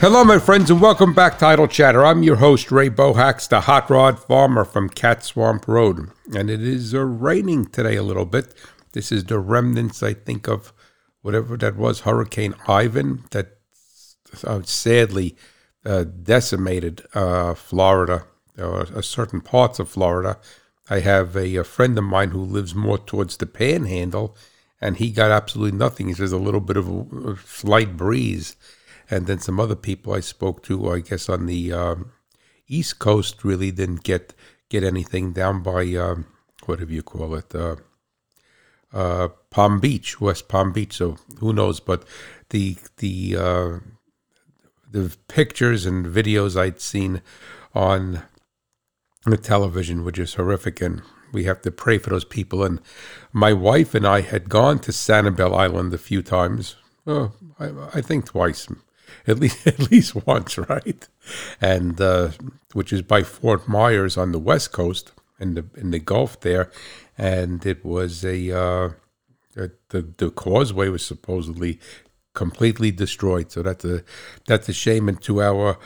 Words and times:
Hello, 0.00 0.22
my 0.22 0.38
friends, 0.38 0.70
and 0.70 0.80
welcome 0.80 1.12
back 1.12 1.40
to 1.40 1.46
Idle 1.46 1.66
Chatter. 1.66 2.06
I'm 2.06 2.22
your 2.22 2.36
host, 2.36 2.70
Ray 2.70 2.88
Bohacz, 2.88 3.48
the 3.48 3.62
hot 3.62 3.90
rod 3.90 4.16
farmer 4.20 4.64
from 4.64 4.88
Cat 4.88 5.24
Swamp 5.24 5.66
Road. 5.66 6.12
And 6.32 6.48
it 6.48 6.62
is 6.62 6.94
uh, 6.94 7.00
raining 7.00 7.66
today 7.66 7.96
a 7.96 8.04
little 8.04 8.24
bit. 8.24 8.54
This 8.92 9.10
is 9.10 9.24
the 9.24 9.40
remnants, 9.40 10.00
I 10.00 10.14
think, 10.14 10.46
of 10.46 10.72
whatever 11.22 11.56
that 11.56 11.74
was, 11.74 12.02
Hurricane 12.02 12.54
Ivan, 12.68 13.24
that 13.32 13.58
uh, 14.44 14.62
sadly 14.62 15.36
uh, 15.84 16.04
decimated 16.04 17.04
uh, 17.12 17.54
Florida, 17.54 18.24
uh, 18.56 19.02
certain 19.02 19.40
parts 19.40 19.80
of 19.80 19.88
Florida. 19.88 20.38
I 20.88 21.00
have 21.00 21.34
a, 21.34 21.56
a 21.56 21.64
friend 21.64 21.98
of 21.98 22.04
mine 22.04 22.30
who 22.30 22.44
lives 22.44 22.72
more 22.72 22.98
towards 22.98 23.38
the 23.38 23.46
panhandle, 23.46 24.36
and 24.80 24.98
he 24.98 25.10
got 25.10 25.32
absolutely 25.32 25.76
nothing. 25.76 26.06
He 26.06 26.14
says 26.14 26.30
a 26.30 26.38
little 26.38 26.60
bit 26.60 26.76
of 26.76 26.88
a 26.88 27.36
slight 27.44 27.96
breeze 27.96 28.54
and 29.10 29.26
then 29.26 29.38
some 29.38 29.58
other 29.58 29.76
people 29.76 30.12
I 30.12 30.20
spoke 30.20 30.62
to, 30.64 30.90
I 30.90 31.00
guess 31.00 31.28
on 31.28 31.46
the 31.46 31.72
um, 31.72 32.12
East 32.66 32.98
Coast, 32.98 33.44
really 33.44 33.70
didn't 33.70 34.04
get 34.04 34.34
get 34.68 34.84
anything 34.84 35.32
down 35.32 35.62
by 35.62 35.94
um, 35.94 36.26
whatever 36.66 36.92
you 36.92 37.02
call 37.02 37.34
it, 37.34 37.54
uh, 37.54 37.76
uh, 38.92 39.28
Palm 39.50 39.80
Beach, 39.80 40.20
West 40.20 40.48
Palm 40.48 40.72
Beach. 40.72 40.96
So 40.96 41.16
who 41.38 41.52
knows? 41.52 41.80
But 41.80 42.04
the 42.50 42.76
the 42.98 43.36
uh, 43.36 43.78
the 44.90 45.16
pictures 45.28 45.86
and 45.86 46.06
videos 46.06 46.58
I'd 46.58 46.80
seen 46.80 47.22
on 47.74 48.22
the 49.24 49.36
television 49.36 50.04
were 50.04 50.12
just 50.12 50.36
horrific, 50.36 50.80
and 50.80 51.02
we 51.32 51.44
have 51.44 51.62
to 51.62 51.70
pray 51.70 51.98
for 51.98 52.10
those 52.10 52.24
people. 52.24 52.62
And 52.64 52.80
my 53.32 53.52
wife 53.52 53.94
and 53.94 54.06
I 54.06 54.20
had 54.20 54.48
gone 54.48 54.78
to 54.80 54.92
Sanibel 54.92 55.56
Island 55.56 55.92
a 55.92 55.98
few 55.98 56.22
times. 56.22 56.76
Oh, 57.06 57.32
I, 57.58 57.70
I 57.94 58.00
think 58.00 58.26
twice, 58.26 58.68
at 59.28 59.38
least 59.38 59.66
at 59.66 59.90
least 59.90 60.26
once, 60.26 60.58
right? 60.58 61.06
And 61.60 62.00
uh, 62.00 62.30
which 62.72 62.92
is 62.92 63.02
by 63.02 63.22
Fort 63.22 63.68
Myers 63.68 64.16
on 64.16 64.32
the 64.32 64.38
west 64.38 64.72
coast 64.72 65.12
in 65.38 65.54
the 65.54 65.66
in 65.76 65.90
the 65.90 65.98
Gulf 65.98 66.40
there, 66.40 66.70
and 67.16 67.64
it 67.64 67.84
was 67.84 68.24
a 68.24 68.50
uh, 68.50 68.90
the 69.54 70.02
the 70.16 70.30
causeway 70.30 70.88
was 70.88 71.04
supposedly 71.04 71.78
completely 72.34 72.90
destroyed. 72.90 73.50
So 73.50 73.62
that's 73.62 73.84
a 73.84 74.02
that's 74.46 74.68
a 74.68 74.72
shame. 74.72 75.08
And 75.08 75.20
to 75.22 75.42
our 75.42 75.78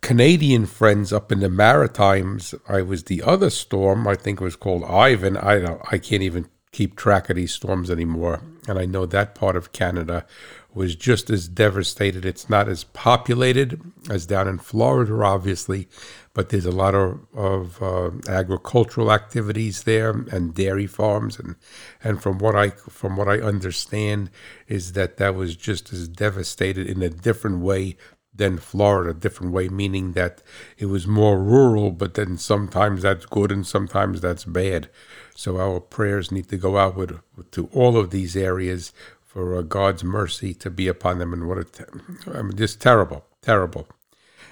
Canadian 0.00 0.66
friends 0.66 1.12
up 1.12 1.30
in 1.30 1.40
the 1.40 1.50
Maritimes, 1.50 2.54
I 2.68 2.82
was 2.82 3.04
the 3.04 3.22
other 3.22 3.50
storm. 3.50 4.08
I 4.08 4.14
think 4.14 4.40
it 4.40 4.44
was 4.44 4.56
called 4.56 4.84
Ivan. 4.84 5.36
I 5.36 5.58
don't. 5.58 5.80
I 5.92 5.98
can't 5.98 6.22
even 6.22 6.48
keep 6.72 6.96
track 6.96 7.28
of 7.28 7.36
these 7.36 7.52
storms 7.52 7.90
anymore. 7.90 8.40
And 8.70 8.78
I 8.78 8.86
know 8.86 9.04
that 9.04 9.34
part 9.34 9.56
of 9.56 9.72
Canada 9.72 10.24
was 10.72 10.94
just 10.94 11.28
as 11.28 11.48
devastated. 11.48 12.24
It's 12.24 12.48
not 12.48 12.68
as 12.68 12.84
populated 12.84 13.80
as 14.08 14.26
down 14.26 14.46
in 14.46 14.58
Florida, 14.58 15.12
obviously, 15.24 15.88
but 16.32 16.50
there's 16.50 16.66
a 16.66 16.70
lot 16.70 16.94
of, 16.94 17.26
of 17.34 17.82
uh, 17.82 18.10
agricultural 18.28 19.12
activities 19.12 19.82
there 19.82 20.10
and 20.10 20.54
dairy 20.54 20.86
farms, 20.86 21.40
and 21.40 21.56
and 22.04 22.22
from 22.22 22.38
what 22.38 22.54
I 22.54 22.70
from 22.70 23.16
what 23.16 23.28
I 23.28 23.40
understand 23.40 24.30
is 24.68 24.92
that 24.92 25.16
that 25.16 25.34
was 25.34 25.56
just 25.56 25.92
as 25.92 26.06
devastated 26.06 26.86
in 26.86 27.02
a 27.02 27.10
different 27.10 27.58
way 27.58 27.96
than 28.32 28.58
Florida, 28.58 29.12
different 29.12 29.52
way, 29.52 29.68
meaning 29.68 30.12
that 30.12 30.42
it 30.78 30.86
was 30.86 31.06
more 31.06 31.42
rural, 31.42 31.90
but 31.90 32.14
then 32.14 32.38
sometimes 32.38 33.02
that's 33.02 33.26
good 33.26 33.50
and 33.50 33.66
sometimes 33.66 34.20
that's 34.20 34.44
bad. 34.44 34.88
So 35.34 35.58
our 35.58 35.80
prayers 35.80 36.30
need 36.30 36.48
to 36.48 36.56
go 36.56 36.76
out 36.76 36.96
with, 36.96 37.20
to 37.52 37.68
all 37.72 37.96
of 37.96 38.10
these 38.10 38.36
areas 38.36 38.92
for 39.24 39.56
uh, 39.56 39.62
God's 39.62 40.04
mercy 40.04 40.54
to 40.54 40.70
be 40.70 40.88
upon 40.88 41.18
them. 41.18 41.32
And 41.32 41.48
what 41.48 41.58
a, 41.58 41.64
te- 41.64 41.84
I 42.32 42.42
mean, 42.42 42.56
just 42.56 42.80
terrible, 42.80 43.24
terrible. 43.42 43.88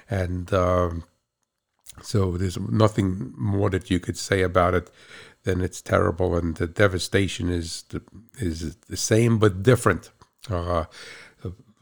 And 0.08 0.52
um, 0.52 1.04
so 2.02 2.36
there's 2.36 2.58
nothing 2.58 3.34
more 3.36 3.70
that 3.70 3.90
you 3.90 4.00
could 4.00 4.16
say 4.16 4.42
about 4.42 4.74
it 4.74 4.90
than 5.44 5.60
it's 5.60 5.82
terrible. 5.82 6.36
And 6.36 6.56
the 6.56 6.66
devastation 6.66 7.50
is 7.50 7.84
the, 7.90 8.02
is 8.38 8.76
the 8.88 8.96
same 8.96 9.38
but 9.38 9.62
different. 9.62 10.10
Uh, 10.48 10.84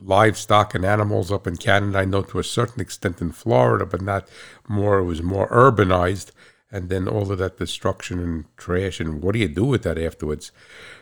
livestock 0.01 0.75
and 0.75 0.85
animals 0.85 1.33
up 1.33 1.47
in 1.47 1.57
Canada, 1.57 1.99
I 1.99 2.05
know 2.05 2.23
to 2.23 2.39
a 2.39 2.45
certain 2.45 2.81
extent 2.81 3.21
in 3.21 3.33
Florida, 3.33 3.87
but 3.87 4.03
not 4.03 4.29
more. 4.69 4.99
It 4.99 5.05
was 5.05 5.23
more 5.23 5.49
urbanized 5.49 6.33
and 6.71 6.89
then 6.89 7.07
all 7.09 7.31
of 7.31 7.39
that 7.39 7.59
destruction 7.59 8.19
and 8.19 8.45
trash 8.57 9.01
and 9.01 9.23
what 9.23 9.33
do 9.33 9.39
you 9.39 9.49
do 9.49 9.65
with 9.65 9.83
that 9.85 9.99
afterwards? 9.99 10.53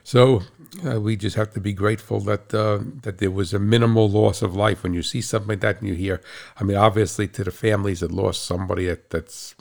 So 0.02 0.42
uh, 0.86 1.00
we 1.00 1.16
just 1.16 1.36
have 1.36 1.52
to 1.54 1.60
be 1.60 1.72
grateful 1.72 2.20
that 2.20 2.52
uh, 2.54 2.80
that 3.02 3.18
there 3.18 3.30
was 3.30 3.54
a 3.54 3.58
minimal 3.58 4.08
loss 4.08 4.42
of 4.42 4.54
life. 4.54 4.82
When 4.82 4.94
you 4.94 5.02
see 5.02 5.20
something 5.20 5.48
like 5.48 5.60
that 5.60 5.80
and 5.80 5.88
you 5.88 5.94
hear 5.94 6.20
i 6.58 6.64
mean 6.64 6.76
obviously 6.76 7.28
to 7.28 7.44
the 7.44 7.50
families 7.50 8.00
that 8.00 8.12
lost 8.12 8.44
somebody 8.44 8.86
that, 8.86 9.10
that's 9.10 9.54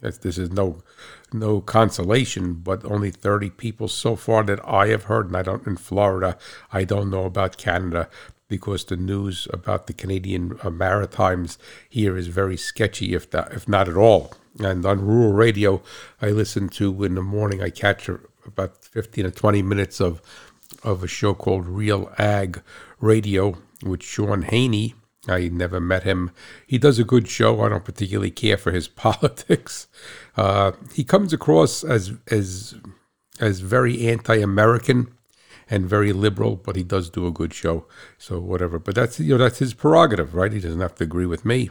that 0.00 0.22
this 0.22 0.38
is 0.38 0.50
no 0.50 0.82
no 1.32 1.60
consolation 1.60 2.54
but 2.54 2.84
only 2.84 3.10
30 3.10 3.50
people 3.50 3.88
so 3.88 4.14
far 4.14 4.42
that 4.44 4.60
i 4.66 4.88
have 4.88 5.04
heard 5.04 5.26
and 5.26 5.36
i 5.36 5.42
don't 5.42 5.66
in 5.66 5.76
florida 5.76 6.36
i 6.72 6.84
don't 6.84 7.10
know 7.10 7.24
about 7.24 7.56
canada 7.56 8.08
because 8.48 8.84
the 8.84 8.96
news 8.96 9.48
about 9.52 9.86
the 9.86 9.92
canadian 9.92 10.58
uh, 10.62 10.70
maritimes 10.70 11.58
here 11.88 12.16
is 12.16 12.28
very 12.28 12.56
sketchy 12.56 13.14
if 13.14 13.30
that 13.30 13.52
if 13.52 13.68
not 13.68 13.88
at 13.88 13.96
all 13.96 14.32
and 14.58 14.84
on 14.86 15.04
rural 15.04 15.32
radio, 15.32 15.82
I 16.20 16.28
listen 16.28 16.68
to 16.70 17.04
in 17.04 17.14
the 17.14 17.22
morning. 17.22 17.62
I 17.62 17.70
catch 17.70 18.08
about 18.46 18.84
fifteen 18.84 19.26
or 19.26 19.30
twenty 19.30 19.62
minutes 19.62 20.00
of 20.00 20.22
of 20.82 21.02
a 21.02 21.08
show 21.08 21.34
called 21.34 21.66
Real 21.66 22.12
Ag 22.18 22.62
Radio 23.00 23.58
with 23.82 24.02
Shaun 24.02 24.42
Haney. 24.42 24.94
I 25.26 25.48
never 25.48 25.80
met 25.80 26.02
him. 26.02 26.30
He 26.66 26.76
does 26.76 26.98
a 26.98 27.04
good 27.04 27.28
show. 27.28 27.62
I 27.62 27.70
don't 27.70 27.84
particularly 27.84 28.30
care 28.30 28.58
for 28.58 28.70
his 28.70 28.88
politics. 29.04 29.88
Uh, 30.36 30.72
he 30.92 31.04
comes 31.04 31.32
across 31.32 31.82
as 31.82 32.12
as 32.30 32.74
as 33.40 33.58
very 33.58 34.06
anti-American 34.06 35.08
and 35.70 35.86
very 35.86 36.12
liberal, 36.12 36.56
but 36.56 36.76
he 36.76 36.82
does 36.82 37.10
do 37.10 37.26
a 37.26 37.32
good 37.32 37.54
show. 37.54 37.86
So 38.18 38.40
whatever. 38.40 38.78
But 38.78 38.94
that's 38.94 39.20
you 39.20 39.36
know 39.36 39.44
that's 39.44 39.58
his 39.58 39.74
prerogative, 39.74 40.34
right? 40.34 40.52
He 40.52 40.60
doesn't 40.60 40.80
have 40.80 40.94
to 40.96 41.04
agree 41.04 41.26
with 41.26 41.44
me 41.44 41.70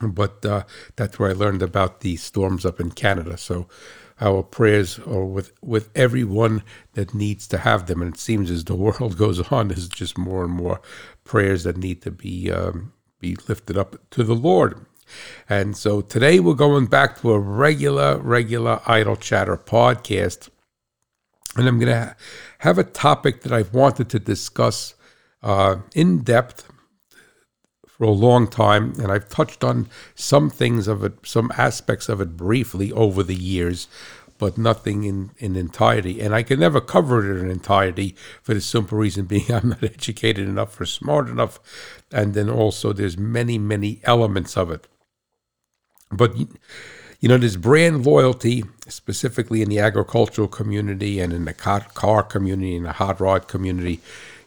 but 0.00 0.44
uh, 0.44 0.64
that's 0.96 1.18
where 1.18 1.30
I 1.30 1.34
learned 1.34 1.62
about 1.62 2.00
the 2.00 2.16
storms 2.16 2.64
up 2.64 2.80
in 2.80 2.90
Canada. 2.90 3.36
So 3.36 3.68
our 4.20 4.42
prayers 4.42 4.98
are 5.00 5.24
with 5.24 5.52
with 5.62 5.90
everyone 5.94 6.62
that 6.94 7.14
needs 7.14 7.46
to 7.48 7.58
have 7.58 7.86
them, 7.86 8.02
and 8.02 8.14
it 8.14 8.20
seems 8.20 8.50
as 8.50 8.64
the 8.64 8.74
world 8.86 9.16
goes 9.18 9.40
on, 9.52 9.68
there's 9.68 9.88
just 9.88 10.18
more 10.18 10.44
and 10.44 10.52
more 10.52 10.80
prayers 11.24 11.64
that 11.64 11.76
need 11.76 12.02
to 12.02 12.10
be 12.10 12.50
um, 12.50 12.92
be 13.18 13.36
lifted 13.48 13.76
up 13.76 13.96
to 14.10 14.22
the 14.22 14.34
Lord. 14.34 14.86
And 15.48 15.76
so 15.76 16.00
today 16.00 16.40
we're 16.40 16.54
going 16.54 16.86
back 16.86 17.20
to 17.20 17.32
a 17.32 17.38
regular, 17.38 18.16
regular 18.18 18.80
idle 18.86 19.16
chatter 19.16 19.58
podcast, 19.58 20.48
and 21.56 21.68
I'm 21.68 21.78
going 21.78 21.92
to 21.92 22.16
have 22.62 22.78
a 22.78 22.84
topic 22.84 23.42
that 23.42 23.52
I've 23.52 23.74
wanted 23.74 24.08
to 24.10 24.20
discuss 24.20 24.94
uh, 25.42 25.78
in 25.96 26.22
depth 26.22 26.70
for 27.88 28.04
a 28.04 28.10
long 28.10 28.46
time, 28.46 28.92
and 29.00 29.10
I've 29.10 29.28
touched 29.28 29.64
on 29.64 29.88
some 30.14 30.48
things 30.48 30.86
of 30.86 31.02
it, 31.02 31.14
some 31.24 31.50
aspects 31.56 32.08
of 32.08 32.20
it 32.20 32.36
briefly 32.36 32.92
over 32.92 33.24
the 33.24 33.34
years, 33.34 33.88
but 34.38 34.58
nothing 34.58 35.02
in, 35.02 35.32
in 35.38 35.56
entirety. 35.56 36.20
And 36.20 36.32
I 36.32 36.44
can 36.44 36.60
never 36.60 36.80
cover 36.80 37.28
it 37.28 37.42
in 37.42 37.50
entirety 37.50 38.14
for 38.42 38.54
the 38.54 38.60
simple 38.60 38.96
reason 38.96 39.24
being 39.24 39.46
I'm 39.52 39.70
not 39.70 39.82
educated 39.82 40.48
enough 40.48 40.80
or 40.80 40.86
smart 40.86 41.28
enough. 41.28 41.58
And 42.12 42.32
then 42.32 42.48
also 42.48 42.92
there's 42.92 43.18
many, 43.18 43.58
many 43.58 44.00
elements 44.04 44.56
of 44.56 44.70
it. 44.70 44.86
But 46.12 46.36
you 47.22 47.28
know, 47.28 47.38
there's 47.38 47.56
brand 47.56 48.04
loyalty, 48.04 48.64
specifically 48.88 49.62
in 49.62 49.70
the 49.70 49.78
agricultural 49.78 50.48
community 50.48 51.20
and 51.20 51.32
in 51.32 51.46
the 51.46 51.54
car 51.54 52.22
community 52.24 52.76
and 52.76 52.84
the 52.84 52.92
hot 52.92 53.18
rod 53.18 53.48
community 53.48 54.02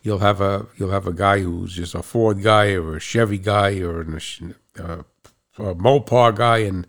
you'll 0.06 0.20
have 0.20 0.40
a 0.40 0.68
you'll 0.78 0.92
have 0.92 1.08
a 1.08 1.14
guy 1.14 1.40
who's 1.40 1.76
just 1.76 1.96
a 1.96 2.04
Ford 2.04 2.44
guy 2.44 2.74
or 2.74 2.96
a 2.96 3.00
Chevy 3.00 3.40
guy 3.40 3.80
or 3.80 4.02
a, 4.02 4.16
uh, 4.82 5.04
a 5.58 5.76
Mopar 5.76 6.34
guy, 6.36 6.60
and 6.60 6.86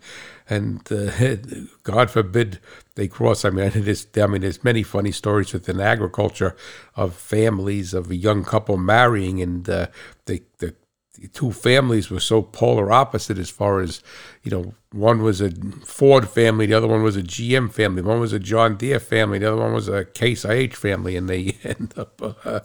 and 0.47 0.89
uh, 0.91 1.35
God 1.83 2.11
forbid 2.11 2.59
they 2.95 3.07
cross. 3.07 3.43
I 3.43 3.49
mean, 3.49 3.71
there's 3.75 4.05
I 4.15 4.27
mean, 4.27 4.41
there's 4.41 4.63
many 4.63 4.83
funny 4.83 5.11
stories 5.11 5.51
within 5.51 5.81
agriculture 5.81 6.55
of 6.95 7.15
families 7.15 7.93
of 7.93 8.11
a 8.11 8.15
young 8.15 8.45
couple 8.45 8.77
marrying, 8.77 9.41
and 9.41 9.67
uh, 9.67 9.87
the 10.25 10.43
the 11.19 11.27
two 11.27 11.51
families 11.51 12.09
were 12.09 12.19
so 12.19 12.41
polar 12.41 12.91
opposite 12.91 13.37
as 13.37 13.49
far 13.49 13.81
as, 13.81 14.01
you 14.43 14.51
know, 14.51 14.73
one 14.91 15.21
was 15.21 15.41
a 15.41 15.51
Ford 15.85 16.29
family, 16.29 16.65
the 16.65 16.73
other 16.73 16.87
one 16.87 17.03
was 17.03 17.17
a 17.17 17.23
GM 17.23 17.71
family, 17.71 18.01
one 18.01 18.19
was 18.19 18.33
a 18.33 18.39
John 18.39 18.77
Deere 18.77 18.99
family, 18.99 19.39
the 19.39 19.51
other 19.51 19.61
one 19.61 19.73
was 19.73 19.87
a 19.87 20.05
Case 20.05 20.45
IH 20.45 20.75
family, 20.75 21.15
and 21.15 21.29
they 21.29 21.57
end 21.63 21.93
up 21.97 22.21
uh, 22.45 22.59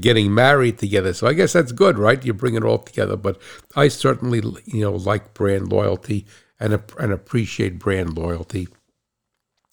getting 0.00 0.32
married 0.32 0.78
together. 0.78 1.12
So 1.12 1.26
I 1.26 1.32
guess 1.32 1.52
that's 1.52 1.72
good, 1.72 1.98
right? 1.98 2.24
You 2.24 2.32
bring 2.32 2.54
it 2.54 2.64
all 2.64 2.78
together. 2.78 3.16
But 3.16 3.40
I 3.76 3.88
certainly, 3.88 4.42
you 4.64 4.82
know, 4.82 4.92
like 4.92 5.34
brand 5.34 5.70
loyalty 5.70 6.26
and 6.60 6.82
and 6.98 7.12
appreciate 7.12 7.78
brand 7.78 8.16
loyalty. 8.16 8.68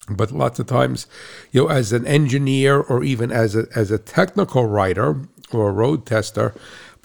But 0.09 0.31
lots 0.31 0.59
of 0.59 0.67
times, 0.67 1.07
you 1.51 1.63
know, 1.63 1.69
as 1.69 1.91
an 1.91 2.05
engineer 2.05 2.79
or 2.79 3.03
even 3.03 3.31
as 3.31 3.55
a 3.55 3.67
as 3.75 3.91
a 3.91 3.97
technical 3.97 4.65
writer 4.65 5.21
or 5.51 5.69
a 5.69 5.73
road 5.73 6.05
tester, 6.05 6.53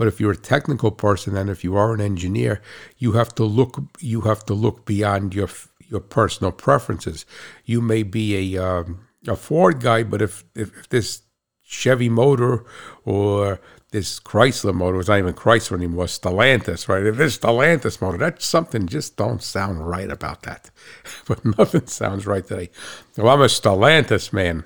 But 0.01 0.09
if 0.09 0.19
you're 0.19 0.33
a 0.33 0.47
technical 0.55 0.91
person 0.91 1.37
and 1.37 1.51
if 1.51 1.63
you 1.63 1.77
are 1.77 1.93
an 1.93 2.01
engineer, 2.01 2.63
you 2.97 3.13
have 3.13 3.35
to 3.35 3.45
look 3.45 3.79
you 3.99 4.23
have 4.23 4.47
to 4.47 4.55
look 4.55 4.87
beyond 4.87 5.35
your 5.35 5.51
your 5.91 6.01
personal 6.01 6.53
preferences. 6.53 7.27
You 7.67 7.83
may 7.83 8.03
be 8.03 8.55
a 8.57 8.65
um, 8.67 9.07
a 9.29 9.37
Ford 9.37 9.79
guy, 9.81 10.05
but 10.05 10.23
if, 10.23 10.43
if, 10.55 10.75
if 10.75 10.89
this 10.89 11.21
Chevy 11.63 12.09
motor 12.09 12.65
or 13.05 13.61
this 13.91 14.19
Chrysler 14.21 14.73
motor. 14.73 15.01
It's 15.01 15.11
not 15.11 15.19
even 15.19 15.35
Chrysler 15.35 15.77
anymore. 15.77 16.07
Stellantis, 16.07 16.89
right? 16.89 17.05
If 17.05 17.21
it's 17.21 17.37
Stellantis 17.37 18.01
motor, 18.01 18.17
that's 18.17 18.47
something 18.47 18.87
just 18.87 19.19
don't 19.19 19.43
sound 19.43 19.87
right 19.87 20.11
about 20.11 20.45
that. 20.45 20.71
but 21.29 21.45
nothing 21.45 21.87
sounds 21.89 22.27
right 22.27 22.47
today. 22.47 22.71
Well, 23.19 23.29
I'm 23.35 23.43
a 23.43 23.49
Stellantis 23.49 24.33
man. 24.33 24.65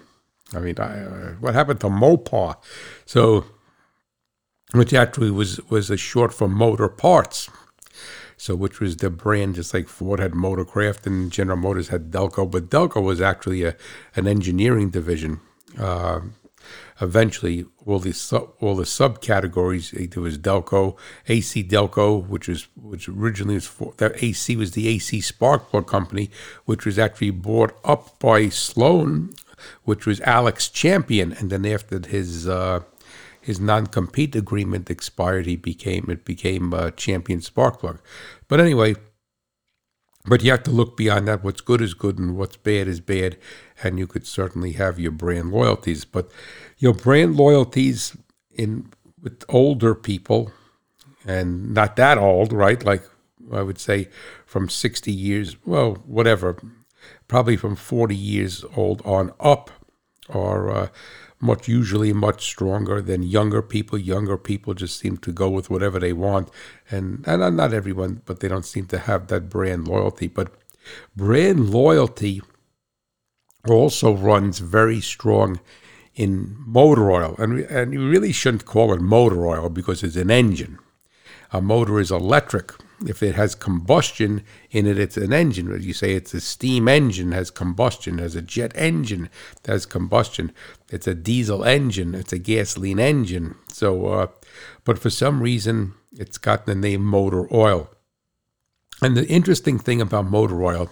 I 0.55 0.61
mean, 0.61 0.77
I, 0.79 1.01
uh, 1.03 1.31
what 1.41 1.55
happened 1.55 1.81
to 1.81 1.89
Mopar? 1.89 2.57
So, 3.05 3.47
which 4.75 4.93
actually 4.93 5.31
was 5.31 5.61
was 5.71 5.91
a 5.91 5.97
short 5.97 6.33
for 6.35 6.49
Motor 6.49 6.89
Parts. 6.89 7.49
So, 8.37 8.57
which 8.57 8.81
was 8.81 8.97
the 8.97 9.11
brand, 9.11 9.55
just 9.55 9.73
like 9.73 9.89
Ford 9.89 10.19
had 10.19 10.33
Motorcraft 10.33 11.07
and 11.07 11.31
General 11.31 11.57
Motors 11.57 11.89
had 11.89 12.11
Delco, 12.11 12.51
but 12.51 12.69
Delco 12.69 13.03
was 13.03 13.21
actually 13.21 13.63
a 13.63 13.77
an 14.17 14.27
engineering 14.27 14.91
division. 14.91 15.41
Uh, 15.79 16.21
eventually 17.01 17.67
all 17.87 17.99
the 17.99 18.13
all 18.61 18.75
the 18.77 18.85
subcategories. 18.85 19.95
Eh, 20.01 20.07
there 20.11 20.23
was 20.23 20.39
Delco, 20.39 20.97
AC 21.29 21.65
Delco, 21.65 22.27
which 22.27 22.49
was 22.49 22.69
which 22.77 23.09
originally 23.09 23.55
was 23.55 23.67
for 23.67 23.95
that 23.99 24.23
AC 24.23 24.57
was 24.57 24.73
the 24.73 24.89
AC 24.89 25.21
spark 25.21 25.71
plug 25.71 25.87
company, 25.87 26.31
which 26.65 26.85
was 26.85 26.99
actually 26.99 27.31
bought 27.31 27.77
up 27.85 28.19
by 28.19 28.49
Sloan, 28.49 29.35
which 29.85 30.07
was 30.07 30.21
Alex 30.23 30.69
Champion, 30.69 31.33
and 31.33 31.51
then 31.51 31.65
after 31.67 32.01
his 32.07 32.49
uh, 32.49 32.81
his 33.45 33.61
non-compete 33.61 34.35
agreement 34.35 34.91
expired, 34.91 35.45
he 35.45 35.57
became 35.57 36.07
it 36.09 36.25
became 36.25 36.73
uh, 36.73 36.91
Champion 36.93 37.43
Spark 37.43 37.81
Plug. 37.81 38.01
But 38.49 38.59
anyway, 38.59 38.95
but 40.27 40.43
you 40.43 40.51
have 40.51 40.63
to 40.63 40.71
look 40.71 40.97
beyond 40.97 41.29
that. 41.29 41.45
What's 41.45 41.61
good 41.61 41.83
is 41.83 41.93
good, 41.93 42.19
and 42.19 42.37
what's 42.39 42.57
bad 42.57 42.89
is 42.89 43.01
bad. 43.01 43.37
And 43.83 43.99
you 43.99 44.07
could 44.07 44.27
certainly 44.27 44.73
have 44.73 44.99
your 44.99 45.13
brand 45.13 45.53
loyalties, 45.53 46.07
but 46.07 46.31
your 46.79 46.95
brand 46.95 47.37
loyalties 47.37 48.17
in 48.51 48.91
with 49.23 49.45
older 49.49 49.95
people, 49.95 50.51
and 51.27 51.75
not 51.75 51.97
that 51.97 52.17
old, 52.17 52.51
right? 52.53 52.83
Like 52.83 53.03
I 53.53 53.61
would 53.61 53.79
say, 53.79 54.09
from 54.47 54.71
sixty 54.71 55.13
years, 55.13 55.57
well, 55.67 55.97
whatever, 56.07 56.57
probably 57.29 57.59
from 57.59 57.77
forty 57.77 58.17
years 58.17 58.65
old 58.75 59.03
on 59.05 59.33
up, 59.39 59.71
or 60.31 60.71
uh, 60.71 60.89
much 61.45 61.69
usually 61.69 62.13
much 62.13 62.45
stronger 62.47 63.01
than 63.03 63.23
younger 63.23 63.63
people. 63.63 63.99
Younger 63.99 64.37
people 64.37 64.75
just 64.75 64.99
seem 64.99 65.19
to 65.19 65.33
go 65.33 65.49
with 65.51 65.71
whatever 65.71 66.01
they 66.01 66.13
want, 66.13 66.49
and 66.91 67.23
and 67.27 67.57
not 67.57 67.75
everyone, 67.75 68.23
but 68.25 68.41
they 68.41 68.49
don't 68.49 68.65
seem 68.65 68.87
to 68.87 68.99
have 68.99 69.29
that 69.29 69.49
brand 69.51 69.87
loyalty. 69.87 70.27
But 70.27 70.53
brand 71.15 71.71
loyalty 71.71 72.43
also 73.69 74.15
runs 74.15 74.59
very 74.59 75.01
strong 75.01 75.61
in 76.15 76.57
motor 76.59 77.11
oil, 77.11 77.35
and 77.39 77.61
and 77.61 77.93
you 77.93 78.09
really 78.09 78.33
shouldn't 78.33 78.65
call 78.65 78.93
it 78.93 79.01
motor 79.01 79.47
oil 79.47 79.69
because 79.69 80.03
it's 80.03 80.17
an 80.17 80.31
engine. 80.31 80.79
A 81.53 81.61
motor 81.61 82.01
is 82.01 82.11
electric 82.11 82.73
if 83.07 83.23
it 83.23 83.35
has 83.35 83.55
combustion 83.55 84.43
in 84.71 84.87
it, 84.87 84.99
it's 84.99 85.17
an 85.17 85.33
engine. 85.33 85.81
You 85.81 85.93
say 85.93 86.15
it's 86.15 86.35
a 86.35 86.41
steam 86.41 86.89
engine 86.89 87.33
has 87.33 87.51
combustion. 87.51 88.17
There's 88.17 88.37
a 88.37 88.43
jet 88.43 88.73
engine 88.75 89.29
has 89.67 89.87
combustion. 89.87 90.53
It's 90.91 91.07
a 91.07 91.15
diesel 91.15 91.65
engine. 91.65 92.15
It's 92.15 92.33
a 92.33 92.39
gasoline 92.39 92.99
engine. 92.99 93.57
So, 93.69 94.07
uh, 94.07 94.27
but 94.85 94.99
for 94.99 95.11
some 95.11 95.43
reason, 95.43 95.95
it's 96.13 96.39
got 96.39 96.67
the 96.67 96.75
name 96.75 97.03
motor 97.03 97.53
oil. 97.53 97.91
And 99.03 99.17
the 99.17 99.27
interesting 99.27 99.79
thing 99.79 100.01
about 100.01 100.27
motor 100.27 100.63
oil 100.63 100.91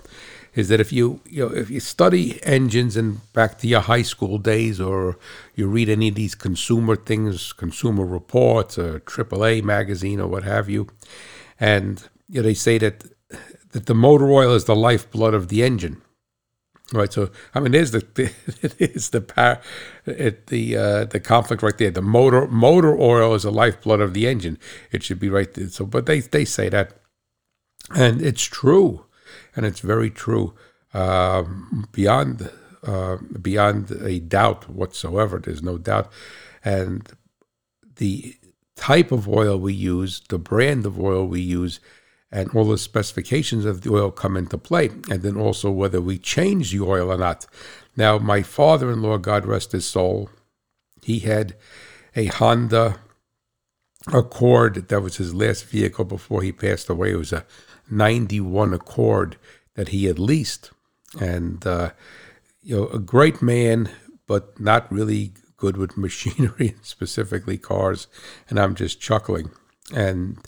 is 0.55 0.69
that 0.69 0.81
if 0.81 0.93
you 0.93 1.21
you 1.25 1.49
know 1.49 1.55
if 1.55 1.71
you 1.71 1.81
study 1.81 2.39
engines 2.45 2.97
and 2.97 3.33
back 3.33 3.59
to 3.59 3.67
your 3.67 3.81
high 3.81 4.03
school 4.03 4.39
days, 4.39 4.81
or 4.81 5.17
you 5.55 5.67
read 5.67 5.89
any 5.89 6.09
of 6.09 6.15
these 6.15 6.35
consumer 6.35 6.97
things, 6.97 7.53
consumer 7.53 8.05
reports, 8.05 8.79
or 8.79 9.01
AAA 9.01 9.63
magazine, 9.63 10.21
or 10.21 10.27
what 10.27 10.45
have 10.45 10.69
you, 10.69 10.89
and 11.59 12.09
you 12.29 12.41
know, 12.41 12.43
they 12.43 12.55
say 12.55 12.79
that 12.79 13.05
that 13.73 13.87
the 13.87 13.95
motor 13.95 14.31
oil 14.31 14.55
is 14.55 14.65
the 14.65 14.77
lifeblood 14.77 15.35
of 15.35 15.49
the 15.49 15.63
engine. 15.63 16.03
Right, 16.93 17.11
so 17.11 17.31
I 17.55 17.61
mean, 17.61 17.73
there's 17.73 17.93
the 17.93 18.05
is 18.79 19.11
the 19.11 19.23
power, 19.23 19.61
it, 20.05 20.49
the 20.49 20.77
uh, 20.77 21.05
the 21.07 21.21
conflict 21.21 21.63
right 21.63 21.77
there. 21.79 21.91
The 21.91 22.03
motor 22.03 22.47
motor 22.49 22.99
oil 22.99 23.35
is 23.35 23.45
the 23.45 23.53
lifeblood 23.53 24.01
of 24.01 24.13
the 24.13 24.27
engine. 24.27 24.59
It 24.91 25.03
should 25.03 25.19
be 25.19 25.31
right 25.31 25.53
there. 25.55 25.69
So, 25.69 25.87
but 25.87 26.05
they 26.05 26.21
they 26.21 26.45
say 26.45 26.69
that, 26.69 26.93
and 27.95 28.21
it's 28.21 28.43
true, 28.43 29.07
and 29.57 29.65
it's 29.65 29.81
very 29.81 30.11
true, 30.11 30.55
uh, 30.93 31.45
beyond 31.93 32.51
uh, 32.83 33.17
beyond 33.41 33.91
a 34.03 34.21
doubt 34.21 34.69
whatsoever. 34.69 35.39
There's 35.39 35.63
no 35.63 35.79
doubt, 35.79 36.13
and 36.63 37.11
the 37.97 38.37
type 38.77 39.13
of 39.13 39.29
oil 39.29 39.59
we 39.59 39.75
use, 39.75 40.23
the 40.29 40.39
brand 40.39 40.87
of 40.87 40.99
oil 40.99 41.27
we 41.27 41.41
use, 41.41 41.81
and 42.31 42.49
all 42.55 42.65
the 42.65 42.79
specifications 42.79 43.65
of 43.65 43.83
the 43.83 43.93
oil 43.93 44.11
come 44.11 44.37
into 44.37 44.57
play. 44.57 44.89
And 45.11 45.23
then 45.23 45.37
also 45.37 45.71
whether 45.71 46.01
we 46.01 46.19
change 46.19 46.73
the 46.73 46.81
oil 46.81 47.13
or 47.13 47.19
not. 47.19 47.47
Now, 47.97 48.19
my 48.19 48.43
father 48.43 48.91
in 48.91 49.03
law, 49.03 49.19
God 49.19 49.45
rest 49.45 49.73
his 49.73 49.85
soul, 49.85 50.31
he 51.03 51.21
had 51.21 51.55
a 52.17 52.27
Honda 52.27 53.01
Accord 54.13 54.89
that 54.89 55.01
was 55.01 55.17
his 55.17 55.35
last 55.35 55.67
vehicle 55.67 56.05
before 56.05 56.43
he 56.43 56.53
passed 56.53 56.89
away. 56.89 57.13
It 57.13 57.17
was 57.17 57.33
a 57.33 57.45
91 57.91 58.73
Accord 58.73 59.37
that 59.75 59.89
he 59.89 60.07
had 60.07 60.19
leased. 60.19 60.71
And, 61.21 61.65
uh, 61.67 61.91
you 62.63 62.77
know, 62.77 62.89
a 62.89 62.99
great 62.99 63.43
man, 63.43 63.91
but 64.27 64.59
not 64.59 64.91
really 64.91 65.33
good 65.63 65.77
with 65.77 65.97
machinery, 65.97 66.75
specifically 66.83 67.57
cars, 67.57 68.09
and 68.51 68.59
I'm 68.59 68.75
just 68.75 69.01
chuckling. 69.01 69.53
And 69.95 70.39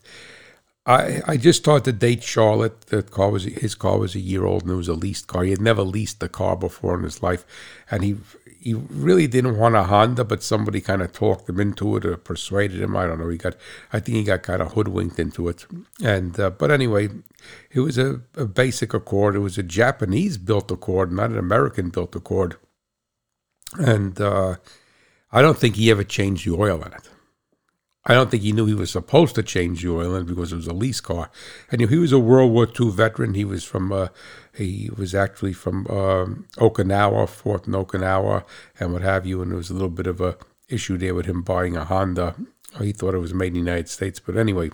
I 0.85 1.23
I 1.33 1.37
just 1.37 1.63
thought 1.63 1.85
to 1.85 1.93
date 1.93 2.25
Charlotte. 2.25 2.81
The 2.93 3.03
car 3.05 3.31
was 3.31 3.45
his 3.45 3.77
car 3.77 3.97
was 3.99 4.17
a 4.17 4.27
year 4.33 4.45
old 4.45 4.63
and 4.63 4.73
it 4.73 4.83
was 4.85 4.89
a 4.89 5.03
leased 5.05 5.29
car. 5.29 5.45
He 5.45 5.51
had 5.51 5.61
never 5.61 5.83
leased 5.83 6.21
a 6.23 6.29
car 6.29 6.57
before 6.57 6.97
in 6.99 7.05
his 7.05 7.23
life, 7.23 7.47
and 7.91 8.03
he 8.03 8.17
he 8.65 8.75
really 8.75 9.29
didn't 9.29 9.57
want 9.57 9.77
a 9.77 9.85
Honda, 9.85 10.25
but 10.25 10.43
somebody 10.43 10.81
kind 10.81 11.03
of 11.03 11.13
talked 11.13 11.49
him 11.49 11.61
into 11.61 11.97
it 11.97 12.05
or 12.05 12.17
persuaded 12.17 12.81
him. 12.81 12.97
I 12.97 13.07
don't 13.07 13.21
know. 13.21 13.29
He 13.29 13.39
got 13.39 13.55
I 13.93 14.01
think 14.01 14.17
he 14.17 14.25
got 14.25 14.43
kind 14.43 14.63
of 14.63 14.73
hoodwinked 14.73 15.21
into 15.21 15.49
it. 15.49 15.65
And 16.03 16.41
uh, 16.41 16.51
but 16.51 16.73
anyway, 16.73 17.09
it 17.71 17.81
was 17.81 17.99
a, 17.99 18.21
a 18.35 18.47
basic 18.47 18.93
Accord. 18.95 19.37
It 19.37 19.47
was 19.49 19.59
a 19.59 19.63
Japanese 19.81 20.39
built 20.39 20.73
Accord, 20.73 21.13
not 21.13 21.31
an 21.31 21.39
American 21.39 21.91
built 21.91 22.17
Accord. 22.17 22.57
And 23.79 24.21
uh, 24.21 24.57
I 25.35 25.43
don't 25.43 25.59
think 25.59 25.75
he 25.75 25.91
ever 25.91 26.05
changed 26.05 26.47
the 26.47 26.55
oil 26.55 26.81
in 26.81 26.93
it. 26.93 27.11
I 28.07 28.15
don't 28.15 28.31
think 28.31 28.45
he 28.45 28.53
knew 28.53 28.67
he 28.67 28.75
was 28.75 28.93
supposed 28.93 29.35
to 29.35 29.43
change 29.43 29.83
the 29.83 29.91
oil 29.91 30.15
in 30.15 30.23
it 30.23 30.27
because 30.27 30.53
it 30.53 30.57
was 30.57 30.69
a 30.69 30.73
lease 30.73 31.01
car. 31.01 31.29
And 31.73 31.81
he 31.81 31.97
was 31.97 32.13
a 32.13 32.21
World 32.21 32.53
War 32.53 32.69
II 32.69 32.91
veteran. 32.91 33.35
He 33.35 33.45
was 33.45 33.65
from, 33.65 33.91
uh, 33.91 34.09
he 34.55 34.91
was 34.97 35.13
actually 35.13 35.53
from 35.53 35.89
um, 35.89 36.47
Okinawa, 36.59 37.29
Fort 37.29 37.67
in 37.67 37.73
Okinawa, 37.73 38.45
and 38.79 38.93
what 38.93 39.03
have 39.03 39.27
you. 39.27 39.43
And 39.43 39.51
there 39.51 39.57
was 39.57 39.71
a 39.71 39.75
little 39.75 39.89
bit 39.89 40.07
of 40.07 40.21
a 40.21 40.37
issue 40.69 40.97
there 40.97 41.17
with 41.17 41.27
him 41.27 41.43
buying 41.43 41.77
a 41.77 41.85
Honda. 41.85 42.37
He 42.81 42.93
thought 42.93 43.15
it 43.15 43.19
was 43.19 43.35
made 43.35 43.49
in 43.49 43.55
the 43.55 43.59
United 43.71 43.89
States, 43.89 44.21
but 44.21 44.37
anyway. 44.37 44.71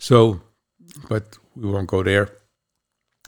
So, 0.00 0.40
but 1.08 1.38
we 1.54 1.70
won't 1.70 1.88
go 1.88 2.02
there. 2.02 2.30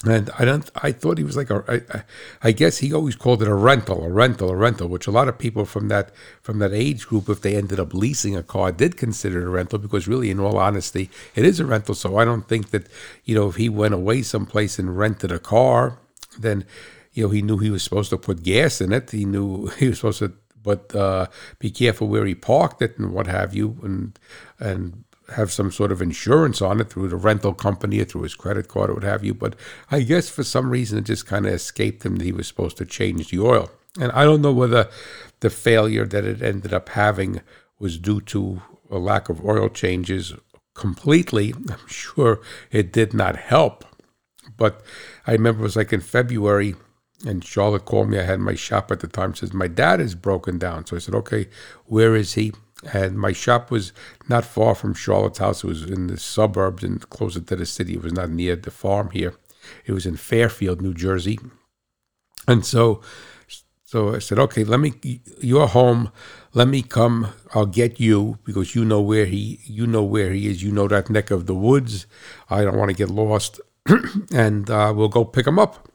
And 0.06 0.30
I 0.38 0.44
don't. 0.44 0.70
I 0.76 0.92
thought 0.92 1.18
he 1.18 1.24
was 1.24 1.36
like 1.36 1.50
a. 1.50 1.82
I, 1.92 2.02
I 2.48 2.52
guess 2.52 2.78
he 2.78 2.92
always 2.92 3.16
called 3.16 3.42
it 3.42 3.48
a 3.48 3.54
rental, 3.54 4.04
a 4.04 4.08
rental, 4.08 4.50
a 4.50 4.54
rental, 4.54 4.86
which 4.86 5.08
a 5.08 5.10
lot 5.10 5.26
of 5.26 5.38
people 5.38 5.64
from 5.64 5.88
that 5.88 6.12
from 6.40 6.60
that 6.60 6.72
age 6.72 7.08
group, 7.08 7.28
if 7.28 7.40
they 7.40 7.56
ended 7.56 7.80
up 7.80 7.92
leasing 7.92 8.36
a 8.36 8.44
car, 8.44 8.70
did 8.70 8.96
consider 8.96 9.40
it 9.40 9.46
a 9.46 9.50
rental 9.50 9.80
because 9.80 10.06
really, 10.06 10.30
in 10.30 10.38
all 10.38 10.56
honesty, 10.56 11.10
it 11.34 11.44
is 11.44 11.58
a 11.58 11.66
rental. 11.66 11.96
So 11.96 12.16
I 12.16 12.24
don't 12.24 12.46
think 12.46 12.70
that 12.70 12.86
you 13.24 13.34
know 13.34 13.48
if 13.48 13.56
he 13.56 13.68
went 13.68 13.92
away 13.92 14.22
someplace 14.22 14.78
and 14.78 14.96
rented 14.96 15.32
a 15.32 15.40
car, 15.40 15.98
then 16.38 16.64
you 17.12 17.24
know 17.24 17.30
he 17.30 17.42
knew 17.42 17.58
he 17.58 17.70
was 17.70 17.82
supposed 17.82 18.10
to 18.10 18.18
put 18.18 18.44
gas 18.44 18.80
in 18.80 18.92
it. 18.92 19.10
He 19.10 19.24
knew 19.24 19.66
he 19.78 19.88
was 19.88 19.96
supposed 19.96 20.20
to, 20.20 20.32
but 20.62 20.94
uh, 20.94 21.26
be 21.58 21.72
careful 21.72 22.06
where 22.06 22.24
he 22.24 22.36
parked 22.36 22.82
it 22.82 22.98
and 22.98 23.12
what 23.12 23.26
have 23.26 23.52
you, 23.52 23.76
and 23.82 24.16
and 24.60 25.02
have 25.30 25.52
some 25.52 25.70
sort 25.70 25.92
of 25.92 26.00
insurance 26.00 26.62
on 26.62 26.80
it 26.80 26.90
through 26.90 27.08
the 27.08 27.16
rental 27.16 27.52
company 27.52 28.00
or 28.00 28.04
through 28.04 28.22
his 28.22 28.34
credit 28.34 28.68
card 28.68 28.90
or 28.90 28.94
what 28.94 29.02
have 29.02 29.24
you. 29.24 29.34
But 29.34 29.56
I 29.90 30.00
guess 30.00 30.28
for 30.28 30.42
some 30.42 30.70
reason 30.70 30.98
it 30.98 31.04
just 31.04 31.26
kind 31.26 31.46
of 31.46 31.52
escaped 31.52 32.04
him 32.04 32.16
that 32.16 32.24
he 32.24 32.32
was 32.32 32.46
supposed 32.46 32.76
to 32.78 32.86
change 32.86 33.30
the 33.30 33.40
oil. 33.40 33.70
And 34.00 34.12
I 34.12 34.24
don't 34.24 34.42
know 34.42 34.52
whether 34.52 34.88
the 35.40 35.50
failure 35.50 36.06
that 36.06 36.24
it 36.24 36.42
ended 36.42 36.72
up 36.72 36.90
having 36.90 37.40
was 37.78 37.98
due 37.98 38.20
to 38.22 38.62
a 38.90 38.98
lack 38.98 39.28
of 39.28 39.44
oil 39.44 39.68
changes 39.68 40.34
completely. 40.74 41.52
I'm 41.52 41.86
sure 41.88 42.40
it 42.70 42.92
did 42.92 43.12
not 43.12 43.36
help. 43.36 43.84
But 44.56 44.82
I 45.26 45.32
remember 45.32 45.60
it 45.60 45.64
was 45.64 45.76
like 45.76 45.92
in 45.92 46.00
February, 46.00 46.74
and 47.26 47.44
Charlotte 47.44 47.84
called 47.84 48.08
me. 48.08 48.18
I 48.18 48.22
had 48.22 48.40
my 48.40 48.54
shop 48.54 48.90
at 48.90 49.00
the 49.00 49.08
time. 49.08 49.34
Says 49.34 49.52
my 49.52 49.68
dad 49.68 50.00
is 50.00 50.14
broken 50.14 50.58
down. 50.58 50.86
So 50.86 50.96
I 50.96 51.00
said, 51.00 51.14
okay, 51.14 51.48
where 51.84 52.14
is 52.16 52.34
he? 52.34 52.52
And 52.92 53.18
my 53.18 53.32
shop 53.32 53.70
was 53.70 53.92
not 54.28 54.44
far 54.44 54.74
from 54.74 54.94
Charlotte's 54.94 55.38
house. 55.38 55.64
It 55.64 55.66
was 55.66 55.82
in 55.82 56.06
the 56.06 56.16
suburbs 56.16 56.84
and 56.84 57.08
closer 57.10 57.40
to 57.40 57.56
the 57.56 57.66
city. 57.66 57.94
It 57.94 58.02
was 58.02 58.12
not 58.12 58.30
near 58.30 58.54
the 58.54 58.70
farm 58.70 59.10
here. 59.10 59.34
It 59.84 59.92
was 59.92 60.06
in 60.06 60.16
Fairfield, 60.16 60.80
New 60.80 60.94
Jersey. 60.94 61.38
And 62.46 62.64
so 62.64 63.02
so 63.88 64.14
I 64.14 64.18
said, 64.18 64.38
okay, 64.38 64.64
let 64.64 64.80
me, 64.80 64.92
you're 65.40 65.66
home. 65.66 66.12
Let 66.52 66.68
me 66.68 66.82
come. 66.82 67.28
I'll 67.54 67.64
get 67.64 67.98
you 67.98 68.38
because 68.44 68.74
you 68.74 68.84
know 68.84 69.00
where 69.00 69.24
he, 69.24 69.60
you 69.64 69.86
know 69.86 70.02
where 70.02 70.30
he 70.30 70.46
is. 70.46 70.62
You 70.62 70.72
know 70.72 70.88
that 70.88 71.08
neck 71.08 71.30
of 71.30 71.46
the 71.46 71.54
woods. 71.54 72.04
I 72.50 72.64
don't 72.64 72.76
want 72.76 72.90
to 72.90 72.94
get 72.94 73.08
lost. 73.08 73.62
and 74.30 74.68
uh, 74.68 74.92
we'll 74.94 75.08
go 75.08 75.24
pick 75.24 75.46
him 75.46 75.58
up. 75.58 75.88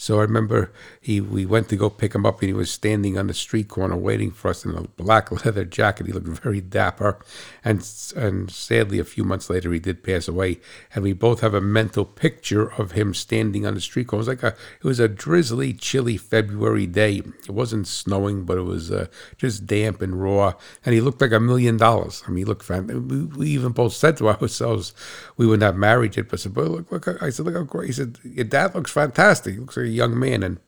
So 0.00 0.18
I 0.18 0.22
remember 0.22 0.72
he 1.00 1.20
we 1.20 1.44
went 1.44 1.68
to 1.70 1.76
go 1.76 1.90
pick 1.90 2.14
him 2.14 2.24
up, 2.24 2.40
and 2.40 2.48
he 2.48 2.54
was 2.54 2.70
standing 2.70 3.18
on 3.18 3.26
the 3.26 3.34
street 3.34 3.66
corner 3.66 3.96
waiting 3.96 4.30
for 4.30 4.50
us 4.50 4.64
in 4.64 4.72
a 4.72 4.82
black 4.82 5.30
leather 5.44 5.64
jacket. 5.64 6.06
He 6.06 6.12
looked 6.12 6.28
very 6.28 6.60
dapper, 6.60 7.18
and 7.64 7.84
and 8.16 8.48
sadly, 8.50 9.00
a 9.00 9.04
few 9.04 9.24
months 9.24 9.50
later, 9.50 9.72
he 9.72 9.80
did 9.80 10.04
pass 10.04 10.28
away. 10.28 10.60
And 10.94 11.02
we 11.02 11.12
both 11.12 11.40
have 11.40 11.52
a 11.52 11.60
mental 11.60 12.04
picture 12.04 12.72
of 12.80 12.92
him 12.92 13.12
standing 13.12 13.66
on 13.66 13.74
the 13.74 13.80
street 13.80 14.06
corner. 14.06 14.20
It 14.22 14.26
was 14.26 14.28
like 14.28 14.42
a 14.44 14.56
it 14.80 14.84
was 14.84 15.00
a 15.00 15.08
drizzly, 15.08 15.72
chilly 15.72 16.16
February 16.16 16.86
day. 16.86 17.16
It 17.18 17.50
wasn't 17.50 17.88
snowing, 17.88 18.44
but 18.44 18.56
it 18.56 18.62
was 18.62 18.92
uh, 18.92 19.08
just 19.36 19.66
damp 19.66 20.00
and 20.00 20.22
raw. 20.22 20.54
And 20.84 20.94
he 20.94 21.00
looked 21.00 21.20
like 21.20 21.32
a 21.32 21.40
million 21.40 21.76
dollars. 21.76 22.22
I 22.26 22.30
mean, 22.30 22.38
he 22.38 22.44
looked 22.44 22.64
fantastic. 22.64 23.10
We, 23.10 23.24
we 23.24 23.48
even 23.48 23.72
both 23.72 23.94
said 23.94 24.16
to 24.18 24.28
ourselves, 24.42 24.94
we 25.36 25.46
were 25.46 25.56
not 25.56 25.76
married 25.76 26.16
yet, 26.16 26.28
but 26.28 26.38
I 26.38 26.42
said, 26.42 26.56
look, 26.56 26.92
look, 26.92 27.22
I 27.22 27.30
said, 27.30 27.46
look 27.46 27.56
how 27.56 27.62
great. 27.64 27.88
He 27.88 27.92
said, 27.92 28.18
your 28.22 28.44
dad 28.44 28.74
looks 28.76 28.92
fantastic. 28.92 29.54
He 29.54 29.60
looks 29.60 29.76
like 29.76 29.87
a 29.88 29.92
young 29.92 30.18
man, 30.18 30.42
and 30.42 30.60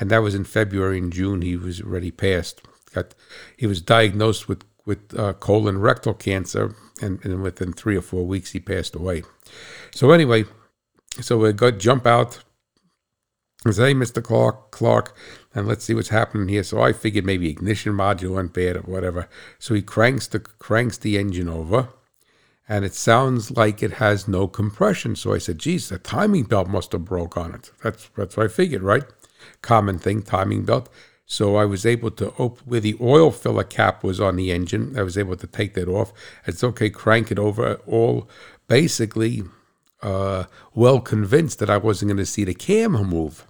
and 0.00 0.10
that 0.10 0.22
was 0.22 0.34
in 0.34 0.44
February 0.44 0.98
and 0.98 1.12
June. 1.12 1.42
He 1.42 1.56
was 1.56 1.80
already 1.80 2.10
passed. 2.10 2.62
Got 2.94 3.14
he 3.56 3.66
was 3.66 3.80
diagnosed 3.80 4.48
with 4.48 4.64
with 4.84 5.18
uh, 5.18 5.34
colon 5.34 5.78
rectal 5.78 6.14
cancer, 6.14 6.74
and, 7.00 7.24
and 7.24 7.42
within 7.42 7.72
three 7.72 7.96
or 7.96 8.02
four 8.02 8.26
weeks 8.26 8.52
he 8.52 8.60
passed 8.60 8.94
away. 8.94 9.22
So 9.94 10.10
anyway, 10.10 10.44
so 11.20 11.38
we 11.38 11.52
got 11.52 11.78
jump 11.78 12.06
out. 12.06 12.42
I 13.64 13.70
said, 13.70 13.86
"Hey, 13.86 13.94
Mister 13.94 14.20
Clark, 14.20 14.72
Clark, 14.72 15.16
and 15.54 15.68
let's 15.68 15.84
see 15.84 15.94
what's 15.94 16.08
happening 16.08 16.48
here." 16.48 16.64
So 16.64 16.82
I 16.82 16.92
figured 16.92 17.24
maybe 17.24 17.48
ignition 17.48 17.92
module 17.92 18.34
went 18.34 18.52
bad 18.52 18.76
or 18.76 18.82
whatever. 18.82 19.28
So 19.58 19.74
he 19.74 19.82
cranks 19.82 20.26
the 20.26 20.40
cranks 20.40 20.98
the 20.98 21.16
engine 21.16 21.48
over 21.48 21.88
and 22.72 22.86
it 22.86 22.94
sounds 22.94 23.50
like 23.50 23.82
it 23.82 23.92
has 24.04 24.26
no 24.26 24.48
compression. 24.48 25.14
So 25.14 25.34
I 25.34 25.38
said, 25.38 25.58
geez, 25.58 25.90
the 25.90 25.98
timing 25.98 26.44
belt 26.44 26.68
must 26.68 26.92
have 26.92 27.04
broke 27.04 27.36
on 27.36 27.54
it. 27.54 27.70
That's 27.82 28.08
that's 28.16 28.34
what 28.34 28.46
I 28.46 28.48
figured, 28.48 28.82
right? 28.82 29.04
Common 29.60 29.98
thing, 29.98 30.22
timing 30.22 30.64
belt. 30.64 30.88
So 31.26 31.56
I 31.56 31.66
was 31.66 31.84
able 31.84 32.10
to 32.12 32.32
open 32.38 32.64
where 32.64 32.80
the 32.80 32.96
oil 32.98 33.30
filler 33.30 33.64
cap 33.64 34.02
was 34.02 34.22
on 34.22 34.36
the 34.36 34.50
engine. 34.50 34.98
I 34.98 35.02
was 35.02 35.18
able 35.18 35.36
to 35.36 35.46
take 35.46 35.74
that 35.74 35.86
off. 35.86 36.14
It's 36.46 36.64
okay, 36.64 36.88
crank 36.88 37.30
it 37.30 37.38
over. 37.38 37.74
All 37.86 38.26
basically 38.68 39.42
uh, 40.00 40.44
well 40.74 41.00
convinced 41.00 41.58
that 41.58 41.68
I 41.68 41.76
wasn't 41.76 42.08
going 42.08 42.24
to 42.24 42.26
see 42.26 42.44
the 42.44 42.54
cam 42.54 42.92
move. 42.92 43.46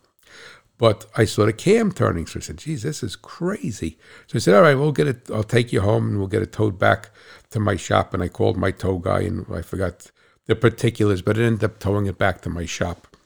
But 0.83 1.07
I 1.17 1.27
saw 1.27 1.47
the 1.47 1.53
cam 1.53 1.93
turning, 1.93 2.27
so 2.27 2.41
I 2.41 2.43
said, 2.43 2.57
"Geez, 2.57 2.83
this 2.83 3.05
is 3.05 3.15
crazy." 3.15 3.99
So 4.27 4.35
I 4.35 4.39
said, 4.41 4.57
"All 4.57 4.63
right, 4.63 4.75
we'll 4.75 4.91
get 4.91 5.07
it. 5.07 5.31
I'll 5.31 5.45
take 5.45 5.73
you 5.73 5.81
home, 5.81 6.09
and 6.09 6.19
we'll 6.19 6.27
get 6.27 6.43
it 6.43 6.51
towed 6.51 6.77
back 6.77 7.11
to 7.51 7.61
my 7.61 7.77
shop." 7.77 8.13
And 8.13 8.21
I 8.21 8.27
called 8.27 8.57
my 8.57 8.73
tow 8.73 8.99
guy, 8.99 9.21
and 9.21 9.47
I 9.55 9.63
forgot 9.63 10.11
the 10.47 10.57
particulars, 10.57 11.23
but 11.23 11.39
it 11.39 11.47
ended 11.47 11.63
up 11.63 11.79
towing 11.79 12.07
it 12.07 12.19
back 12.19 12.41
to 12.41 12.51
my 12.51 12.67
shop. 12.67 13.17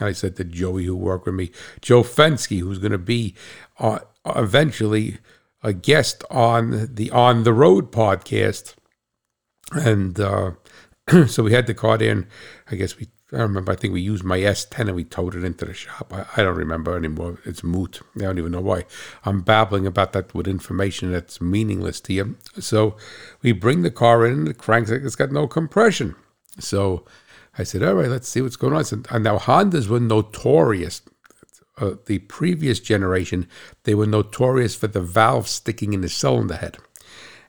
And 0.00 0.08
I 0.08 0.12
said 0.12 0.36
to 0.36 0.44
Joey, 0.44 0.86
who 0.86 0.96
worked 0.96 1.26
with 1.26 1.34
me, 1.34 1.50
Joe 1.82 2.02
Fensky, 2.02 2.60
who's 2.60 2.78
going 2.78 2.92
to 2.92 3.06
be 3.16 3.34
uh, 3.78 3.98
eventually 4.24 5.18
a 5.62 5.74
guest 5.74 6.24
on 6.30 6.94
the 6.94 7.10
On 7.10 7.42
the 7.42 7.52
Road 7.52 7.92
podcast, 7.92 8.74
and 9.72 10.18
uh, 10.18 10.52
so 11.26 11.42
we 11.42 11.52
had 11.52 11.66
the 11.66 11.74
car 11.74 12.02
in. 12.02 12.26
I 12.70 12.76
guess 12.76 12.96
we 12.96 13.08
I 13.32 13.38
remember. 13.38 13.72
I 13.72 13.76
think 13.76 13.94
we 13.94 14.00
used 14.00 14.24
my 14.24 14.38
S10 14.38 14.80
and 14.80 14.94
we 14.94 15.04
towed 15.04 15.34
it 15.34 15.44
into 15.44 15.64
the 15.64 15.72
shop. 15.72 16.12
I, 16.12 16.26
I, 16.36 16.42
don't 16.42 16.56
remember 16.56 16.96
anymore. 16.96 17.38
It's 17.44 17.64
moot. 17.64 18.00
I 18.16 18.20
don't 18.20 18.38
even 18.38 18.52
know 18.52 18.60
why. 18.60 18.84
I'm 19.24 19.40
babbling 19.40 19.86
about 19.86 20.12
that 20.12 20.34
with 20.34 20.46
information 20.46 21.12
that's 21.12 21.40
meaningless 21.40 22.00
to 22.02 22.12
you. 22.12 22.36
So 22.60 22.96
we 23.40 23.52
bring 23.52 23.82
the 23.82 23.90
car 23.90 24.26
in 24.26 24.44
the 24.44 24.54
cranks. 24.54 24.90
It's 24.90 25.16
got 25.16 25.32
no 25.32 25.46
compression. 25.46 26.14
So 26.58 27.06
I 27.58 27.62
said, 27.62 27.82
all 27.82 27.94
right, 27.94 28.08
let's 28.08 28.28
see 28.28 28.42
what's 28.42 28.56
going 28.56 28.74
on. 28.74 28.84
So, 28.84 29.02
and 29.10 29.24
now 29.24 29.38
Hondas 29.38 29.88
were 29.88 30.00
notorious. 30.00 31.00
Uh, 31.78 31.94
the 32.04 32.18
previous 32.18 32.80
generation, 32.80 33.48
they 33.84 33.94
were 33.94 34.06
notorious 34.06 34.74
for 34.74 34.88
the 34.88 35.00
valve 35.00 35.48
sticking 35.48 35.94
in 35.94 36.02
the 36.02 36.08
cylinder 36.08 36.56
head. 36.56 36.76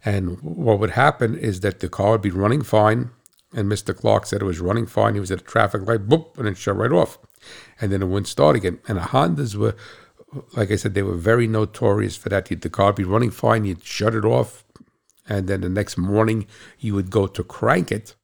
And 0.05 0.41
what 0.41 0.79
would 0.79 0.91
happen 0.91 1.37
is 1.37 1.59
that 1.59 1.81
the 1.81 1.89
car 1.89 2.11
would 2.11 2.21
be 2.21 2.31
running 2.31 2.61
fine 2.61 3.11
and 3.53 3.71
Mr. 3.71 3.95
Clark 3.95 4.25
said 4.25 4.41
it 4.41 4.45
was 4.45 4.59
running 4.59 4.85
fine. 4.85 5.13
He 5.13 5.19
was 5.19 5.31
at 5.31 5.41
a 5.41 5.43
traffic 5.43 5.87
light, 5.87 6.07
boop, 6.07 6.37
and 6.37 6.47
it 6.47 6.57
shut 6.57 6.75
right 6.75 6.91
off. 6.91 7.17
And 7.79 7.91
then 7.91 8.01
it 8.01 8.07
wouldn't 8.07 8.27
start 8.27 8.55
again. 8.55 8.79
And 8.87 8.97
the 8.97 9.01
Hondas 9.01 9.55
were, 9.55 9.75
like 10.55 10.71
I 10.71 10.75
said, 10.75 10.93
they 10.93 11.03
were 11.03 11.15
very 11.15 11.47
notorious 11.47 12.15
for 12.15 12.29
that. 12.29 12.45
The 12.45 12.69
car 12.69 12.87
would 12.87 12.95
be 12.95 13.03
running 13.03 13.31
fine, 13.31 13.65
you'd 13.65 13.83
shut 13.83 14.15
it 14.15 14.25
off, 14.25 14.63
and 15.27 15.47
then 15.47 15.61
the 15.61 15.69
next 15.69 15.97
morning 15.97 16.47
you 16.79 16.95
would 16.95 17.09
go 17.09 17.27
to 17.27 17.43
crank 17.43 17.91
it, 17.91 18.15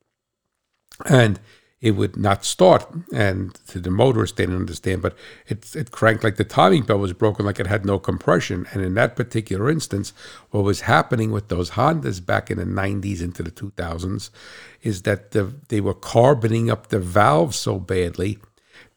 and 1.05 1.39
it 1.81 1.91
would 1.91 2.17
not 2.17 2.43
start. 2.43 2.86
And 3.13 3.53
the 3.74 3.89
motorist, 3.89 4.36
they 4.36 4.43
didn't 4.43 4.59
understand, 4.59 5.01
but 5.01 5.15
it, 5.48 5.75
it 5.75 5.91
cranked 5.91 6.24
like 6.24 6.36
the 6.36 6.43
timing 6.43 6.83
belt 6.83 7.00
was 7.00 7.13
broken, 7.13 7.45
like 7.45 7.59
it 7.59 7.67
had 7.67 7.86
no 7.86 8.00
compression. 8.00 8.67
And 8.74 8.83
in 8.83 8.95
that 8.95 9.15
particular 9.15 9.69
instance, 9.69 10.12
what 10.51 10.63
was 10.63 10.81
happening 10.81 11.31
with 11.31 11.48
those 11.48 11.71
Hondas 11.71 12.25
back 12.25 12.51
in 12.51 12.57
the 12.57 12.65
90s 12.65 13.21
into 13.21 13.43
the 13.43 13.51
2000s 13.51 14.29
is 14.81 15.03
that 15.03 15.31
the, 15.31 15.53
they 15.69 15.79
were 15.79 15.93
carboning 15.93 16.69
up 16.69 16.88
the 16.88 17.00
valves 17.00 17.57
so 17.57 17.79
badly 17.79 18.39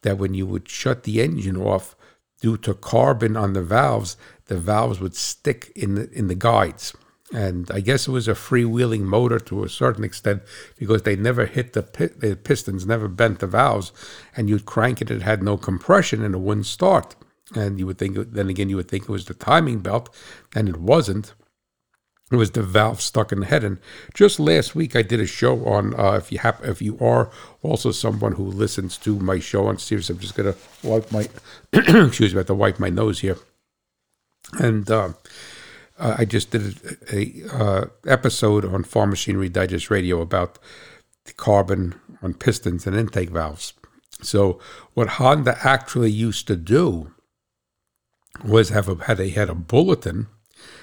that 0.01 0.17
when 0.17 0.33
you 0.33 0.45
would 0.45 0.67
shut 0.67 1.03
the 1.03 1.21
engine 1.21 1.57
off 1.57 1.95
due 2.41 2.57
to 2.57 2.73
carbon 2.73 3.37
on 3.37 3.53
the 3.53 3.63
valves, 3.63 4.17
the 4.47 4.57
valves 4.57 4.99
would 4.99 5.15
stick 5.15 5.71
in 5.75 5.95
the, 5.95 6.11
in 6.11 6.27
the 6.27 6.35
guides. 6.35 6.93
And 7.33 7.69
I 7.71 7.79
guess 7.79 8.07
it 8.07 8.11
was 8.11 8.27
a 8.27 8.33
freewheeling 8.33 9.01
motor 9.01 9.39
to 9.39 9.63
a 9.63 9.69
certain 9.69 10.03
extent 10.03 10.43
because 10.77 11.01
they 11.01 11.15
never 11.15 11.47
hit 11.47 11.73
the, 11.73 11.81
the 11.81 12.35
pistons, 12.35 12.85
never 12.85 13.07
bent 13.07 13.39
the 13.39 13.47
valves, 13.47 13.91
and 14.37 14.49
you'd 14.49 14.65
crank 14.65 15.01
it, 15.01 15.09
it 15.09 15.23
had 15.23 15.41
no 15.41 15.57
compression 15.57 16.23
and 16.23 16.35
it 16.35 16.39
wouldn't 16.39 16.67
start. 16.67 17.15
And 17.55 17.79
you 17.79 17.87
would 17.87 17.97
think, 17.97 18.15
then 18.33 18.49
again, 18.49 18.69
you 18.69 18.75
would 18.75 18.87
think 18.87 19.03
it 19.03 19.09
was 19.09 19.25
the 19.25 19.33
timing 19.33 19.79
belt, 19.79 20.13
and 20.55 20.69
it 20.69 20.77
wasn't. 20.77 21.33
It 22.31 22.37
was 22.37 22.51
the 22.51 22.63
valve 22.63 23.01
stuck 23.01 23.31
in 23.31 23.41
the 23.41 23.45
head. 23.45 23.63
And 23.63 23.79
just 24.13 24.39
last 24.39 24.75
week, 24.75 24.95
I 24.95 25.01
did 25.01 25.19
a 25.19 25.27
show 25.27 25.65
on 25.65 25.99
uh, 25.99 26.13
if 26.13 26.31
you 26.31 26.39
have, 26.39 26.59
if 26.63 26.81
you 26.81 26.97
are 26.99 27.29
also 27.61 27.91
someone 27.91 28.33
who 28.33 28.45
listens 28.45 28.97
to 28.99 29.19
my 29.19 29.39
show 29.39 29.67
on 29.67 29.77
Sirius. 29.77 30.09
I'm 30.09 30.19
just 30.19 30.35
gonna 30.35 30.55
wipe 30.83 31.11
my 31.11 31.27
excuse 31.73 32.33
me, 32.33 32.37
I 32.37 32.39
have 32.39 32.47
to 32.47 32.55
wipe 32.55 32.79
my 32.79 32.89
nose 32.89 33.19
here. 33.19 33.37
And 34.53 34.89
uh, 34.89 35.09
uh, 35.99 36.15
I 36.17 36.25
just 36.25 36.51
did 36.51 36.97
a, 37.11 37.15
a 37.15 37.55
uh, 37.55 37.85
episode 38.07 38.65
on 38.65 38.83
Farm 38.83 39.11
Machinery 39.11 39.49
Digest 39.49 39.89
Radio 39.89 40.21
about 40.21 40.59
the 41.25 41.33
carbon 41.33 41.99
on 42.21 42.33
pistons 42.33 42.87
and 42.87 42.95
intake 42.95 43.29
valves. 43.29 43.73
So 44.21 44.59
what 44.93 45.09
Honda 45.09 45.57
actually 45.63 46.11
used 46.11 46.47
to 46.47 46.55
do 46.55 47.11
was 48.43 48.69
have 48.69 48.89
a, 48.89 49.03
had 49.05 49.17
they 49.17 49.29
had 49.29 49.49
a 49.49 49.55
bulletin 49.55 50.27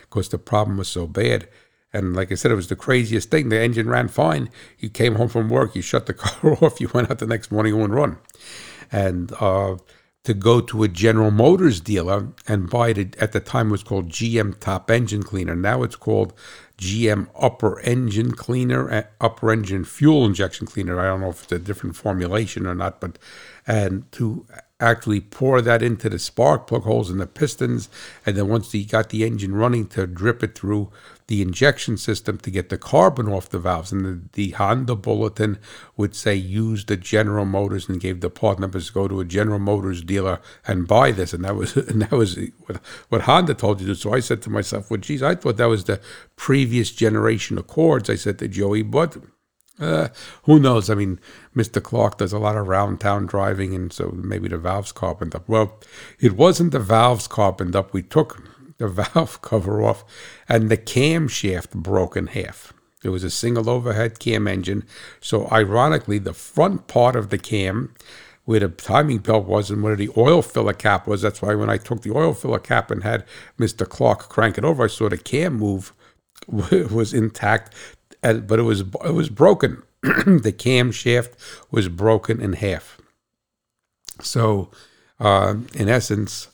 because 0.02 0.28
the 0.28 0.38
problem 0.38 0.76
was 0.76 0.88
so 0.88 1.06
bad. 1.06 1.48
And 1.92 2.14
like 2.14 2.30
I 2.30 2.36
said, 2.36 2.52
it 2.52 2.56
was 2.56 2.68
the 2.68 2.76
craziest 2.76 3.30
thing. 3.30 3.48
The 3.48 3.60
engine 3.60 3.88
ran 3.88 4.08
fine. 4.08 4.48
You 4.78 4.90
came 4.90 5.16
home 5.16 5.28
from 5.28 5.48
work, 5.48 5.74
you 5.74 5.82
shut 5.82 6.06
the 6.06 6.14
car 6.14 6.56
off, 6.62 6.80
you 6.80 6.90
went 6.92 7.10
out 7.10 7.18
the 7.18 7.26
next 7.26 7.50
morning 7.50 7.80
and 7.80 7.94
run. 7.94 8.18
And 8.92 9.32
uh, 9.40 9.76
to 10.24 10.34
go 10.34 10.60
to 10.60 10.82
a 10.82 10.88
General 10.88 11.30
Motors 11.30 11.80
dealer 11.80 12.28
and 12.46 12.68
buy 12.68 12.90
it. 12.90 13.16
At 13.16 13.32
the 13.32 13.40
time, 13.40 13.68
it 13.68 13.72
was 13.72 13.82
called 13.82 14.10
GM 14.10 14.58
Top 14.60 14.90
Engine 14.90 15.22
Cleaner. 15.22 15.56
Now 15.56 15.82
it's 15.82 15.96
called 15.96 16.34
GM 16.78 17.28
Upper 17.38 17.80
Engine 17.80 18.32
Cleaner, 18.32 18.90
uh, 18.90 19.02
Upper 19.20 19.50
Engine 19.50 19.84
Fuel 19.84 20.26
Injection 20.26 20.66
Cleaner. 20.66 21.00
I 21.00 21.04
don't 21.04 21.20
know 21.20 21.30
if 21.30 21.44
it's 21.44 21.52
a 21.52 21.58
different 21.58 21.96
formulation 21.96 22.66
or 22.66 22.74
not, 22.74 23.00
but 23.00 23.18
and 23.66 24.10
to 24.12 24.46
actually 24.78 25.20
pour 25.20 25.60
that 25.60 25.82
into 25.82 26.08
the 26.08 26.18
spark 26.18 26.66
plug 26.66 26.82
holes 26.82 27.10
in 27.10 27.18
the 27.18 27.26
pistons, 27.26 27.88
and 28.24 28.36
then 28.36 28.48
once 28.48 28.74
you 28.74 28.84
got 28.86 29.10
the 29.10 29.24
engine 29.24 29.54
running, 29.54 29.86
to 29.86 30.06
drip 30.06 30.42
it 30.42 30.54
through 30.54 30.90
the 31.30 31.40
injection 31.42 31.96
system 31.96 32.38
to 32.38 32.50
get 32.50 32.70
the 32.70 32.76
carbon 32.76 33.28
off 33.28 33.48
the 33.48 33.60
valves. 33.60 33.92
And 33.92 34.04
the, 34.04 34.20
the 34.32 34.50
Honda 34.50 34.96
bulletin 34.96 35.60
would 35.96 36.16
say 36.16 36.34
use 36.34 36.84
the 36.84 36.96
General 36.96 37.44
Motors 37.44 37.88
and 37.88 38.00
gave 38.00 38.20
the 38.20 38.28
part 38.28 38.58
numbers 38.58 38.90
go 38.90 39.06
to 39.06 39.20
a 39.20 39.24
General 39.24 39.60
Motors 39.60 40.02
dealer 40.02 40.40
and 40.66 40.88
buy 40.88 41.12
this. 41.12 41.32
And 41.32 41.44
that 41.44 41.54
was 41.54 41.76
and 41.88 42.02
that 42.02 42.10
was 42.10 42.36
what, 42.66 42.78
what 43.10 43.22
Honda 43.22 43.54
told 43.54 43.80
you 43.80 43.86
to. 43.86 43.94
So 43.94 44.12
I 44.12 44.18
said 44.18 44.42
to 44.42 44.50
myself, 44.50 44.90
well, 44.90 44.98
geez, 44.98 45.22
I 45.22 45.36
thought 45.36 45.56
that 45.58 45.66
was 45.66 45.84
the 45.84 46.00
previous 46.34 46.90
generation 46.90 47.58
Accords. 47.58 48.10
I 48.10 48.16
said 48.16 48.40
to 48.40 48.48
Joey, 48.48 48.82
but 48.82 49.16
uh, 49.78 50.08
who 50.42 50.58
knows? 50.58 50.90
I 50.90 50.96
mean, 50.96 51.20
Mr. 51.54 51.80
Clark 51.80 52.18
does 52.18 52.32
a 52.32 52.40
lot 52.40 52.56
of 52.56 52.66
round 52.66 53.00
town 53.00 53.26
driving, 53.26 53.72
and 53.72 53.92
so 53.92 54.10
maybe 54.16 54.48
the 54.48 54.58
valves 54.58 54.92
carboned 54.92 55.36
up. 55.36 55.48
Well, 55.48 55.78
it 56.18 56.32
wasn't 56.32 56.72
the 56.72 56.80
valves 56.80 57.28
carboned 57.28 57.76
up. 57.76 57.92
We 57.92 58.02
took 58.02 58.42
the 58.80 58.88
valve 59.14 59.40
cover 59.42 59.82
off, 59.82 60.04
and 60.48 60.68
the 60.68 60.76
camshaft 60.76 61.70
broke 61.72 62.16
in 62.16 62.28
half. 62.28 62.72
It 63.04 63.10
was 63.10 63.22
a 63.22 63.30
single 63.30 63.70
overhead 63.70 64.18
cam 64.18 64.48
engine. 64.48 64.84
So, 65.20 65.48
ironically, 65.50 66.18
the 66.18 66.34
front 66.34 66.86
part 66.88 67.16
of 67.16 67.30
the 67.30 67.38
cam, 67.38 67.94
where 68.44 68.60
the 68.60 68.68
timing 68.68 69.18
belt 69.18 69.46
was 69.46 69.70
and 69.70 69.82
where 69.82 69.96
the 69.96 70.10
oil 70.16 70.42
filler 70.42 70.72
cap 70.72 71.06
was, 71.06 71.22
that's 71.22 71.40
why 71.40 71.54
when 71.54 71.70
I 71.70 71.76
took 71.76 72.02
the 72.02 72.14
oil 72.14 72.34
filler 72.34 72.58
cap 72.58 72.90
and 72.90 73.02
had 73.02 73.24
Mr. 73.58 73.88
Clark 73.88 74.28
crank 74.28 74.58
it 74.58 74.64
over, 74.64 74.84
I 74.84 74.88
saw 74.88 75.08
the 75.08 75.16
cam 75.16 75.54
move 75.54 75.92
was 76.48 77.14
intact, 77.14 77.74
but 78.22 78.58
it 78.58 78.62
was 78.62 78.80
it 78.80 79.14
was 79.14 79.28
broken. 79.30 79.82
the 80.02 80.54
camshaft 80.56 81.32
was 81.70 81.88
broken 81.88 82.40
in 82.40 82.54
half. 82.54 82.98
So, 84.22 84.70
uh, 85.18 85.56
in 85.74 85.88
essence, 85.88 86.48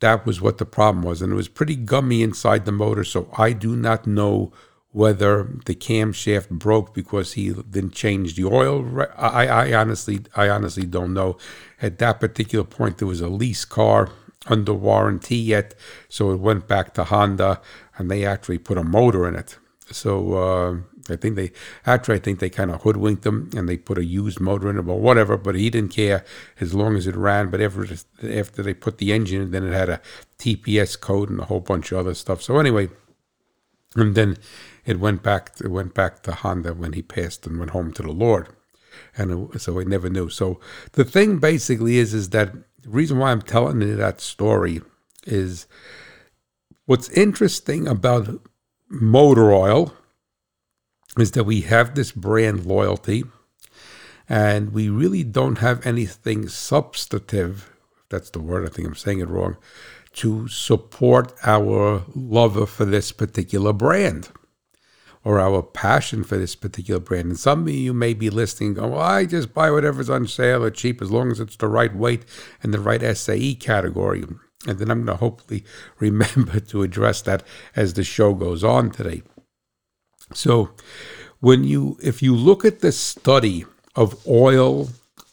that 0.00 0.26
was 0.26 0.40
what 0.40 0.58
the 0.58 0.66
problem 0.66 1.02
was, 1.04 1.22
and 1.22 1.32
it 1.32 1.36
was 1.36 1.48
pretty 1.48 1.76
gummy 1.76 2.22
inside 2.22 2.64
the 2.64 2.72
motor. 2.72 3.04
So 3.04 3.30
I 3.36 3.52
do 3.52 3.76
not 3.76 4.06
know 4.06 4.52
whether 4.92 5.48
the 5.66 5.74
camshaft 5.74 6.48
broke 6.48 6.92
because 6.94 7.34
he 7.34 7.52
didn't 7.52 7.92
change 7.92 8.34
the 8.34 8.44
oil. 8.44 9.06
I, 9.16 9.46
I 9.46 9.74
honestly, 9.74 10.20
I 10.34 10.48
honestly 10.48 10.84
don't 10.84 11.14
know. 11.14 11.38
At 11.80 11.98
that 11.98 12.18
particular 12.18 12.64
point, 12.64 12.98
there 12.98 13.06
was 13.06 13.20
a 13.20 13.28
lease 13.28 13.64
car 13.64 14.10
under 14.46 14.74
warranty 14.74 15.36
yet, 15.36 15.74
so 16.08 16.32
it 16.32 16.40
went 16.40 16.66
back 16.66 16.94
to 16.94 17.04
Honda, 17.04 17.60
and 17.96 18.10
they 18.10 18.24
actually 18.24 18.58
put 18.58 18.78
a 18.78 18.84
motor 18.84 19.28
in 19.28 19.36
it. 19.36 19.58
So 19.92 20.34
uh, 20.34 20.76
I 21.12 21.16
think 21.16 21.36
they 21.36 21.52
actually, 21.86 22.16
I 22.16 22.20
think 22.20 22.38
they 22.38 22.50
kind 22.50 22.70
of 22.70 22.82
hoodwinked 22.82 23.26
him, 23.26 23.50
and 23.56 23.68
they 23.68 23.76
put 23.76 23.98
a 23.98 24.04
used 24.04 24.40
motor 24.40 24.70
in 24.70 24.78
it, 24.78 24.88
or 24.88 25.00
whatever. 25.00 25.36
But 25.36 25.56
he 25.56 25.70
didn't 25.70 25.92
care 25.92 26.24
as 26.60 26.74
long 26.74 26.96
as 26.96 27.06
it 27.06 27.16
ran. 27.16 27.50
But 27.50 27.60
after 27.60 27.86
after 28.30 28.62
they 28.62 28.74
put 28.74 28.98
the 28.98 29.12
engine, 29.12 29.42
in, 29.42 29.50
then 29.50 29.66
it 29.66 29.72
had 29.72 29.88
a 29.88 30.00
TPS 30.38 31.00
code 31.00 31.30
and 31.30 31.40
a 31.40 31.44
whole 31.44 31.60
bunch 31.60 31.92
of 31.92 31.98
other 31.98 32.14
stuff. 32.14 32.42
So 32.42 32.58
anyway, 32.58 32.88
and 33.94 34.14
then 34.14 34.36
it 34.86 35.00
went 35.00 35.22
back 35.22 35.52
it 35.62 35.68
went 35.68 35.94
back 35.94 36.22
to 36.22 36.32
Honda 36.32 36.74
when 36.74 36.92
he 36.92 37.02
passed 37.02 37.46
and 37.46 37.58
went 37.58 37.72
home 37.72 37.92
to 37.92 38.02
the 38.02 38.12
Lord, 38.12 38.48
and 39.16 39.52
it, 39.54 39.60
so 39.60 39.80
I 39.80 39.84
never 39.84 40.08
knew. 40.08 40.28
So 40.28 40.60
the 40.92 41.04
thing 41.04 41.38
basically 41.38 41.98
is 41.98 42.14
is 42.14 42.30
that 42.30 42.52
the 42.82 42.88
reason 42.88 43.18
why 43.18 43.30
I'm 43.30 43.42
telling 43.42 43.82
you 43.82 43.96
that 43.96 44.20
story 44.20 44.80
is 45.26 45.66
what's 46.86 47.10
interesting 47.10 47.86
about 47.86 48.40
motor 48.90 49.52
oil 49.52 49.94
is 51.18 51.32
that 51.32 51.44
we 51.44 51.62
have 51.62 51.94
this 51.94 52.12
brand 52.12 52.66
loyalty 52.66 53.24
and 54.28 54.72
we 54.72 54.88
really 54.88 55.24
don't 55.24 55.58
have 55.58 55.84
anything 55.86 56.48
substantive 56.48 57.70
that's 58.10 58.30
the 58.30 58.40
word 58.40 58.66
i 58.66 58.70
think 58.70 58.86
i'm 58.86 58.94
saying 58.94 59.20
it 59.20 59.28
wrong 59.28 59.56
to 60.12 60.48
support 60.48 61.32
our 61.44 62.04
love 62.14 62.68
for 62.68 62.84
this 62.84 63.12
particular 63.12 63.72
brand 63.72 64.28
or 65.24 65.38
our 65.38 65.62
passion 65.62 66.24
for 66.24 66.36
this 66.38 66.54
particular 66.54 67.00
brand. 67.00 67.28
And 67.28 67.38
some 67.38 67.62
of 67.62 67.68
you 67.68 67.92
may 67.92 68.14
be 68.14 68.30
listening, 68.30 68.74
going, 68.74 68.92
well, 68.92 69.00
I 69.00 69.26
just 69.26 69.52
buy 69.52 69.70
whatever's 69.70 70.10
on 70.10 70.26
sale 70.26 70.64
or 70.64 70.70
cheap 70.70 71.02
as 71.02 71.10
long 71.10 71.30
as 71.30 71.40
it's 71.40 71.56
the 71.56 71.68
right 71.68 71.94
weight 71.94 72.24
and 72.62 72.72
the 72.72 72.80
right 72.80 73.16
SAE 73.16 73.54
category. 73.56 74.24
And 74.66 74.78
then 74.78 74.90
I'm 74.90 75.04
going 75.04 75.18
to 75.18 75.20
hopefully 75.20 75.64
remember 75.98 76.60
to 76.60 76.82
address 76.82 77.22
that 77.22 77.42
as 77.74 77.94
the 77.94 78.04
show 78.04 78.34
goes 78.34 78.62
on 78.64 78.90
today. 78.90 79.22
So, 80.32 80.70
when 81.40 81.64
you, 81.64 81.98
if 82.02 82.22
you 82.22 82.36
look 82.36 82.64
at 82.64 82.80
the 82.80 82.92
study 82.92 83.64
of 83.96 84.26
oil, 84.26 84.90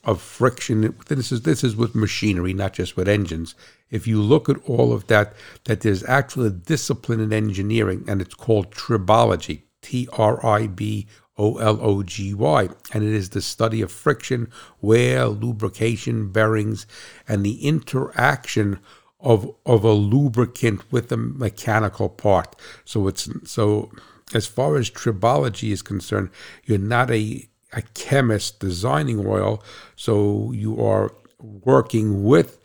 of 0.08 0.22
friction, 0.22 0.96
this 1.08 1.34
is 1.34 1.42
this 1.42 1.66
is 1.66 1.76
with 1.76 1.94
machinery, 1.94 2.54
not 2.54 2.72
just 2.72 2.96
with 2.96 3.10
engines. 3.10 3.56
If 3.92 4.08
you 4.08 4.22
look 4.22 4.48
at 4.48 4.58
all 4.66 4.94
of 4.94 5.08
that, 5.08 5.34
that 5.66 5.82
there's 5.82 6.04
actually 6.06 6.48
a 6.48 6.52
discipline 6.52 7.20
in 7.20 7.34
engineering, 7.34 8.06
and 8.08 8.22
it's 8.22 8.34
called 8.34 8.72
tribology. 8.72 9.64
T 9.82 10.08
R 10.14 10.44
I 10.46 10.68
B 10.68 11.08
O 11.38 11.58
L 11.58 11.80
O 11.82 12.04
G 12.04 12.34
Y. 12.34 12.70
And 12.94 13.04
it 13.04 13.14
is 13.14 13.30
the 13.30 13.42
study 13.42 13.82
of 13.82 13.92
friction, 13.92 14.50
wear, 14.82 15.28
lubrication, 15.28 16.32
bearings, 16.32 16.88
and 17.28 17.46
the 17.46 17.66
interaction 17.66 18.80
of 19.20 19.54
of 19.66 19.84
a 19.84 19.94
lubricant 19.94 20.92
with 20.92 21.12
a 21.12 21.18
mechanical 21.18 22.10
part. 22.10 22.56
So 22.86 23.08
it's 23.08 23.30
so 23.46 23.92
as 24.34 24.46
far 24.46 24.76
as 24.76 24.90
tribology 24.90 25.72
is 25.72 25.82
concerned, 25.82 26.30
you're 26.66 26.78
not 26.78 27.12
a 27.12 27.48
a 27.74 27.82
chemist 27.94 28.60
designing 28.60 29.26
oil, 29.28 29.64
so 29.96 30.52
you 30.54 30.82
are 30.84 31.14
working 31.40 32.24
with 32.24 32.60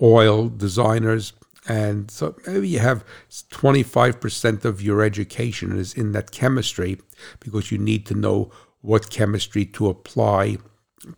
oil 0.00 0.48
designers 0.48 1.32
and 1.68 2.10
so 2.10 2.34
maybe 2.46 2.68
you 2.68 2.80
have 2.80 3.04
25% 3.30 4.64
of 4.64 4.82
your 4.82 5.02
education 5.02 5.78
is 5.78 5.94
in 5.94 6.12
that 6.12 6.32
chemistry 6.32 6.98
because 7.38 7.70
you 7.70 7.78
need 7.78 8.04
to 8.06 8.14
know 8.14 8.50
what 8.80 9.10
chemistry 9.10 9.64
to 9.64 9.88
apply 9.88 10.58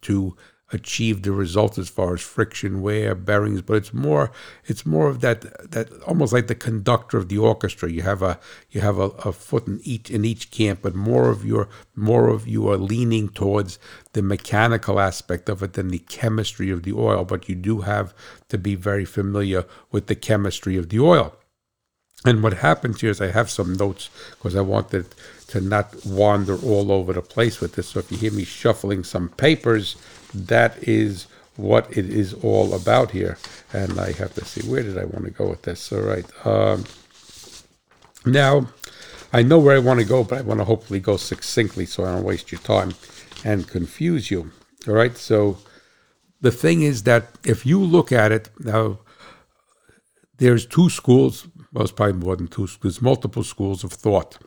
to 0.02 0.36
achieve 0.74 1.22
the 1.22 1.32
result 1.32 1.78
as 1.78 1.88
far 1.88 2.14
as 2.14 2.20
friction, 2.20 2.82
wear, 2.82 3.14
bearings, 3.14 3.62
but 3.62 3.76
it's 3.76 3.94
more 3.94 4.32
it's 4.66 4.84
more 4.84 5.08
of 5.08 5.20
that 5.20 5.70
that 5.70 5.90
almost 6.02 6.32
like 6.32 6.48
the 6.48 6.54
conductor 6.54 7.16
of 7.16 7.28
the 7.28 7.38
orchestra. 7.38 7.90
You 7.90 8.02
have 8.02 8.22
a 8.22 8.38
you 8.70 8.80
have 8.80 8.98
a, 8.98 9.10
a 9.28 9.32
foot 9.32 9.66
in 9.66 9.80
each 9.84 10.10
in 10.10 10.24
each 10.24 10.50
camp, 10.50 10.80
but 10.82 10.94
more 10.94 11.30
of 11.30 11.44
your 11.44 11.68
more 11.94 12.28
of 12.28 12.48
you 12.48 12.68
are 12.68 12.76
leaning 12.76 13.28
towards 13.28 13.78
the 14.12 14.22
mechanical 14.22 15.00
aspect 15.00 15.48
of 15.48 15.62
it 15.62 15.74
than 15.74 15.88
the 15.88 16.00
chemistry 16.00 16.70
of 16.70 16.82
the 16.82 16.92
oil. 16.92 17.24
But 17.24 17.48
you 17.48 17.54
do 17.54 17.82
have 17.82 18.12
to 18.48 18.58
be 18.58 18.74
very 18.74 19.04
familiar 19.04 19.64
with 19.92 20.08
the 20.08 20.16
chemistry 20.16 20.76
of 20.76 20.88
the 20.88 21.00
oil. 21.00 21.36
And 22.24 22.42
what 22.42 22.54
happens 22.54 23.02
here 23.02 23.10
is 23.10 23.20
I 23.20 23.30
have 23.30 23.50
some 23.50 23.74
notes 23.74 24.08
because 24.30 24.56
I 24.56 24.62
wanted 24.62 25.06
to 25.48 25.60
not 25.60 26.06
wander 26.06 26.56
all 26.56 26.90
over 26.90 27.12
the 27.12 27.20
place 27.20 27.60
with 27.60 27.74
this. 27.74 27.88
So 27.88 28.00
if 28.00 28.10
you 28.10 28.16
hear 28.16 28.32
me 28.32 28.44
shuffling 28.44 29.04
some 29.04 29.28
papers, 29.28 29.96
that 30.34 30.76
is 30.82 31.26
what 31.56 31.96
it 31.96 32.06
is 32.06 32.34
all 32.34 32.74
about 32.74 33.12
here. 33.12 33.38
And 33.72 33.98
I 33.98 34.12
have 34.12 34.34
to 34.34 34.44
see 34.44 34.68
where 34.68 34.82
did 34.82 34.98
I 34.98 35.04
want 35.04 35.24
to 35.24 35.30
go 35.30 35.48
with 35.48 35.62
this. 35.62 35.92
All 35.92 36.00
right. 36.00 36.26
Um, 36.46 36.84
now, 38.26 38.68
I 39.32 39.42
know 39.42 39.58
where 39.58 39.76
I 39.76 39.80
want 39.80 40.00
to 40.00 40.06
go, 40.06 40.24
but 40.24 40.38
I 40.38 40.42
want 40.42 40.60
to 40.60 40.64
hopefully 40.64 41.00
go 41.00 41.16
succinctly 41.16 41.86
so 41.86 42.04
I 42.04 42.12
don't 42.12 42.24
waste 42.24 42.52
your 42.52 42.60
time 42.60 42.94
and 43.44 43.68
confuse 43.68 44.30
you. 44.30 44.50
All 44.88 44.94
right. 44.94 45.16
So 45.16 45.58
the 46.40 46.50
thing 46.50 46.82
is 46.82 47.04
that 47.04 47.28
if 47.44 47.64
you 47.64 47.80
look 47.80 48.12
at 48.12 48.32
it 48.32 48.50
now, 48.58 48.98
there's 50.38 50.66
two 50.66 50.90
schools. 50.90 51.46
Well, 51.72 51.84
it's 51.84 51.92
probably 51.92 52.14
more 52.14 52.36
than 52.36 52.48
two. 52.48 52.68
There's 52.82 53.00
multiple 53.00 53.44
schools 53.44 53.84
of 53.84 53.92
thought 53.92 54.38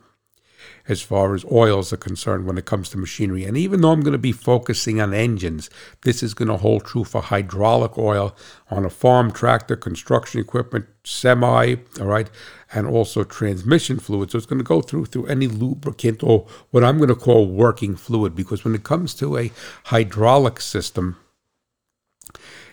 as 0.88 1.01
far 1.01 1.36
as 1.36 1.45
oils 1.51 1.91
are 1.91 1.97
concerned 1.97 2.45
when 2.45 2.58
it 2.58 2.65
comes 2.65 2.89
to 2.89 2.97
machinery. 2.97 3.43
And 3.43 3.58
even 3.58 3.82
though 3.82 3.91
I'm 3.91 4.01
going 4.01 4.13
to 4.13 4.17
be 4.17 4.32
focusing 4.32 5.01
on 5.01 5.13
engines, 5.13 5.69
this 6.03 6.23
is 6.23 6.34
going 6.34 6.47
to 6.47 6.58
hold 6.58 6.86
true 6.86 7.03
for 7.03 7.21
hydraulic 7.21 7.97
oil 7.97 8.36
on 8.69 8.86
a 8.86 8.89
farm 8.89 9.32
tractor, 9.32 9.75
construction 9.75 10.39
equipment, 10.39 10.86
semi, 11.03 11.75
all 11.99 12.06
right, 12.06 12.30
and 12.73 12.88
also 12.88 13.23
transmission 13.23 13.99
fluid. 13.99 14.32
So 14.32 14.38
it's 14.38 14.47
going 14.47 14.60
to 14.60 14.63
go 14.63 14.82
through 14.82 15.06
through 15.06 15.27
any 15.27 15.47
lubricant 15.47 16.23
or 16.23 16.47
what 16.71 16.84
I'm 16.84 16.97
going 16.97 17.10
to 17.10 17.15
call 17.15 17.47
working 17.47 17.95
fluid 17.95 18.36
because 18.36 18.63
when 18.63 18.75
it 18.75 18.84
comes 18.84 19.13
to 19.15 19.38
a 19.38 19.51
hydraulic 19.86 20.62
system, 20.62 21.17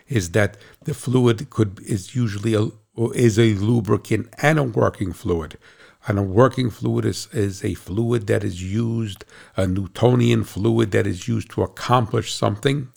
is 0.09 0.31
that 0.31 0.57
the 0.85 0.95
fluid 0.95 1.51
could 1.51 1.81
is 1.81 2.15
usually 2.15 2.55
a 2.55 2.69
is 3.15 3.39
a 3.39 3.55
lubricant 3.55 4.29
and 4.41 4.59
a 4.59 4.63
working 4.63 5.13
fluid. 5.13 5.59
And 6.07 6.19
a 6.19 6.23
working 6.23 6.71
fluid 6.71 7.05
is, 7.05 7.29
is 7.33 7.65
a 7.65 7.75
fluid 7.75 8.27
that 8.27 8.45
is 8.45 8.63
used, 8.63 9.25
a 9.57 9.67
Newtonian 9.67 10.45
fluid 10.45 10.91
that 10.91 11.07
is 11.07 11.27
used 11.29 11.51
to 11.53 11.63
accomplish 11.63 12.35
something, 12.35 12.89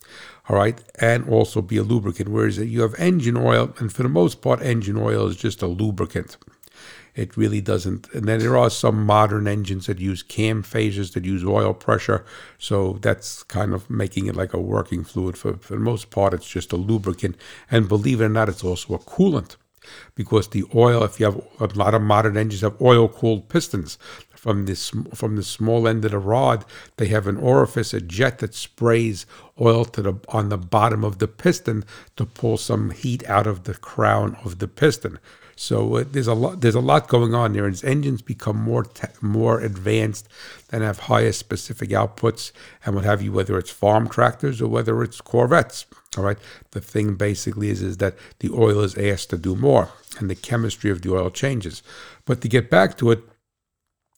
all 0.50 0.58
right, 0.58 0.82
and 1.00 1.28
also 1.30 1.62
be 1.62 1.78
a 1.78 1.84
lubricant. 1.84 2.30
Whereas 2.30 2.58
you 2.58 2.82
have 2.82 2.96
engine 2.98 3.38
oil, 3.38 3.74
and 3.80 3.94
for 3.94 4.04
the 4.04 4.10
most 4.10 4.42
part, 4.42 4.62
engine 4.62 4.98
oil 4.98 5.28
is 5.28 5.38
just 5.38 5.62
a 5.62 5.68
lubricant. 5.68 6.38
It 7.16 7.36
really 7.36 7.62
doesn't. 7.62 8.14
And 8.14 8.28
then 8.28 8.40
there 8.40 8.58
are 8.58 8.70
some 8.70 9.04
modern 9.04 9.48
engines 9.48 9.88
that 9.88 10.00
use 10.00 10.22
cam 10.22 10.62
phasers 10.62 11.14
that 11.14 11.26
use 11.26 11.44
oil 11.44 11.74
pressure. 11.74 12.24
So 12.60 13.00
that's 13.02 13.42
kind 13.44 13.74
of 13.74 13.90
making 13.90 14.28
it 14.28 14.36
like 14.36 14.54
a 14.54 14.60
working 14.60 15.04
fluid. 15.04 15.36
For, 15.36 15.58
for 15.58 15.74
the 15.74 15.80
most 15.80 16.12
part, 16.12 16.36
it's 16.36 16.48
just 16.48 16.72
a 16.72 16.76
lubricant. 16.76 17.36
And 17.72 17.88
believe 17.88 18.22
it 18.22 18.26
or 18.26 18.30
not, 18.30 18.50
it's 18.50 18.64
also 18.64 18.94
a 18.94 19.00
coolant 19.00 19.56
because 20.16 20.50
the 20.50 20.64
oil, 20.76 21.04
if 21.04 21.20
you 21.20 21.26
have 21.26 21.42
a 21.60 21.78
lot 21.78 21.94
of 21.94 22.02
modern 22.02 22.38
engines, 22.38 22.62
have 22.62 22.82
oil 22.82 23.08
cooled 23.08 23.50
pistons. 23.50 23.98
from 24.36 24.66
this 24.66 24.92
from 25.14 25.36
the 25.36 25.44
small 25.44 25.88
end 25.88 26.06
of 26.06 26.12
the 26.12 26.20
rod, 26.20 26.64
they 26.98 27.08
have 27.08 27.28
an 27.28 27.38
orifice, 27.38 27.94
a 27.94 28.00
jet 28.02 28.40
that 28.40 28.54
sprays 28.54 29.26
oil 29.60 29.84
to 29.86 30.02
the 30.02 30.14
on 30.30 30.50
the 30.50 30.58
bottom 30.58 31.04
of 31.04 31.18
the 31.18 31.28
piston 31.28 31.84
to 32.16 32.26
pull 32.26 32.58
some 32.58 32.92
heat 32.92 33.28
out 33.28 33.48
of 33.48 33.64
the 33.64 33.74
crown 33.74 34.38
of 34.46 34.60
the 34.60 34.68
piston. 34.68 35.20
So 35.60 35.98
uh, 35.98 36.04
there's 36.10 36.28
a 36.28 36.36
lot 36.36 36.62
there's 36.62 36.76
a 36.76 36.80
lot 36.80 37.08
going 37.08 37.34
on 37.34 37.54
there. 37.54 37.68
As 37.68 37.84
engines 37.84 38.22
become 38.22 38.58
more 38.58 38.84
te- 38.84 39.08
more 39.22 39.60
advanced 39.60 40.30
and 40.72 40.84
have 40.84 41.00
higher 41.00 41.32
specific 41.32 41.90
outputs 41.90 42.52
and 42.86 42.96
what 42.96 43.06
have 43.06 43.22
you, 43.22 43.32
whether 43.32 43.58
it's 43.58 43.72
farm 43.72 44.10
tractors 44.10 44.62
or 44.62 44.68
whether 44.68 45.02
it's 45.02 45.22
Corvettes. 45.22 45.86
All 46.18 46.24
right. 46.24 46.38
The 46.72 46.82
thing 46.82 47.16
basically 47.16 47.70
is 47.70 47.82
is 47.82 47.98
that 47.98 48.16
the 48.40 48.50
oil 48.50 48.82
is 48.82 48.98
asked 48.98 49.30
to 49.30 49.38
do 49.38 49.56
more, 49.56 49.90
and 50.20 50.30
the 50.30 50.36
chemistry 50.36 50.90
of 50.90 51.02
the 51.02 51.14
oil 51.14 51.30
changes. 51.30 51.84
But 52.26 52.42
to 52.42 52.48
get 52.48 52.70
back 52.70 52.98
to 52.98 53.12
it, 53.12 53.24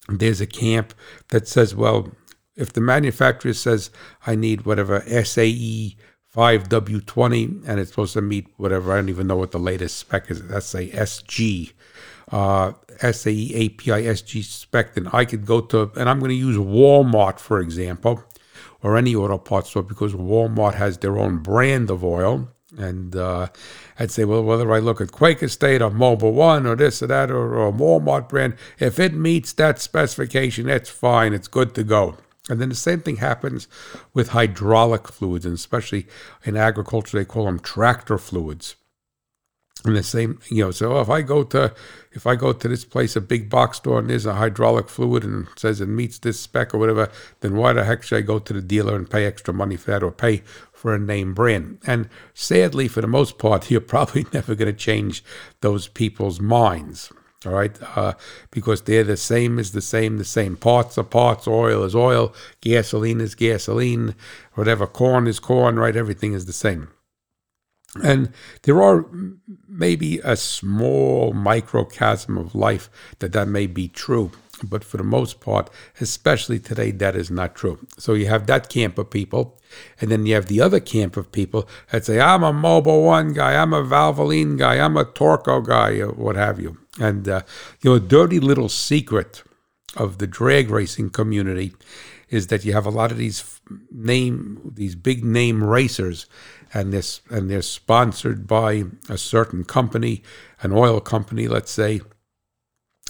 there's 0.07 0.41
a 0.41 0.47
camp 0.47 0.93
that 1.29 1.47
says, 1.47 1.75
well, 1.75 2.11
if 2.55 2.73
the 2.73 2.81
manufacturer 2.81 3.53
says 3.53 3.91
I 4.25 4.35
need 4.35 4.65
whatever 4.65 5.01
SAE 5.01 5.95
5W20 6.35 7.67
and 7.67 7.79
it's 7.79 7.89
supposed 7.89 8.13
to 8.13 8.21
meet 8.21 8.47
whatever, 8.57 8.91
I 8.91 8.97
don't 8.97 9.09
even 9.09 9.27
know 9.27 9.37
what 9.37 9.51
the 9.51 9.59
latest 9.59 9.97
spec 9.97 10.29
is. 10.29 10.47
That's 10.47 10.73
a 10.73 10.87
SG, 10.87 11.73
uh, 12.31 12.73
SAE 12.99 13.65
API 13.65 14.03
SG 14.03 14.43
spec. 14.43 14.93
Then 14.93 15.07
I 15.13 15.25
could 15.25 15.45
go 15.45 15.61
to, 15.61 15.91
and 15.95 16.09
I'm 16.09 16.19
going 16.19 16.29
to 16.29 16.35
use 16.35 16.57
Walmart, 16.57 17.39
for 17.39 17.59
example, 17.59 18.23
or 18.81 18.97
any 18.97 19.15
auto 19.15 19.37
parts 19.37 19.69
store 19.69 19.83
because 19.83 20.13
Walmart 20.13 20.75
has 20.75 20.97
their 20.97 21.17
own 21.17 21.37
brand 21.39 21.89
of 21.89 22.03
oil. 22.03 22.49
And 22.77 23.15
uh, 23.15 23.47
I'd 23.97 24.11
say, 24.11 24.25
well, 24.25 24.43
whether 24.43 24.71
I 24.71 24.79
look 24.79 25.01
at 25.01 25.11
Quaker 25.11 25.47
State 25.47 25.81
or 25.81 25.89
Mobil 25.89 26.31
One 26.33 26.67
or 26.67 26.75
this 26.75 27.01
or 27.01 27.07
that 27.07 27.31
or, 27.31 27.55
or 27.55 27.73
Walmart 27.73 28.29
brand, 28.29 28.55
if 28.77 28.99
it 28.99 29.13
meets 29.13 29.53
that 29.53 29.79
specification, 29.79 30.67
that's 30.67 30.89
fine. 30.89 31.33
It's 31.33 31.47
good 31.47 31.73
to 31.75 31.83
go. 31.83 32.17
And 32.47 32.59
then 32.59 32.69
the 32.69 32.75
same 32.75 33.01
thing 33.01 33.17
happens 33.17 33.67
with 34.13 34.29
hydraulic 34.29 35.07
fluids, 35.07 35.45
and 35.45 35.53
especially 35.53 36.07
in 36.43 36.57
agriculture, 36.57 37.17
they 37.17 37.25
call 37.25 37.45
them 37.45 37.59
tractor 37.59 38.17
fluids. 38.17 38.75
And 39.85 39.95
the 39.95 40.03
same, 40.03 40.39
you 40.49 40.65
know, 40.65 40.71
so 40.71 40.99
if 40.99 41.09
I 41.09 41.21
go 41.21 41.43
to 41.43 41.73
if 42.11 42.27
I 42.27 42.35
go 42.35 42.51
to 42.51 42.67
this 42.67 42.83
place, 42.83 43.15
a 43.15 43.21
big 43.21 43.49
box 43.49 43.77
store, 43.77 43.99
and 43.99 44.09
there's 44.09 44.25
a 44.25 44.33
hydraulic 44.33 44.89
fluid 44.89 45.23
and 45.23 45.47
says 45.55 45.79
it 45.79 45.87
meets 45.87 46.19
this 46.19 46.39
spec 46.39 46.73
or 46.73 46.79
whatever, 46.79 47.09
then 47.39 47.55
why 47.55 47.71
the 47.71 47.85
heck 47.85 48.03
should 48.03 48.17
I 48.17 48.21
go 48.21 48.39
to 48.39 48.53
the 48.53 48.61
dealer 48.61 48.95
and 48.95 49.09
pay 49.09 49.25
extra 49.25 49.53
money 49.53 49.77
for 49.77 49.91
that 49.91 50.03
or 50.03 50.11
pay 50.11 50.37
for 50.73 50.93
a 50.93 50.99
name 50.99 51.33
brand? 51.33 51.77
And 51.85 52.09
sadly, 52.33 52.87
for 52.87 53.01
the 53.01 53.07
most 53.07 53.37
part, 53.37 53.71
you're 53.71 53.79
probably 53.79 54.25
never 54.33 54.55
going 54.55 54.71
to 54.73 54.77
change 54.77 55.23
those 55.61 55.87
people's 55.87 56.41
minds 56.41 57.11
all 57.45 57.53
right? 57.53 57.77
Uh, 57.95 58.13
because 58.51 58.81
they're 58.81 59.03
the 59.03 59.15
same 59.15 59.59
as 59.59 59.71
the 59.71 59.81
same 59.81 60.17
the 60.17 60.25
same 60.25 60.57
parts 60.57 60.97
are 60.97 61.03
parts 61.03 61.47
oil 61.47 61.83
is 61.83 61.95
oil 61.95 62.33
gasoline 62.59 63.21
is 63.21 63.33
gasoline 63.33 64.13
whatever 64.55 64.85
corn 64.85 65.25
is 65.25 65.39
corn 65.39 65.79
right? 65.79 65.95
Everything 65.95 66.33
is 66.33 66.47
the 66.47 66.53
same 66.53 66.89
and 68.03 68.31
there 68.63 68.81
are 68.81 69.05
maybe 69.67 70.19
a 70.19 70.35
small 70.35 71.33
microcosm 71.33 72.37
of 72.37 72.53
life 72.53 72.89
that 73.19 73.33
that 73.33 73.47
may 73.47 73.65
be 73.65 73.87
true 73.87 74.31
but 74.63 74.83
for 74.83 74.97
the 74.97 75.03
most 75.03 75.39
part 75.39 75.69
especially 75.99 76.59
today 76.59 76.91
that 76.91 77.15
is 77.15 77.31
not 77.31 77.55
true. 77.55 77.79
So 77.97 78.13
you 78.13 78.27
have 78.27 78.45
that 78.47 78.69
camp 78.69 78.97
of 78.97 79.09
people 79.09 79.59
and 80.01 80.11
then 80.11 80.25
you 80.25 80.35
have 80.35 80.47
the 80.47 80.61
other 80.61 80.79
camp 80.79 81.17
of 81.17 81.31
people 81.31 81.67
that 81.91 82.05
say 82.05 82.19
i'm 82.19 82.43
a 82.43 82.53
Mobil 82.53 83.05
One 83.05 83.33
guy 83.33 83.55
i'm 83.55 83.73
a 83.73 83.83
valvoline 83.83 84.57
guy 84.57 84.79
i'm 84.79 84.97
a 84.97 85.05
Torco 85.05 85.65
guy 85.65 85.99
or 85.99 86.11
what 86.11 86.35
have 86.35 86.59
you. 86.59 86.77
And 86.99 87.27
uh, 87.27 87.41
you 87.81 87.91
know, 87.91 87.99
dirty 87.99 88.39
little 88.39 88.69
secret 88.69 89.43
of 89.95 90.17
the 90.17 90.27
drag 90.27 90.69
racing 90.69 91.09
community 91.11 91.73
is 92.29 92.47
that 92.47 92.63
you 92.63 92.73
have 92.73 92.85
a 92.85 92.91
lot 92.91 93.11
of 93.11 93.17
these 93.17 93.59
name, 93.91 94.71
these 94.75 94.95
big 94.95 95.25
name 95.25 95.63
racers, 95.63 96.27
and 96.73 96.93
this 96.93 97.21
and 97.29 97.49
they're 97.49 97.61
sponsored 97.61 98.47
by 98.47 98.83
a 99.09 99.17
certain 99.17 99.63
company, 99.63 100.23
an 100.61 100.71
oil 100.71 100.99
company, 100.99 101.47
let's 101.47 101.71
say, 101.71 102.01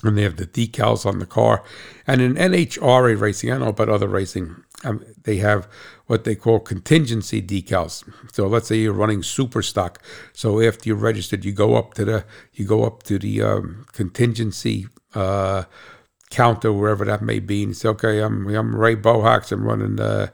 and 0.03 0.17
they 0.17 0.23
have 0.23 0.37
the 0.37 0.45
decals 0.45 1.05
on 1.05 1.19
the 1.19 1.25
car. 1.25 1.63
And 2.07 2.21
in 2.21 2.35
NHRA 2.35 3.19
racing, 3.19 3.49
I 3.49 3.53
don't 3.53 3.63
know 3.63 3.69
about 3.69 3.89
other 3.89 4.07
racing, 4.07 4.63
um, 4.83 5.03
they 5.23 5.37
have 5.37 5.67
what 6.05 6.23
they 6.23 6.35
call 6.35 6.59
contingency 6.59 7.41
decals. 7.41 8.09
So 8.33 8.47
let's 8.47 8.67
say 8.67 8.77
you're 8.77 8.93
running 8.93 9.23
super 9.23 9.61
stock. 9.61 10.01
So 10.33 10.61
after 10.61 10.89
you're 10.89 10.97
registered, 10.97 11.43
you 11.43 11.51
go 11.51 11.75
up 11.75 11.93
to 11.95 12.05
the 12.05 12.25
you 12.53 12.65
go 12.65 12.85
up 12.85 13.03
to 13.03 13.19
the 13.19 13.41
um, 13.41 13.85
contingency 13.91 14.87
uh, 15.13 15.63
counter 16.29 16.71
wherever 16.71 17.03
that 17.05 17.21
may 17.21 17.39
be, 17.39 17.63
and 17.63 17.75
say, 17.75 17.89
okay, 17.89 18.19
I'm 18.19 18.47
I'm 18.47 18.75
Ray 18.75 18.95
Bohacz. 18.95 19.51
I'm 19.51 19.65
running 19.65 19.99
uh, 19.99 20.27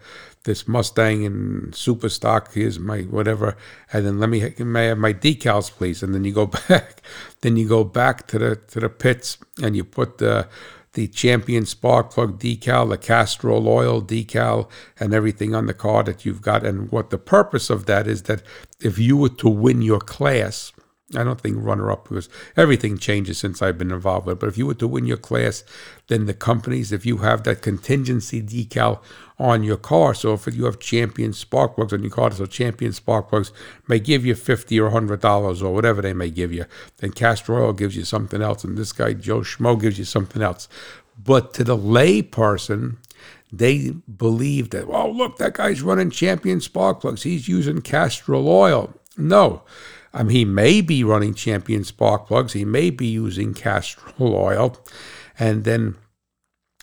this 0.46 0.68
Mustang 0.68 1.26
and 1.26 1.76
super 1.76 2.10
stock. 2.10 2.54
Here's 2.54 2.80
my 2.80 3.02
whatever, 3.02 3.58
and 3.92 4.06
then 4.06 4.20
let 4.20 4.30
me 4.30 4.54
may 4.60 4.86
I 4.86 4.90
have 4.90 4.98
my 4.98 5.14
decals, 5.14 5.70
please. 5.70 6.02
And 6.02 6.16
then 6.16 6.24
you 6.24 6.34
go 6.34 6.46
back, 6.70 7.02
then 7.42 7.58
you 7.58 7.68
go 7.68 7.84
back 7.84 8.28
to 8.28 8.40
the 8.40 8.56
to 8.56 8.80
the 8.80 8.90
pits, 8.90 9.38
and 9.62 9.76
you 9.76 9.84
put 9.84 10.18
the 10.20 10.48
the 10.94 11.08
champion 11.10 11.66
spark 11.66 12.12
plug 12.12 12.40
decal, 12.40 12.90
the 12.90 12.98
Castrol 12.98 13.68
oil 13.68 14.02
decal, 14.02 14.70
and 15.00 15.14
everything 15.14 15.54
on 15.54 15.68
the 15.68 15.74
car 15.74 16.04
that 16.04 16.26
you've 16.26 16.42
got. 16.42 16.66
And 16.66 16.92
what 16.92 17.10
the 17.10 17.18
purpose 17.18 17.70
of 17.70 17.86
that 17.86 18.08
is 18.08 18.24
that 18.24 18.42
if 18.80 18.98
you 18.98 19.18
were 19.18 19.30
to 19.30 19.50
win 19.50 19.82
your 19.82 20.00
class, 20.00 20.72
I 21.16 21.24
don't 21.24 21.40
think 21.40 21.58
runner 21.60 21.92
up 21.92 22.10
because 22.10 22.30
everything 22.56 22.98
changes 22.98 23.38
since 23.38 23.62
I've 23.62 23.78
been 23.78 23.92
involved 23.92 24.26
with 24.26 24.38
it. 24.38 24.40
But 24.40 24.50
if 24.50 24.58
you 24.58 24.66
were 24.66 24.74
to 24.76 24.88
win 24.88 25.06
your 25.06 25.18
class, 25.18 25.64
then 26.08 26.26
the 26.26 26.34
companies, 26.34 26.92
if 26.92 27.06
you 27.06 27.18
have 27.18 27.44
that 27.44 27.62
contingency 27.62 28.42
decal 28.42 29.02
on 29.38 29.64
your 29.64 29.78
car, 29.78 30.14
so 30.14 30.34
if 30.34 30.48
you 30.54 30.66
have 30.66 30.80
champion 30.80 31.34
spark 31.34 31.76
plugs 31.76 31.94
on 31.94 32.02
your 32.02 32.12
car, 32.12 32.32
so 32.32 32.46
champion 32.46 32.94
spark 32.94 33.30
plugs 33.30 33.52
may 33.88 34.00
give 34.00 34.26
you 34.26 34.36
fifty 34.36 34.80
or 34.80 34.92
hundred 34.92 35.22
dollars 35.22 35.62
or 35.62 35.74
whatever 35.74 36.02
they 36.02 36.14
may 36.14 36.30
give 36.30 36.54
you. 36.54 36.66
Then 36.98 37.12
Castrol 37.12 37.64
Oil 37.64 37.74
gives 37.74 37.96
you 37.96 38.04
something 38.04 38.42
else, 38.42 38.64
and 38.64 38.78
this 38.78 38.92
guy 38.92 39.14
Joe 39.14 39.40
Schmo 39.40 39.80
gives 39.80 40.00
you 40.00 40.06
something 40.06 40.42
else. 40.42 40.68
But 41.22 41.54
to 41.56 41.64
the 41.64 41.78
lay 41.78 42.22
person, 42.22 42.98
they 43.52 43.92
believe 43.92 44.72
that, 44.72 44.86
oh, 44.88 45.10
look, 45.10 45.38
that 45.38 45.54
guy's 45.54 45.82
running 45.82 46.10
champion 46.10 46.60
spark 46.60 47.02
plugs. 47.02 47.24
He's 47.24 47.48
using 47.48 47.82
Castrol 47.82 48.50
oil. 48.50 48.94
No, 49.18 49.62
um, 50.16 50.30
he 50.30 50.46
may 50.46 50.80
be 50.80 51.04
running 51.04 51.34
champion 51.34 51.84
spark 51.84 52.28
plugs. 52.28 52.54
He 52.54 52.64
may 52.64 52.90
be 52.90 53.06
using 53.06 53.54
Castrol 53.54 54.34
oil. 54.36 54.78
And 55.38 55.66
then 55.66 55.96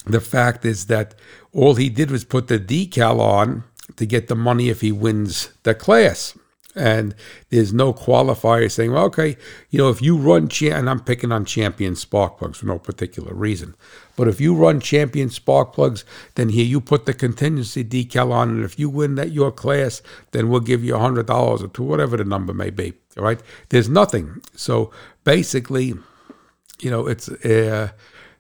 the 0.04 0.20
fact 0.20 0.64
is 0.64 0.86
that 0.86 1.14
all 1.52 1.74
he 1.74 1.88
did 1.88 2.10
was 2.10 2.24
put 2.24 2.48
the 2.48 2.58
decal 2.58 3.20
on 3.20 3.64
to 3.96 4.04
get 4.04 4.28
the 4.28 4.36
money 4.36 4.68
if 4.68 4.82
he 4.82 4.92
wins 4.92 5.50
the 5.62 5.74
class. 5.74 6.36
And 6.74 7.14
there's 7.50 7.72
no 7.72 7.92
qualifier 7.92 8.70
saying, 8.70 8.92
well, 8.92 9.04
okay, 9.04 9.36
you 9.68 9.78
know, 9.78 9.90
if 9.90 10.00
you 10.00 10.16
run, 10.16 10.48
cha- 10.48 10.74
and 10.74 10.88
I'm 10.88 11.00
picking 11.00 11.30
on 11.30 11.44
champion 11.44 11.96
spark 11.96 12.38
plugs 12.38 12.58
for 12.58 12.66
no 12.66 12.78
particular 12.78 13.34
reason, 13.34 13.74
but 14.16 14.26
if 14.26 14.40
you 14.40 14.54
run 14.54 14.80
champion 14.80 15.28
spark 15.28 15.74
plugs, 15.74 16.04
then 16.34 16.48
here 16.48 16.64
you 16.64 16.80
put 16.80 17.04
the 17.04 17.12
contingency 17.12 17.84
decal 17.84 18.32
on, 18.32 18.50
and 18.50 18.64
if 18.64 18.78
you 18.78 18.88
win 18.88 19.16
that 19.16 19.32
your 19.32 19.52
class, 19.52 20.00
then 20.30 20.48
we'll 20.48 20.60
give 20.60 20.82
you 20.82 20.94
$100 20.94 21.28
or 21.30 21.68
two, 21.68 21.82
whatever 21.82 22.16
the 22.16 22.24
number 22.24 22.54
may 22.54 22.70
be. 22.70 22.94
All 23.18 23.24
right. 23.24 23.40
There's 23.68 23.88
nothing. 23.88 24.42
So 24.54 24.90
basically, 25.24 25.94
you 26.80 26.90
know, 26.90 27.06
it's, 27.06 27.28
uh, 27.28 27.90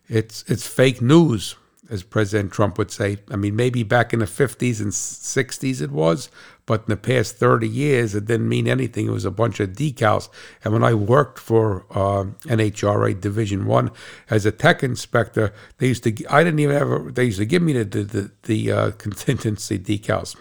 it's, 0.08 0.44
it's 0.48 0.66
fake 0.66 1.02
news 1.02 1.56
as 1.90 2.02
President 2.02 2.52
Trump 2.52 2.78
would 2.78 2.90
say. 2.90 3.18
I 3.30 3.36
mean, 3.36 3.54
maybe 3.54 3.82
back 3.82 4.12
in 4.12 4.20
the 4.20 4.26
50s 4.26 4.80
and 4.80 4.92
60s 4.92 5.82
it 5.82 5.90
was, 5.90 6.30
but 6.66 6.82
in 6.82 6.86
the 6.88 6.96
past 6.96 7.36
30 7.36 7.68
years, 7.68 8.14
it 8.14 8.26
didn't 8.26 8.48
mean 8.48 8.68
anything. 8.68 9.06
It 9.06 9.10
was 9.10 9.24
a 9.24 9.30
bunch 9.30 9.60
of 9.60 9.70
decals. 9.70 10.28
And 10.64 10.72
when 10.72 10.84
I 10.84 10.94
worked 10.94 11.38
for 11.38 11.84
uh, 11.90 12.24
NHRA 12.46 13.20
Division 13.20 13.66
One 13.66 13.90
as 14.30 14.46
a 14.46 14.52
tech 14.52 14.82
inspector, 14.82 15.52
they 15.78 15.88
used 15.88 16.04
to, 16.04 16.14
I 16.30 16.44
didn't 16.44 16.60
even 16.60 16.76
have, 16.76 17.14
they 17.14 17.24
used 17.24 17.38
to 17.38 17.46
give 17.46 17.62
me 17.62 17.72
the, 17.72 17.84
the, 17.84 18.02
the, 18.02 18.30
the 18.42 18.72
uh, 18.72 18.90
contingency 18.98 19.78
decals. 19.78 20.36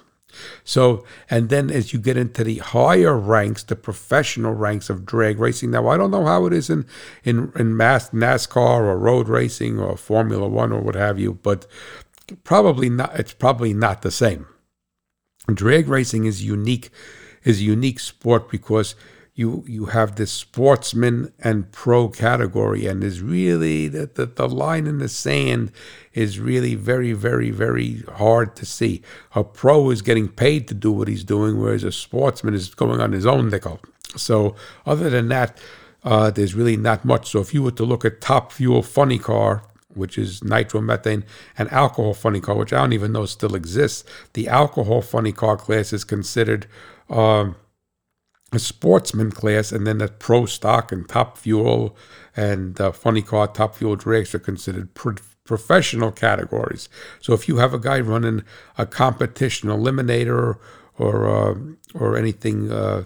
So, 0.64 1.04
and 1.30 1.50
then 1.50 1.70
as 1.70 1.94
you 1.94 2.00
get 2.00 2.18
into 2.18 2.44
the 2.44 2.60
higher 2.60 3.18
ranks, 3.18 3.64
the 3.64 3.76
professional 3.76 4.54
ranks 4.54 4.90
of 4.90 5.06
drag 5.06 5.40
racing. 5.40 5.72
Now, 5.72 5.88
I 5.90 5.98
don't 5.98 6.12
know 6.12 6.26
how 6.26 6.46
it 6.46 6.54
is 6.54 6.70
in 6.70 6.86
in 7.24 7.52
in 7.56 7.76
mass 7.76 8.12
NASCAR 8.12 8.82
or 8.82 8.98
road 8.98 9.28
racing 9.28 9.80
or 9.80 9.98
Formula 9.98 10.48
One 10.48 10.72
or 10.72 10.82
what 10.82 10.96
have 10.96 11.20
you, 11.20 11.34
but 11.34 11.68
probably 12.44 12.90
not. 12.90 13.20
It's 13.20 13.34
probably 13.34 13.74
not 13.74 14.02
the 14.02 14.12
same. 14.12 14.48
Drag 15.56 15.88
racing 15.88 16.26
is 16.26 16.44
unique, 16.44 16.90
is 17.44 17.60
a 17.60 17.64
unique 17.64 18.00
sport 18.00 18.50
because 18.50 18.96
you 19.34 19.64
you 19.68 19.86
have 19.86 20.16
this 20.16 20.32
sportsman 20.32 21.34
and 21.40 21.72
pro 21.72 22.10
category, 22.10 22.86
and 22.86 23.02
there's 23.02 23.22
really 23.22 23.88
the, 23.88 24.06
the, 24.14 24.26
the 24.26 24.48
line 24.48 24.88
in 24.88 24.98
the 25.00 25.08
sand 25.08 25.72
is 26.14 26.40
really 26.40 26.76
very, 26.76 27.14
very, 27.14 27.52
very 27.52 28.04
hard 28.18 28.56
to 28.58 28.66
see. 28.66 29.02
A 29.34 29.44
pro 29.44 29.90
is 29.90 30.02
getting 30.02 30.28
paid 30.28 30.68
to 30.68 30.74
do 30.74 30.92
what 30.92 31.08
he's 31.08 31.24
doing, 31.24 31.60
whereas 31.60 31.84
a 31.84 31.92
sportsman 31.92 32.54
is 32.54 32.76
going 32.76 33.00
on 33.00 33.14
his 33.14 33.26
own 33.26 33.50
nickel. 33.50 33.80
So 34.18 34.56
other 34.86 35.10
than 35.10 35.30
that, 35.30 35.58
uh, 36.04 36.32
there's 36.32 36.54
really 36.54 36.78
not 36.78 37.06
much. 37.06 37.30
So 37.30 37.40
if 37.40 37.54
you 37.54 37.64
were 37.64 37.72
to 37.72 37.86
look 37.86 38.04
at 38.04 38.20
Top 38.20 38.52
Fuel 38.52 38.84
Funny 38.84 39.18
Car 39.20 39.64
which 39.96 40.18
is 40.18 40.42
nitromethane, 40.42 41.24
and 41.58 41.72
alcohol 41.72 42.14
funny 42.14 42.40
car, 42.40 42.56
which 42.56 42.74
I 42.74 42.82
don't 42.82 42.94
even 42.94 43.12
know 43.12 43.26
still 43.26 43.56
exists. 43.56 44.04
The 44.34 44.48
alcohol 44.48 45.02
funny 45.02 45.32
car 45.32 45.58
class 45.58 45.94
is 45.94 46.04
considered 46.04 46.68
um, 47.10 47.56
a 48.52 48.60
sportsman 48.60 49.32
class, 49.32 49.72
and 49.72 49.88
then 49.88 50.00
the 50.00 50.08
pro 50.08 50.46
stock 50.46 50.92
and 50.92 51.08
top 51.08 51.38
fuel 51.38 51.96
and 52.36 52.80
uh, 52.80 52.92
funny 52.92 53.22
car 53.22 53.48
top 53.48 53.76
fuel 53.76 53.96
drags 53.96 54.34
are 54.34 54.40
considered 54.40 54.94
pro- 54.94 55.16
professional 55.44 56.12
categories. 56.12 56.88
So 57.20 57.34
if 57.34 57.48
you 57.48 57.58
have 57.58 57.74
a 57.74 57.80
guy 57.80 58.00
running 58.00 58.44
a 58.78 58.86
competition 58.86 59.70
eliminator 59.70 60.58
or 60.98 61.28
uh, 61.28 61.56
or 61.94 62.18
anything. 62.18 62.72
Uh, 62.72 63.04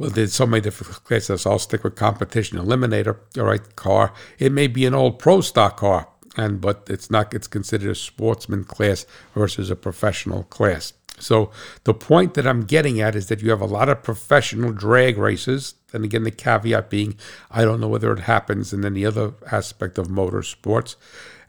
well, 0.00 0.08
there's 0.08 0.32
so 0.32 0.46
many 0.46 0.62
different 0.62 1.04
classes. 1.04 1.44
I'll 1.44 1.58
stick 1.58 1.84
with 1.84 1.94
competition 1.94 2.56
eliminator. 2.56 3.18
All 3.36 3.44
right, 3.44 3.76
car. 3.76 4.14
It 4.38 4.50
may 4.50 4.66
be 4.66 4.86
an 4.86 4.94
old 4.94 5.18
pro 5.18 5.42
stock 5.42 5.76
car, 5.76 6.08
and 6.38 6.58
but 6.58 6.86
it's 6.88 7.10
not. 7.10 7.34
It's 7.34 7.46
considered 7.46 7.90
a 7.90 7.94
sportsman 7.94 8.64
class 8.64 9.04
versus 9.34 9.68
a 9.68 9.76
professional 9.76 10.44
class. 10.44 10.94
So 11.18 11.50
the 11.84 11.92
point 11.92 12.32
that 12.32 12.46
I'm 12.46 12.62
getting 12.62 12.98
at 12.98 13.14
is 13.14 13.26
that 13.26 13.42
you 13.42 13.50
have 13.50 13.60
a 13.60 13.66
lot 13.66 13.90
of 13.90 14.02
professional 14.02 14.72
drag 14.72 15.18
races. 15.18 15.74
And 15.92 16.02
again, 16.02 16.24
the 16.24 16.30
caveat 16.30 16.88
being, 16.88 17.18
I 17.50 17.66
don't 17.66 17.78
know 17.78 17.88
whether 17.88 18.10
it 18.14 18.20
happens 18.20 18.72
in 18.72 18.86
any 18.86 19.04
other 19.04 19.34
aspect 19.52 19.98
of 19.98 20.08
motorsports. 20.08 20.96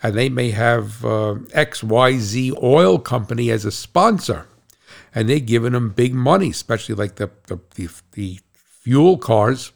And 0.03 0.13
they 0.15 0.27
may 0.27 0.51
have 0.51 1.05
uh, 1.05 1.35
XYZ 1.55 2.61
oil 2.61 2.99
company 2.99 3.49
as 3.49 3.63
a 3.63 3.71
sponsor 3.71 4.49
and 5.13 5.29
they're 5.29 5.39
giving 5.39 5.73
them 5.73 5.89
big 5.89 6.13
money, 6.13 6.49
especially 6.49 6.95
like 6.95 7.15
the 7.15 7.29
the, 7.47 7.59
the, 7.75 7.89
the 8.13 8.39
fuel 8.55 9.17
cars. 9.17 9.71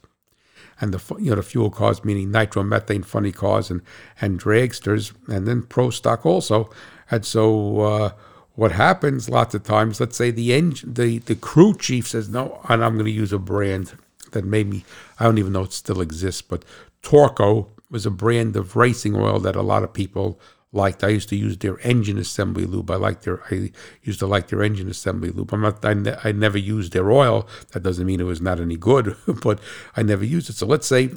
And 0.82 0.94
the 0.94 1.16
you 1.20 1.30
know 1.30 1.38
the 1.38 1.44
fuel 1.44 1.70
cars 1.70 2.04
meaning 2.04 2.32
nitromethane 2.32 3.06
funny 3.06 3.32
cars 3.32 3.72
and 3.72 3.82
and 4.20 4.40
dragsters. 4.40 5.14
And 5.30 5.48
then 5.48 5.64
pro 5.64 5.90
stock 5.90 6.26
also. 6.26 6.70
And 7.10 7.26
so 7.26 7.80
uh, 7.80 8.12
what 8.56 8.72
happens 8.72 9.30
lots 9.30 9.54
of 9.54 9.64
times 9.64 10.00
let's 10.00 10.18
say 10.18 10.32
the 10.32 10.54
engine 10.54 10.94
the 10.94 11.20
the 11.20 11.36
crew 11.36 11.76
chief 11.76 12.08
says 12.08 12.30
no 12.30 12.62
and 12.70 12.84
i'm 12.84 12.94
going 12.94 13.06
to 13.06 13.12
use 13.12 13.34
a 13.34 13.40
brand 13.40 13.98
that 14.32 14.46
made 14.46 14.68
me 14.68 14.84
i 15.20 15.26
don't 15.26 15.38
even 15.38 15.54
know 15.54 15.64
it 15.64 15.74
still 15.74 16.02
exists 16.02 16.42
but 16.42 16.64
torco 17.04 17.68
was 17.92 18.06
a 18.06 18.12
brand 18.12 18.56
of 18.56 18.76
racing 18.76 19.16
oil 19.16 19.40
that 19.40 19.56
a 19.56 19.62
lot 19.62 19.84
of 19.84 19.94
people 19.94 20.40
liked. 20.76 21.04
I 21.04 21.10
used 21.10 21.30
to 21.30 21.36
use 21.36 21.58
their 21.58 21.80
engine 21.80 22.18
assembly 22.18 22.66
lube. 22.66 22.92
I 22.92 22.96
liked 22.96 23.24
their. 23.24 23.42
I 23.50 23.72
used 24.04 24.20
to 24.20 24.28
like 24.28 24.48
their 24.48 24.62
engine 24.62 24.90
assembly 24.90 25.30
lube. 25.30 25.54
I'm 25.54 25.62
not. 25.62 25.84
I, 25.84 25.94
ne- 25.94 26.18
I 26.24 26.32
never 26.32 26.58
used 26.58 26.94
their 26.94 27.12
oil. 27.12 27.48
That 27.72 27.84
doesn't 27.84 28.06
mean 28.06 28.20
it 28.20 28.26
was 28.26 28.42
not 28.42 28.60
any 28.60 28.78
good, 28.78 29.16
but 29.42 29.60
I 29.96 30.04
never 30.04 30.26
used 30.26 30.50
it. 30.50 30.56
So 30.56 30.66
let's 30.66 30.88
say, 30.88 31.12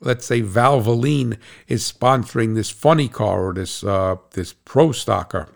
let's 0.00 0.24
say 0.24 0.42
Valvoline 0.42 1.38
is 1.68 1.90
sponsoring 1.90 2.54
this 2.54 2.70
funny 2.70 3.08
car 3.08 3.48
or 3.48 3.52
this 3.52 3.84
uh, 3.84 4.16
this 4.32 4.52
pro 4.52 4.88
stocker. 4.88 5.48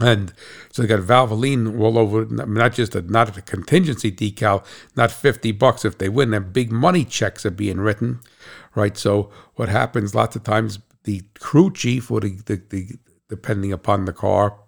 And 0.00 0.32
so 0.72 0.82
they 0.82 0.88
got 0.88 1.00
Valvoline 1.02 1.78
all 1.80 1.98
over, 1.98 2.24
not 2.26 2.72
just 2.72 2.96
a 2.96 3.02
not 3.02 3.36
a 3.36 3.42
contingency 3.42 4.10
decal, 4.10 4.64
not 4.96 5.12
fifty 5.12 5.52
bucks 5.52 5.84
if 5.84 5.98
they 5.98 6.08
win. 6.08 6.34
And 6.34 6.52
big 6.52 6.72
money 6.72 7.04
checks 7.04 7.46
are 7.46 7.50
being 7.50 7.78
written, 7.80 8.20
right? 8.74 8.96
So 8.96 9.30
what 9.54 9.68
happens 9.68 10.14
lots 10.14 10.34
of 10.34 10.42
times? 10.42 10.80
The 11.04 11.22
crew 11.38 11.72
chief, 11.72 12.10
or 12.10 12.20
the, 12.20 12.30
the, 12.46 12.62
the 12.70 12.88
depending 13.28 13.72
upon 13.72 14.04
the 14.04 14.12
car, 14.12 14.58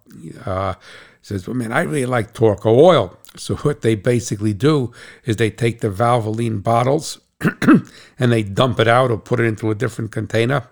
uh, 0.44 0.74
says, 1.22 1.46
"Well, 1.46 1.56
man, 1.56 1.72
I 1.72 1.82
really 1.82 2.06
like 2.06 2.32
Torco 2.32 2.66
oil." 2.66 3.18
So 3.36 3.56
what 3.66 3.82
they 3.82 3.94
basically 3.94 4.54
do 4.54 4.92
is 5.24 5.36
they 5.36 5.50
take 5.50 5.80
the 5.80 5.90
Valvoline 5.90 6.62
bottles 6.62 7.20
and 8.18 8.32
they 8.32 8.42
dump 8.42 8.80
it 8.80 8.88
out 8.88 9.10
or 9.10 9.18
put 9.18 9.40
it 9.40 9.44
into 9.44 9.70
a 9.70 9.74
different 9.74 10.12
container. 10.12 10.68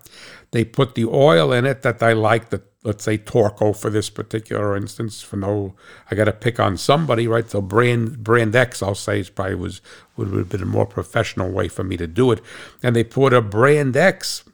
They 0.53 0.65
put 0.65 0.95
the 0.95 1.07
oil 1.07 1.53
in 1.53 1.67
it 1.67 1.83
that 1.83 2.03
I 2.03 2.13
like, 2.13 2.51
the 2.51 2.63
let's 2.85 3.03
say 3.03 3.17
Torco 3.19 3.77
for 3.77 3.91
this 3.91 4.11
particular 4.11 4.77
instance. 4.77 5.23
For 5.23 5.37
no, 5.37 5.75
I 6.11 6.15
got 6.15 6.27
to 6.27 6.33
pick 6.33 6.61
on 6.61 6.77
somebody, 6.77 7.27
right? 7.27 7.49
So 7.51 7.61
brand 7.61 8.23
brand 8.23 8.55
X, 8.55 8.83
I'll 8.83 8.95
say, 8.95 9.21
is 9.21 9.31
probably 9.31 9.57
was 9.57 9.81
would 10.17 10.29
have 10.29 10.49
been 10.49 10.63
a 10.63 10.67
more 10.67 10.87
professional 10.87 11.51
way 11.51 11.67
for 11.69 11.83
me 11.83 11.97
to 11.97 12.07
do 12.07 12.31
it. 12.31 12.41
And 12.83 12.95
they 12.95 13.03
put 13.03 13.33
a 13.33 13.41
brand 13.41 13.97
X 13.97 14.45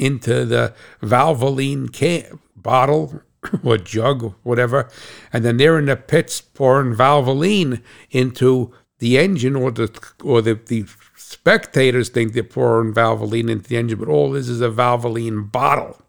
into 0.00 0.46
the 0.46 0.74
Valvoline 1.02 1.92
can 1.92 2.40
bottle 2.56 3.22
or 3.62 3.76
jug, 3.76 4.34
whatever, 4.42 4.88
and 5.32 5.44
then 5.44 5.58
they're 5.58 5.78
in 5.78 5.86
the 5.86 5.96
pits 5.96 6.40
pouring 6.40 6.94
Valvoline 6.94 7.82
into 8.10 8.72
the 8.98 9.18
engine, 9.18 9.56
or 9.56 9.70
the 9.70 9.88
or 10.24 10.42
the, 10.42 10.54
the 10.54 10.84
spectators 11.16 12.08
think 12.08 12.32
they're 12.32 12.42
pouring 12.42 12.92
Valvoline 12.92 13.50
into 13.50 13.68
the 13.68 13.76
engine, 13.76 13.98
but 13.98 14.08
all 14.08 14.32
this 14.32 14.48
is 14.48 14.60
a 14.60 14.68
Valvoline 14.68 15.50
bottle. 15.50 16.00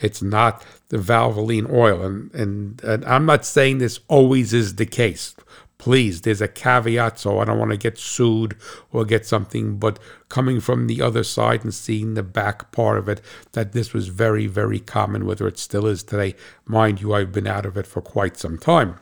It's 0.00 0.22
not 0.22 0.64
the 0.88 0.98
Valvoline 0.98 1.72
oil, 1.72 2.02
and, 2.02 2.34
and 2.34 2.82
and 2.84 3.04
I'm 3.04 3.26
not 3.26 3.44
saying 3.44 3.78
this 3.78 4.00
always 4.08 4.52
is 4.52 4.76
the 4.76 4.86
case 4.86 5.34
please, 5.78 6.22
there's 6.22 6.40
a 6.40 6.48
caveat, 6.48 7.18
so 7.18 7.38
I 7.38 7.44
don't 7.44 7.58
want 7.58 7.70
to 7.70 7.76
get 7.76 7.98
sued 7.98 8.56
or 8.92 9.04
get 9.04 9.24
something, 9.24 9.78
but 9.78 9.98
coming 10.28 10.60
from 10.60 10.86
the 10.86 11.00
other 11.00 11.22
side 11.22 11.62
and 11.62 11.72
seeing 11.72 12.14
the 12.14 12.22
back 12.22 12.72
part 12.72 12.98
of 12.98 13.08
it, 13.08 13.20
that 13.52 13.72
this 13.72 13.92
was 13.92 14.08
very, 14.08 14.46
very 14.46 14.80
common, 14.80 15.24
whether 15.24 15.46
it 15.46 15.58
still 15.58 15.86
is 15.86 16.02
today. 16.02 16.34
Mind 16.66 17.00
you, 17.00 17.14
I've 17.14 17.32
been 17.32 17.46
out 17.46 17.64
of 17.64 17.76
it 17.76 17.86
for 17.86 18.02
quite 18.02 18.36
some 18.36 18.58
time. 18.58 18.98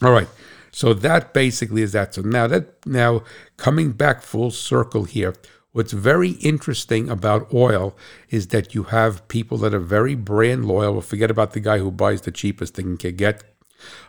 All 0.00 0.12
right. 0.12 0.28
So 0.72 0.94
that 0.94 1.34
basically 1.34 1.82
is 1.82 1.92
that. 1.92 2.14
So 2.14 2.22
now 2.22 2.46
that 2.46 2.84
now 2.86 3.22
coming 3.58 3.92
back 3.92 4.22
full 4.22 4.50
circle 4.50 5.04
here, 5.04 5.34
what's 5.72 5.92
very 5.92 6.30
interesting 6.40 7.10
about 7.10 7.52
oil 7.52 7.94
is 8.30 8.48
that 8.48 8.74
you 8.74 8.84
have 8.84 9.28
people 9.28 9.58
that 9.58 9.74
are 9.74 9.78
very 9.78 10.14
brand 10.14 10.64
loyal. 10.64 10.94
Well, 10.94 11.02
forget 11.02 11.30
about 11.30 11.52
the 11.52 11.60
guy 11.60 11.78
who 11.78 11.90
buys 11.90 12.22
the 12.22 12.32
cheapest 12.32 12.74
thing 12.74 12.92
he 12.92 12.96
can 12.96 13.16
get 13.16 13.44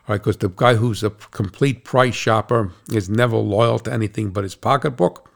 all 0.07 0.13
right, 0.13 0.17
because 0.17 0.37
the 0.37 0.49
guy 0.49 0.75
who's 0.75 1.03
a 1.03 1.09
complete 1.09 1.83
price 1.83 2.15
shopper 2.15 2.71
is 2.91 3.09
never 3.09 3.37
loyal 3.37 3.79
to 3.79 3.93
anything 3.93 4.31
but 4.31 4.43
his 4.43 4.55
pocketbook. 4.55 5.29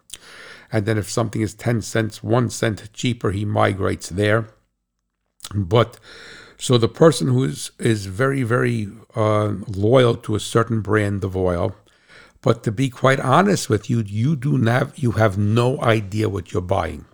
And 0.71 0.86
then 0.86 0.97
if 0.97 1.10
something 1.10 1.41
is 1.41 1.54
10 1.54 1.82
cents, 1.82 2.21
1 2.21 2.50
cent 2.50 2.89
cheaper, 2.91 3.32
he 3.32 3.45
migrates 3.45 4.10
there. 4.10 4.50
But 5.56 6.00
so 6.58 6.78
the 6.78 6.89
person 6.89 7.28
who 7.28 7.43
is, 7.43 7.71
is 7.80 8.08
very, 8.08 8.43
very 8.43 8.89
uh, 9.15 9.54
loyal 9.67 10.15
to 10.15 10.36
a 10.36 10.39
certain 10.39 10.82
brand 10.82 11.23
of 11.23 11.38
oil, 11.38 11.76
but 12.41 12.63
to 12.63 12.71
be 12.71 12.89
quite 12.89 13.19
honest 13.19 13.69
with 13.69 13.89
you, 13.89 14.04
you 14.06 14.36
do 14.36 14.58
not 14.58 14.97
you 15.02 15.13
have 15.13 15.38
no 15.38 15.82
idea 15.82 16.30
what 16.30 16.52
you're 16.52 16.62
buying. 16.62 17.06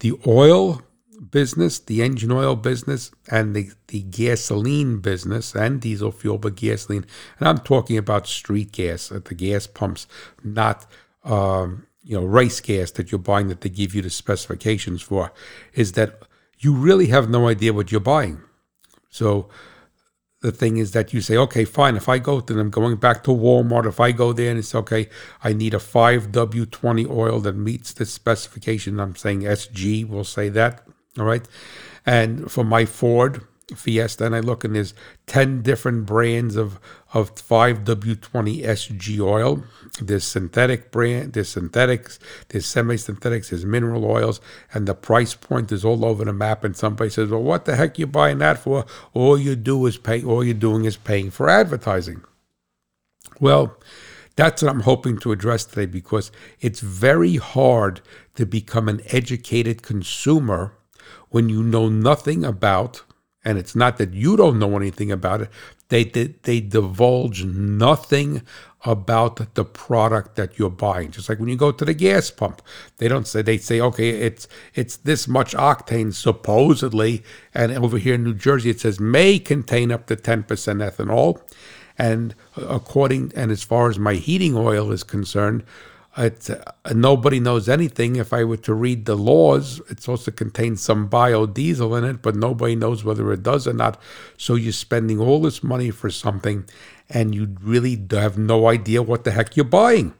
The 0.00 0.18
oil 0.26 0.82
business, 1.30 1.78
the 1.78 2.02
engine 2.02 2.32
oil 2.32 2.56
business, 2.56 3.10
and 3.30 3.54
the, 3.54 3.70
the 3.88 4.00
gasoline 4.02 4.98
business 4.98 5.54
and 5.54 5.80
diesel 5.80 6.12
fuel, 6.12 6.38
but 6.38 6.56
gasoline. 6.56 7.04
And 7.38 7.48
I'm 7.48 7.58
talking 7.58 7.98
about 7.98 8.26
street 8.26 8.72
gas 8.72 9.12
at 9.12 9.26
the 9.26 9.34
gas 9.34 9.66
pumps, 9.66 10.06
not 10.42 10.86
um, 11.24 11.86
you 12.02 12.18
know 12.18 12.24
race 12.24 12.60
gas 12.60 12.90
that 12.92 13.12
you're 13.12 13.18
buying 13.18 13.48
that 13.48 13.60
they 13.60 13.68
give 13.68 13.94
you 13.94 14.02
the 14.02 14.10
specifications 14.10 15.02
for. 15.02 15.32
Is 15.74 15.92
that 15.92 16.22
you 16.58 16.74
really 16.74 17.06
have 17.06 17.28
no 17.28 17.48
idea 17.48 17.72
what 17.72 17.92
you're 17.92 18.00
buying. 18.00 18.40
So 19.10 19.48
the 20.40 20.52
thing 20.52 20.78
is 20.78 20.92
that 20.92 21.12
you 21.12 21.20
say, 21.20 21.36
okay, 21.36 21.64
fine. 21.64 21.96
If 21.96 22.08
I 22.08 22.18
go 22.18 22.40
to 22.40 22.54
them, 22.54 22.70
going 22.70 22.96
back 22.96 23.24
to 23.24 23.30
Walmart, 23.30 23.86
if 23.86 24.00
I 24.00 24.12
go 24.12 24.32
there 24.32 24.50
and 24.50 24.58
it's 24.58 24.74
okay, 24.74 25.08
I 25.44 25.52
need 25.52 25.74
a 25.74 25.78
5W20 25.78 27.10
oil 27.10 27.40
that 27.40 27.56
meets 27.56 27.92
the 27.92 28.06
specification. 28.06 29.00
I'm 29.00 29.16
saying 29.16 29.42
SG, 29.42 30.08
we'll 30.08 30.24
say 30.24 30.48
that. 30.50 30.86
All 31.18 31.24
right. 31.24 31.46
And 32.06 32.50
for 32.50 32.64
my 32.64 32.84
Ford 32.84 33.46
Fiesta, 33.74 34.26
and 34.26 34.34
I 34.34 34.40
look 34.40 34.64
and 34.64 34.74
there's 34.74 34.94
10 35.26 35.62
different 35.62 36.06
brands 36.06 36.56
of, 36.56 36.80
of 37.12 37.34
5W20 37.34 38.64
SG 38.64 39.20
oil. 39.20 39.64
There's 40.00 40.24
synthetic 40.24 40.90
brand, 40.90 41.32
there's 41.32 41.50
synthetics, 41.50 42.18
there's 42.48 42.66
semi-synthetics, 42.66 43.50
there's 43.50 43.64
mineral 43.64 44.04
oils, 44.04 44.40
and 44.72 44.86
the 44.86 44.94
price 44.94 45.34
point 45.34 45.72
is 45.72 45.84
all 45.84 46.04
over 46.04 46.24
the 46.24 46.32
map. 46.32 46.64
And 46.64 46.76
somebody 46.76 47.10
says, 47.10 47.30
Well, 47.30 47.42
what 47.42 47.64
the 47.64 47.76
heck 47.76 47.98
you 47.98 48.06
buying 48.06 48.38
that 48.38 48.58
for? 48.58 48.86
All 49.12 49.38
you 49.38 49.56
do 49.56 49.86
is 49.86 49.98
pay 49.98 50.22
all 50.22 50.44
you're 50.44 50.54
doing 50.54 50.84
is 50.84 50.96
paying 50.96 51.30
for 51.30 51.48
advertising. 51.48 52.22
Well, 53.40 53.76
that's 54.36 54.62
what 54.62 54.70
I'm 54.70 54.80
hoping 54.80 55.18
to 55.18 55.32
address 55.32 55.64
today 55.64 55.86
because 55.86 56.30
it's 56.60 56.80
very 56.80 57.36
hard 57.36 58.00
to 58.36 58.46
become 58.46 58.88
an 58.88 59.02
educated 59.06 59.82
consumer 59.82 60.74
when 61.30 61.48
you 61.48 61.62
know 61.62 61.88
nothing 61.88 62.44
about, 62.44 63.02
and 63.44 63.58
it's 63.58 63.74
not 63.74 63.96
that 63.98 64.12
you 64.12 64.36
don't 64.36 64.58
know 64.58 64.76
anything 64.76 65.10
about 65.10 65.40
it, 65.40 65.50
they, 65.88 66.04
they, 66.04 66.34
they 66.42 66.60
divulge 66.60 67.44
nothing 67.44 68.42
about 68.84 69.54
the 69.54 69.64
product 69.64 70.36
that 70.36 70.58
you're 70.58 70.70
buying. 70.70 71.10
Just 71.10 71.28
like 71.28 71.38
when 71.38 71.48
you 71.48 71.56
go 71.56 71.72
to 71.72 71.84
the 71.84 71.94
gas 71.94 72.30
pump, 72.30 72.62
they 72.96 73.08
don't 73.08 73.26
say 73.26 73.42
they 73.42 73.58
say, 73.58 73.80
okay, 73.80 74.08
it's 74.08 74.48
it's 74.74 74.96
this 74.96 75.28
much 75.28 75.54
octane 75.54 76.14
supposedly, 76.14 77.22
and 77.52 77.72
over 77.72 77.98
here 77.98 78.14
in 78.14 78.24
New 78.24 78.34
Jersey 78.34 78.70
it 78.70 78.80
says 78.80 78.98
may 78.98 79.38
contain 79.38 79.92
up 79.92 80.06
to 80.06 80.16
10% 80.16 80.46
ethanol. 80.46 81.40
And 81.98 82.34
according 82.56 83.32
and 83.36 83.50
as 83.50 83.62
far 83.62 83.90
as 83.90 83.98
my 83.98 84.14
heating 84.14 84.56
oil 84.56 84.90
is 84.90 85.02
concerned, 85.02 85.64
it's, 86.16 86.50
uh, 86.50 86.72
nobody 86.92 87.38
knows 87.38 87.68
anything. 87.68 88.16
If 88.16 88.32
I 88.32 88.44
were 88.44 88.56
to 88.58 88.74
read 88.74 89.04
the 89.04 89.16
laws, 89.16 89.80
it's 89.88 90.08
also 90.08 90.30
contains 90.30 90.82
some 90.82 91.08
biodiesel 91.08 91.96
in 91.98 92.04
it, 92.04 92.22
but 92.22 92.34
nobody 92.34 92.74
knows 92.74 93.04
whether 93.04 93.32
it 93.32 93.42
does 93.42 93.66
or 93.66 93.72
not. 93.72 94.00
So 94.36 94.54
you're 94.56 94.72
spending 94.72 95.20
all 95.20 95.40
this 95.40 95.62
money 95.62 95.90
for 95.90 96.10
something, 96.10 96.64
and 97.08 97.34
you 97.34 97.56
really 97.62 98.00
have 98.10 98.36
no 98.36 98.68
idea 98.68 99.02
what 99.02 99.24
the 99.24 99.30
heck 99.30 99.56
you're 99.56 99.64
buying. 99.64 100.14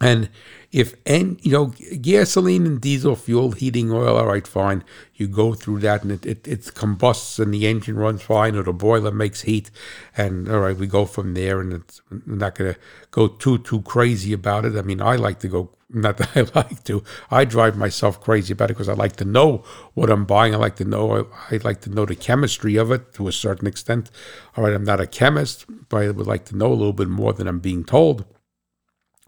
And 0.00 0.30
if 0.72 0.94
and 1.04 1.38
you 1.44 1.50
know 1.50 1.66
gasoline 2.00 2.64
and 2.64 2.80
diesel 2.80 3.16
fuel, 3.16 3.52
heating 3.52 3.90
oil, 3.90 4.16
all 4.16 4.26
right, 4.26 4.46
fine. 4.46 4.84
You 5.14 5.26
go 5.26 5.52
through 5.52 5.80
that 5.80 6.02
and 6.02 6.12
it, 6.12 6.24
it, 6.24 6.48
it 6.48 6.74
combusts 6.74 7.38
and 7.38 7.52
the 7.52 7.66
engine 7.66 7.96
runs 7.96 8.22
fine, 8.22 8.54
or 8.54 8.62
the 8.62 8.72
boiler 8.72 9.10
makes 9.10 9.42
heat, 9.42 9.70
and 10.16 10.48
all 10.48 10.60
right, 10.60 10.76
we 10.76 10.86
go 10.86 11.06
from 11.06 11.34
there. 11.34 11.60
And 11.60 11.72
it's 11.72 12.00
not 12.24 12.54
gonna 12.54 12.76
go 13.10 13.26
too 13.26 13.58
too 13.58 13.82
crazy 13.82 14.32
about 14.32 14.64
it. 14.64 14.76
I 14.76 14.82
mean, 14.82 15.02
I 15.02 15.16
like 15.16 15.40
to 15.40 15.48
go. 15.48 15.70
Not 15.92 16.18
that 16.18 16.36
I 16.36 16.58
like 16.58 16.84
to. 16.84 17.02
I 17.32 17.44
drive 17.44 17.76
myself 17.76 18.20
crazy 18.20 18.52
about 18.52 18.70
it 18.70 18.74
because 18.74 18.88
I 18.88 18.94
like 18.94 19.16
to 19.16 19.24
know 19.24 19.64
what 19.94 20.08
I'm 20.08 20.24
buying. 20.24 20.54
I 20.54 20.58
like 20.58 20.76
to 20.76 20.84
know. 20.84 21.26
I, 21.50 21.54
I 21.56 21.60
like 21.64 21.80
to 21.80 21.90
know 21.90 22.06
the 22.06 22.14
chemistry 22.14 22.76
of 22.76 22.92
it 22.92 23.12
to 23.14 23.26
a 23.26 23.32
certain 23.32 23.66
extent. 23.66 24.08
All 24.56 24.62
right, 24.62 24.72
I'm 24.72 24.84
not 24.84 25.00
a 25.00 25.06
chemist, 25.08 25.66
but 25.88 26.04
I 26.04 26.10
would 26.10 26.28
like 26.28 26.44
to 26.46 26.56
know 26.56 26.68
a 26.68 26.78
little 26.78 26.92
bit 26.92 27.08
more 27.08 27.32
than 27.32 27.48
I'm 27.48 27.58
being 27.58 27.82
told. 27.82 28.24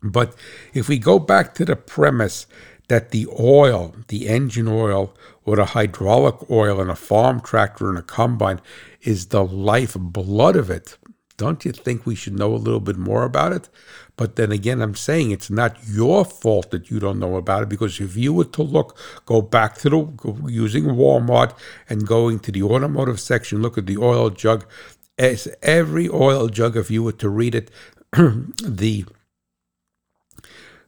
But 0.03 0.35
if 0.75 0.89
we 0.89 0.99
go 0.99 1.19
back 1.19 1.55
to 1.55 1.65
the 1.65 1.77
premise 1.77 2.47
that 2.89 3.11
the 3.11 3.27
oil, 3.39 3.95
the 4.09 4.29
engine 4.29 4.69
oil, 4.69 5.15
or 5.45 5.57
the 5.57 5.67
hydraulic 5.67 6.51
oil 6.51 6.81
in 6.81 6.91
a 6.91 6.97
farm 6.97 7.41
tractor 7.41 7.89
and 7.89 7.99
a 7.99 8.03
combine 8.03 8.61
is 9.01 9.27
the 9.27 9.45
lifeblood 9.45 10.57
of 10.57 10.71
it, 10.71 10.99
don't 11.37 11.65
you 11.65 11.73
think 11.73 12.05
we 12.05 12.15
should 12.15 12.39
know 12.39 12.55
a 12.55 12.57
little 12.57 12.81
bit 12.81 12.99
more 12.99 13.25
about 13.25 13.53
it? 13.53 13.69
But 14.17 14.37
then 14.37 14.53
again, 14.53 14.81
I'm 14.83 14.95
saying 14.95 15.31
it's 15.31 15.51
not 15.51 15.77
your 15.89 16.25
fault 16.25 16.71
that 16.71 16.91
you 16.91 17.01
don't 17.01 17.19
know 17.19 17.37
about 17.37 17.63
it 17.63 17.69
because 17.69 18.01
if 18.01 18.17
you 18.17 18.33
were 18.33 18.45
to 18.45 18.63
look, 18.63 18.97
go 19.25 19.41
back 19.41 19.77
to 19.79 19.89
the 19.91 20.45
using 20.47 20.85
Walmart 20.85 21.57
and 21.89 22.07
going 22.07 22.39
to 22.41 22.53
the 22.53 22.63
automotive 22.63 23.19
section, 23.19 23.63
look 23.63 23.79
at 23.79 23.87
the 23.87 23.97
oil 23.97 24.31
jug. 24.31 24.67
As 25.19 25.49
every 25.63 26.09
oil 26.09 26.49
jug, 26.49 26.77
if 26.77 26.91
you 26.91 27.03
were 27.03 27.13
to 27.13 27.29
read 27.29 27.55
it, 27.55 27.71
the 28.13 29.07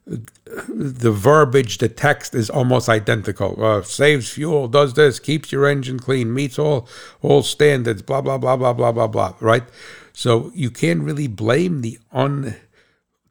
the 0.06 1.10
verbiage, 1.10 1.78
the 1.78 1.88
text 1.88 2.34
is 2.34 2.50
almost 2.50 2.88
identical. 2.88 3.62
Uh, 3.62 3.82
saves 3.82 4.30
fuel, 4.30 4.68
does 4.68 4.94
this, 4.94 5.18
keeps 5.18 5.50
your 5.50 5.66
engine 5.66 5.98
clean, 5.98 6.32
meets 6.32 6.58
all 6.58 6.88
all 7.22 7.42
standards, 7.42 8.02
blah 8.02 8.20
blah 8.20 8.38
blah 8.38 8.56
blah 8.56 8.72
blah 8.72 8.92
blah 8.92 9.06
blah. 9.06 9.34
Right. 9.40 9.64
So 10.12 10.52
you 10.54 10.70
can't 10.70 11.02
really 11.02 11.26
blame 11.26 11.80
the 11.80 11.98
un 12.12 12.56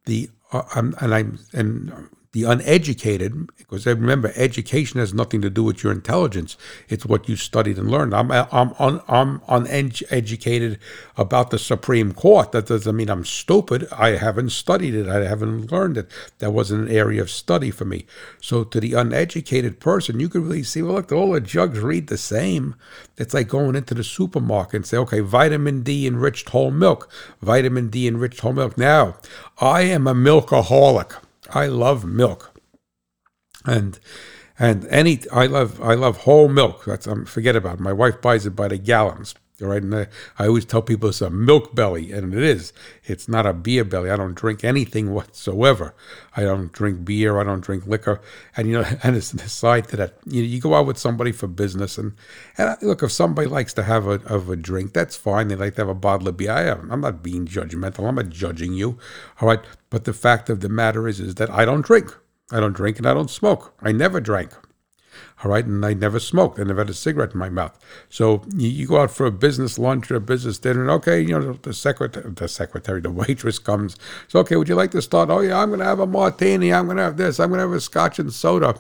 the 0.06 0.30
uh, 0.52 0.64
and 0.74 1.14
I'm 1.14 1.40
and 1.54 2.10
the 2.34 2.44
uneducated, 2.46 3.48
because 3.58 3.86
remember, 3.86 4.34
education 4.36 5.00
has 5.00 5.14
nothing 5.14 5.40
to 5.44 5.52
do 5.52 5.64
with 5.64 5.84
your 5.84 5.92
intelligence. 5.92 6.58
It's 6.90 7.06
what 7.06 7.30
you 7.30 7.36
studied 7.36 7.78
and 7.78 7.92
learned. 7.92 8.16
I'm 8.16 8.32
I'm 8.32 9.02
I'm 9.08 9.42
uneducated 9.48 10.80
about 11.16 11.52
the 11.52 11.60
Supreme 11.60 12.12
Court. 12.12 12.52
That 12.52 12.66
doesn't 12.66 12.96
mean 12.96 13.12
I'm 13.12 13.24
stupid. 13.24 13.88
I 13.92 14.18
haven't 14.18 14.50
studied 14.50 14.96
it. 14.96 15.08
I 15.08 15.28
haven't 15.28 15.72
learned 15.72 15.96
it. 15.98 16.10
That 16.40 16.54
wasn't 16.54 16.90
an 16.90 16.96
area 16.96 17.22
of 17.22 17.30
study 17.30 17.70
for 17.70 17.86
me. 17.86 18.08
So 18.42 18.64
to 18.64 18.80
the 18.80 18.94
uneducated 18.96 19.80
person, 19.80 20.20
you 20.20 20.28
could 20.28 20.42
really 20.42 20.64
see, 20.64 20.82
well, 20.82 20.96
look, 20.96 21.12
all 21.12 21.34
the 21.34 21.40
jugs 21.40 21.80
read 21.80 22.08
the 22.08 22.18
same. 22.18 22.74
It's 23.16 23.36
like 23.36 23.48
going 23.48 23.76
into 23.76 23.94
the 23.94 24.04
supermarket 24.04 24.74
and 24.74 24.86
say, 24.88 24.98
okay, 24.98 25.20
vitamin 25.20 25.84
D 25.84 26.08
enriched 26.08 26.50
whole 26.50 26.72
milk, 26.72 27.12
vitamin 27.44 27.90
D 27.90 28.08
enriched 28.08 28.40
whole 28.40 28.54
milk. 28.54 28.76
Now, 28.76 29.18
I 29.60 29.82
am 29.82 30.08
a 30.08 30.16
milkaholic. 30.16 31.23
I 31.54 31.68
love 31.68 32.06
milk, 32.06 32.60
and 33.66 34.00
and 34.60 34.86
any 34.88 35.22
I 35.32 35.48
love 35.48 35.82
I 35.82 35.94
love 35.94 36.18
whole 36.18 36.50
milk. 36.50 36.86
That's 36.86 37.08
um, 37.08 37.26
forget 37.26 37.56
about 37.56 37.76
it. 37.76 37.80
My 37.82 37.94
wife 37.94 38.22
buys 38.22 38.46
it 38.46 38.56
by 38.56 38.68
the 38.68 38.78
gallons. 38.78 39.36
All 39.62 39.68
right, 39.68 39.84
and 39.84 39.94
I, 39.94 40.08
I 40.40 40.48
always 40.48 40.66
tell 40.66 40.82
people 40.82 41.10
it's 41.10 41.22
a 41.22 41.30
milk 41.30 41.76
belly, 41.76 42.12
and 42.12 42.34
it 42.34 42.42
is. 42.42 42.74
It's 43.04 43.28
not 43.28 43.46
a 43.46 43.54
beer 43.54 43.84
belly. 43.84 44.10
I 44.10 44.16
don't 44.16 44.34
drink 44.34 44.64
anything 44.64 45.14
whatsoever. 45.14 45.94
I 46.36 46.42
don't 46.42 46.72
drink 46.72 47.06
beer. 47.06 47.40
I 47.40 47.44
don't 47.44 47.62
drink 47.62 47.86
liquor. 47.86 48.20
And 48.58 48.68
you 48.68 48.82
know, 48.82 48.86
and 49.04 49.16
it's 49.16 49.32
aside 49.34 49.90
to 49.90 49.98
that, 49.98 50.18
you, 50.26 50.42
know, 50.42 50.48
you 50.48 50.60
go 50.60 50.74
out 50.74 50.88
with 50.88 50.98
somebody 50.98 51.32
for 51.32 51.46
business, 51.46 52.00
and 52.00 52.14
and 52.58 52.76
look, 52.82 53.04
if 53.04 53.12
somebody 53.12 53.48
likes 53.48 53.74
to 53.76 53.84
have 53.84 54.08
a 54.08 54.22
of 54.26 54.50
a 54.50 54.56
drink, 54.56 54.94
that's 54.94 55.16
fine. 55.16 55.50
They 55.50 55.56
like 55.56 55.76
to 55.76 55.82
have 55.82 55.90
a 55.90 55.94
bottle 55.94 56.28
of 56.30 56.38
beer. 56.38 56.52
I 56.52 56.64
am, 56.64 56.92
I'm 56.92 57.02
not 57.02 57.22
being 57.22 57.46
judgmental. 57.46 58.08
I'm 58.08 58.16
not 58.16 58.30
judging 58.30 58.74
you. 58.74 58.98
All 59.40 59.48
right, 59.48 59.62
but 59.92 60.06
the 60.06 60.14
fact 60.14 60.50
of 60.50 60.62
the 60.62 60.70
matter 60.70 61.08
is, 61.08 61.20
is 61.20 61.36
that 61.36 61.52
I 61.52 61.64
don't 61.64 61.86
drink. 61.86 62.12
I 62.52 62.60
don't 62.60 62.74
drink 62.74 62.98
and 62.98 63.08
I 63.08 63.14
don't 63.14 63.30
smoke. 63.30 63.74
I 63.82 63.92
never 63.92 64.20
drank. 64.20 64.52
All 65.44 65.52
right, 65.52 65.66
and 65.66 65.86
I 65.86 65.94
never 65.94 66.20
smoked. 66.20 66.58
I 66.60 66.64
never 66.64 66.82
had 66.82 66.90
a 66.90 66.94
cigarette 66.94 67.34
in 67.34 67.40
my 67.40 67.50
mouth. 67.50 67.78
So 68.10 68.44
you, 68.56 68.70
you 68.70 68.88
go 68.88 69.02
out 69.02 69.12
for 69.12 69.26
a 69.26 69.32
business 69.32 69.78
lunch 69.78 70.10
or 70.10 70.16
a 70.16 70.22
business 70.22 70.58
dinner, 70.58 70.82
and 70.82 70.92
okay, 70.92 71.20
you 71.20 71.38
know 71.38 71.54
the 71.54 71.74
secretary, 71.74 72.32
the 72.32 72.48
secretary, 72.48 73.02
the 73.02 73.12
waitress 73.22 73.60
comes. 73.60 73.98
So 74.30 74.40
okay, 74.40 74.56
would 74.56 74.70
you 74.70 74.76
like 74.76 74.92
to 74.92 75.02
start? 75.02 75.30
Oh 75.30 75.42
yeah, 75.42 75.60
I'm 75.60 75.70
going 75.70 75.80
to 75.80 75.86
have 75.86 76.00
a 76.00 76.08
martini. 76.08 76.72
I'm 76.72 76.86
going 76.86 76.98
to 76.98 77.04
have 77.04 77.18
this. 77.18 77.40
I'm 77.40 77.50
going 77.50 77.60
to 77.60 77.68
have 77.68 77.74
a 77.74 77.82
scotch 77.82 78.20
and 78.20 78.32
soda. 78.32 78.76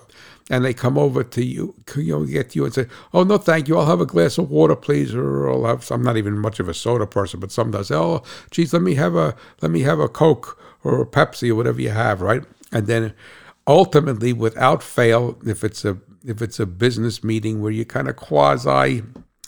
And 0.49 0.65
they 0.65 0.73
come 0.73 0.97
over 0.97 1.23
to 1.23 1.43
you, 1.43 1.73
you 1.95 2.19
know, 2.19 2.25
get 2.25 2.53
you 2.55 2.65
and 2.65 2.73
say, 2.73 2.87
"Oh 3.13 3.23
no, 3.23 3.37
thank 3.37 3.69
you. 3.69 3.77
I'll 3.77 3.85
have 3.85 4.01
a 4.01 4.05
glass 4.05 4.37
of 4.37 4.49
water, 4.49 4.75
please, 4.75 5.15
or 5.15 5.49
I'll 5.49 5.65
have." 5.65 5.83
Some 5.85 6.01
I'm 6.01 6.05
not 6.05 6.17
even 6.17 6.37
much 6.37 6.59
of 6.59 6.67
a 6.67 6.73
soda 6.73 7.07
person, 7.07 7.39
but 7.39 7.51
some 7.51 7.71
does. 7.71 7.91
Oh, 7.91 8.23
geez, 8.51 8.73
let 8.73 8.81
me 8.81 8.95
have 8.95 9.15
a 9.15 9.35
let 9.61 9.71
me 9.71 9.81
have 9.81 9.99
a 9.99 10.09
Coke 10.09 10.59
or 10.83 11.01
a 11.01 11.05
Pepsi 11.05 11.49
or 11.49 11.55
whatever 11.55 11.81
you 11.81 11.91
have, 11.91 12.21
right? 12.21 12.43
And 12.73 12.87
then 12.87 13.13
ultimately, 13.67 14.33
without 14.33 14.83
fail, 14.83 15.37
if 15.45 15.63
it's 15.63 15.85
a 15.85 15.97
if 16.25 16.41
it's 16.41 16.59
a 16.59 16.65
business 16.65 17.23
meeting 17.23 17.61
where 17.61 17.71
you 17.71 17.85
kind 17.85 18.07
of 18.07 18.15
quasi, 18.15 19.03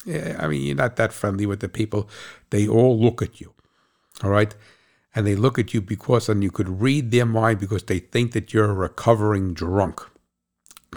eh, 0.07 0.35
I 0.37 0.47
mean, 0.47 0.63
you're 0.63 0.75
not 0.75 0.95
that 0.97 1.13
friendly 1.13 1.45
with 1.45 1.59
the 1.59 1.69
people, 1.69 2.09
they 2.49 2.67
all 2.67 2.99
look 2.99 3.21
at 3.21 3.39
you, 3.39 3.53
all 4.23 4.29
right? 4.29 4.53
And 5.13 5.25
they 5.25 5.35
look 5.35 5.57
at 5.57 5.73
you 5.73 5.81
because, 5.81 6.27
and 6.27 6.43
you 6.43 6.51
could 6.51 6.81
read 6.81 7.11
their 7.11 7.25
mind 7.25 7.59
because 7.59 7.83
they 7.83 7.99
think 7.99 8.33
that 8.33 8.53
you're 8.53 8.69
a 8.69 8.73
recovering 8.73 9.53
drunk. 9.53 10.01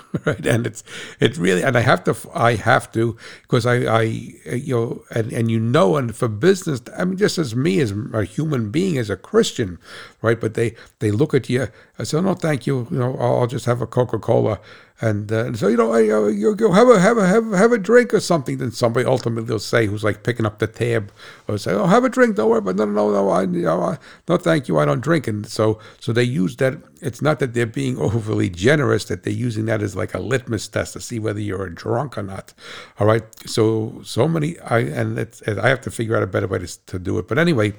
right 0.25 0.47
and 0.47 0.67
it's 0.67 0.85
it's 1.21 1.39
really 1.39 1.63
and 1.63 1.77
i 1.77 1.81
have 1.81 2.05
to 2.05 2.15
i 2.35 2.55
have 2.55 2.91
to 2.93 3.17
because 3.43 3.67
i 3.67 3.77
i 3.77 4.03
you 4.03 4.75
know 4.75 5.05
and 5.11 5.33
and 5.33 5.51
you 5.51 5.59
know 5.59 5.97
and 5.97 6.15
for 6.15 6.29
business 6.29 6.81
i 6.97 7.05
mean 7.05 7.17
just 7.17 7.39
as 7.39 7.55
me 7.55 7.81
as 7.81 7.93
a 8.13 8.25
human 8.25 8.71
being 8.71 8.97
as 8.97 9.11
a 9.11 9.17
christian 9.17 9.79
right 10.23 10.41
but 10.41 10.55
they 10.55 10.75
they 11.01 11.11
look 11.11 11.35
at 11.35 11.49
you 11.49 11.69
i 11.99 12.05
say 12.05 12.19
oh, 12.19 12.21
no 12.21 12.35
thank 12.35 12.67
you 12.67 12.87
you 12.91 12.99
know 12.99 13.17
i'll 13.19 13.47
just 13.47 13.67
have 13.67 13.83
a 13.83 13.87
coca-cola 13.87 14.61
and, 15.01 15.31
uh, 15.31 15.53
so 15.55 15.69
you 15.69 15.77
know, 15.77 15.95
you 15.95 16.57
go 16.57 16.73
have 16.73 16.89
a 16.89 16.99
have 16.99 17.19
a 17.19 17.27
have 17.27 17.53
have 17.53 17.71
a 17.71 17.79
drink 17.79 18.13
or 18.13 18.19
something. 18.19 18.59
Then 18.59 18.73
somebody 18.73 19.07
ultimately 19.07 19.53
will 19.53 19.61
say, 19.61 19.87
who's 19.87 20.03
like 20.03 20.25
picking 20.25 20.45
up 20.45 20.59
the 20.59 20.67
tab, 20.67 21.13
or 21.47 21.57
say, 21.57 21.71
"Oh, 21.71 21.87
have 21.87 22.03
a 22.03 22.09
drink, 22.09 22.35
don't 22.35 22.51
worry." 22.51 22.61
But 22.61 22.75
no, 22.75 22.85
no, 22.85 23.13
no, 23.13 23.31
I, 23.31 23.43
you 23.43 23.63
know, 23.63 23.81
I, 23.81 23.99
no, 24.29 24.37
thank 24.37 24.67
you, 24.67 24.77
I 24.77 24.85
don't 24.85 25.01
drink. 25.01 25.29
And 25.29 25.47
so, 25.47 25.79
so 26.01 26.13
they 26.13 26.25
use 26.25 26.57
that. 26.57 26.79
It's 27.01 27.23
not 27.23 27.39
that 27.39 27.55
they're 27.55 27.65
being 27.65 27.97
overly 28.09 28.51
generous; 28.51 29.05
that 29.05 29.23
they're 29.23 29.33
using 29.33 29.67
that 29.67 29.83
as 29.83 29.95
like 29.95 30.15
a 30.15 30.19
litmus 30.19 30.67
test 30.67 30.95
to 30.95 31.01
see 31.01 31.21
whether 31.21 31.41
you're 31.41 31.69
drunk 31.69 32.19
or 32.19 32.25
not. 32.25 32.53
All 32.99 33.07
right. 33.07 33.23
So, 33.49 34.01
so 34.05 34.27
many, 34.27 34.59
I 34.59 34.81
and 34.81 35.17
it's, 35.17 35.47
I 35.47 35.69
have 35.69 35.81
to 35.83 35.93
figure 35.93 36.17
out 36.17 36.25
a 36.25 36.27
better 36.27 36.49
way 36.49 36.59
to, 36.59 36.87
to 36.87 36.99
do 36.99 37.19
it. 37.19 37.29
But 37.29 37.39
anyway, 37.39 37.75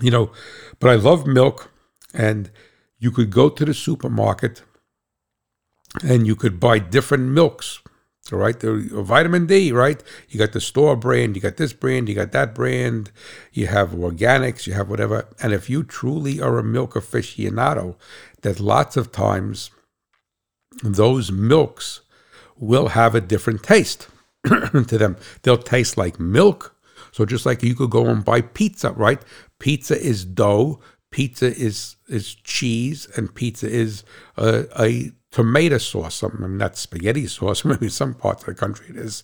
you 0.00 0.12
know, 0.12 0.30
but 0.78 0.90
I 0.90 0.94
love 0.94 1.26
milk, 1.26 1.72
and 2.14 2.52
you 3.00 3.10
could 3.10 3.30
go 3.30 3.48
to 3.48 3.64
the 3.64 3.74
supermarket 3.74 4.62
and 6.02 6.26
you 6.26 6.36
could 6.36 6.60
buy 6.60 6.78
different 6.78 7.24
milks. 7.24 7.80
So, 8.22 8.36
right, 8.36 8.58
the 8.58 8.88
vitamin 9.02 9.46
D, 9.46 9.72
right? 9.72 10.02
You 10.28 10.38
got 10.38 10.52
the 10.52 10.60
store 10.60 10.94
brand, 10.94 11.34
you 11.34 11.42
got 11.42 11.56
this 11.56 11.72
brand, 11.72 12.08
you 12.08 12.14
got 12.14 12.32
that 12.32 12.54
brand, 12.54 13.10
you 13.52 13.66
have 13.66 13.90
organics, 13.90 14.66
you 14.66 14.74
have 14.74 14.88
whatever. 14.88 15.26
And 15.42 15.52
if 15.52 15.68
you 15.68 15.82
truly 15.82 16.40
are 16.40 16.58
a 16.58 16.62
milk 16.62 16.94
aficionado, 16.94 17.96
that 18.42 18.60
lots 18.60 18.96
of 18.96 19.10
times 19.10 19.70
those 20.82 21.32
milks 21.32 22.02
will 22.56 22.88
have 22.88 23.14
a 23.14 23.20
different 23.20 23.62
taste 23.62 24.08
to 24.44 24.98
them. 24.98 25.16
They'll 25.42 25.58
taste 25.58 25.96
like 25.96 26.20
milk. 26.20 26.76
So 27.12 27.24
just 27.24 27.46
like 27.46 27.62
you 27.62 27.74
could 27.74 27.90
go 27.90 28.06
and 28.06 28.24
buy 28.24 28.42
pizza, 28.42 28.92
right? 28.92 29.20
Pizza 29.58 30.00
is 30.00 30.24
dough, 30.24 30.80
pizza 31.10 31.46
is 31.46 31.96
is 32.08 32.34
cheese, 32.34 33.08
and 33.16 33.34
pizza 33.34 33.68
is 33.68 34.04
a, 34.36 34.66
a 34.80 35.12
tomato 35.30 35.78
sauce, 35.78 36.24
I 36.24 36.28
mean, 36.28 36.58
not 36.58 36.76
spaghetti 36.76 37.26
sauce, 37.26 37.64
maybe 37.64 37.88
some 37.88 38.14
parts 38.14 38.42
of 38.42 38.46
the 38.46 38.54
country 38.54 38.86
it 38.90 38.96
is. 38.96 39.22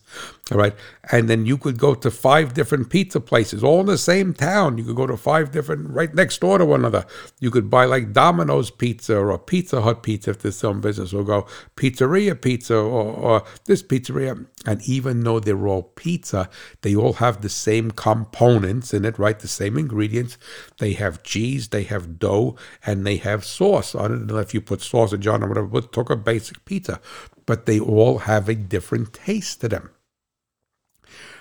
All 0.53 0.59
right. 0.59 0.75
And 1.11 1.29
then 1.29 1.47
you 1.47 1.59
could 1.59 1.79
go 1.79 1.95
to 1.95 2.11
five 2.11 2.55
different 2.55 2.91
pizza 2.91 3.21
places, 3.21 3.65
all 3.65 3.81
in 3.81 3.87
the 3.87 3.99
same 3.99 4.33
town. 4.33 4.79
You 4.79 4.85
could 4.85 4.97
go 4.97 5.07
to 5.07 5.17
five 5.17 5.51
different, 5.51 5.91
right 5.91 6.15
next 6.15 6.41
door 6.41 6.59
to 6.59 6.65
one 6.65 6.81
another. 6.81 7.05
You 7.41 7.51
could 7.51 7.69
buy 7.69 7.85
like 7.87 8.13
Domino's 8.13 8.71
Pizza 8.71 9.19
or 9.19 9.37
Pizza 9.39 9.81
Hut 9.83 10.03
Pizza 10.03 10.31
if 10.31 10.39
there's 10.41 10.57
some 10.57 10.81
business, 10.81 11.13
or 11.13 11.25
go 11.25 11.47
Pizzeria 11.77 12.41
Pizza 12.41 12.77
or, 12.77 13.13
or 13.13 13.45
this 13.65 13.83
pizzeria. 13.83 14.47
And 14.65 14.83
even 14.89 15.21
though 15.21 15.41
they're 15.41 15.67
all 15.67 15.83
pizza, 15.83 16.49
they 16.83 16.95
all 16.95 17.15
have 17.15 17.41
the 17.41 17.49
same 17.49 17.91
components 17.91 18.93
in 18.93 19.05
it, 19.05 19.19
right? 19.19 19.39
The 19.39 19.49
same 19.49 19.77
ingredients. 19.77 20.39
They 20.79 20.93
have 20.95 21.23
cheese, 21.23 21.69
they 21.69 21.85
have 21.85 22.19
dough, 22.19 22.57
and 22.85 23.07
they 23.07 23.17
have 23.19 23.45
sauce 23.45 23.95
on 23.95 24.13
it. 24.13 24.21
And 24.21 24.31
if 24.33 24.55
you 24.55 24.61
put 24.61 24.83
sausage 24.83 25.27
on 25.27 25.43
or 25.43 25.49
whatever, 25.49 25.67
but 25.67 25.93
took 25.97 26.11
a 26.11 26.17
basic 26.17 26.65
pizza. 26.65 27.01
But 27.47 27.67
they 27.67 27.81
all 27.81 28.19
have 28.19 28.49
a 28.49 28.55
different 28.55 29.13
taste 29.13 29.61
to 29.63 29.69
them. 29.69 29.91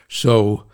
So 0.07 0.67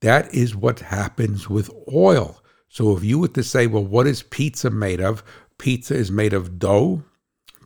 that 0.00 0.34
is 0.34 0.56
what 0.56 0.80
happens 0.80 1.50
with 1.50 1.70
oil. 1.92 2.42
So 2.68 2.96
if 2.96 3.04
you 3.04 3.18
were 3.18 3.28
to 3.28 3.42
say, 3.42 3.66
well, 3.66 3.84
what 3.84 4.06
is 4.06 4.22
pizza 4.22 4.70
made 4.70 5.00
of? 5.00 5.22
Pizza 5.58 5.94
is 5.94 6.10
made 6.10 6.32
of 6.32 6.58
dough, 6.58 7.02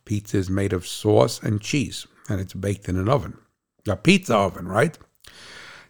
pizza 0.05 0.37
is 0.37 0.49
made 0.49 0.73
of 0.73 0.87
sauce 0.87 1.41
and 1.41 1.61
cheese, 1.61 2.07
and 2.29 2.39
it's 2.39 2.53
baked 2.53 2.87
in 2.87 2.97
an 2.97 3.09
oven 3.09 3.37
a 3.87 3.95
pizza 3.95 4.35
oven, 4.35 4.67
right? 4.67 4.97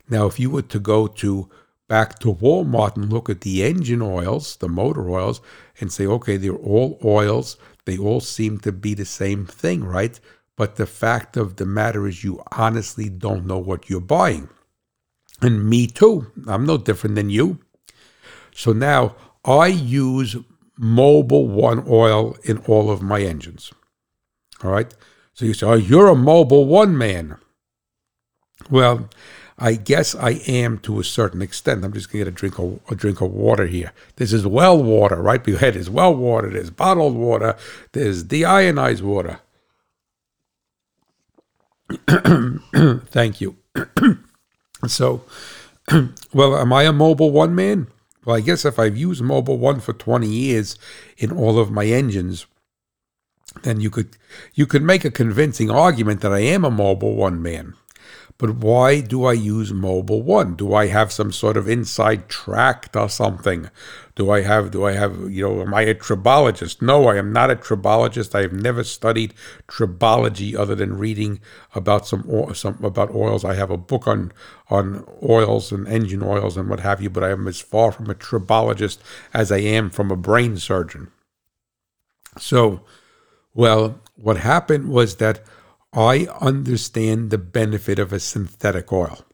Now, 0.09 0.27
if 0.27 0.39
you 0.39 0.49
were 0.49 0.61
to 0.63 0.79
go 0.79 1.07
to 1.07 1.49
back 1.91 2.19
to 2.19 2.33
Walmart 2.33 2.95
and 2.95 3.11
look 3.11 3.29
at 3.29 3.41
the 3.41 3.63
engine 3.63 4.01
oils, 4.01 4.55
the 4.55 4.69
motor 4.69 5.09
oils, 5.09 5.41
and 5.81 5.91
say, 5.91 6.05
okay, 6.07 6.37
they're 6.37 6.55
all 6.55 6.97
oils, 7.03 7.57
they 7.83 7.97
all 7.97 8.21
seem 8.21 8.59
to 8.59 8.71
be 8.71 8.93
the 8.93 9.03
same 9.03 9.45
thing, 9.45 9.83
right? 9.83 10.17
But 10.55 10.77
the 10.77 10.85
fact 10.85 11.35
of 11.35 11.57
the 11.57 11.65
matter 11.65 12.07
is, 12.07 12.23
you 12.23 12.41
honestly 12.53 13.09
don't 13.09 13.45
know 13.45 13.57
what 13.57 13.89
you're 13.89 13.99
buying. 13.99 14.47
And 15.41 15.69
me 15.69 15.85
too. 15.85 16.31
I'm 16.47 16.65
no 16.65 16.77
different 16.77 17.15
than 17.15 17.29
you. 17.29 17.59
So 18.55 18.71
now 18.71 19.17
I 19.43 19.67
use 19.67 20.37
Mobil 20.79 21.47
One 21.49 21.83
oil 21.89 22.37
in 22.45 22.59
all 22.59 22.89
of 22.89 23.01
my 23.01 23.19
engines. 23.19 23.73
All 24.63 24.71
right. 24.71 24.93
So 25.33 25.43
you 25.43 25.53
say, 25.53 25.67
oh, 25.67 25.73
you're 25.73 26.07
a 26.07 26.15
Mobil 26.15 26.67
One 26.67 26.97
man. 26.97 27.35
Well, 28.69 29.09
I 29.61 29.75
guess 29.75 30.15
I 30.15 30.41
am 30.47 30.79
to 30.79 30.99
a 30.99 31.03
certain 31.03 31.39
extent. 31.43 31.85
I'm 31.85 31.93
just 31.93 32.09
to 32.09 32.17
get 32.17 32.27
a 32.27 32.31
drink 32.31 32.57
of 32.57 32.79
a 32.89 32.95
drink 32.95 33.21
of 33.21 33.31
water 33.31 33.67
here. 33.67 33.93
This 34.15 34.33
is 34.33 34.45
well 34.47 34.81
water, 34.81 35.21
right? 35.21 35.43
Behind 35.43 35.75
is 35.75 35.87
well 35.87 36.15
water. 36.15 36.49
There's 36.49 36.71
bottled 36.71 37.15
water. 37.15 37.55
There's 37.91 38.23
deionized 38.23 39.03
water. 39.03 39.39
Thank 43.11 43.39
you. 43.39 43.55
so, 44.87 45.23
well, 46.33 46.57
am 46.57 46.73
I 46.73 46.83
a 46.83 46.91
Mobil 46.91 47.31
One 47.31 47.53
man? 47.53 47.85
Well, 48.25 48.37
I 48.37 48.41
guess 48.41 48.65
if 48.65 48.79
I've 48.79 48.97
used 48.97 49.21
Mobil 49.21 49.59
One 49.59 49.79
for 49.79 49.93
20 49.93 50.25
years 50.27 50.75
in 51.19 51.31
all 51.31 51.59
of 51.59 51.69
my 51.69 51.85
engines, 51.85 52.47
then 53.61 53.79
you 53.79 53.91
could 53.91 54.17
you 54.55 54.65
could 54.65 54.81
make 54.81 55.05
a 55.05 55.11
convincing 55.11 55.69
argument 55.69 56.21
that 56.21 56.33
I 56.33 56.39
am 56.39 56.65
a 56.65 56.71
Mobil 56.71 57.15
One 57.15 57.43
man. 57.43 57.75
But 58.41 58.55
why 58.55 59.01
do 59.01 59.25
I 59.25 59.33
use 59.33 59.71
Mobil 59.71 60.23
One? 60.23 60.55
Do 60.55 60.73
I 60.73 60.87
have 60.87 61.11
some 61.11 61.31
sort 61.31 61.57
of 61.57 61.69
inside 61.69 62.27
tract 62.27 62.95
or 62.95 63.07
something? 63.07 63.69
Do 64.15 64.31
I 64.31 64.41
have, 64.41 64.71
do 64.71 64.83
I 64.83 64.93
have, 64.93 65.29
you 65.29 65.47
know, 65.47 65.61
am 65.61 65.75
I 65.75 65.81
a 65.83 65.93
tribologist? 65.93 66.81
No, 66.81 67.07
I 67.07 67.17
am 67.17 67.31
not 67.31 67.51
a 67.51 67.55
tribologist. 67.55 68.33
I 68.33 68.41
have 68.41 68.51
never 68.51 68.83
studied 68.83 69.35
tribology 69.67 70.55
other 70.55 70.73
than 70.73 70.97
reading 70.97 71.39
about 71.75 72.07
some, 72.07 72.51
some 72.55 72.83
about 72.83 73.13
oils. 73.13 73.45
I 73.45 73.53
have 73.53 73.69
a 73.69 73.77
book 73.77 74.07
on, 74.07 74.31
on 74.71 75.05
oils 75.21 75.71
and 75.71 75.87
engine 75.87 76.23
oils 76.23 76.57
and 76.57 76.67
what 76.67 76.79
have 76.79 76.99
you, 76.99 77.11
but 77.11 77.23
I 77.23 77.29
am 77.29 77.47
as 77.47 77.61
far 77.61 77.91
from 77.91 78.09
a 78.09 78.15
tribologist 78.15 78.97
as 79.35 79.51
I 79.51 79.59
am 79.59 79.91
from 79.91 80.09
a 80.09 80.15
brain 80.15 80.57
surgeon. 80.57 81.11
So, 82.39 82.81
well, 83.53 84.01
what 84.15 84.37
happened 84.37 84.89
was 84.89 85.17
that 85.17 85.41
I 85.93 86.27
understand 86.39 87.29
the 87.29 87.37
benefit 87.37 87.99
of 87.99 88.13
a 88.13 88.19
synthetic 88.19 88.91
oil. 88.93 89.25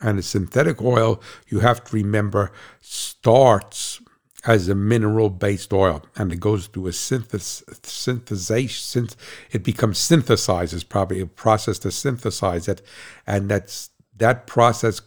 And 0.00 0.18
a 0.18 0.22
synthetic 0.22 0.80
oil, 0.82 1.22
you 1.48 1.60
have 1.60 1.84
to 1.84 1.96
remember, 1.96 2.52
starts 2.80 4.00
as 4.44 4.68
a 4.68 4.74
mineral 4.74 5.28
based 5.28 5.72
oil 5.72 6.02
and 6.16 6.32
it 6.32 6.40
goes 6.40 6.66
through 6.66 6.86
a 6.86 6.92
synthesis, 6.92 7.62
synthesization. 7.82 9.14
It 9.50 9.62
becomes 9.62 9.98
synthesized, 9.98 10.72
is 10.72 10.84
probably 10.84 11.20
a 11.20 11.26
process 11.26 11.78
to 11.80 11.90
synthesize 11.90 12.66
it. 12.66 12.82
And 13.26 13.50
that's 13.50 13.90
that 14.16 14.46
process 14.46 15.02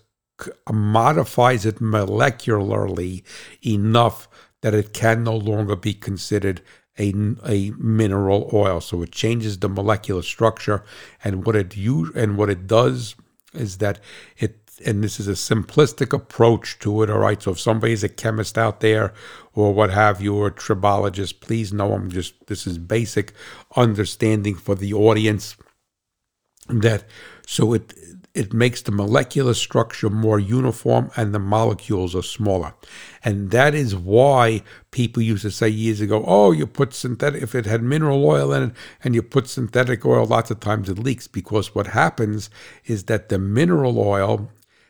modifies 0.71 1.65
it 1.65 1.77
molecularly 1.77 3.23
enough 3.65 4.27
that 4.61 4.73
it 4.73 4.93
can 4.93 5.23
no 5.23 5.35
longer 5.35 5.75
be 5.75 5.93
considered 5.93 6.61
a, 6.97 7.13
a 7.45 7.71
mineral 7.71 8.49
oil. 8.53 8.81
So 8.81 9.01
it 9.01 9.11
changes 9.11 9.59
the 9.59 9.69
molecular 9.69 10.21
structure, 10.21 10.83
and 11.23 11.45
what 11.45 11.55
it 11.55 11.75
use, 11.75 12.11
and 12.15 12.37
what 12.37 12.49
it 12.49 12.67
does 12.67 13.15
is 13.53 13.77
that 13.77 13.99
it 14.37 14.59
and 14.85 15.03
this 15.03 15.19
is 15.19 15.27
a 15.27 15.33
simplistic 15.33 16.13
approach 16.13 16.79
to 16.79 17.03
it. 17.03 17.09
All 17.09 17.19
right. 17.19 17.41
So 17.41 17.51
if 17.51 17.59
somebody's 17.59 18.03
a 18.03 18.09
chemist 18.09 18.57
out 18.57 18.79
there 18.79 19.13
or 19.53 19.73
what 19.73 19.91
have 19.91 20.19
you, 20.19 20.35
or 20.35 20.47
a 20.47 20.51
tribologist, 20.51 21.39
please 21.39 21.71
know 21.71 21.93
I'm 21.93 22.09
just 22.09 22.47
this 22.47 22.65
is 22.65 22.77
basic 22.77 23.33
understanding 23.75 24.55
for 24.55 24.75
the 24.75 24.93
audience 24.93 25.55
that 26.67 27.05
so 27.45 27.73
it 27.73 27.93
it 28.33 28.51
makes 28.51 28.81
the 28.81 28.91
molecular 28.91 29.53
structure 29.53 30.09
more 30.09 30.39
uniform 30.39 31.11
and 31.15 31.33
the 31.33 31.39
molecules 31.39 32.15
are 32.15 32.23
smaller. 32.23 32.73
And 33.23 33.51
that 33.51 33.75
is 33.75 33.95
why 33.95 34.63
people 34.89 35.21
used 35.21 35.43
to 35.43 35.51
say 35.51 35.69
years 35.69 36.01
ago, 36.01 36.23
oh, 36.25 36.51
you 36.51 36.65
put 36.65 36.93
synthetic, 36.95 37.43
if 37.43 37.53
it 37.53 37.67
had 37.67 37.83
mineral 37.83 38.25
oil 38.25 38.51
in 38.51 38.63
it 38.63 38.75
and 39.03 39.13
you 39.13 39.21
put 39.21 39.47
synthetic 39.47 40.03
oil, 40.03 40.25
lots 40.25 40.49
of 40.49 40.59
times 40.59 40.89
it 40.89 40.97
leaks 40.97 41.27
because 41.27 41.75
what 41.75 41.87
happens 41.87 42.49
is 42.85 43.03
that 43.03 43.29
the 43.29 43.37
mineral 43.37 43.99
oil 43.99 44.49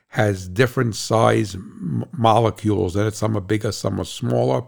has 0.09 0.47
different 0.47 0.95
size 0.95 1.55
m- 1.55 2.05
molecules 2.13 2.95
it. 2.95 3.13
Some 3.13 3.35
are 3.35 3.41
bigger, 3.41 3.73
some 3.73 3.99
are 3.99 4.05
smaller, 4.05 4.63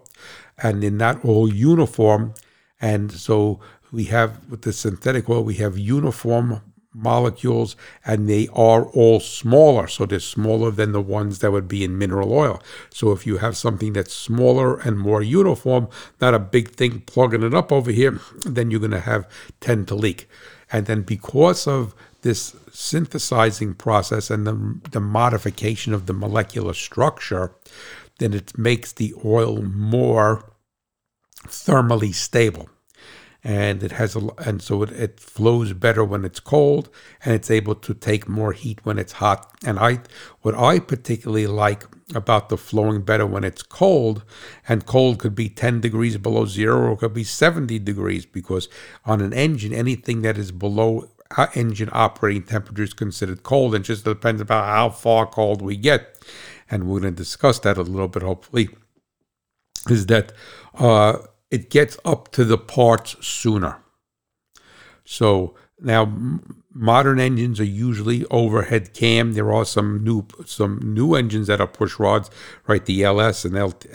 and 0.62 0.84
they're 0.84 0.92
not 0.92 1.24
all 1.24 1.48
uniform. 1.48 2.34
And 2.82 3.10
so 3.12 3.62
we 3.92 4.06
have 4.06 4.50
with 4.50 4.64
the 4.64 4.74
synthetic 4.74 5.30
oil, 5.30 5.44
we 5.44 5.54
have 5.56 5.78
uniform 5.78 6.62
molecules 6.96 7.76
and 8.06 8.30
they 8.30 8.48
are 8.54 8.86
all 8.86 9.20
smaller. 9.20 9.88
So 9.88 10.06
they're 10.06 10.20
smaller 10.20 10.72
than 10.72 10.94
the 10.94 11.02
ones 11.02 11.40
that 11.40 11.52
would 11.52 11.68
be 11.68 11.84
in 11.84 11.98
mineral 11.98 12.32
oil. 12.32 12.62
So 12.90 13.12
if 13.12 13.28
you 13.28 13.38
have 13.38 13.58
something 13.58 13.94
that's 13.94 14.14
smaller 14.14 14.80
and 14.80 14.98
more 14.98 15.22
uniform, 15.22 15.90
not 16.22 16.34
a 16.34 16.40
big 16.40 16.70
thing 16.72 17.02
plugging 17.02 17.44
it 17.44 17.54
up 17.54 17.72
over 17.72 17.92
here, 17.92 18.20
then 18.46 18.72
you're 18.72 18.80
going 18.80 18.92
to 18.92 19.00
have 19.02 19.30
tend 19.60 19.88
to 19.90 19.96
leak. 19.96 20.30
And 20.72 20.86
then 20.86 21.02
because 21.02 21.68
of 21.68 21.94
this 22.22 22.56
synthesizing 22.72 23.76
process 23.76 24.32
and 24.32 24.48
the, 24.48 24.80
the 24.92 25.00
modification 25.00 25.94
of 25.94 26.08
the 26.08 26.14
molecular 26.14 26.74
structure, 26.74 27.54
then 28.18 28.34
it 28.34 28.58
makes 28.58 28.92
the 28.94 29.14
oil 29.24 29.62
more 29.62 30.52
thermally 31.48 32.14
stable 32.14 32.70
and 33.46 33.84
it 33.84 33.92
has 33.92 34.16
a 34.16 34.28
and 34.40 34.60
so 34.60 34.82
it, 34.82 34.92
it 34.92 35.20
flows 35.20 35.72
better 35.72 36.04
when 36.04 36.26
it's 36.26 36.40
cold 36.40 36.90
and 37.24 37.36
it's 37.36 37.52
able 37.52 37.76
to 37.76 37.94
take 37.94 38.28
more 38.28 38.54
heat 38.54 38.84
when 38.84 38.98
it's 38.98 39.14
hot. 39.14 39.56
And 39.64 39.78
i 39.78 40.00
what 40.42 40.56
i 40.56 40.80
particularly 40.80 41.46
like 41.46 41.86
about 42.16 42.50
the 42.50 42.58
flowing 42.58 43.02
better 43.02 43.26
when 43.26 43.44
it's 43.44 43.62
cold 43.62 44.24
and 44.68 44.86
cold 44.88 45.20
could 45.20 45.36
be 45.36 45.48
10 45.48 45.80
degrees 45.80 46.18
below 46.18 46.46
zero 46.48 46.92
or 46.92 46.98
could 46.98 47.14
be 47.14 47.24
70 47.24 47.78
degrees 47.80 48.26
because 48.26 48.68
on 49.06 49.22
an 49.22 49.32
engine 49.32 49.74
anything 49.74 50.24
that 50.24 50.38
is 50.38 50.52
below 50.52 51.08
engine 51.54 51.90
operating 51.92 52.44
temperature 52.44 52.84
is 52.84 52.94
considered 52.94 53.44
cold 53.44 53.76
and 53.76 53.86
just 53.86 54.06
depends 54.06 54.42
about 54.42 54.66
how 54.66 54.90
far 54.90 55.26
cold 55.28 55.62
we 55.62 55.78
get. 55.78 56.18
And 56.70 56.88
we're 56.88 57.00
going 57.00 57.14
to 57.14 57.24
discuss 57.24 57.60
that 57.60 57.78
a 57.78 57.84
little 57.84 58.08
bit 58.08 58.24
hopefully 58.24 58.70
is 59.90 60.08
that 60.08 60.32
uh, 60.76 61.18
it 61.52 61.70
gets 61.70 61.98
up 62.04 62.32
to 62.34 62.44
the 62.44 62.58
parts 62.58 63.16
sooner. 63.26 63.82
So 65.04 65.56
now 65.80 66.40
modern 66.74 67.20
engines 67.20 67.60
are 67.60 67.66
usually 67.66 68.26
overhead 68.26 68.94
cam. 68.94 69.34
There 69.34 69.54
are 69.54 69.66
some 69.66 70.04
new 70.04 70.28
some 70.46 70.80
new 70.84 71.16
engines 71.16 71.48
that 71.48 71.62
are 71.62 71.68
push 71.68 72.00
rods, 72.00 72.30
right? 72.68 72.86
The 72.86 73.04
LS 73.04 73.46
and 73.46 73.56
LT, 73.56 73.88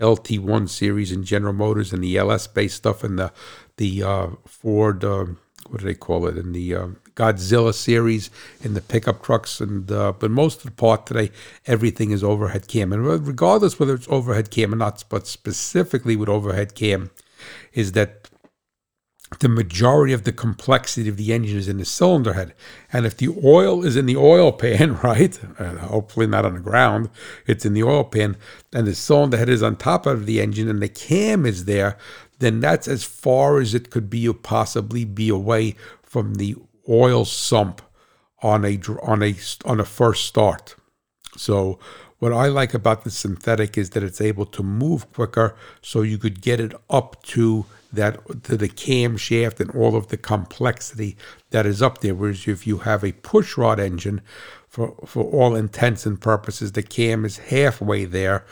LT1 0.00 0.68
series 0.68 1.12
in 1.12 1.24
General 1.24 1.52
Motors 1.52 1.92
and 1.92 2.02
the 2.02 2.16
LS 2.16 2.46
based 2.46 2.76
stuff 2.76 3.04
and 3.04 3.18
the 3.18 3.32
the 3.76 4.02
uh, 4.02 4.28
Ford 4.46 5.04
uh, 5.04 5.26
what 5.68 5.80
do 5.80 5.86
they 5.86 5.94
call 5.94 6.26
it 6.26 6.36
in 6.36 6.52
the 6.52 6.74
uh, 6.74 6.88
Godzilla 7.14 7.74
series 7.74 8.30
in 8.62 8.74
the 8.74 8.80
pickup 8.80 9.22
trucks, 9.22 9.60
and 9.60 9.90
uh, 9.90 10.12
but 10.12 10.30
most 10.30 10.58
of 10.58 10.64
the 10.64 10.70
part 10.70 11.06
today, 11.06 11.30
everything 11.66 12.10
is 12.10 12.24
overhead 12.24 12.68
cam, 12.68 12.92
and 12.92 13.06
regardless 13.26 13.78
whether 13.78 13.94
it's 13.94 14.08
overhead 14.08 14.50
cam 14.50 14.72
or 14.72 14.76
not, 14.76 15.04
but 15.08 15.26
specifically 15.26 16.16
with 16.16 16.28
overhead 16.28 16.74
cam, 16.74 17.10
is 17.72 17.92
that 17.92 18.30
the 19.40 19.48
majority 19.48 20.12
of 20.12 20.24
the 20.24 20.32
complexity 20.32 21.08
of 21.08 21.16
the 21.16 21.32
engine 21.32 21.56
is 21.56 21.68
in 21.68 21.78
the 21.78 21.84
cylinder 21.84 22.34
head. 22.34 22.54
And 22.92 23.06
if 23.06 23.16
the 23.16 23.34
oil 23.44 23.84
is 23.84 23.96
in 23.96 24.06
the 24.06 24.16
oil 24.16 24.52
pan, 24.52 24.96
right, 25.02 25.38
uh, 25.58 25.76
hopefully 25.78 26.26
not 26.26 26.44
on 26.44 26.54
the 26.54 26.60
ground, 26.60 27.10
it's 27.46 27.64
in 27.64 27.74
the 27.74 27.82
oil 27.82 28.04
pan, 28.04 28.36
and 28.72 28.86
the 28.86 28.94
cylinder 28.94 29.36
head 29.36 29.48
is 29.48 29.62
on 29.62 29.76
top 29.76 30.06
of 30.06 30.26
the 30.26 30.40
engine 30.40 30.68
and 30.68 30.80
the 30.80 30.88
cam 30.88 31.46
is 31.46 31.64
there, 31.64 31.96
then 32.38 32.60
that's 32.60 32.88
as 32.88 33.04
far 33.04 33.60
as 33.60 33.74
it 33.74 33.90
could 33.90 34.10
be 34.10 34.28
or 34.28 34.34
possibly 34.34 35.04
be 35.04 35.28
away 35.28 35.76
from 36.02 36.34
the 36.34 36.56
oil 36.88 37.24
sump 37.24 37.82
on 38.42 38.64
a 38.64 38.78
on 39.02 39.22
a 39.22 39.34
on 39.64 39.80
a 39.80 39.84
first 39.84 40.24
start. 40.26 40.74
So 41.36 41.78
what 42.18 42.32
I 42.32 42.46
like 42.46 42.72
about 42.72 43.02
the 43.02 43.10
synthetic 43.10 43.76
is 43.76 43.90
that 43.90 44.02
it's 44.02 44.20
able 44.20 44.46
to 44.46 44.62
move 44.62 45.12
quicker, 45.12 45.56
so 45.80 46.02
you 46.02 46.18
could 46.18 46.40
get 46.40 46.60
it 46.60 46.72
up 46.88 47.22
to 47.24 47.66
that 47.92 48.44
to 48.44 48.56
the 48.56 48.68
camshaft 48.68 49.60
and 49.60 49.70
all 49.72 49.96
of 49.96 50.08
the 50.08 50.16
complexity 50.16 51.16
that 51.50 51.66
is 51.66 51.82
up 51.82 51.98
there. 51.98 52.14
Whereas 52.14 52.46
if 52.46 52.66
you 52.66 52.78
have 52.78 53.02
a 53.02 53.12
pushrod 53.12 53.78
engine, 53.78 54.20
for 54.68 54.94
for 55.04 55.24
all 55.24 55.54
intents 55.54 56.06
and 56.06 56.20
purposes, 56.20 56.72
the 56.72 56.82
cam 56.82 57.24
is 57.24 57.38
halfway 57.38 58.04
there, 58.04 58.46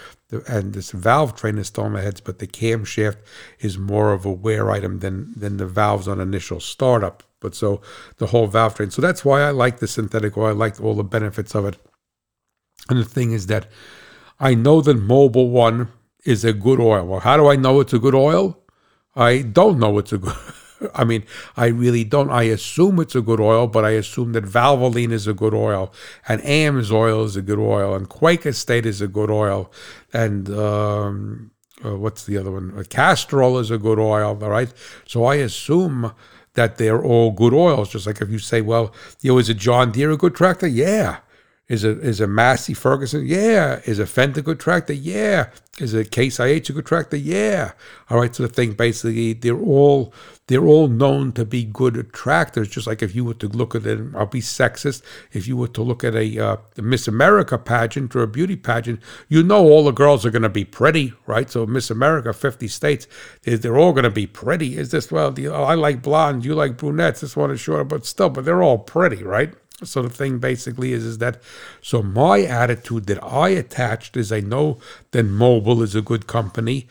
and 0.46 0.72
this 0.72 0.90
valve 0.90 1.36
train 1.36 1.56
is 1.56 1.68
still 1.68 1.84
on 1.84 1.92
the 1.92 2.02
heads, 2.02 2.20
but 2.20 2.40
the 2.40 2.46
camshaft 2.46 3.18
is 3.60 3.78
more 3.78 4.12
of 4.12 4.24
a 4.24 4.32
wear 4.32 4.70
item 4.70 4.98
than 4.98 5.32
than 5.36 5.58
the 5.58 5.66
valves 5.66 6.08
on 6.08 6.20
initial 6.20 6.60
startup. 6.60 7.22
But 7.40 7.54
so 7.54 7.80
the 8.18 8.26
whole 8.26 8.46
valve 8.46 8.74
train. 8.74 8.90
So 8.90 9.02
that's 9.02 9.24
why 9.24 9.42
I 9.42 9.50
like 9.50 9.78
the 9.78 9.88
synthetic 9.88 10.36
oil. 10.36 10.48
I 10.48 10.52
like 10.52 10.80
all 10.80 10.94
the 10.94 11.04
benefits 11.04 11.54
of 11.54 11.64
it. 11.64 11.76
And 12.88 12.98
the 12.98 13.04
thing 13.04 13.32
is 13.32 13.46
that 13.46 13.66
I 14.38 14.54
know 14.54 14.80
that 14.80 14.96
Mobil 14.96 15.50
One 15.50 15.88
is 16.24 16.44
a 16.44 16.52
good 16.52 16.80
oil. 16.80 17.06
Well, 17.06 17.20
how 17.20 17.36
do 17.36 17.48
I 17.48 17.56
know 17.56 17.80
it's 17.80 17.92
a 17.92 17.98
good 17.98 18.14
oil? 18.14 18.62
I 19.14 19.42
don't 19.42 19.78
know 19.78 19.98
it's 19.98 20.12
a 20.12 20.18
good. 20.18 20.36
I 20.94 21.04
mean, 21.04 21.24
I 21.56 21.66
really 21.66 22.04
don't. 22.04 22.30
I 22.30 22.44
assume 22.44 23.00
it's 23.00 23.14
a 23.14 23.20
good 23.20 23.40
oil, 23.40 23.66
but 23.66 23.84
I 23.84 23.90
assume 23.90 24.32
that 24.32 24.44
Valvoline 24.44 25.12
is 25.12 25.26
a 25.26 25.34
good 25.34 25.52
oil, 25.52 25.92
and 26.26 26.40
AMSOIL 26.40 27.24
is 27.26 27.36
a 27.36 27.42
good 27.42 27.58
oil, 27.58 27.94
and 27.94 28.08
Quaker 28.08 28.52
State 28.52 28.86
is 28.86 29.02
a 29.02 29.08
good 29.08 29.30
oil, 29.30 29.70
and 30.12 30.48
um, 30.48 31.50
uh, 31.84 31.96
what's 31.96 32.24
the 32.24 32.36
other 32.36 32.50
one? 32.50 32.72
Uh, 32.76 32.82
Castrol 32.88 33.58
is 33.58 33.70
a 33.70 33.78
good 33.78 33.98
oil, 33.98 34.38
all 34.42 34.50
right? 34.50 34.72
So 35.06 35.24
I 35.24 35.36
assume 35.36 36.12
that 36.54 36.78
they're 36.78 37.02
all 37.02 37.30
good 37.30 37.52
oils. 37.54 37.90
Just 37.90 38.06
like 38.06 38.20
if 38.20 38.30
you 38.30 38.38
say, 38.38 38.60
well, 38.60 38.94
you 39.20 39.32
know, 39.32 39.38
is 39.38 39.48
a 39.48 39.54
John 39.54 39.92
Deere 39.92 40.10
a 40.10 40.16
good 40.16 40.34
tractor? 40.34 40.66
Yeah. 40.66 41.18
Is 41.70 41.84
a 41.84 42.00
is 42.00 42.20
a 42.20 42.26
Massey 42.26 42.74
Ferguson? 42.74 43.24
Yeah. 43.24 43.80
Is 43.84 44.00
a 44.00 44.04
Fendt 44.04 44.36
a 44.36 44.42
good 44.42 44.58
tractor? 44.58 44.92
Yeah. 44.92 45.50
Is 45.78 45.94
a 45.94 46.04
Case 46.04 46.40
IH 46.40 46.68
a 46.68 46.72
good 46.72 46.84
tractor? 46.84 47.16
Yeah. 47.16 47.74
All 48.10 48.18
right. 48.18 48.34
So 48.34 48.42
the 48.42 48.48
thing 48.48 48.72
basically, 48.72 49.34
they're 49.34 49.56
all 49.56 50.12
they're 50.48 50.66
all 50.66 50.88
known 50.88 51.30
to 51.34 51.44
be 51.44 51.62
good 51.62 52.12
tractors. 52.12 52.68
Just 52.68 52.88
like 52.88 53.02
if 53.02 53.14
you 53.14 53.24
were 53.24 53.34
to 53.34 53.46
look 53.46 53.76
at 53.76 53.86
it, 53.86 54.00
I'll 54.16 54.26
be 54.26 54.40
sexist. 54.40 55.02
If 55.30 55.46
you 55.46 55.56
were 55.56 55.68
to 55.68 55.82
look 55.82 56.02
at 56.02 56.16
a 56.16 56.44
uh, 56.44 56.56
Miss 56.76 57.06
America 57.06 57.56
pageant 57.56 58.16
or 58.16 58.24
a 58.24 58.26
beauty 58.26 58.56
pageant, 58.56 58.98
you 59.28 59.44
know 59.44 59.62
all 59.62 59.84
the 59.84 59.92
girls 59.92 60.26
are 60.26 60.32
going 60.32 60.42
to 60.42 60.48
be 60.48 60.64
pretty, 60.64 61.14
right? 61.28 61.48
So 61.48 61.66
Miss 61.66 61.88
America, 61.88 62.32
fifty 62.32 62.66
states, 62.66 63.06
they're 63.44 63.78
all 63.78 63.92
going 63.92 64.02
to 64.02 64.10
be 64.10 64.26
pretty. 64.26 64.76
Is 64.76 64.90
this 64.90 65.12
well? 65.12 65.32
Oh, 65.38 65.62
I 65.62 65.76
like 65.76 66.02
blondes, 66.02 66.44
you 66.44 66.56
like 66.56 66.76
brunettes. 66.76 67.20
This 67.20 67.36
one 67.36 67.52
is 67.52 67.60
shorter, 67.60 67.84
but 67.84 68.04
still, 68.04 68.28
but 68.28 68.44
they're 68.44 68.64
all 68.64 68.78
pretty, 68.78 69.22
right? 69.22 69.54
So 69.82 70.02
the 70.02 70.10
thing 70.10 70.38
basically 70.38 70.92
is, 70.92 71.04
is 71.04 71.18
that 71.18 71.40
so 71.80 72.02
my 72.02 72.42
attitude 72.42 73.06
that 73.06 73.22
I 73.22 73.50
attached 73.50 74.16
is 74.16 74.30
I 74.30 74.40
know 74.40 74.78
that 75.12 75.26
Mobil 75.26 75.82
is 75.82 75.94
a 75.94 76.02
good 76.02 76.26
company. 76.26 76.86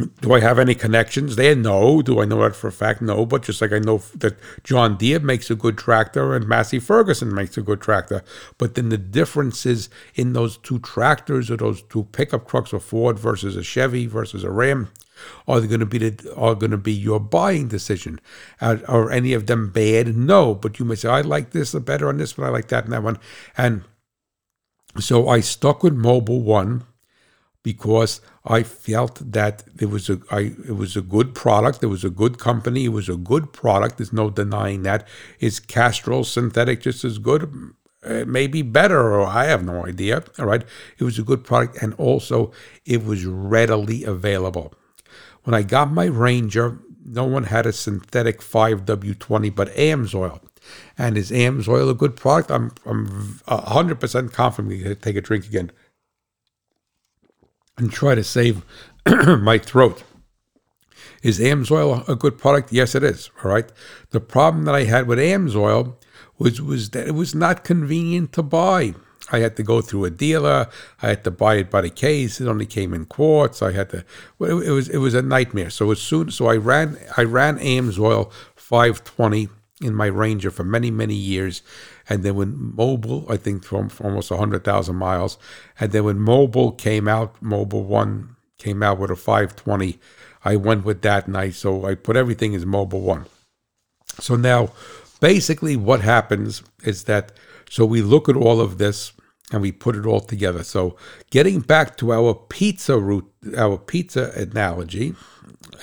Do 0.20 0.32
I 0.32 0.40
have 0.40 0.58
any 0.58 0.74
connections 0.74 1.36
there? 1.36 1.54
No. 1.54 2.02
Do 2.02 2.20
I 2.20 2.24
know 2.24 2.42
that 2.42 2.56
for 2.56 2.68
a 2.68 2.72
fact? 2.72 3.02
No. 3.02 3.26
But 3.26 3.42
just 3.42 3.60
like 3.60 3.72
I 3.72 3.78
know 3.78 3.98
that 4.16 4.38
John 4.64 4.96
Deere 4.96 5.20
makes 5.20 5.50
a 5.50 5.54
good 5.54 5.78
tractor 5.78 6.34
and 6.34 6.46
Massey 6.46 6.78
Ferguson 6.78 7.34
makes 7.34 7.56
a 7.56 7.62
good 7.62 7.80
tractor. 7.80 8.22
But 8.58 8.74
then 8.74 8.88
the 8.88 8.98
differences 8.98 9.88
in 10.14 10.32
those 10.32 10.56
two 10.58 10.78
tractors 10.78 11.50
or 11.50 11.56
those 11.56 11.82
two 11.82 12.04
pickup 12.12 12.48
trucks, 12.48 12.72
a 12.72 12.80
Ford 12.80 13.18
versus 13.18 13.56
a 13.56 13.62
Chevy 13.62 14.06
versus 14.06 14.44
a 14.44 14.50
Ram, 14.50 14.88
are 15.46 15.60
going 15.60 15.80
to 15.80 15.86
be 15.86 15.98
the, 15.98 16.34
are 16.34 16.54
going 16.54 16.70
to 16.70 16.78
be 16.78 16.92
your 16.92 17.20
buying 17.20 17.68
decision? 17.68 18.20
Are, 18.60 18.80
are 18.88 19.10
any 19.10 19.32
of 19.32 19.46
them 19.46 19.70
bad? 19.70 20.16
No, 20.16 20.54
but 20.54 20.78
you 20.78 20.84
may 20.84 20.94
say 20.94 21.08
I 21.08 21.20
like 21.20 21.50
this 21.50 21.74
better 21.74 22.08
on 22.08 22.18
this 22.18 22.36
one, 22.38 22.46
I 22.46 22.50
like 22.50 22.68
that 22.68 22.84
and 22.84 22.92
that 22.92 23.02
one, 23.02 23.18
and 23.56 23.84
so 24.98 25.28
I 25.28 25.40
stuck 25.40 25.82
with 25.82 25.96
Mobil 25.96 26.42
One 26.42 26.84
because 27.62 28.20
I 28.44 28.62
felt 28.62 29.32
that 29.32 29.64
there 29.74 29.88
was 29.88 30.08
a 30.08 30.20
I, 30.30 30.54
it 30.66 30.76
was 30.76 30.96
a 30.96 31.02
good 31.02 31.34
product. 31.34 31.82
It 31.82 31.86
was 31.86 32.04
a 32.04 32.10
good 32.10 32.38
company. 32.38 32.86
It 32.86 32.90
was 32.90 33.08
a 33.08 33.16
good 33.16 33.52
product. 33.52 33.98
There's 33.98 34.12
no 34.12 34.30
denying 34.30 34.82
that. 34.84 35.06
Is 35.40 35.60
Castrol 35.60 36.24
synthetic 36.24 36.80
just 36.80 37.04
as 37.04 37.18
good? 37.18 37.74
Uh, 38.02 38.24
maybe 38.26 38.62
better, 38.62 39.12
or 39.12 39.26
I 39.26 39.44
have 39.44 39.62
no 39.62 39.84
idea. 39.84 40.24
All 40.38 40.46
right, 40.46 40.62
it 40.98 41.04
was 41.04 41.18
a 41.18 41.22
good 41.22 41.44
product, 41.44 41.82
and 41.82 41.92
also 41.94 42.50
it 42.86 43.04
was 43.04 43.26
readily 43.26 44.04
available. 44.04 44.72
When 45.44 45.54
I 45.54 45.62
got 45.62 45.92
my 45.92 46.06
Ranger, 46.06 46.78
no 47.04 47.24
one 47.24 47.44
had 47.44 47.66
a 47.66 47.72
synthetic 47.72 48.40
5W20 48.40 49.54
but 49.54 49.74
AMSOIL. 49.74 50.40
And 50.96 51.16
is 51.16 51.30
AMSOIL 51.30 51.90
a 51.90 51.94
good 51.94 52.16
product? 52.16 52.50
I'm, 52.50 52.72
I'm 52.84 53.40
100% 53.48 54.32
confident 54.32 54.84
to 54.84 54.94
take 54.94 55.16
a 55.16 55.20
drink 55.20 55.46
again 55.46 55.72
and 57.80 57.92
try 57.92 58.14
to 58.14 58.24
save 58.24 58.64
my 59.06 59.58
throat. 59.58 60.04
Is 61.22 61.38
AMSOIL 61.38 62.08
a 62.08 62.16
good 62.16 62.38
product? 62.38 62.72
Yes, 62.72 62.94
it 62.94 63.02
is. 63.02 63.30
All 63.44 63.50
right. 63.50 63.70
The 64.10 64.20
problem 64.20 64.64
that 64.64 64.74
I 64.74 64.84
had 64.84 65.06
with 65.06 65.18
AMSOIL 65.18 65.96
was 66.38 66.62
was 66.62 66.90
that 66.90 67.06
it 67.06 67.14
was 67.14 67.34
not 67.34 67.64
convenient 67.64 68.32
to 68.32 68.42
buy. 68.42 68.94
I 69.30 69.40
had 69.40 69.56
to 69.56 69.62
go 69.62 69.80
through 69.80 70.06
a 70.06 70.10
dealer. 70.10 70.68
I 71.02 71.08
had 71.08 71.24
to 71.24 71.30
buy 71.30 71.56
it 71.56 71.70
by 71.70 71.82
the 71.82 71.90
case. 71.90 72.40
It 72.40 72.48
only 72.48 72.66
came 72.66 72.94
in 72.94 73.04
quarts. 73.04 73.62
I 73.62 73.72
had 73.72 73.90
to. 73.90 74.04
Well, 74.38 74.60
it, 74.60 74.70
was 74.70 74.88
it 74.88 74.98
was 74.98 75.14
a 75.14 75.22
nightmare. 75.22 75.70
So 75.70 75.90
as 75.90 76.00
soon 76.00 76.30
so 76.30 76.46
I 76.46 76.56
ran 76.56 76.98
I 77.16 77.24
ran 77.24 77.58
AMSOIL 77.58 78.32
520 78.56 79.48
in 79.82 79.94
my 79.94 80.06
Ranger 80.06 80.50
for 80.50 80.64
many 80.64 80.90
many 80.90 81.14
years, 81.14 81.62
and 82.10 82.24
then 82.24 82.34
when 82.34 82.72
Mobil, 82.76 83.30
I 83.30 83.36
think 83.36 83.64
from, 83.64 83.88
from 83.88 84.06
almost 84.06 84.30
hundred 84.30 84.64
thousand 84.64 84.96
miles, 84.96 85.38
and 85.78 85.92
then 85.92 86.04
when 86.04 86.18
Mobil 86.18 86.76
came 86.76 87.06
out, 87.06 87.40
Mobil 87.40 87.84
One 87.84 88.36
came 88.58 88.82
out 88.82 88.98
with 88.98 89.10
a 89.10 89.16
520. 89.16 89.98
I 90.44 90.56
went 90.56 90.84
with 90.84 91.02
that, 91.02 91.28
I 91.34 91.50
so 91.50 91.86
I 91.86 91.94
put 91.94 92.16
everything 92.16 92.54
as 92.54 92.64
Mobil 92.64 93.00
One. 93.00 93.26
So 94.18 94.34
now, 94.34 94.72
basically, 95.20 95.76
what 95.76 96.00
happens 96.00 96.64
is 96.82 97.04
that 97.04 97.32
so 97.70 97.86
we 97.86 98.02
look 98.02 98.28
at 98.28 98.36
all 98.36 98.60
of 98.60 98.78
this 98.78 99.12
and 99.52 99.62
we 99.62 99.70
put 99.70 99.96
it 99.96 100.06
all 100.06 100.20
together. 100.20 100.64
So, 100.64 100.96
getting 101.30 101.60
back 101.60 101.96
to 101.98 102.12
our 102.12 102.34
pizza 102.34 102.98
route, 102.98 103.30
our 103.56 103.78
pizza 103.78 104.32
analogy 104.36 105.14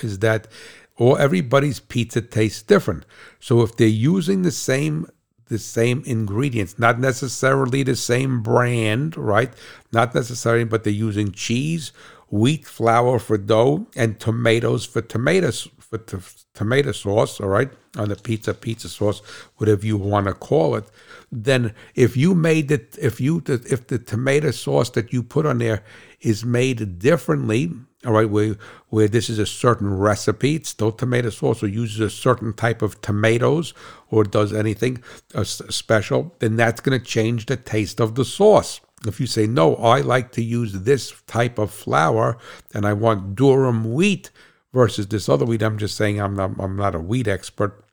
is 0.00 0.18
that 0.18 0.48
or 0.96 1.18
everybody's 1.20 1.80
pizza 1.80 2.20
tastes 2.20 2.62
different. 2.62 3.06
So, 3.40 3.62
if 3.62 3.76
they're 3.76 3.86
using 3.88 4.42
the 4.42 4.50
same 4.50 5.06
the 5.48 5.58
same 5.58 6.02
ingredients, 6.06 6.78
not 6.78 6.98
necessarily 7.00 7.82
the 7.82 7.96
same 7.96 8.42
brand, 8.42 9.16
right? 9.16 9.52
Not 9.92 10.14
necessarily, 10.14 10.64
but 10.64 10.84
they're 10.84 10.92
using 10.92 11.32
cheese, 11.32 11.92
wheat 12.30 12.66
flour 12.66 13.18
for 13.18 13.38
dough, 13.38 13.86
and 13.96 14.20
tomatoes 14.20 14.86
for 14.86 15.02
tomatoes 15.02 15.68
for 15.78 15.98
t- 15.98 16.18
tomato 16.54 16.92
sauce, 16.92 17.40
all 17.40 17.48
right, 17.48 17.70
on 17.96 18.10
the 18.10 18.16
pizza, 18.16 18.54
pizza 18.54 18.88
sauce, 18.88 19.20
whatever 19.56 19.86
you 19.86 19.96
want 19.96 20.26
to 20.26 20.34
call 20.34 20.76
it 20.76 20.84
then 21.30 21.74
if 21.94 22.16
you 22.16 22.34
made 22.34 22.70
it, 22.70 22.96
if 23.00 23.20
you 23.20 23.42
if 23.46 23.86
the 23.86 23.98
tomato 23.98 24.50
sauce 24.50 24.90
that 24.90 25.12
you 25.12 25.22
put 25.22 25.46
on 25.46 25.58
there 25.58 25.82
is 26.20 26.44
made 26.44 26.98
differently, 26.98 27.72
all 28.04 28.12
right, 28.12 28.28
where 28.28 28.56
where 28.88 29.08
this 29.08 29.28
is 29.28 29.38
a 29.38 29.46
certain 29.46 29.98
recipe, 29.98 30.56
it's 30.56 30.70
still 30.70 30.92
tomato 30.92 31.30
sauce, 31.30 31.62
or 31.62 31.68
uses 31.68 32.00
a 32.00 32.10
certain 32.10 32.52
type 32.52 32.82
of 32.82 33.00
tomatoes, 33.00 33.74
or 34.10 34.24
does 34.24 34.52
anything 34.52 35.02
uh, 35.34 35.44
special, 35.44 36.34
then 36.38 36.56
that's 36.56 36.80
going 36.80 36.98
to 36.98 37.04
change 37.04 37.46
the 37.46 37.56
taste 37.56 38.00
of 38.00 38.14
the 38.14 38.24
sauce. 38.24 38.80
If 39.06 39.20
you 39.20 39.26
say 39.26 39.46
no, 39.46 39.76
I 39.76 40.00
like 40.00 40.32
to 40.32 40.42
use 40.42 40.72
this 40.72 41.12
type 41.26 41.58
of 41.58 41.70
flour, 41.70 42.38
and 42.74 42.86
I 42.86 42.92
want 42.94 43.36
durum 43.36 43.92
wheat 43.92 44.30
versus 44.72 45.06
this 45.06 45.28
other 45.28 45.44
wheat, 45.44 45.62
I'm 45.62 45.78
just 45.78 45.96
saying 45.96 46.20
I'm 46.20 46.34
not 46.34 46.52
I'm 46.58 46.76
not 46.76 46.94
a 46.94 47.00
wheat 47.00 47.28
expert 47.28 47.84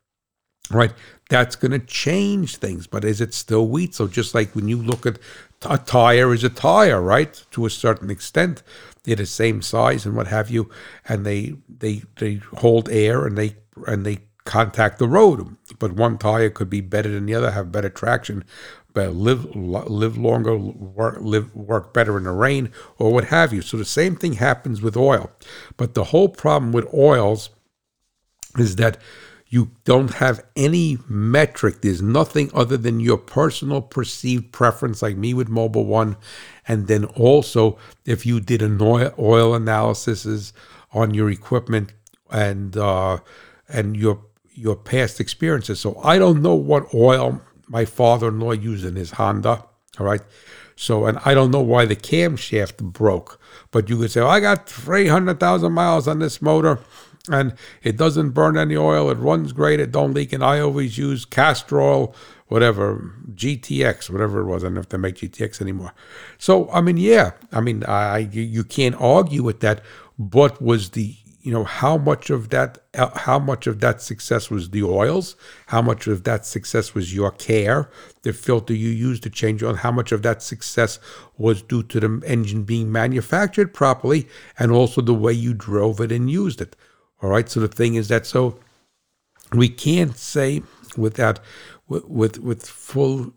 right? 0.70 0.92
That's 1.28 1.56
going 1.56 1.72
to 1.72 1.78
change 1.78 2.56
things, 2.56 2.86
but 2.86 3.04
is 3.04 3.20
it 3.20 3.34
still 3.34 3.68
wheat? 3.68 3.94
So 3.94 4.06
just 4.06 4.34
like 4.34 4.54
when 4.54 4.68
you 4.68 4.76
look 4.76 5.06
at 5.06 5.18
a 5.62 5.78
tire 5.78 6.32
is 6.32 6.44
a 6.44 6.48
tire, 6.48 7.00
right? 7.00 7.44
To 7.52 7.66
a 7.66 7.70
certain 7.70 8.10
extent, 8.10 8.62
they're 9.02 9.16
the 9.16 9.26
same 9.26 9.62
size 9.62 10.06
and 10.06 10.16
what 10.16 10.26
have 10.28 10.50
you, 10.50 10.70
and 11.08 11.24
they 11.24 11.54
they 11.68 12.02
they 12.18 12.36
hold 12.58 12.88
air 12.90 13.26
and 13.26 13.36
they 13.36 13.56
and 13.86 14.04
they 14.04 14.18
contact 14.44 14.98
the 14.98 15.08
road. 15.08 15.56
But 15.78 15.92
one 15.92 16.18
tire 16.18 16.50
could 16.50 16.70
be 16.70 16.80
better 16.80 17.10
than 17.10 17.26
the 17.26 17.34
other, 17.34 17.50
have 17.50 17.72
better 17.72 17.88
traction, 17.88 18.44
but 18.92 19.14
live 19.14 19.54
live 19.54 20.16
longer, 20.16 20.56
work 20.56 21.18
live 21.20 21.54
work 21.54 21.92
better 21.92 22.16
in 22.16 22.24
the 22.24 22.32
rain 22.32 22.72
or 22.98 23.12
what 23.12 23.24
have 23.24 23.52
you. 23.52 23.62
So 23.62 23.76
the 23.76 23.84
same 23.84 24.16
thing 24.16 24.34
happens 24.34 24.80
with 24.80 24.96
oil, 24.96 25.30
but 25.76 25.94
the 25.94 26.04
whole 26.04 26.28
problem 26.28 26.72
with 26.72 26.92
oils 26.94 27.50
is 28.58 28.76
that 28.76 28.98
you 29.48 29.70
don't 29.84 30.14
have 30.14 30.44
any 30.56 30.98
metric. 31.08 31.80
There's 31.80 32.02
nothing 32.02 32.50
other 32.52 32.76
than 32.76 32.98
your 32.98 33.18
personal 33.18 33.80
perceived 33.80 34.52
preference, 34.52 35.02
like 35.02 35.16
me 35.16 35.34
with 35.34 35.48
Mobil 35.48 35.86
One. 35.86 36.16
And 36.66 36.88
then 36.88 37.04
also, 37.04 37.78
if 38.04 38.26
you 38.26 38.40
did 38.40 38.60
an 38.60 38.80
oil, 38.80 39.14
oil 39.18 39.54
analysis 39.54 40.52
on 40.92 41.14
your 41.14 41.30
equipment 41.30 41.92
and 42.30 42.76
uh, 42.76 43.18
and 43.68 43.96
your 43.96 44.22
your 44.52 44.74
past 44.74 45.20
experiences. 45.20 45.78
So 45.78 46.00
I 46.02 46.18
don't 46.18 46.42
know 46.42 46.54
what 46.54 46.92
oil 46.92 47.40
my 47.68 47.84
father-in-law 47.84 48.52
used 48.52 48.84
in 48.84 48.96
his 48.96 49.12
Honda. 49.12 49.64
All 49.98 50.06
right. 50.06 50.22
So, 50.76 51.06
and 51.06 51.18
I 51.24 51.34
don't 51.34 51.50
know 51.50 51.62
why 51.62 51.86
the 51.86 51.96
camshaft 51.96 52.78
broke, 52.78 53.40
but 53.70 53.88
you 53.88 53.96
could 53.96 54.10
say, 54.10 54.20
oh, 54.20 54.28
I 54.28 54.40
got 54.40 54.68
300,000 54.68 55.72
miles 55.72 56.06
on 56.06 56.18
this 56.18 56.42
motor 56.42 56.80
and 57.28 57.54
it 57.82 57.96
doesn't 57.96 58.30
burn 58.30 58.56
any 58.56 58.76
oil. 58.76 59.10
It 59.10 59.18
runs 59.18 59.52
great. 59.52 59.80
It 59.80 59.92
don't 59.92 60.14
leak. 60.14 60.32
And 60.32 60.44
I 60.44 60.60
always 60.60 60.96
use 60.98 61.24
Castrol 61.24 61.86
oil, 61.86 62.14
whatever, 62.48 63.12
GTX, 63.34 64.10
whatever 64.10 64.40
it 64.40 64.46
was. 64.46 64.64
I 64.64 64.68
don't 64.68 64.78
if 64.78 64.88
they 64.88 64.98
make 64.98 65.16
GTX 65.16 65.60
anymore. 65.60 65.92
So, 66.38 66.70
I 66.70 66.80
mean, 66.80 66.96
yeah, 66.96 67.32
I 67.52 67.60
mean, 67.60 67.84
I 67.84 68.18
you, 68.18 68.42
you 68.42 68.64
can't 68.64 68.94
argue 69.00 69.42
with 69.42 69.60
that. 69.60 69.82
But 70.18 70.62
was 70.62 70.90
the 70.90 71.16
you 71.46 71.52
know 71.52 71.62
how 71.62 71.96
much 71.96 72.28
of 72.28 72.48
that 72.48 72.78
uh, 72.94 73.16
how 73.16 73.38
much 73.38 73.68
of 73.68 73.78
that 73.78 74.02
success 74.02 74.50
was 74.50 74.70
the 74.70 74.82
oils 74.82 75.36
how 75.66 75.80
much 75.80 76.08
of 76.08 76.24
that 76.24 76.44
success 76.44 76.92
was 76.92 77.14
your 77.14 77.30
care 77.30 77.88
the 78.22 78.32
filter 78.32 78.74
you 78.74 78.88
used 78.88 79.22
to 79.22 79.30
change 79.30 79.62
on 79.62 79.76
how 79.76 79.92
much 79.92 80.10
of 80.10 80.22
that 80.22 80.42
success 80.42 80.98
was 81.38 81.62
due 81.62 81.84
to 81.84 82.00
the 82.00 82.20
engine 82.26 82.64
being 82.64 82.90
manufactured 82.90 83.72
properly 83.72 84.26
and 84.58 84.72
also 84.72 85.00
the 85.00 85.14
way 85.14 85.32
you 85.32 85.54
drove 85.54 86.00
it 86.00 86.10
and 86.10 86.28
used 86.28 86.60
it 86.60 86.74
all 87.22 87.30
right 87.30 87.48
so 87.48 87.60
the 87.60 87.68
thing 87.68 87.94
is 87.94 88.08
that 88.08 88.26
so 88.26 88.58
we 89.52 89.68
can't 89.68 90.16
say 90.16 90.62
without 90.96 91.40
with 91.88 92.38
with, 92.38 92.66
full 92.66 93.32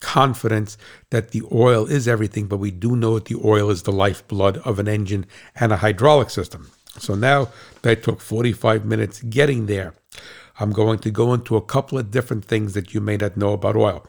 confidence 0.00 0.76
that 1.10 1.30
the 1.30 1.42
oil 1.52 1.86
is 1.86 2.08
everything, 2.08 2.46
but 2.46 2.58
we 2.58 2.70
do 2.70 2.96
know 2.96 3.14
that 3.14 3.26
the 3.26 3.40
oil 3.42 3.70
is 3.70 3.84
the 3.84 3.92
lifeblood 3.92 4.58
of 4.58 4.78
an 4.78 4.88
engine 4.88 5.24
and 5.54 5.72
a 5.72 5.76
hydraulic 5.76 6.28
system. 6.28 6.70
So 6.98 7.14
now 7.14 7.48
that 7.82 8.02
took 8.02 8.20
45 8.20 8.84
minutes 8.84 9.22
getting 9.22 9.66
there. 9.66 9.94
I'm 10.60 10.72
going 10.72 10.98
to 10.98 11.10
go 11.10 11.32
into 11.32 11.56
a 11.56 11.62
couple 11.62 11.98
of 11.98 12.10
different 12.10 12.44
things 12.44 12.74
that 12.74 12.92
you 12.92 13.00
may 13.00 13.16
not 13.16 13.36
know 13.36 13.52
about 13.52 13.76
oil. 13.76 14.06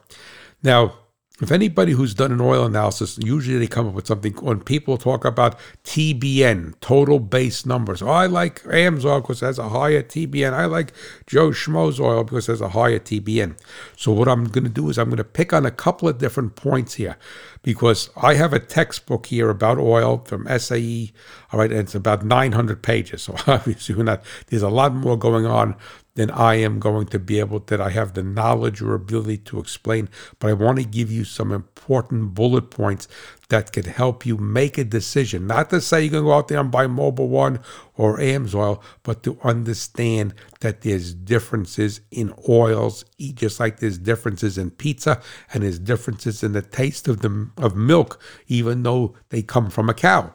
Now, 0.62 0.94
if 1.42 1.50
anybody 1.50 1.90
who's 1.90 2.14
done 2.14 2.30
an 2.30 2.40
oil 2.40 2.64
analysis, 2.64 3.18
usually 3.20 3.58
they 3.58 3.66
come 3.66 3.88
up 3.88 3.94
with 3.94 4.06
something 4.06 4.32
when 4.34 4.60
people 4.60 4.96
talk 4.96 5.24
about 5.24 5.58
TBN, 5.82 6.74
total 6.80 7.18
base 7.18 7.66
numbers. 7.66 8.02
Oh, 8.02 8.08
I 8.08 8.26
like 8.26 8.62
AMSOIL 8.62 9.20
because 9.20 9.42
it 9.42 9.46
has 9.46 9.58
a 9.58 9.68
higher 9.70 10.00
TBN. 10.00 10.52
I 10.52 10.66
like 10.66 10.92
Joe 11.26 11.50
Schmo's 11.50 11.98
oil 11.98 12.22
because 12.22 12.48
it 12.48 12.52
has 12.52 12.60
a 12.60 12.68
higher 12.68 13.00
TBN. 13.00 13.58
So 13.96 14.12
what 14.12 14.28
I'm 14.28 14.44
going 14.44 14.62
to 14.62 14.70
do 14.70 14.88
is 14.90 14.96
I'm 14.96 15.08
going 15.08 15.16
to 15.16 15.24
pick 15.24 15.52
on 15.52 15.66
a 15.66 15.72
couple 15.72 16.08
of 16.08 16.18
different 16.18 16.54
points 16.54 16.94
here 16.94 17.16
because 17.62 18.10
I 18.16 18.34
have 18.34 18.52
a 18.52 18.60
textbook 18.60 19.26
here 19.26 19.50
about 19.50 19.78
oil 19.78 20.18
from 20.18 20.46
SAE. 20.46 21.12
All 21.50 21.58
right, 21.58 21.70
and 21.70 21.80
it's 21.80 21.96
about 21.96 22.24
900 22.24 22.80
pages. 22.80 23.22
So 23.22 23.34
obviously, 23.48 23.96
we're 23.96 24.04
not, 24.04 24.22
there's 24.46 24.62
a 24.62 24.68
lot 24.68 24.94
more 24.94 25.18
going 25.18 25.46
on 25.46 25.74
then 26.16 26.30
I 26.30 26.54
am 26.56 26.78
going 26.78 27.06
to 27.08 27.18
be 27.18 27.40
able 27.40 27.58
that 27.58 27.80
I 27.80 27.90
have 27.90 28.14
the 28.14 28.22
knowledge 28.22 28.80
or 28.80 28.94
ability 28.94 29.38
to 29.38 29.58
explain. 29.58 30.08
But 30.38 30.50
I 30.50 30.52
want 30.52 30.78
to 30.78 30.84
give 30.84 31.10
you 31.10 31.24
some 31.24 31.50
important 31.50 32.34
bullet 32.34 32.70
points 32.70 33.08
that 33.48 33.72
could 33.72 33.86
help 33.86 34.24
you 34.24 34.36
make 34.36 34.78
a 34.78 34.84
decision. 34.84 35.48
Not 35.48 35.70
to 35.70 35.80
say 35.80 36.02
you're 36.02 36.12
going 36.12 36.22
to 36.22 36.28
go 36.28 36.34
out 36.34 36.48
there 36.48 36.60
and 36.60 36.70
buy 36.70 36.86
Mobil 36.86 37.28
One 37.28 37.58
or 37.96 38.18
AMSOIL, 38.18 38.80
but 39.02 39.24
to 39.24 39.38
understand 39.42 40.34
that 40.60 40.82
there's 40.82 41.14
differences 41.14 42.00
in 42.12 42.32
oils, 42.48 43.04
just 43.18 43.58
like 43.58 43.80
there's 43.80 43.98
differences 43.98 44.56
in 44.56 44.70
pizza 44.70 45.20
and 45.52 45.64
there's 45.64 45.80
differences 45.80 46.44
in 46.44 46.52
the 46.52 46.62
taste 46.62 47.08
of 47.08 47.22
the 47.22 47.50
of 47.56 47.74
milk, 47.74 48.22
even 48.46 48.84
though 48.84 49.14
they 49.30 49.42
come 49.42 49.68
from 49.68 49.88
a 49.88 49.94
cow. 49.94 50.32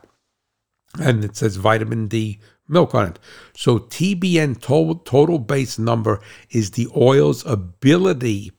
And 0.99 1.23
it 1.23 1.35
says 1.37 1.55
vitamin 1.55 2.07
D 2.07 2.39
milk 2.69 2.95
on 2.95 3.07
it. 3.07 3.19
So 3.55 3.79
TBN 3.79 4.61
total, 4.61 4.95
total 4.95 5.39
base 5.39 5.79
number 5.79 6.21
is 6.51 6.71
the 6.71 6.87
oil's 6.95 7.45
ability 7.45 8.51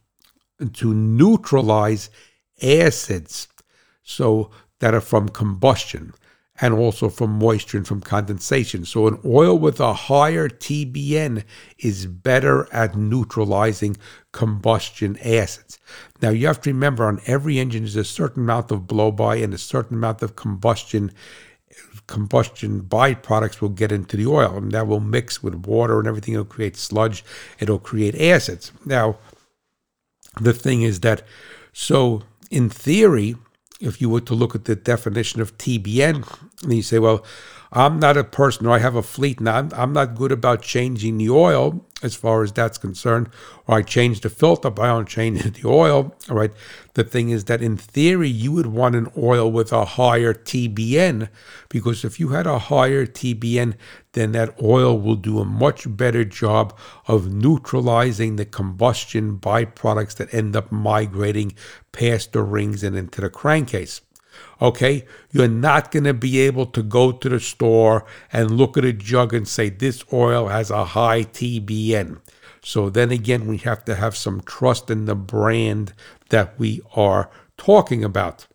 to 0.75 0.95
neutralize 0.95 2.11
acids 2.63 3.49
so 4.03 4.51
that 4.81 4.95
are 4.95 5.01
from 5.01 5.29
combustion 5.29 6.13
and 6.61 6.75
also 6.75 7.09
from 7.09 7.39
moisture 7.39 7.79
and 7.79 7.87
from 7.87 8.01
condensation. 8.01 8.85
So 8.85 9.07
an 9.07 9.19
oil 9.25 9.59
with 9.59 9.81
a 9.81 9.95
higher 9.95 10.49
TBN 10.49 11.45
is 11.79 12.07
better 12.07 12.71
at 12.73 12.97
neutralizing 12.97 13.97
combustion 14.33 15.17
acids. 15.25 15.79
Now 16.21 16.31
you 16.31 16.47
have 16.47 16.61
to 16.63 16.71
remember 16.71 17.07
on 17.07 17.21
every 17.27 17.59
engine 17.59 17.85
there's 17.85 17.97
a 17.97 18.05
certain 18.05 18.43
amount 18.43 18.71
of 18.71 18.87
blow 18.87 19.11
by 19.11 19.37
and 19.37 19.55
a 19.55 19.59
certain 19.59 19.97
amount 19.97 20.23
of 20.23 20.37
combustion 20.37 21.13
combustion 22.11 22.83
byproducts 22.83 23.61
will 23.61 23.71
get 23.71 23.93
into 23.93 24.17
the 24.17 24.27
oil, 24.27 24.57
and 24.57 24.73
that 24.73 24.87
will 24.89 25.01
mix 25.01 25.43
with 25.43 25.55
water 25.65 25.99
and 25.99 26.09
everything. 26.09 26.35
It'll 26.35 26.45
create 26.45 26.77
sludge. 26.77 27.25
It'll 27.61 27.79
create 27.79 28.21
acids. 28.21 28.73
Now, 28.85 29.17
the 30.41 30.53
thing 30.53 30.83
is 30.83 31.01
that, 31.01 31.23
so 31.73 32.23
in 32.51 32.69
theory, 32.69 33.37
if 33.81 34.01
you 34.01 34.11
were 34.11 34.21
to 34.23 34.35
look 34.35 34.55
at 34.55 34.65
the 34.65 34.77
definition 34.77 35.41
of 35.41 35.57
TBN, 35.57 36.27
and 36.65 36.75
you 36.75 36.83
say, 36.83 36.99
well, 36.99 37.25
I'm 37.73 38.01
not 38.01 38.17
a 38.17 38.25
person, 38.25 38.67
or 38.67 38.71
I 38.71 38.79
have 38.79 38.97
a 38.97 39.03
fleet, 39.03 39.39
and 39.39 39.49
I'm, 39.49 39.71
I'm 39.75 39.93
not 39.93 40.17
good 40.17 40.33
about 40.33 40.63
changing 40.63 41.19
the 41.19 41.31
oil 41.31 41.85
as 42.03 42.17
far 42.17 42.43
as 42.43 42.51
that's 42.51 42.79
concerned, 42.79 43.29
or 43.67 43.79
I 43.79 43.83
change 43.83 44.23
the 44.23 44.31
filter, 44.31 44.71
but 44.71 44.83
I 44.83 44.89
don't 44.89 45.09
change 45.09 45.43
the 45.63 45.69
oil. 45.69 46.17
All 46.29 46.37
right. 46.37 46.51
The 46.95 47.05
thing 47.05 47.31
is 47.31 47.45
that 47.45 47.63
in 47.63 47.77
theory, 47.77 48.29
you 48.29 48.51
would 48.53 48.67
want 48.67 48.97
an 48.97 49.09
oil 49.17 49.51
with 49.53 49.73
a 49.73 49.85
higher 49.85 50.35
TBN, 50.35 51.29
because 51.69 52.05
if 52.05 52.19
you 52.19 52.31
had 52.31 52.47
a 52.47 52.59
higher 52.59 53.07
TBN, 53.07 53.75
then 54.13 54.33
that 54.33 54.61
oil 54.61 54.99
will 54.99 55.15
do 55.15 55.39
a 55.39 55.45
much 55.45 55.85
better 55.97 56.25
job 56.25 56.77
of 57.07 57.33
neutralizing 57.33 58.35
the 58.35 58.45
combustion 58.45 59.39
byproducts 59.39 60.17
that 60.17 60.35
end 60.35 60.57
up 60.57 60.73
migrating 60.73 61.53
past 61.93 62.33
the 62.33 62.43
rings 62.43 62.83
and 62.83 62.97
into 62.97 63.21
the 63.21 63.31
crankcase. 63.31 64.01
Okay, 64.61 65.07
you're 65.33 65.49
not 65.49 65.91
going 65.91 66.05
to 66.05 66.15
be 66.15 66.41
able 66.41 66.67
to 66.67 66.83
go 66.83 67.13
to 67.13 67.29
the 67.29 67.41
store 67.41 68.05
and 68.33 68.51
look 68.51 68.77
at 68.77 68.85
a 68.85 68.93
jug 68.93 69.33
and 69.33 69.49
say 69.49 69.69
this 69.69 70.05
oil 70.13 70.49
has 70.49 70.71
a 70.71 70.85
high 70.85 71.23
TBN. 71.23 72.21
So 72.63 72.91
then 72.91 73.11
again, 73.11 73.47
we 73.47 73.57
have 73.59 73.85
to 73.87 73.95
have 73.95 74.17
some 74.17 74.43
trust 74.43 74.91
in 74.91 75.07
the 75.07 75.15
brand 75.15 75.95
that 76.29 76.59
we 76.59 76.83
are 76.95 77.31
talking 77.57 78.05
about 78.05 78.47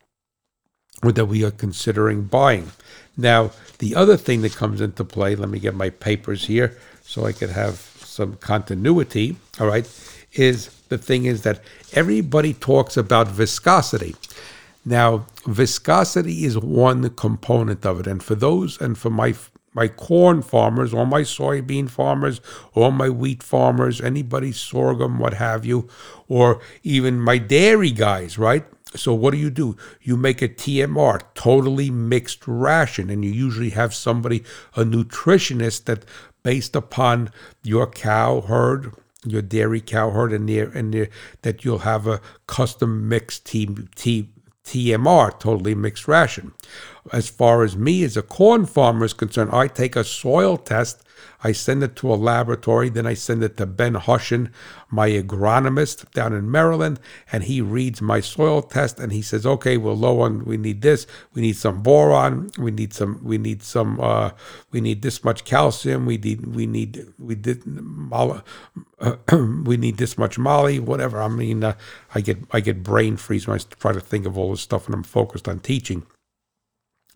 or 1.03 1.11
that 1.11 1.25
we 1.25 1.43
are 1.43 1.51
considering 1.51 2.23
buying. 2.23 2.71
Now, 3.17 3.51
the 3.79 3.95
other 3.95 4.17
thing 4.17 4.41
that 4.41 4.55
comes 4.55 4.81
into 4.81 5.03
play, 5.03 5.35
let 5.35 5.49
me 5.49 5.59
get 5.59 5.73
my 5.73 5.89
papers 5.89 6.45
here 6.45 6.77
so 7.01 7.25
I 7.25 7.31
could 7.31 7.51
have 7.51 7.79
some 8.03 8.35
continuity, 8.35 9.37
all 9.59 9.67
right, 9.67 9.87
is 10.33 10.69
the 10.89 10.97
thing 10.97 11.25
is 11.25 11.43
that 11.43 11.61
everybody 11.93 12.53
talks 12.53 12.97
about 12.97 13.27
viscosity. 13.27 14.15
Now, 14.85 15.25
viscosity 15.45 16.45
is 16.45 16.57
one 16.57 17.09
component 17.11 17.85
of 17.85 17.99
it. 17.99 18.07
And 18.07 18.21
for 18.21 18.35
those, 18.35 18.79
and 18.79 18.97
for 18.97 19.09
my 19.09 19.33
my 19.73 19.89
corn 19.89 20.41
farmers, 20.41 20.93
or 20.93 21.05
my 21.05 21.21
soybean 21.21 21.89
farmers, 21.89 22.39
or 22.73 22.93
my 22.93 23.09
wheat 23.09 23.43
farmers, 23.43 23.99
anybody 23.99 24.53
sorghum, 24.53 25.19
what 25.19 25.33
have 25.33 25.65
you, 25.65 25.89
or 26.29 26.61
even 26.81 27.19
my 27.19 27.37
dairy 27.37 27.91
guys, 27.91 28.37
right? 28.37 28.63
So 28.95 29.13
what 29.13 29.31
do 29.31 29.37
you 29.37 29.49
do? 29.49 29.75
You 30.01 30.15
make 30.15 30.41
a 30.41 30.47
TMR, 30.47 31.21
totally 31.33 31.89
mixed 31.89 32.47
ration, 32.47 33.09
and 33.09 33.25
you 33.25 33.31
usually 33.31 33.71
have 33.71 33.93
somebody, 33.93 34.45
a 34.77 34.85
nutritionist 34.85 35.83
that 35.85 36.05
based 36.41 36.75
upon 36.75 37.31
your 37.61 37.85
cow 37.87 38.41
herd, 38.41 38.93
your 39.25 39.41
dairy 39.41 39.81
cow 39.81 40.11
herd, 40.11 40.31
and 40.31 40.47
there 40.47 40.69
and 40.69 40.93
there, 40.93 41.09
that 41.41 41.65
you'll 41.65 41.79
have 41.79 42.07
a 42.07 42.21
custom 42.47 43.09
mixed 43.09 43.45
T, 43.45 43.67
T, 43.95 44.29
TMR, 44.65 45.39
totally 45.39 45.75
mixed 45.75 46.07
ration. 46.07 46.53
As 47.13 47.29
far 47.29 47.63
as 47.63 47.77
me 47.77 48.03
as 48.03 48.17
a 48.17 48.21
corn 48.21 48.65
farmer 48.65 49.05
is 49.05 49.13
concerned, 49.13 49.51
I 49.53 49.67
take 49.67 49.95
a 49.95 50.03
soil 50.03 50.57
test 50.57 51.03
I 51.43 51.51
send 51.51 51.83
it 51.83 51.95
to 51.97 52.13
a 52.13 52.15
laboratory. 52.15 52.89
Then 52.89 53.05
I 53.05 53.13
send 53.13 53.43
it 53.43 53.57
to 53.57 53.65
Ben 53.65 53.93
Hushin, 53.93 54.51
my 54.89 55.09
agronomist 55.09 56.11
down 56.11 56.33
in 56.33 56.49
Maryland, 56.49 56.99
and 57.31 57.43
he 57.43 57.61
reads 57.61 58.01
my 58.01 58.19
soil 58.19 58.61
test 58.61 58.99
and 58.99 59.11
he 59.11 59.21
says, 59.21 59.45
"Okay, 59.45 59.77
we're 59.77 59.93
low 59.93 60.21
on. 60.21 60.45
We 60.45 60.57
need 60.57 60.81
this. 60.81 61.05
We 61.33 61.41
need 61.41 61.57
some 61.57 61.81
boron. 61.81 62.51
We 62.57 62.71
need 62.71 62.93
some. 62.93 63.19
We 63.23 63.37
need 63.37 63.63
some. 63.63 63.99
Uh, 63.99 64.31
we 64.71 64.81
need 64.81 65.01
this 65.01 65.23
much 65.23 65.45
calcium. 65.45 66.05
We 66.05 66.17
need. 66.17 66.45
We 66.55 66.65
need. 66.65 67.05
We 67.19 67.35
did. 67.35 67.63
We 69.65 69.77
need 69.77 69.97
this 69.97 70.17
much 70.17 70.37
molly. 70.37 70.79
Whatever. 70.79 71.21
I 71.21 71.27
mean, 71.27 71.63
uh, 71.63 71.75
I 72.13 72.21
get 72.21 72.37
I 72.51 72.59
get 72.59 72.83
brain 72.83 73.17
freeze 73.17 73.47
when 73.47 73.59
I 73.59 73.61
try 73.79 73.93
to 73.93 73.99
think 73.99 74.25
of 74.25 74.37
all 74.37 74.51
this 74.51 74.61
stuff, 74.61 74.85
and 74.85 74.95
I'm 74.95 75.03
focused 75.03 75.47
on 75.47 75.59
teaching." 75.59 76.03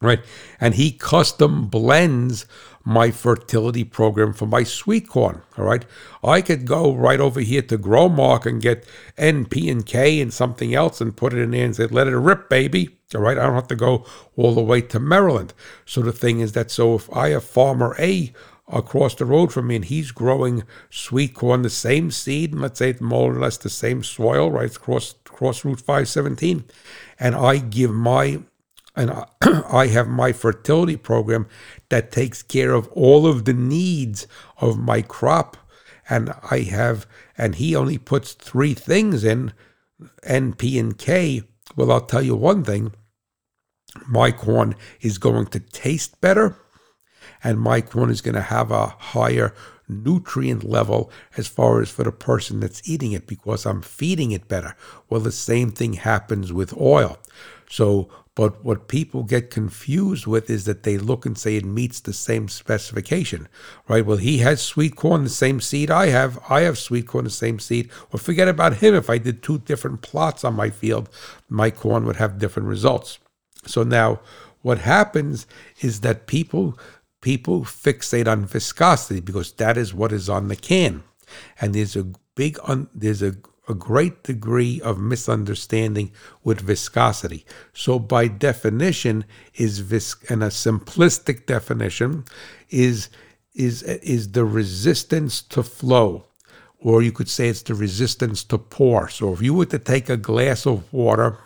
right? 0.02 0.22
And 0.60 0.76
he 0.76 0.92
custom 0.92 1.68
blends 1.68 2.46
my 2.90 3.12
fertility 3.12 3.84
program 3.84 4.34
for 4.34 4.48
my 4.48 4.64
sweet 4.64 5.08
corn. 5.08 5.44
All 5.60 5.66
right. 5.66 5.86
I 6.24 6.42
could 6.42 6.66
go 6.66 6.92
right 6.92 7.20
over 7.20 7.40
here 7.40 7.62
to 7.62 7.78
Growmark 7.78 8.48
and 8.48 8.60
get 8.60 8.84
N, 9.16 9.46
P, 9.46 9.70
and 9.70 9.86
K 9.86 10.20
and 10.20 10.34
something 10.34 10.74
else 10.74 11.00
and 11.00 11.16
put 11.16 11.34
it 11.34 11.38
in 11.38 11.52
there 11.52 11.66
and 11.66 11.76
say, 11.76 11.86
let 11.86 12.08
it 12.08 12.18
rip, 12.18 12.50
baby. 12.50 12.98
All 13.14 13.22
right. 13.22 13.38
I 13.38 13.44
don't 13.44 13.54
have 13.54 13.68
to 13.68 13.76
go 13.76 14.06
all 14.36 14.56
the 14.56 14.64
way 14.64 14.82
to 14.82 15.00
Maryland. 15.00 15.54
So 15.86 16.02
the 16.02 16.12
thing 16.12 16.40
is 16.40 16.54
that 16.54 16.72
so 16.72 16.96
if 16.96 17.16
I 17.16 17.30
have 17.30 17.44
farmer 17.44 17.96
A 18.00 18.34
across 18.68 19.14
the 19.14 19.26
road 19.26 19.54
from 19.54 19.68
me 19.68 19.76
and 19.76 19.86
he's 19.86 20.12
growing 20.12 20.64
sweet 20.90 21.36
corn, 21.36 21.62
the 21.62 21.70
same 21.70 22.10
seed, 22.10 22.54
and 22.54 22.62
let's 22.62 22.80
say 22.80 22.90
it's 22.90 23.02
more 23.02 23.32
or 23.32 23.40
less 23.40 23.58
the 23.58 23.70
same 23.70 24.04
soil, 24.04 24.50
right? 24.50 24.74
Cross 24.74 25.14
Cross 25.26 25.64
Route 25.64 25.80
517. 25.80 26.66
And 27.20 27.36
I 27.36 27.60
give 27.60 27.92
my 27.92 28.40
and 29.00 29.12
I 29.72 29.88
have 29.88 30.08
my 30.08 30.34
fertility 30.34 30.98
program 30.98 31.48
that 31.88 32.12
takes 32.12 32.44
care 32.44 32.74
of 32.74 32.90
all 32.90 33.26
of 33.26 33.46
the 33.46 33.54
needs 33.54 34.28
of 34.58 34.78
my 34.78 35.02
crop. 35.02 35.56
And 36.10 36.34
I 36.52 36.60
have, 36.62 37.08
and 37.38 37.56
he 37.56 37.76
only 37.76 37.98
puts 37.98 38.34
three 38.34 38.74
things 38.74 39.24
in 39.24 39.54
N, 40.24 40.54
P, 40.54 40.78
and 40.78 40.98
K. 40.98 41.44
Well, 41.76 41.92
I'll 41.92 42.02
tell 42.02 42.22
you 42.22 42.36
one 42.36 42.64
thing 42.64 42.94
my 44.08 44.32
corn 44.32 44.76
is 45.02 45.18
going 45.18 45.48
to 45.48 45.60
taste 45.60 46.20
better, 46.20 46.58
and 47.44 47.60
my 47.60 47.82
corn 47.82 48.10
is 48.10 48.22
going 48.22 48.36
to 48.36 48.42
have 48.42 48.70
a 48.72 48.88
higher 48.88 49.54
nutrient 49.88 50.64
level 50.64 51.12
as 51.38 51.48
far 51.48 51.82
as 51.82 51.90
for 51.90 52.04
the 52.04 52.12
person 52.12 52.60
that's 52.60 52.88
eating 52.88 53.12
it 53.12 53.28
because 53.28 53.66
I'm 53.66 53.82
feeding 53.82 54.32
it 54.32 54.48
better. 54.48 54.76
Well, 55.10 55.22
the 55.22 55.32
same 55.32 55.72
thing 55.72 55.94
happens 55.94 56.52
with 56.54 56.76
oil. 56.78 57.18
So 57.70 58.10
but 58.40 58.64
what 58.64 58.88
people 58.88 59.24
get 59.24 59.50
confused 59.50 60.26
with 60.26 60.50
is 60.50 60.64
that 60.64 60.84
they 60.84 60.98
look 60.98 61.26
and 61.26 61.38
say 61.38 61.58
it 61.58 61.66
meets 61.66 62.00
the 62.00 62.14
same 62.14 62.48
specification, 62.48 63.50
right? 63.90 64.06
Well, 64.06 64.16
he 64.16 64.38
has 64.38 64.62
sweet 64.62 64.96
corn, 64.96 65.26
the 65.26 65.30
same 65.30 65.60
seed 65.60 65.92
I 65.92 66.06
have. 66.06 66.40
I 66.48 66.62
have 66.62 66.78
sweet 66.78 67.06
corn, 67.06 67.26
the 67.26 67.32
same 67.32 67.60
seed. 67.60 67.90
Well, 68.10 68.24
forget 68.24 68.48
about 68.48 68.78
him. 68.78 68.96
If 68.96 69.10
I 69.10 69.18
did 69.18 69.44
two 69.44 69.58
different 69.60 70.02
plots 70.02 70.46
on 70.46 70.54
my 70.54 70.70
field, 70.70 71.10
my 71.50 71.70
corn 71.70 72.06
would 72.06 72.16
have 72.16 72.40
different 72.40 72.70
results. 72.70 73.20
So 73.66 73.84
now, 73.84 74.22
what 74.62 74.78
happens 74.78 75.46
is 75.82 76.00
that 76.00 76.26
people 76.26 76.80
people 77.20 77.66
fixate 77.66 78.26
on 78.26 78.46
viscosity 78.46 79.20
because 79.20 79.52
that 79.52 79.76
is 79.76 79.94
what 79.94 80.14
is 80.14 80.30
on 80.30 80.48
the 80.48 80.56
can, 80.56 81.04
and 81.60 81.76
there's 81.76 81.98
a 81.98 82.06
big 82.36 82.58
un, 82.64 82.88
there's 82.94 83.22
a 83.22 83.36
a 83.70 83.74
great 83.74 84.24
degree 84.24 84.82
of 84.82 84.98
misunderstanding 85.00 86.12
with 86.44 86.60
viscosity. 86.60 87.46
So, 87.74 88.00
by 88.00 88.28
definition, 88.28 89.26
is 89.56 89.80
vis 89.80 90.16
and 90.28 90.44
a 90.44 90.48
simplistic 90.48 91.46
definition 91.46 92.26
is 92.70 93.10
is 93.54 93.84
is 93.84 94.32
the 94.32 94.46
resistance 94.46 95.42
to 95.44 95.64
flow, 95.64 96.26
or 96.80 97.02
you 97.02 97.12
could 97.12 97.30
say 97.30 97.50
it's 97.50 97.62
the 97.62 97.76
resistance 97.76 98.44
to 98.46 98.58
pour. 98.58 99.10
So, 99.10 99.34
if 99.34 99.42
you 99.42 99.54
were 99.54 99.68
to 99.68 99.80
take 99.80 100.10
a 100.10 100.18
glass 100.18 100.66
of 100.66 100.92
water 100.92 101.38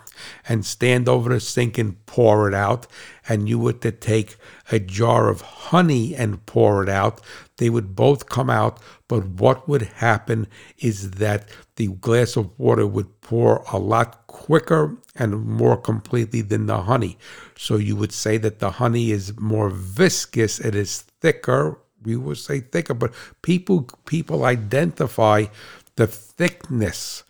and 0.48 0.64
stand 0.64 1.08
over 1.08 1.30
the 1.30 1.40
sink 1.40 1.78
and 1.78 2.04
pour 2.06 2.48
it 2.48 2.54
out, 2.54 2.86
and 3.28 3.48
you 3.48 3.58
were 3.58 3.72
to 3.72 3.90
take 3.90 4.36
a 4.70 4.78
jar 4.78 5.28
of 5.28 5.40
honey 5.40 6.14
and 6.14 6.44
pour 6.46 6.82
it 6.82 6.88
out, 6.88 7.20
they 7.58 7.70
would 7.70 7.94
both 7.94 8.28
come 8.28 8.50
out. 8.50 8.80
But 9.08 9.26
what 9.26 9.68
would 9.68 9.82
happen 9.82 10.46
is 10.78 11.12
that 11.12 11.48
the 11.76 11.88
glass 11.88 12.36
of 12.36 12.58
water 12.58 12.86
would 12.86 13.20
pour 13.20 13.64
a 13.72 13.78
lot 13.78 14.26
quicker 14.26 14.96
and 15.14 15.44
more 15.46 15.76
completely 15.76 16.40
than 16.40 16.66
the 16.66 16.82
honey. 16.82 17.16
So 17.56 17.76
you 17.76 17.96
would 17.96 18.12
say 18.12 18.36
that 18.38 18.58
the 18.58 18.72
honey 18.72 19.10
is 19.10 19.38
more 19.38 19.70
viscous, 19.70 20.58
it 20.58 20.74
is 20.74 21.02
thicker. 21.20 21.78
We 22.02 22.16
would 22.16 22.38
say 22.38 22.60
thicker, 22.60 22.92
but 22.92 23.14
people 23.40 23.88
people 24.04 24.44
identify 24.44 25.46
the 25.96 26.06
thickness 26.06 27.22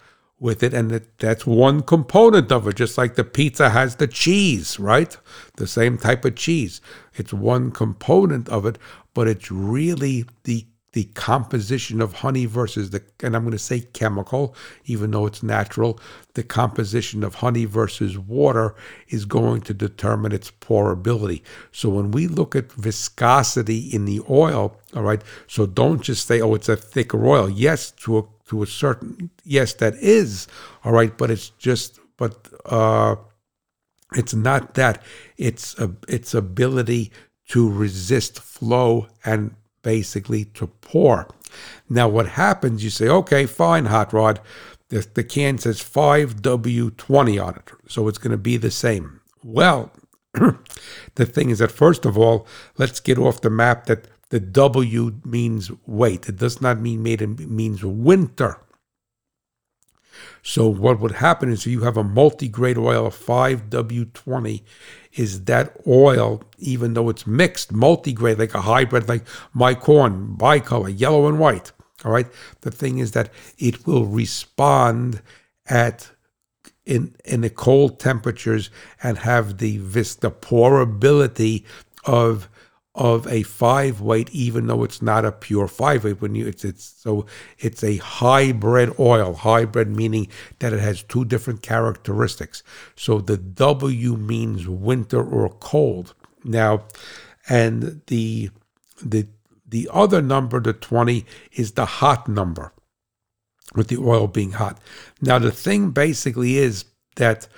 with 0.45 0.63
it, 0.63 0.75
and 0.75 0.93
it, 0.93 1.19
that's 1.19 1.47
one 1.47 1.81
component 1.81 2.53
of 2.53 2.69
it. 2.69 2.77
Just 2.77 2.99
like 2.99 3.15
the 3.15 3.25
pizza 3.25 3.71
has 3.71 3.97
the 3.97 4.07
cheese, 4.07 4.79
right? 4.79 5.17
The 5.57 5.67
same 5.67 5.97
type 5.97 6.23
of 6.27 6.37
cheese. 6.37 6.83
It's 7.15 7.33
one 7.33 7.71
component 7.71 8.51
of 8.51 8.67
it, 8.67 8.77
but 9.15 9.27
it's 9.27 9.51
really 9.51 10.27
the 10.45 10.67
the 10.93 11.05
composition 11.15 12.01
of 12.01 12.13
honey 12.13 12.47
versus 12.47 12.91
the, 12.91 13.03
and 13.21 13.35
I'm 13.35 13.43
going 13.43 13.51
to 13.51 13.59
say 13.59 13.81
chemical, 13.81 14.55
even 14.85 15.11
though 15.11 15.27
it's 15.27 15.43
natural, 15.43 15.99
the 16.35 16.45
composition 16.45 17.25
of 17.25 17.35
honey 17.35 17.65
versus 17.65 18.17
water 18.17 18.77
is 19.09 19.25
going 19.25 19.63
to 19.63 19.75
determine 19.75 20.31
its 20.31 20.53
pourability. 20.53 21.43
So 21.73 21.89
when 21.89 22.13
we 22.13 22.29
look 22.29 22.55
at 22.55 22.71
viscosity 22.71 23.89
in 23.93 24.05
the 24.05 24.21
oil, 24.31 24.81
all 24.95 25.03
right, 25.03 25.21
so 25.49 25.67
don't 25.67 26.01
just 26.01 26.29
say, 26.29 26.41
oh, 26.41 26.55
it's 26.55 26.69
a 26.69 26.77
thicker 26.77 27.27
oil. 27.27 27.51
Yes, 27.51 27.91
to 27.91 28.19
a, 28.19 28.23
to 28.49 28.63
a 28.63 28.67
certain, 28.67 29.31
yes, 29.45 29.75
that 29.75 29.95
is, 29.97 30.47
all 30.85 30.93
right, 30.93 31.17
but 31.17 31.31
it's 31.31 31.51
just, 31.51 31.99
but, 32.17 32.49
uh, 32.67 33.17
it's 34.15 34.35
not 34.35 34.75
that. 34.75 35.03
It's 35.37 35.79
a, 35.79 35.93
its 36.09 36.35
ability 36.35 37.11
to 37.49 37.71
resist 37.71 38.39
flow 38.39 39.09
and 39.25 39.55
basically 39.83 40.45
to 40.47 40.67
pour. 40.67 41.29
Now, 41.89 42.09
what 42.09 42.29
happens, 42.29 42.83
you 42.83 42.91
say, 42.91 43.09
okay, 43.09 43.47
fine, 43.47 43.87
hot 43.87 44.13
rod. 44.13 44.41
The, 44.89 45.07
the 45.15 45.25
can 45.25 45.59
says 45.59 45.81
5W20 45.81 47.45
on 47.45 47.57
it, 47.57 47.71
so 47.89 48.09
it's 48.09 48.19
going 48.19 48.33
to 48.33 48.39
be 48.39 48.57
the 48.57 48.71
same. 48.71 49.21
Well, 49.43 49.93
the 51.15 51.27
thing 51.27 51.51
is 51.51 51.59
that, 51.59 51.71
first 51.71 52.05
of 52.05 52.19
all, 52.19 52.47
let's 52.77 53.01
get 53.01 53.19
off 53.19 53.41
the 53.41 53.51
map 53.51 53.87
that 53.87 54.09
the 54.31 54.41
W 54.41 55.21
means 55.25 55.71
weight. 55.87 56.29
It 56.29 56.37
does 56.37 56.61
not 56.61 56.81
mean 56.81 57.03
made, 57.03 57.23
it 57.23 57.27
means 57.27 57.85
winter. 57.85 58.59
So 60.43 60.69
what 60.69 61.01
would 61.01 61.13
happen 61.13 61.51
is 61.51 61.67
you 61.67 61.83
have 61.83 61.97
a 61.97 62.05
multi-grade 62.05 62.79
oil 62.79 63.07
of 63.07 63.17
5W20 63.17 64.63
is 65.15 65.45
that 65.45 65.77
oil, 65.87 66.43
even 66.59 66.95
though 66.95 67.09
it's 67.09 67.27
mixed, 67.27 67.73
multi-grade, 67.73 68.39
like 68.39 68.55
a 68.55 68.61
hybrid, 68.61 69.09
like 69.09 69.27
my 69.53 69.75
corn, 69.75 70.37
bicolor, 70.37 70.95
yellow 70.97 71.27
and 71.27 71.39
white. 71.39 71.73
All 72.05 72.13
right. 72.13 72.27
The 72.61 72.71
thing 72.71 72.99
is 72.99 73.13
that 73.13 73.31
it 73.59 73.87
will 73.87 74.05
respond 74.07 75.23
at 75.67 76.11
in 76.85 77.15
in 77.25 77.41
the 77.41 77.49
cold 77.49 77.99
temperatures 77.99 78.69
and 79.03 79.19
have 79.19 79.57
the 79.57 79.79
vis 79.79 80.15
the 80.17 80.31
pourability 80.31 81.65
of 82.05 82.51
of 82.95 83.27
a 83.27 83.43
five 83.43 84.01
weight, 84.01 84.31
even 84.31 84.69
though 84.69 84.85
it's 84.85 85.03
not 85.03 85.25
a 85.25 85.33
pure 85.33 85.67
five 85.67 86.05
weight. 86.05 86.21
When 86.21 86.35
you 86.35 86.47
it's 86.47 86.65
it's 86.65 86.85
so 86.85 87.27
it's 87.59 87.83
a 87.83 87.97
hybrid 87.97 88.95
oil. 88.99 89.35
Hybrid 89.35 89.89
meaning 89.89 90.29
that 90.61 90.73
it 90.73 90.81
has 90.81 91.03
two 91.03 91.25
different 91.25 91.63
characteristics. 91.63 92.63
So 92.95 93.21
the 93.21 93.37
W 93.37 94.17
means 94.17 94.69
winter 94.69 95.23
or 95.23 95.49
cold. 95.49 96.15
Now, 96.45 96.85
and 97.49 98.03
the 98.07 98.51
the 99.03 99.27
the 99.67 99.89
other 99.93 100.23
number, 100.23 100.61
the 100.61 100.73
20, 100.73 101.27
is 101.53 101.73
the 101.73 101.87
hot 101.87 102.29
number, 102.29 102.73
with 103.75 103.89
the 103.89 103.97
oil 103.97 104.29
being 104.29 104.53
hot. 104.53 104.79
Now 105.21 105.41
the 105.41 105.51
thing 105.51 105.91
basically 105.91 106.59
is 106.59 106.85
that 107.17 107.49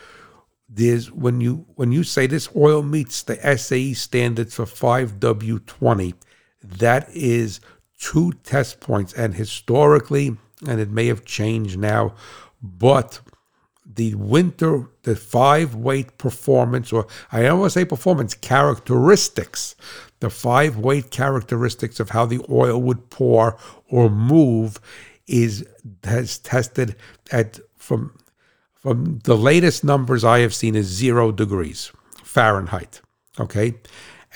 there's 0.69 1.11
when 1.13 1.41
you 1.41 1.67
when 1.77 1.93
you 1.93 2.03
say 2.03 2.27
this 2.27 2.49
oil 2.57 2.83
meets 2.83 3.23
the 3.23 3.37
SAE 3.57 3.95
standards 3.95 4.55
for 4.55 4.65
5W20, 4.65 6.15
that 6.63 7.09
is 7.11 7.61
two 7.99 8.33
test 8.43 8.81
points. 8.81 9.13
And 9.13 9.35
historically, 9.35 10.37
and 10.67 10.81
it 10.81 10.91
may 10.91 11.07
have 11.07 11.25
changed 11.25 11.79
now, 11.79 12.15
but 12.63 13.21
the 13.95 14.15
winter, 14.17 14.89
the 15.03 15.15
five 15.15 15.75
weight 15.75 16.19
performance, 16.19 16.93
or 16.93 17.07
I 17.31 17.43
don't 17.43 17.61
want 17.61 17.73
to 17.73 17.79
say 17.79 17.85
performance, 17.85 18.35
characteristics, 18.35 19.77
the 20.21 20.31
five 20.31 20.77
weight 20.77 21.11
characteristics 21.11 22.01
of 22.01 22.11
how 22.11 22.27
the 22.27 22.45
oil 22.51 22.83
would 22.83 23.11
pour 23.11 23.57
or 23.89 24.11
move 24.11 24.81
is 25.27 25.67
has 26.05 26.39
tested 26.39 26.97
at 27.31 27.61
from 27.77 28.17
from 28.87 29.19
the 29.25 29.37
latest 29.37 29.83
numbers 29.83 30.23
I 30.23 30.39
have 30.39 30.55
seen 30.55 30.77
is 30.77 30.87
zero 30.87 31.33
degrees 31.33 31.91
Fahrenheit. 32.23 33.01
Okay. 33.41 33.75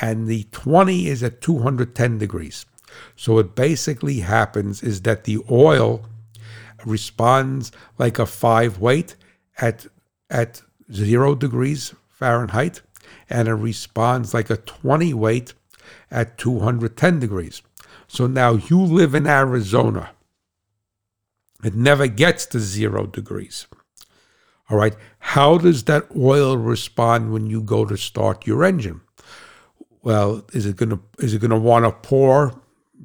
And 0.01 0.27
the 0.27 0.49
20 0.51 1.07
is 1.07 1.23
at 1.23 1.41
210 1.41 2.19
degrees. 2.19 2.67
So 3.15 3.35
what 3.35 3.55
basically 3.55 4.19
happens 4.19 4.83
is 4.83 5.03
that 5.03 5.23
the 5.23 5.39
oil 5.49 6.05
responds 6.85 7.71
like 7.97 8.19
a 8.19 8.27
five 8.27 8.79
weight 8.79 9.15
at 9.59 9.87
at 10.29 10.63
zero 10.93 11.37
degrees 11.37 11.95
Fahrenheit, 12.09 12.83
and 13.29 13.47
it 13.47 13.55
responds 13.55 14.35
like 14.35 14.51
a 14.51 14.57
20 14.57 15.15
weight 15.15 15.55
at 16.11 16.39
210 16.39 17.21
degrees. 17.21 17.63
So 18.09 18.27
now 18.27 18.55
you 18.55 18.81
live 18.81 19.15
in 19.15 19.29
Arizona. 19.29 20.11
It 21.63 21.77
never 21.77 22.09
gets 22.09 22.47
to 22.47 22.59
zero 22.59 23.07
degrees. 23.07 23.69
All 24.71 24.79
right. 24.79 24.95
How 25.19 25.59
does 25.59 25.85
that 25.85 26.07
oil 26.17 26.57
respond 26.57 27.33
when 27.33 27.47
you 27.47 27.61
go 27.61 27.85
to 27.85 27.97
start 27.97 28.47
your 28.47 28.65
engine? 28.65 29.01
Well, 30.03 30.45
is 30.53 30.65
it 30.65 30.77
gonna 30.77 31.01
is 31.19 31.35
it 31.35 31.41
gonna 31.41 31.59
want 31.59 31.85
to 31.85 31.93
pour, 31.93 32.55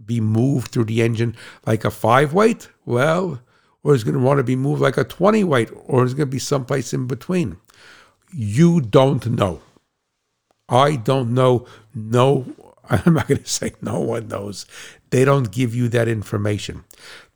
be 0.05 0.21
moved 0.21 0.71
through 0.71 0.85
the 0.85 1.01
engine 1.01 1.35
like 1.65 1.83
a 1.83 1.91
five 1.91 2.33
weight? 2.33 2.69
Well, 2.85 3.41
or 3.83 3.95
is 3.95 4.03
it 4.03 4.05
gonna 4.05 4.23
want 4.23 4.37
to 4.37 4.43
be 4.43 4.55
moved 4.55 4.81
like 4.81 4.97
a 4.97 5.03
twenty 5.03 5.43
weight, 5.43 5.69
or 5.73 6.05
is 6.05 6.13
it 6.13 6.17
gonna 6.17 6.27
be 6.27 6.39
someplace 6.39 6.93
in 6.93 7.07
between? 7.07 7.57
You 8.31 8.79
don't 8.79 9.25
know. 9.27 9.61
I 10.69 10.95
don't 10.95 11.33
know. 11.33 11.65
No, 11.93 12.45
I'm 12.89 13.15
not 13.15 13.27
to 13.27 13.45
say 13.45 13.73
no 13.81 13.99
one 13.99 14.27
knows. 14.27 14.65
They 15.09 15.25
don't 15.25 15.51
give 15.51 15.75
you 15.75 15.89
that 15.89 16.07
information. 16.07 16.85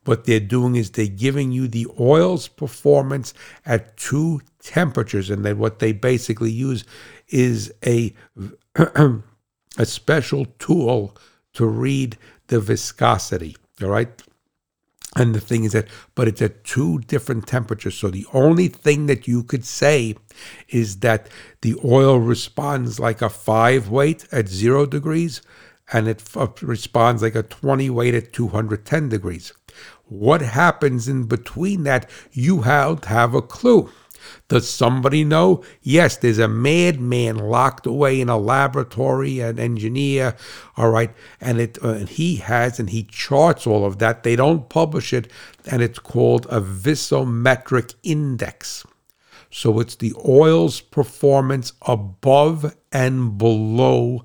What 0.10 0.26
they're 0.26 0.40
doing 0.40 0.76
is 0.76 0.92
they're 0.92 1.08
giving 1.08 1.52
you 1.52 1.68
the 1.68 1.88
oil's 2.00 2.48
performance 2.48 3.36
at 3.64 3.96
two 3.96 4.42
temperatures, 4.60 5.30
and 5.30 5.46
then 5.46 5.60
what 5.60 5.78
they 5.78 5.92
basically 5.94 6.52
use 6.52 6.84
is 7.30 7.72
a 7.86 8.16
a 9.78 9.86
special 9.86 10.46
tool 10.58 11.16
to 11.54 11.68
read 11.68 12.18
the 12.48 12.60
viscosity. 12.60 13.56
All 13.84 13.90
right. 13.90 14.10
And 15.16 15.36
the 15.36 15.42
thing 15.42 15.64
is 15.66 15.74
that, 15.74 15.88
but 16.16 16.28
it's 16.28 16.42
at 16.42 16.64
two 16.64 17.00
different 17.02 17.48
temperatures. 17.48 17.96
So 17.98 18.10
the 18.10 18.26
only 18.34 18.68
thing 18.68 19.08
that 19.08 19.28
you 19.28 19.44
could 19.44 19.66
say 19.66 20.16
is 20.70 21.02
that 21.02 21.30
the 21.62 21.76
oil 21.86 22.20
responds 22.20 23.00
like 23.00 23.22
a 23.22 23.30
five 23.30 23.90
weight 23.90 24.28
at 24.32 24.48
zero 24.48 24.88
degrees 24.88 25.42
and 25.94 26.08
it 26.08 26.24
f- 26.36 26.64
responds 26.64 27.22
like 27.24 27.36
a 27.36 27.44
20 27.44 27.90
weight 27.92 28.16
at 28.16 28.34
210 28.34 29.10
degrees. 29.10 29.54
What 30.10 30.42
happens 30.42 31.08
in 31.08 31.26
between 31.26 31.84
that, 31.84 32.10
you 32.32 32.62
have 32.62 33.02
to 33.02 33.10
have 33.10 33.34
a 33.34 33.42
clue. 33.42 33.90
Does 34.48 34.70
somebody 34.70 35.24
know? 35.24 35.64
Yes, 35.82 36.18
there's 36.18 36.40
a 36.40 36.48
madman 36.48 37.38
locked 37.38 37.86
away 37.86 38.20
in 38.20 38.30
a 38.30 38.38
laboratory, 38.38 39.40
an 39.40 39.60
engineer, 39.60 40.36
all 40.76 40.90
right, 40.90 41.12
and 41.40 41.60
it 41.60 41.78
uh, 41.84 41.90
and 41.90 42.10
he 42.10 42.38
has 42.38 42.80
and 42.80 42.90
he 42.90 43.04
charts 43.04 43.66
all 43.66 43.86
of 43.86 44.00
that. 44.00 44.24
They 44.24 44.36
don't 44.36 44.68
publish 44.68 45.14
it, 45.14 45.32
and 45.66 45.82
it's 45.82 46.00
called 46.00 46.48
a 46.50 46.60
visometric 46.60 47.96
index. 48.04 48.86
So 49.52 49.80
it's 49.80 49.96
the 49.96 50.14
oil's 50.28 50.80
performance 50.80 51.74
above 51.82 52.76
and 52.92 53.38
below 53.38 54.24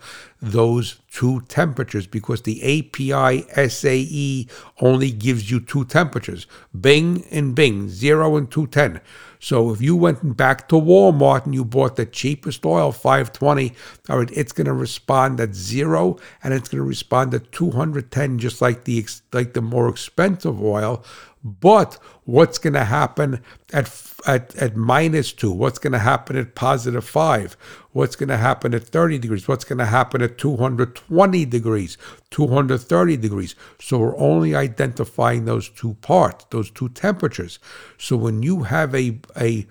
those 0.53 1.01
two 1.11 1.41
temperatures 1.43 2.07
because 2.07 2.43
the 2.43 2.61
API 2.63 3.69
SAE 3.69 4.49
only 4.81 5.11
gives 5.11 5.51
you 5.51 5.61
two 5.61 5.85
temperatures 5.85 6.47
Bing 6.79 7.25
and 7.31 7.55
Bing, 7.55 7.89
0 7.89 8.37
and 8.37 8.51
210. 8.51 9.01
So 9.45 9.71
if 9.73 9.83
you 9.83 9.95
went 9.95 10.39
back 10.39 10.69
to 10.69 10.77
Walmart 10.77 11.45
and 11.45 11.55
you 11.55 11.67
bought 11.67 11.97
the 11.97 12.07
cheapest 12.07 12.65
oil, 12.65 12.93
520, 12.93 13.75
all 14.09 14.21
right, 14.21 14.31
it's 14.33 14.53
going 14.53 14.67
to 14.67 14.73
respond 14.73 15.39
at 15.39 15.55
zero 15.55 16.19
and 16.43 16.55
it's 16.55 16.69
going 16.69 16.83
to 16.83 16.89
respond 16.89 17.35
at 17.35 17.53
210, 17.53 18.39
just 18.39 18.63
like 18.63 18.85
the 18.85 19.07
like 19.35 19.53
the 19.53 19.61
more 19.61 19.89
expensive 19.89 20.63
oil. 20.63 21.05
But 21.47 21.99
what's 22.25 22.57
going 22.57 22.73
to 22.73 22.85
happen 22.85 23.43
at 23.71 23.93
at, 24.27 24.57
at 24.57 24.77
minus 24.77 25.31
two? 25.31 25.53
What's 25.53 25.79
going 25.79 25.93
to 25.93 25.99
happen 25.99 26.37
at 26.37 26.55
positive 26.55 27.05
five? 27.05 27.55
What's 27.93 28.17
going 28.17 28.31
to 28.31 28.39
happen 28.39 28.73
at 28.73 28.85
30 28.85 29.19
degrees? 29.19 29.47
What's 29.47 29.65
going 29.65 29.79
to 29.79 29.85
happen 29.85 30.23
at 30.23 30.39
220 30.39 31.45
degrees, 31.45 31.99
230 32.31 33.19
degrees? 33.19 33.55
So 33.79 33.99
we're 33.99 34.17
only 34.17 34.55
identifying 34.55 35.45
those 35.45 35.69
two 35.69 35.95
parts, 36.01 36.47
those 36.49 36.71
two 36.71 36.89
temperatures. 36.89 37.59
So 37.99 38.17
when 38.17 38.43
you 38.43 38.63
have 38.63 38.95
a 38.95 39.21
a 39.37 39.67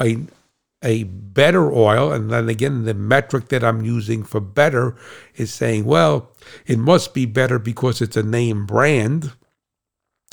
a 0.00 0.26
a 0.82 1.02
better 1.02 1.72
oil, 1.72 2.12
and 2.12 2.30
then 2.30 2.48
again, 2.48 2.84
the 2.84 2.94
metric 2.94 3.48
that 3.48 3.64
I'm 3.64 3.82
using 3.82 4.22
for 4.22 4.40
better 4.40 4.96
is 5.34 5.52
saying, 5.52 5.84
well, 5.84 6.30
it 6.66 6.78
must 6.78 7.12
be 7.14 7.26
better 7.26 7.58
because 7.58 8.00
it's 8.00 8.16
a 8.16 8.22
name 8.22 8.64
brand 8.64 9.32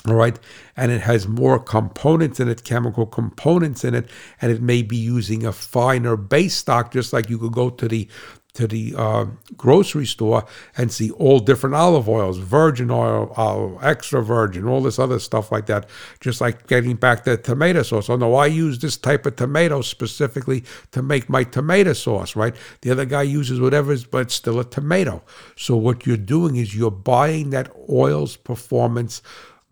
all 0.05 0.15
right? 0.15 0.39
And 0.75 0.91
it 0.91 1.01
has 1.01 1.27
more 1.27 1.59
components 1.59 2.39
in 2.39 2.47
it 2.47 2.63
chemical 2.63 3.05
components 3.05 3.83
in 3.83 3.95
it 3.95 4.09
and 4.41 4.51
it 4.51 4.61
may 4.61 4.81
be 4.81 4.97
using 4.97 5.45
a 5.45 5.51
finer 5.51 6.15
base 6.15 6.55
stock 6.55 6.91
just 6.91 7.13
like 7.13 7.29
you 7.29 7.37
could 7.37 7.53
go 7.53 7.69
to 7.69 7.87
the 7.87 8.07
to 8.53 8.65
the 8.65 8.95
uh, 8.97 9.25
grocery 9.55 10.05
store 10.05 10.43
and 10.75 10.91
see 10.91 11.11
all 11.11 11.37
different 11.39 11.75
olive 11.75 12.09
oils 12.09 12.39
virgin 12.39 12.89
oil 12.89 13.79
extra 13.83 14.23
virgin 14.23 14.65
all 14.65 14.81
this 14.81 14.97
other 14.97 15.19
stuff 15.19 15.51
like 15.51 15.67
that 15.67 15.87
just 16.19 16.41
like 16.41 16.65
getting 16.65 16.95
back 16.95 17.23
to 17.23 17.37
tomato 17.37 17.83
sauce. 17.83 18.09
Oh 18.09 18.15
no 18.15 18.33
i 18.33 18.47
use 18.47 18.79
this 18.79 18.97
type 18.97 19.27
of 19.27 19.35
tomato 19.35 19.81
specifically 19.81 20.63
to 20.91 21.03
make 21.03 21.29
my 21.29 21.43
tomato 21.43 21.93
sauce 21.93 22.35
right? 22.35 22.55
The 22.81 22.91
other 22.91 23.05
guy 23.05 23.23
uses 23.23 23.59
whatever 23.59 23.95
but 24.09 24.21
it's 24.23 24.33
still 24.35 24.59
a 24.59 24.65
tomato. 24.65 25.23
So 25.55 25.75
what 25.75 26.07
you're 26.07 26.17
doing 26.17 26.55
is 26.55 26.75
you're 26.75 26.89
buying 26.91 27.51
that 27.51 27.71
oil's 27.89 28.37
performance 28.37 29.21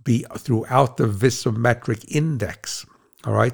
be 0.05 0.25
throughout 0.37 0.95
the 0.95 1.07
visometric 1.07 2.05
index. 2.07 2.85
All 3.25 3.33
right. 3.33 3.53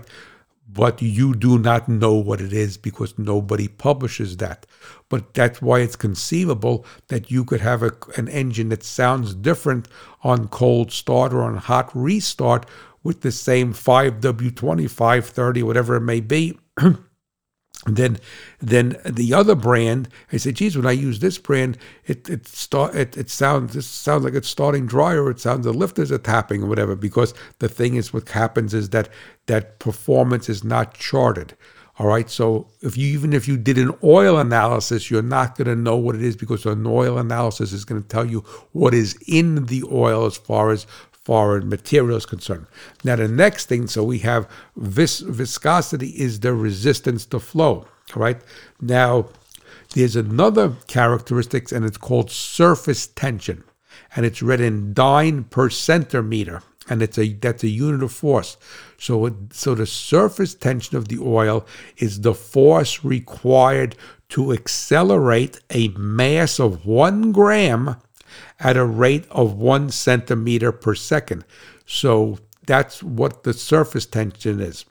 But 0.73 1.01
you 1.01 1.33
do 1.33 1.57
not 1.57 1.89
know 1.89 2.13
what 2.13 2.39
it 2.39 2.53
is 2.53 2.77
because 2.77 3.17
nobody 3.17 3.67
publishes 3.67 4.37
that. 4.37 4.65
But 5.09 5.33
that's 5.33 5.61
why 5.61 5.79
it's 5.79 5.97
conceivable 5.97 6.85
that 7.07 7.29
you 7.29 7.43
could 7.43 7.59
have 7.59 7.83
a, 7.83 7.91
an 8.15 8.29
engine 8.29 8.69
that 8.69 8.83
sounds 8.83 9.33
different 9.33 9.89
on 10.23 10.47
cold 10.47 10.91
start 10.93 11.33
or 11.33 11.41
on 11.41 11.57
hot 11.57 11.89
restart 11.93 12.65
with 13.03 13.21
the 13.21 13.31
same 13.31 13.73
5W20, 13.73 14.89
530, 14.89 15.63
whatever 15.63 15.95
it 15.95 16.01
may 16.01 16.21
be. 16.21 16.57
then 17.87 18.19
then 18.59 18.95
the 19.05 19.33
other 19.33 19.55
brand 19.55 20.07
i 20.31 20.37
said 20.37 20.55
geez 20.55 20.77
when 20.77 20.85
i 20.85 20.91
use 20.91 21.17
this 21.19 21.39
brand 21.39 21.77
it 22.05 22.29
it 22.29 22.47
start 22.47 22.93
it, 22.93 23.17
it 23.17 23.27
sounds 23.27 23.75
it 23.75 23.81
sounds 23.81 24.23
like 24.23 24.35
it's 24.35 24.47
starting 24.47 24.85
dry 24.85 25.13
or 25.13 25.31
it 25.31 25.39
sounds 25.39 25.65
the 25.65 25.73
lifters 25.73 26.11
are 26.11 26.19
tapping 26.19 26.61
or 26.61 26.67
whatever 26.67 26.95
because 26.95 27.33
the 27.57 27.67
thing 27.67 27.95
is 27.95 28.13
what 28.13 28.29
happens 28.29 28.73
is 28.73 28.89
that 28.89 29.09
that 29.47 29.79
performance 29.79 30.49
is 30.49 30.63
not 30.63 30.93
charted. 30.93 31.55
All 31.99 32.07
right? 32.07 32.29
So 32.29 32.67
if 32.81 32.97
you 32.97 33.07
even 33.13 33.33
if 33.33 33.47
you 33.47 33.57
did 33.57 33.77
an 33.77 33.91
oil 34.03 34.37
analysis 34.37 35.11
you're 35.11 35.21
not 35.21 35.57
going 35.57 35.67
to 35.67 35.75
know 35.75 35.97
what 35.97 36.15
it 36.15 36.23
is 36.23 36.35
because 36.35 36.65
an 36.65 36.85
oil 36.85 37.17
analysis 37.17 37.73
is 37.73 37.85
going 37.85 38.01
to 38.01 38.07
tell 38.07 38.25
you 38.25 38.39
what 38.71 38.93
is 38.93 39.17
in 39.27 39.65
the 39.65 39.83
oil 39.91 40.25
as 40.25 40.37
far 40.37 40.71
as 40.71 40.87
foreign 41.23 41.69
material 41.69 42.17
is 42.17 42.25
concerned. 42.25 42.65
Now, 43.03 43.15
the 43.15 43.27
next 43.27 43.67
thing, 43.67 43.87
so 43.87 44.03
we 44.03 44.19
have 44.19 44.49
vis- 44.75 45.19
viscosity 45.19 46.09
is 46.09 46.39
the 46.39 46.53
resistance 46.53 47.25
to 47.27 47.39
flow, 47.39 47.85
right? 48.15 48.41
Now, 48.81 49.27
there's 49.93 50.15
another 50.15 50.73
characteristic, 50.87 51.71
and 51.71 51.85
it's 51.85 51.97
called 51.97 52.31
surface 52.31 53.07
tension, 53.07 53.63
and 54.15 54.25
it's 54.25 54.41
read 54.41 54.61
in 54.61 54.93
dyne 54.93 55.43
per 55.43 55.69
centimeter, 55.69 56.63
and 56.89 57.03
it's 57.03 57.17
a 57.17 57.33
that's 57.33 57.63
a 57.63 57.67
unit 57.67 58.01
of 58.01 58.11
force. 58.11 58.57
So, 58.97 59.25
it, 59.27 59.33
so 59.51 59.75
the 59.75 59.85
surface 59.85 60.55
tension 60.55 60.97
of 60.97 61.07
the 61.07 61.19
oil 61.19 61.65
is 61.97 62.21
the 62.21 62.33
force 62.33 63.03
required 63.03 63.95
to 64.29 64.53
accelerate 64.53 65.59
a 65.69 65.89
mass 65.89 66.59
of 66.59 66.85
one 66.85 67.31
gram 67.31 67.97
at 68.59 68.77
a 68.77 68.85
rate 68.85 69.25
of 69.31 69.53
one 69.53 69.89
centimeter 69.89 70.71
per 70.71 70.95
second. 70.95 71.45
So 71.85 72.39
that's 72.65 73.03
what 73.03 73.43
the 73.43 73.53
surface 73.53 74.05
tension 74.05 74.59
is. 74.59 74.85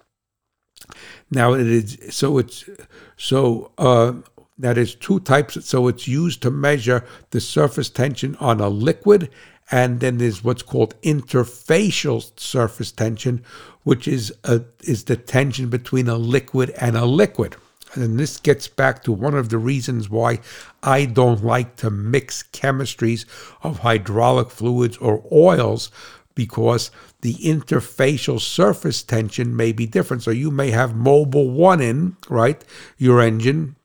Now 1.31 1.55
it 1.55 1.67
is 1.67 1.99
so 2.11 2.39
it's 2.39 2.69
so 3.17 3.73
uh, 3.79 4.15
that 4.59 4.77
is 4.77 4.95
two 4.95 5.21
types. 5.21 5.65
So 5.67 5.89
it's 5.89 6.07
used 6.09 6.43
to 6.43 6.51
measure 6.51 7.05
the 7.31 7.41
surface 7.41 7.91
tension 7.91 8.37
on 8.37 8.61
a 8.61 8.69
liquid, 8.69 9.31
and 9.71 10.01
then 10.01 10.19
there's 10.19 10.45
what's 10.45 10.63
called 10.63 11.01
interfacial 11.03 12.39
surface 12.39 12.93
tension, 12.93 13.45
which 13.85 14.07
is 14.09 14.35
a, 14.45 14.63
is 14.83 15.05
the 15.05 15.17
tension 15.17 15.69
between 15.69 16.09
a 16.09 16.17
liquid 16.17 16.71
and 16.71 16.97
a 16.97 17.07
liquid. 17.07 17.57
And 17.95 18.19
this 18.19 18.39
gets 18.39 18.69
back 18.69 19.03
to 19.05 19.13
one 19.13 19.35
of 19.35 19.49
the 19.49 19.59
reasons 19.59 20.09
why 20.09 20.41
I 20.83 21.05
don't 21.07 21.45
like 21.45 21.77
to 21.77 21.91
mix 21.91 22.43
chemistries 22.43 23.25
of 23.63 23.81
hydraulic 23.81 24.51
fluids 24.51 24.97
or 24.99 25.25
oils 25.33 25.91
because 26.35 26.91
the 27.23 27.35
interfacial 27.35 28.41
surface 28.41 29.03
tension 29.03 29.55
may 29.55 29.73
be 29.73 29.87
different. 29.87 30.23
So 30.23 30.31
you 30.31 30.51
may 30.51 30.71
have 30.71 30.93
Mobil 30.93 31.53
1 31.53 31.81
in, 31.81 32.17
right? 32.29 32.65
Your 32.97 33.21
engine, 33.21 33.77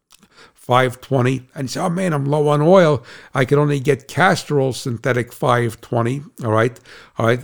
520, 0.54 1.48
and 1.54 1.70
say, 1.70 1.80
oh 1.80 1.90
man, 1.90 2.14
I'm 2.14 2.26
low 2.26 2.48
on 2.48 2.62
oil. 2.62 3.04
I 3.34 3.46
can 3.46 3.60
only 3.60 3.80
get 3.80 4.08
Castrol 4.08 4.74
synthetic 4.74 5.34
520. 5.34 6.24
All 6.44 6.52
right. 6.52 6.80
All 7.18 7.26
right. 7.28 7.44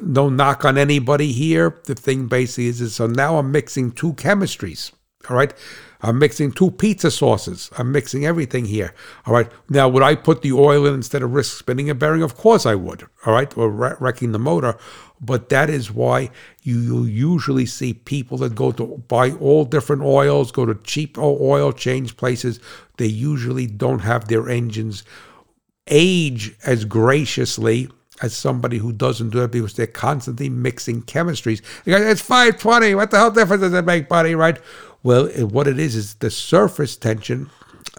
No 0.00 0.28
knock 0.28 0.64
on 0.64 0.76
anybody 0.76 1.32
here. 1.32 1.80
The 1.86 1.94
thing 1.94 2.26
basically 2.26 2.66
is, 2.66 2.80
is 2.80 2.94
so 2.94 3.06
now 3.06 3.38
I'm 3.38 3.50
mixing 3.50 3.92
two 3.92 4.12
chemistries. 4.12 4.92
All 5.28 5.36
right. 5.36 5.54
I'm 6.02 6.18
mixing 6.18 6.50
two 6.50 6.72
pizza 6.72 7.10
sauces. 7.12 7.70
I'm 7.78 7.92
mixing 7.92 8.26
everything 8.26 8.64
here. 8.64 8.92
All 9.24 9.32
right. 9.32 9.50
Now, 9.68 9.88
would 9.88 10.02
I 10.02 10.16
put 10.16 10.42
the 10.42 10.52
oil 10.52 10.84
in 10.84 10.94
instead 10.94 11.22
of 11.22 11.32
risk 11.32 11.56
spinning 11.56 11.88
a 11.88 11.94
bearing? 11.94 12.22
Of 12.22 12.36
course 12.36 12.66
I 12.66 12.74
would. 12.74 13.06
All 13.24 13.32
right. 13.32 13.56
Or 13.56 13.70
wrecking 13.70 14.32
the 14.32 14.38
motor. 14.40 14.76
But 15.20 15.48
that 15.50 15.70
is 15.70 15.92
why 15.92 16.30
you, 16.62 16.80
you 16.80 17.04
usually 17.04 17.66
see 17.66 17.94
people 17.94 18.36
that 18.38 18.56
go 18.56 18.72
to 18.72 19.04
buy 19.06 19.30
all 19.32 19.64
different 19.64 20.02
oils, 20.02 20.50
go 20.50 20.66
to 20.66 20.74
cheap 20.82 21.16
oil 21.16 21.72
change 21.72 22.16
places. 22.16 22.58
They 22.96 23.06
usually 23.06 23.68
don't 23.68 24.00
have 24.00 24.26
their 24.26 24.48
engines 24.48 25.04
age 25.86 26.56
as 26.66 26.84
graciously 26.84 27.88
as 28.20 28.36
somebody 28.36 28.78
who 28.78 28.92
doesn't 28.92 29.30
do 29.30 29.42
it 29.42 29.50
because 29.50 29.74
they're 29.74 29.86
constantly 29.86 30.48
mixing 30.48 31.02
chemistries. 31.02 31.62
It's 31.86 32.20
520. 32.20 32.94
What 32.94 33.10
the 33.10 33.18
hell 33.18 33.30
difference 33.30 33.62
does 33.62 33.72
it 33.72 33.84
make, 33.84 34.08
buddy? 34.08 34.34
Right? 34.34 34.58
Well, 35.02 35.28
what 35.28 35.66
it 35.66 35.78
is 35.78 35.96
is 35.96 36.14
the 36.14 36.30
surface 36.30 36.96
tension 36.96 37.50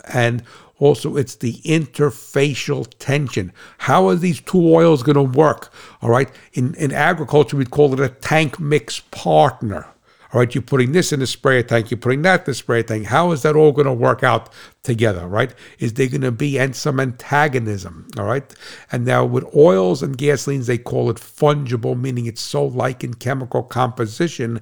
and 0.05 0.43
also 0.79 1.15
it's 1.17 1.35
the 1.35 1.53
interfacial 1.63 2.91
tension. 2.99 3.53
How 3.79 4.07
are 4.07 4.15
these 4.15 4.41
two 4.41 4.73
oils 4.73 5.03
going 5.03 5.15
to 5.15 5.37
work? 5.37 5.71
All 6.01 6.09
right. 6.09 6.29
In, 6.53 6.75
in 6.75 6.91
agriculture, 6.91 7.57
we'd 7.57 7.71
call 7.71 7.93
it 7.93 7.99
a 7.99 8.09
tank 8.09 8.59
mix 8.59 8.99
partner. 8.99 9.87
All 10.33 10.39
right, 10.39 10.55
you're 10.55 10.63
putting 10.63 10.93
this 10.93 11.13
in 11.13 11.19
the 11.19 11.27
sprayer 11.27 11.61
tank, 11.61 11.91
you're 11.91 11.99
putting 11.99 12.23
that 12.23 12.39
in 12.39 12.45
the 12.45 12.53
sprayer 12.55 12.81
tank. 12.81 13.05
How 13.05 13.31
is 13.33 13.43
that 13.43 13.55
all 13.55 13.71
going 13.71 13.85
to 13.85 13.93
work 13.93 14.23
out 14.23 14.51
together, 14.81 15.27
right? 15.27 15.53
Is 15.77 15.93
there 15.93 16.07
going 16.07 16.21
to 16.21 16.31
be 16.31 16.57
and 16.57 16.75
some 16.75 16.99
antagonism, 16.99 18.07
all 18.17 18.25
right? 18.25 18.51
And 18.91 19.05
now 19.05 19.25
with 19.25 19.45
oils 19.55 20.01
and 20.01 20.17
gasolines, 20.17 20.65
they 20.65 20.79
call 20.79 21.11
it 21.11 21.17
fungible, 21.17 21.95
meaning 21.99 22.25
it's 22.25 22.41
so 22.41 22.65
like 22.65 23.03
in 23.03 23.13
chemical 23.13 23.61
composition 23.61 24.61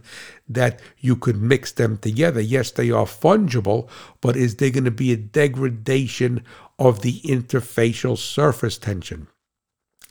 that 0.54 0.80
you 1.00 1.16
could 1.16 1.42
mix 1.42 1.72
them 1.72 1.98
together. 1.98 2.42
Yes, 2.42 2.72
they 2.72 2.92
are 2.92 3.06
fungible, 3.06 3.90
but 4.22 4.36
is 4.36 4.56
there 4.56 4.72
going 4.72 4.86
to 4.86 4.92
be 4.92 5.12
a 5.12 5.18
degradation 5.18 6.44
of 6.80 7.02
the 7.02 7.22
interfacial 7.22 8.18
surface 8.18 8.78
tension? 8.78 9.28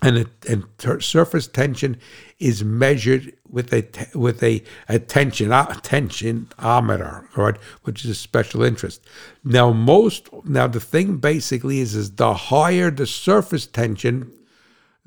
and, 0.02 0.18
a, 0.18 0.26
and 0.48 0.64
ter- 0.78 1.00
surface 1.00 1.46
tension 1.46 1.98
is 2.38 2.64
measured 2.64 3.32
with 3.48 3.72
a 3.72 3.86
with 4.14 4.42
a, 4.42 4.62
a 4.88 4.98
tension 4.98 5.52
a 5.52 5.64
tensionometer, 5.64 7.36
right, 7.36 7.56
which 7.82 8.04
is 8.04 8.10
a 8.10 8.14
special 8.14 8.62
interest. 8.62 9.04
Now, 9.44 9.72
most 9.72 10.28
now 10.44 10.66
the 10.66 10.80
thing 10.80 11.18
basically 11.18 11.80
is 11.80 11.94
is 11.94 12.12
the 12.12 12.34
higher 12.34 12.90
the 12.90 13.06
surface 13.06 13.66
tension, 13.66 14.32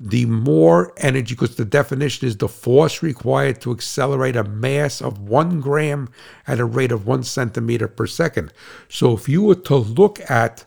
the 0.00 0.26
more 0.26 0.92
energy, 0.96 1.34
because 1.34 1.56
the 1.56 1.64
definition 1.64 2.26
is 2.26 2.36
the 2.36 2.48
force 2.48 3.02
required 3.02 3.60
to 3.60 3.70
accelerate 3.70 4.36
a 4.36 4.44
mass 4.44 5.00
of 5.00 5.18
one 5.20 5.60
gram 5.60 6.08
at 6.46 6.60
a 6.60 6.64
rate 6.64 6.92
of 6.92 7.06
one 7.06 7.22
centimeter 7.22 7.86
per 7.88 8.06
second. 8.06 8.52
So, 8.88 9.14
if 9.14 9.28
you 9.28 9.42
were 9.42 9.54
to 9.54 9.76
look 9.76 10.18
at 10.28 10.64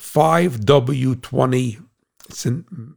5W20 0.00 1.82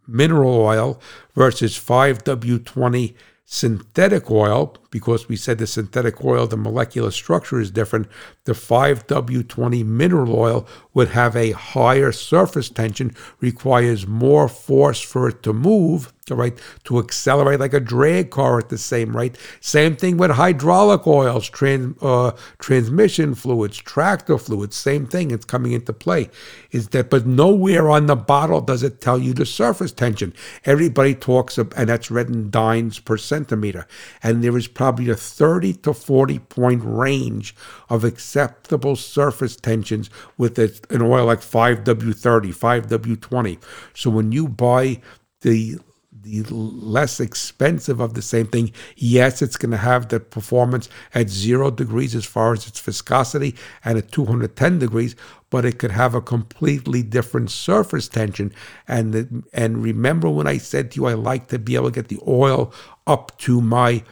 mineral 0.07 0.55
oil 0.55 0.99
versus 1.35 1.77
5W20 1.77 3.13
synthetic 3.45 4.29
oil, 4.29 4.75
because 4.91 5.27
we 5.27 5.35
said 5.35 5.57
the 5.57 5.67
synthetic 5.67 6.23
oil, 6.23 6.45
the 6.47 6.57
molecular 6.57 7.11
structure 7.11 7.59
is 7.59 7.71
different, 7.71 8.07
the 8.49 8.55
5W20 8.55 9.85
mineral 9.85 10.35
oil 10.35 10.67
would 10.95 11.09
have 11.09 11.35
a 11.35 11.51
higher 11.51 12.11
surface 12.11 12.67
tension, 12.67 13.15
requires 13.39 14.07
more 14.07 14.49
force 14.49 14.99
for 14.99 15.29
it 15.29 15.43
to 15.43 15.53
move 15.53 16.11
right, 16.35 16.57
to 16.85 16.99
accelerate 16.99 17.59
like 17.59 17.73
a 17.73 17.79
drag 17.79 18.29
car 18.29 18.59
at 18.59 18.69
the 18.69 18.77
same 18.77 19.15
rate. 19.15 19.37
Same 19.59 19.95
thing 19.95 20.17
with 20.17 20.31
hydraulic 20.31 21.05
oils, 21.07 21.49
trans, 21.49 22.01
uh, 22.01 22.31
transmission 22.59 23.35
fluids, 23.35 23.77
tractor 23.77 24.37
fluids, 24.37 24.75
same 24.75 25.05
thing. 25.05 25.31
It's 25.31 25.45
coming 25.45 25.71
into 25.71 25.93
play. 25.93 26.29
Is 26.71 26.89
that, 26.89 27.09
but 27.09 27.25
nowhere 27.25 27.89
on 27.89 28.07
the 28.07 28.15
bottle 28.15 28.61
does 28.61 28.83
it 28.83 29.01
tell 29.01 29.19
you 29.19 29.33
the 29.33 29.45
surface 29.45 29.91
tension. 29.91 30.33
Everybody 30.65 31.15
talks 31.15 31.57
of, 31.57 31.73
and 31.75 31.89
that's 31.89 32.11
read 32.11 32.29
in 32.29 32.49
dynes 32.49 32.99
per 32.99 33.17
centimeter. 33.17 33.87
And 34.23 34.43
there 34.43 34.57
is 34.57 34.67
probably 34.67 35.09
a 35.09 35.15
30 35.15 35.73
to 35.73 35.93
40 35.93 36.39
point 36.39 36.81
range 36.83 37.55
of 37.89 38.03
acceptable 38.39 38.95
surface 38.95 39.55
tensions 39.55 40.09
with 40.37 40.57
an 40.59 41.01
oil 41.01 41.25
like 41.25 41.41
5W30, 41.41 42.55
5W20. 42.55 43.59
So 43.93 44.09
when 44.09 44.31
you 44.31 44.47
buy 44.47 45.01
the 45.41 45.79
the 46.21 46.43
less 46.53 47.21
expensive 47.21 48.01
of 48.01 48.13
the 48.13 48.21
same 48.21 48.45
thing. 48.45 48.73
Yes, 48.97 49.41
it's 49.41 49.55
going 49.55 49.71
to 49.71 49.77
have 49.77 50.09
the 50.09 50.19
performance 50.19 50.89
at 51.13 51.29
zero 51.29 51.71
degrees 51.71 52.13
as 52.13 52.25
far 52.25 52.51
as 52.51 52.67
its 52.67 52.79
viscosity 52.79 53.55
and 53.85 53.97
at 53.97 54.11
210 54.11 54.79
degrees, 54.79 55.15
but 55.49 55.63
it 55.63 55.79
could 55.79 55.91
have 55.91 56.15
a 56.15 56.21
completely 56.21 57.03
different 57.03 57.51
surface 57.51 58.09
tension. 58.09 58.51
And 58.85 59.45
and 59.53 59.81
remember 59.81 60.29
when 60.29 60.45
I 60.45 60.57
said 60.57 60.91
to 60.91 61.01
you, 61.01 61.05
I 61.07 61.13
like 61.13 61.47
to 61.47 61.57
be 61.57 61.75
able 61.75 61.89
to 61.89 61.95
get 61.95 62.09
the 62.09 62.19
oil 62.27 62.73
up 63.07 63.37
to 63.39 63.61
my 63.61 64.03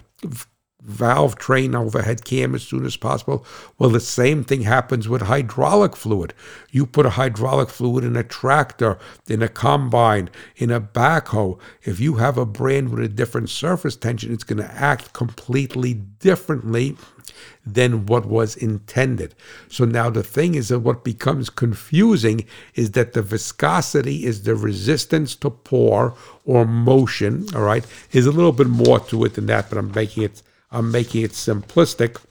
valve 0.88 1.36
train 1.36 1.76
overhead 1.76 2.24
cam 2.24 2.56
as 2.56 2.64
soon 2.64 2.86
as 2.86 2.96
possible. 2.96 3.46
Well, 3.78 3.90
the 3.90 4.00
same 4.00 4.44
thing 4.44 4.62
happens 4.62 5.10
with 5.10 5.24
hydraulic 5.24 5.96
fluid. 5.96 6.34
You 6.72 6.86
put 6.86 7.06
a 7.06 7.12
hydraulic 7.12 7.70
fluid 7.70 8.06
in 8.06 8.16
a 8.16 8.24
tractor, 8.24 8.98
in 9.28 9.44
a 9.44 9.50
combine, 9.50 10.30
in 10.56 10.72
a 10.72 10.80
backhoe. 10.80 11.60
If 11.84 12.00
you 12.00 12.16
have 12.16 12.38
a 12.38 12.46
brand 12.46 12.90
with 12.90 13.04
a 13.04 13.10
different 13.10 13.50
surface 13.50 13.98
tension, 13.98 14.34
it's 14.34 14.46
going 14.46 14.64
to 14.64 14.74
act 14.74 15.12
completely 15.12 15.94
differently 15.94 16.96
than 17.66 18.06
what 18.06 18.26
was 18.26 18.56
intended. 18.56 19.36
So 19.70 19.84
now 19.84 20.10
the 20.10 20.24
thing 20.24 20.56
is 20.56 20.70
that 20.70 20.80
what 20.80 21.04
becomes 21.04 21.50
confusing 21.50 22.46
is 22.76 22.92
that 22.92 23.12
the 23.12 23.22
viscosity 23.22 24.26
is 24.26 24.44
the 24.44 24.56
resistance 24.56 25.36
to 25.38 25.50
pour 25.50 26.16
or 26.46 26.66
motion, 26.66 27.46
all 27.54 27.64
right? 27.64 27.86
There's 28.12 28.26
a 28.26 28.32
little 28.32 28.54
bit 28.54 28.70
more 28.70 29.02
to 29.02 29.26
it 29.26 29.34
than 29.34 29.48
that, 29.48 29.70
but 29.70 29.78
I'm 29.78 29.92
making 29.92 30.24
it 30.24 30.42
I'm 30.72 30.91
making 30.91 31.24
it 31.24 31.32
simplistic, 31.32 32.22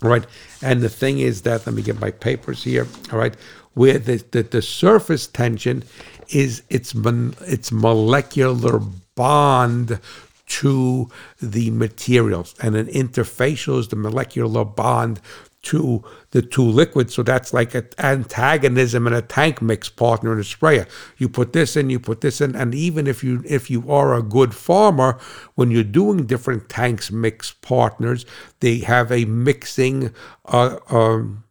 right? 0.00 0.24
And 0.62 0.80
the 0.80 0.88
thing 0.88 1.20
is 1.20 1.42
that, 1.42 1.66
let 1.66 1.74
me 1.74 1.82
get 1.82 2.00
my 2.00 2.10
papers 2.10 2.64
here, 2.64 2.86
all 3.12 3.18
right, 3.18 3.36
where 3.74 3.98
the, 3.98 4.24
the, 4.30 4.42
the 4.42 4.62
surface 4.62 5.26
tension 5.26 5.84
is 6.28 6.62
its, 6.68 6.94
its 6.94 7.72
molecular 7.72 8.80
bond 9.14 10.00
to 10.46 11.10
the 11.40 11.70
materials. 11.70 12.54
And 12.60 12.76
an 12.76 12.86
interfacial 12.86 13.78
is 13.78 13.88
the 13.88 13.96
molecular 13.96 14.64
bond 14.64 15.20
to 15.62 16.04
the 16.32 16.42
two 16.42 16.64
liquids. 16.64 17.14
So 17.14 17.22
that's 17.22 17.52
like 17.54 17.74
an 17.74 17.88
antagonism 17.98 19.06
and 19.06 19.14
a 19.14 19.22
tank 19.22 19.62
mix 19.62 19.88
partner 19.88 20.32
in 20.32 20.40
a 20.40 20.44
sprayer. 20.44 20.86
You 21.18 21.28
put 21.28 21.52
this 21.52 21.76
in, 21.76 21.90
you 21.90 22.00
put 22.00 22.20
this 22.20 22.40
in, 22.40 22.56
and 22.56 22.74
even 22.74 23.06
if 23.06 23.22
you 23.22 23.42
if 23.46 23.70
you 23.70 23.90
are 23.90 24.14
a 24.14 24.22
good 24.22 24.54
farmer, 24.54 25.18
when 25.54 25.70
you're 25.70 25.84
doing 25.84 26.26
different 26.26 26.68
tanks 26.68 27.10
mix 27.10 27.52
partners, 27.52 28.26
they 28.60 28.78
have 28.78 29.12
a 29.12 29.24
mixing 29.24 30.12
uh, 30.46 30.78
um, 30.90 31.44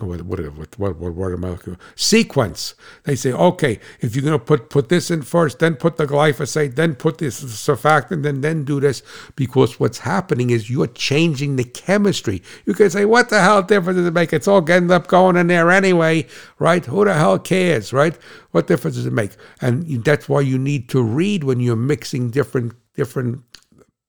what 0.00 0.22
what 0.22 0.38
what 0.56 0.78
what, 0.78 0.96
what 0.96 1.14
word 1.14 1.34
am 1.34 1.44
I 1.44 1.50
looking 1.50 1.74
for? 1.74 1.80
Sequence. 1.96 2.74
They 3.02 3.16
say, 3.16 3.32
okay, 3.32 3.80
if 4.00 4.14
you're 4.14 4.24
gonna 4.24 4.38
put 4.38 4.70
put 4.70 4.88
this 4.88 5.10
in 5.10 5.22
first, 5.22 5.58
then 5.58 5.74
put 5.74 5.96
the 5.96 6.06
glyphosate, 6.06 6.76
then 6.76 6.94
put 6.94 7.18
this 7.18 7.42
surfactant, 7.42 8.22
then 8.22 8.40
then 8.40 8.64
do 8.64 8.78
this, 8.78 9.02
because 9.34 9.80
what's 9.80 9.98
happening 9.98 10.50
is 10.50 10.70
you're 10.70 10.86
changing 10.86 11.56
the 11.56 11.64
chemistry. 11.64 12.42
You 12.64 12.74
can 12.74 12.90
say, 12.90 13.04
what 13.06 13.28
the 13.28 13.40
hell 13.40 13.62
difference 13.62 13.96
does 13.96 14.06
it 14.06 14.14
make? 14.14 14.32
It's 14.32 14.46
all 14.46 14.60
getting 14.60 14.90
up 14.90 15.08
going 15.08 15.36
in 15.36 15.48
there 15.48 15.70
anyway, 15.70 16.26
right? 16.60 16.84
Who 16.84 17.04
the 17.04 17.14
hell 17.14 17.38
cares, 17.40 17.92
right? 17.92 18.16
What 18.52 18.68
difference 18.68 18.96
does 18.96 19.06
it 19.06 19.12
make? 19.12 19.32
And 19.60 20.04
that's 20.04 20.28
why 20.28 20.42
you 20.42 20.58
need 20.58 20.88
to 20.90 21.02
read 21.02 21.42
when 21.42 21.58
you're 21.58 21.76
mixing 21.76 22.30
different 22.30 22.74
different 22.94 23.42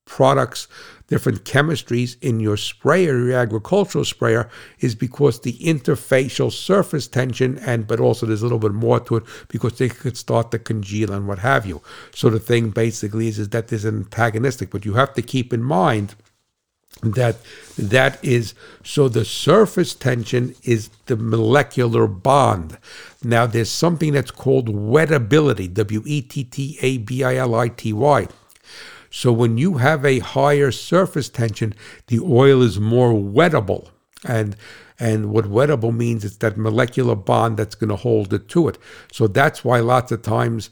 products, 0.06 0.68
different 1.10 1.44
chemistries 1.44 2.16
in 2.22 2.40
your 2.40 2.58
sprayer, 2.58 3.20
your 3.20 3.38
agricultural 3.38 4.06
sprayer, 4.06 4.50
is 4.80 4.96
because 4.96 5.42
the 5.42 5.54
interfacial 5.54 6.52
surface 6.52 7.08
tension, 7.08 7.58
and 7.60 7.88
but 7.88 8.00
also 8.00 8.26
there's 8.26 8.42
a 8.42 8.46
little 8.46 8.60
bit 8.60 8.74
more 8.74 9.00
to 9.00 9.18
it 9.18 9.24
because 9.50 9.78
they 9.78 9.90
could 9.90 10.16
start 10.16 10.52
to 10.52 10.60
congeal 10.60 11.12
and 11.12 11.28
what 11.28 11.40
have 11.40 11.66
you. 11.66 11.82
So 12.14 12.30
the 12.30 12.40
thing 12.40 12.70
basically 12.70 13.28
is, 13.28 13.40
is 13.40 13.50
that 13.50 13.68
there's 13.68 13.86
an 13.86 13.98
antagonistic, 13.98 14.70
but 14.70 14.86
you 14.86 14.94
have 14.94 15.14
to 15.16 15.22
keep 15.22 15.52
in 15.52 15.64
mind 15.64 16.16
that 17.02 17.38
that 17.78 18.24
is 18.24 18.54
so 18.84 19.08
the 19.08 19.24
surface 19.24 19.96
tension 19.96 20.54
is 20.64 20.90
the 21.06 21.16
molecular 21.16 22.08
bond 22.08 22.78
now 23.24 23.46
there's 23.46 23.70
something 23.70 24.12
that's 24.12 24.32
called 24.32 24.68
wettability 24.68 25.74
w-e-t-t-a-b-i-l-i-t-y 25.74 26.28
so 29.10 29.32
when 29.32 29.58
you 29.58 29.76
have 29.76 30.06
a 30.06 30.20
higher 30.20 30.72
surface 30.72 31.30
tension, 31.30 31.74
the 32.08 32.20
oil 32.20 32.62
is 32.62 32.80
more 32.80 33.14
wettable. 33.14 33.90
And 34.26 34.56
and 35.00 35.32
what 35.32 35.46
wettable 35.46 35.96
means 35.96 36.26
is 36.26 36.38
that 36.40 36.58
molecular 36.58 37.16
bond 37.16 37.56
that's 37.56 37.76
going 37.76 37.90
to 37.90 37.96
hold 37.96 38.34
it 38.34 38.50
to 38.50 38.68
it. 38.68 38.78
So 39.14 39.28
that's 39.28 39.64
why 39.64 39.80
lots 39.80 40.12
of 40.12 40.22
times 40.22 40.70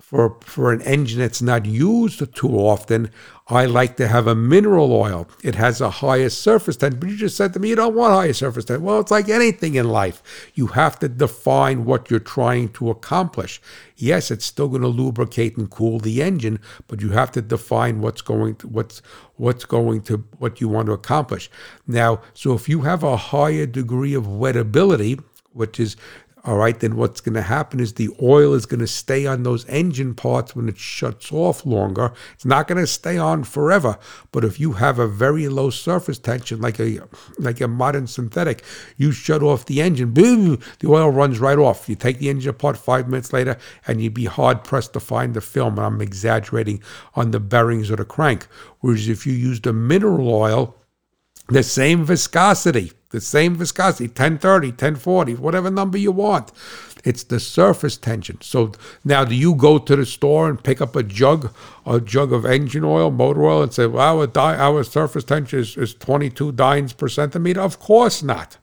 for 0.00 0.36
for 0.40 0.72
an 0.72 0.82
engine 0.82 1.18
that's 1.18 1.42
not 1.42 1.66
used 1.66 2.34
too 2.34 2.50
often, 2.50 3.10
I 3.48 3.64
like 3.64 3.96
to 3.96 4.08
have 4.08 4.26
a 4.26 4.34
mineral 4.34 4.92
oil. 4.92 5.28
It 5.42 5.54
has 5.54 5.80
a 5.80 5.90
higher 5.90 6.28
surface 6.28 6.76
tension. 6.76 7.00
But 7.00 7.08
you 7.08 7.16
just 7.16 7.36
said 7.36 7.52
to 7.54 7.60
me 7.60 7.70
you 7.70 7.76
don't 7.76 7.94
want 7.94 8.14
higher 8.14 8.32
surface 8.32 8.64
tension. 8.64 8.84
Well, 8.84 9.00
it's 9.00 9.10
like 9.10 9.28
anything 9.28 9.74
in 9.74 9.88
life. 9.88 10.50
You 10.54 10.68
have 10.68 10.98
to 11.00 11.08
define 11.08 11.84
what 11.84 12.10
you're 12.10 12.20
trying 12.20 12.70
to 12.70 12.90
accomplish. 12.90 13.60
Yes, 13.96 14.30
it's 14.30 14.44
still 14.44 14.68
going 14.68 14.82
to 14.82 14.88
lubricate 14.88 15.56
and 15.56 15.70
cool 15.70 15.98
the 15.98 16.22
engine, 16.22 16.60
but 16.86 17.00
you 17.00 17.10
have 17.10 17.32
to 17.32 17.42
define 17.42 18.00
what's 18.00 18.22
going 18.22 18.56
to 18.56 18.68
what's 18.68 19.00
what's 19.36 19.64
going 19.64 20.02
to 20.02 20.24
what 20.38 20.60
you 20.60 20.68
want 20.68 20.86
to 20.86 20.92
accomplish. 20.92 21.50
Now, 21.86 22.20
so 22.34 22.52
if 22.52 22.68
you 22.68 22.82
have 22.82 23.02
a 23.02 23.16
higher 23.16 23.66
degree 23.66 24.14
of 24.14 24.24
wettability, 24.24 25.22
which 25.52 25.80
is 25.80 25.96
all 26.44 26.56
right, 26.56 26.78
then 26.78 26.96
what's 26.96 27.20
going 27.20 27.34
to 27.34 27.42
happen 27.42 27.80
is 27.80 27.94
the 27.94 28.10
oil 28.22 28.54
is 28.54 28.64
going 28.64 28.80
to 28.80 28.86
stay 28.86 29.26
on 29.26 29.42
those 29.42 29.66
engine 29.68 30.14
parts 30.14 30.54
when 30.54 30.68
it 30.68 30.78
shuts 30.78 31.32
off 31.32 31.66
longer. 31.66 32.12
It's 32.34 32.44
not 32.44 32.68
going 32.68 32.80
to 32.80 32.86
stay 32.86 33.18
on 33.18 33.44
forever. 33.44 33.98
But 34.30 34.44
if 34.44 34.60
you 34.60 34.72
have 34.72 34.98
a 34.98 35.08
very 35.08 35.48
low 35.48 35.70
surface 35.70 36.18
tension, 36.18 36.60
like 36.60 36.78
a 36.78 37.00
like 37.38 37.60
a 37.60 37.68
modern 37.68 38.06
synthetic, 38.06 38.62
you 38.96 39.12
shut 39.12 39.42
off 39.42 39.66
the 39.66 39.82
engine, 39.82 40.12
boom, 40.12 40.60
the 40.78 40.88
oil 40.88 41.10
runs 41.10 41.40
right 41.40 41.58
off. 41.58 41.88
You 41.88 41.96
take 41.96 42.18
the 42.18 42.30
engine 42.30 42.50
apart 42.50 42.76
five 42.76 43.08
minutes 43.08 43.32
later, 43.32 43.58
and 43.86 44.00
you'd 44.00 44.14
be 44.14 44.26
hard 44.26 44.64
pressed 44.64 44.92
to 44.92 45.00
find 45.00 45.34
the 45.34 45.40
film. 45.40 45.76
And 45.76 45.86
I'm 45.86 46.00
exaggerating 46.00 46.82
on 47.14 47.32
the 47.32 47.40
bearings 47.40 47.90
or 47.90 47.96
the 47.96 48.04
crank. 48.04 48.46
Whereas 48.80 49.08
if 49.08 49.26
you 49.26 49.32
used 49.32 49.66
a 49.66 49.72
mineral 49.72 50.28
oil, 50.32 50.76
the 51.48 51.62
same 51.62 52.04
viscosity, 52.04 52.92
the 53.10 53.20
same 53.20 53.54
viscosity, 53.54 54.06
1030, 54.06 54.68
1040, 54.68 55.34
whatever 55.36 55.70
number 55.70 55.96
you 55.96 56.12
want. 56.12 56.52
It's 57.04 57.24
the 57.24 57.40
surface 57.40 57.96
tension. 57.96 58.40
So 58.42 58.72
now, 59.04 59.24
do 59.24 59.34
you 59.34 59.54
go 59.54 59.78
to 59.78 59.96
the 59.96 60.04
store 60.04 60.48
and 60.48 60.62
pick 60.62 60.80
up 60.80 60.94
a 60.94 61.02
jug, 61.02 61.54
a 61.86 62.00
jug 62.00 62.32
of 62.32 62.44
engine 62.44 62.84
oil, 62.84 63.10
motor 63.10 63.44
oil, 63.44 63.62
and 63.62 63.72
say, 63.72 63.86
well, 63.86 64.18
our, 64.18 64.26
di- 64.26 64.56
our 64.56 64.84
surface 64.84 65.24
tension 65.24 65.60
is, 65.60 65.76
is 65.76 65.94
22 65.94 66.52
dynes 66.52 66.92
per 66.92 67.08
centimeter? 67.08 67.60
Of 67.60 67.78
course 67.78 68.22
not. 68.22 68.58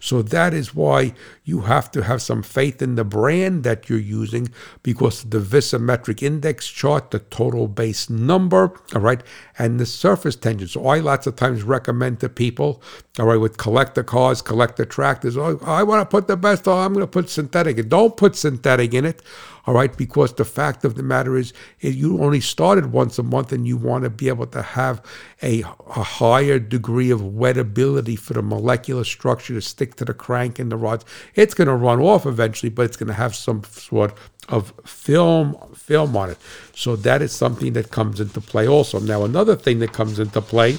So 0.00 0.22
that 0.22 0.54
is 0.54 0.74
why 0.74 1.14
you 1.44 1.62
have 1.62 1.90
to 1.92 2.04
have 2.04 2.22
some 2.22 2.42
faith 2.42 2.80
in 2.80 2.94
the 2.94 3.04
brand 3.04 3.64
that 3.64 3.88
you're 3.88 3.98
using 3.98 4.48
because 4.82 5.24
the 5.24 5.40
viscometric 5.40 6.22
index 6.22 6.68
chart, 6.68 7.10
the 7.10 7.18
total 7.18 7.66
base 7.66 8.08
number, 8.08 8.72
all 8.94 9.00
right, 9.00 9.22
and 9.58 9.80
the 9.80 9.86
surface 9.86 10.36
tension. 10.36 10.68
So 10.68 10.86
I 10.86 11.00
lots 11.00 11.26
of 11.26 11.36
times 11.36 11.62
recommend 11.62 12.20
to 12.20 12.28
people, 12.28 12.82
all 13.18 13.26
right, 13.26 13.36
with 13.36 13.56
collector 13.56 14.02
cars, 14.02 14.40
collector 14.40 14.84
tractors, 14.84 15.36
oh, 15.36 15.58
I 15.64 15.82
want 15.82 16.00
to 16.00 16.06
put 16.06 16.28
the 16.28 16.36
best 16.36 16.68
on, 16.68 16.84
I'm 16.84 16.92
going 16.92 17.04
to 17.04 17.10
put 17.10 17.28
synthetic. 17.28 17.88
Don't 17.88 18.16
put 18.16 18.36
synthetic 18.36 18.94
in 18.94 19.04
it 19.04 19.22
all 19.68 19.74
right? 19.74 19.94
Because 19.94 20.32
the 20.32 20.46
fact 20.46 20.82
of 20.86 20.94
the 20.94 21.02
matter 21.02 21.36
is, 21.36 21.52
you 21.80 22.24
only 22.24 22.40
started 22.40 22.90
once 22.90 23.18
a 23.18 23.22
month 23.22 23.52
and 23.52 23.68
you 23.68 23.76
want 23.76 24.04
to 24.04 24.08
be 24.08 24.28
able 24.28 24.46
to 24.46 24.62
have 24.62 25.02
a, 25.42 25.60
a 25.60 26.02
higher 26.02 26.58
degree 26.58 27.10
of 27.10 27.20
wettability 27.20 28.18
for 28.18 28.32
the 28.32 28.40
molecular 28.40 29.04
structure 29.04 29.52
to 29.52 29.60
stick 29.60 29.96
to 29.96 30.06
the 30.06 30.14
crank 30.14 30.58
and 30.58 30.72
the 30.72 30.76
rods. 30.78 31.04
It's 31.34 31.52
going 31.52 31.68
to 31.68 31.74
run 31.74 32.00
off 32.00 32.24
eventually, 32.24 32.70
but 32.70 32.86
it's 32.86 32.96
going 32.96 33.08
to 33.08 33.12
have 33.12 33.36
some 33.36 33.62
sort 33.64 34.16
of 34.48 34.72
film 34.84 35.56
film 35.74 36.16
on 36.16 36.30
it. 36.30 36.38
So 36.74 36.96
that 36.96 37.22
is 37.22 37.32
something 37.32 37.74
that 37.74 37.90
comes 37.90 38.20
into 38.20 38.40
play 38.40 38.66
also. 38.66 38.98
Now 38.98 39.24
another 39.24 39.56
thing 39.56 39.78
that 39.80 39.92
comes 39.92 40.18
into 40.18 40.40
play, 40.40 40.78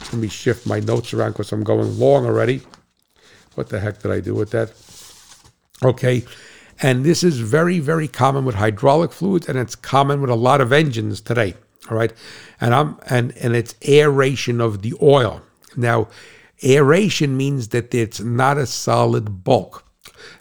let 0.00 0.14
me 0.14 0.28
shift 0.28 0.66
my 0.66 0.80
notes 0.80 1.14
around 1.14 1.32
because 1.32 1.52
I'm 1.52 1.64
going 1.64 1.98
long 1.98 2.26
already. 2.26 2.62
What 3.54 3.70
the 3.70 3.80
heck 3.80 4.00
did 4.02 4.10
I 4.10 4.20
do 4.20 4.34
with 4.34 4.50
that? 4.50 4.72
Okay, 5.82 6.24
and 6.82 7.04
this 7.04 7.22
is 7.22 7.38
very, 7.40 7.78
very 7.78 8.08
common 8.08 8.44
with 8.44 8.54
hydraulic 8.54 9.12
fluids, 9.12 9.48
and 9.48 9.58
it's 9.58 9.74
common 9.74 10.20
with 10.20 10.30
a 10.30 10.34
lot 10.34 10.60
of 10.60 10.72
engines 10.72 11.20
today. 11.20 11.54
All 11.90 11.96
right, 11.96 12.12
and 12.60 12.74
I'm 12.74 12.98
and 13.08 13.34
and 13.38 13.54
it's 13.56 13.74
aeration 13.86 14.60
of 14.60 14.82
the 14.82 14.94
oil. 15.00 15.40
Now, 15.76 16.08
aeration 16.64 17.36
means 17.36 17.68
that 17.68 17.94
it's 17.94 18.20
not 18.20 18.58
a 18.58 18.66
solid 18.66 19.44
bulk. 19.44 19.84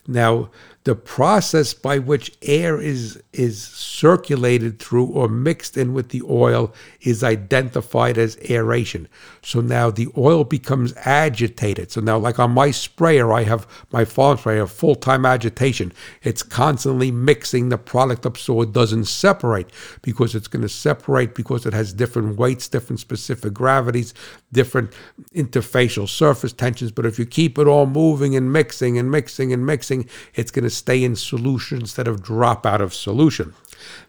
Now, 0.07 0.49
the 0.85 0.95
process 0.95 1.73
by 1.73 1.97
which 1.97 2.31
air 2.43 2.79
is 2.79 3.21
is 3.33 3.61
circulated 3.61 4.79
through 4.79 5.07
or 5.07 5.27
mixed 5.27 5.75
in 5.75 5.93
with 5.93 6.09
the 6.09 6.21
oil 6.29 6.73
is 7.01 7.23
identified 7.23 8.17
as 8.17 8.37
aeration. 8.49 9.07
So 9.41 9.61
now 9.61 9.89
the 9.89 10.07
oil 10.15 10.43
becomes 10.43 10.93
agitated. 10.97 11.91
So 11.91 12.01
now, 12.01 12.17
like 12.17 12.39
on 12.39 12.51
my 12.51 12.71
sprayer, 12.71 13.33
I 13.33 13.43
have 13.43 13.67
my 13.91 14.05
farm 14.05 14.37
sprayer, 14.37 14.67
full 14.67 14.95
time 14.95 15.25
agitation. 15.25 15.91
It's 16.21 16.43
constantly 16.43 17.11
mixing 17.11 17.69
the 17.69 17.77
product 17.79 18.25
up 18.25 18.37
so 18.37 18.61
it 18.61 18.71
doesn't 18.71 19.05
separate 19.05 19.71
because 20.03 20.35
it's 20.35 20.47
going 20.47 20.61
to 20.61 20.69
separate 20.69 21.33
because 21.33 21.65
it 21.65 21.73
has 21.73 21.93
different 21.93 22.37
weights, 22.37 22.67
different 22.67 22.99
specific 22.99 23.53
gravities, 23.53 24.13
different 24.51 24.91
interfacial 25.33 26.07
surface 26.07 26.53
tensions. 26.53 26.91
But 26.91 27.07
if 27.07 27.17
you 27.17 27.25
keep 27.25 27.57
it 27.57 27.67
all 27.67 27.87
moving 27.87 28.35
and 28.35 28.53
mixing 28.53 28.99
and 28.99 29.09
mixing 29.09 29.51
and 29.51 29.65
mixing, 29.65 30.07
it's 30.35 30.51
going 30.51 30.63
to 30.63 30.74
stay 30.75 31.03
in 31.03 31.15
solution 31.15 31.79
instead 31.79 32.07
of 32.07 32.21
drop 32.21 32.65
out 32.65 32.81
of 32.81 32.93
solution. 32.93 33.53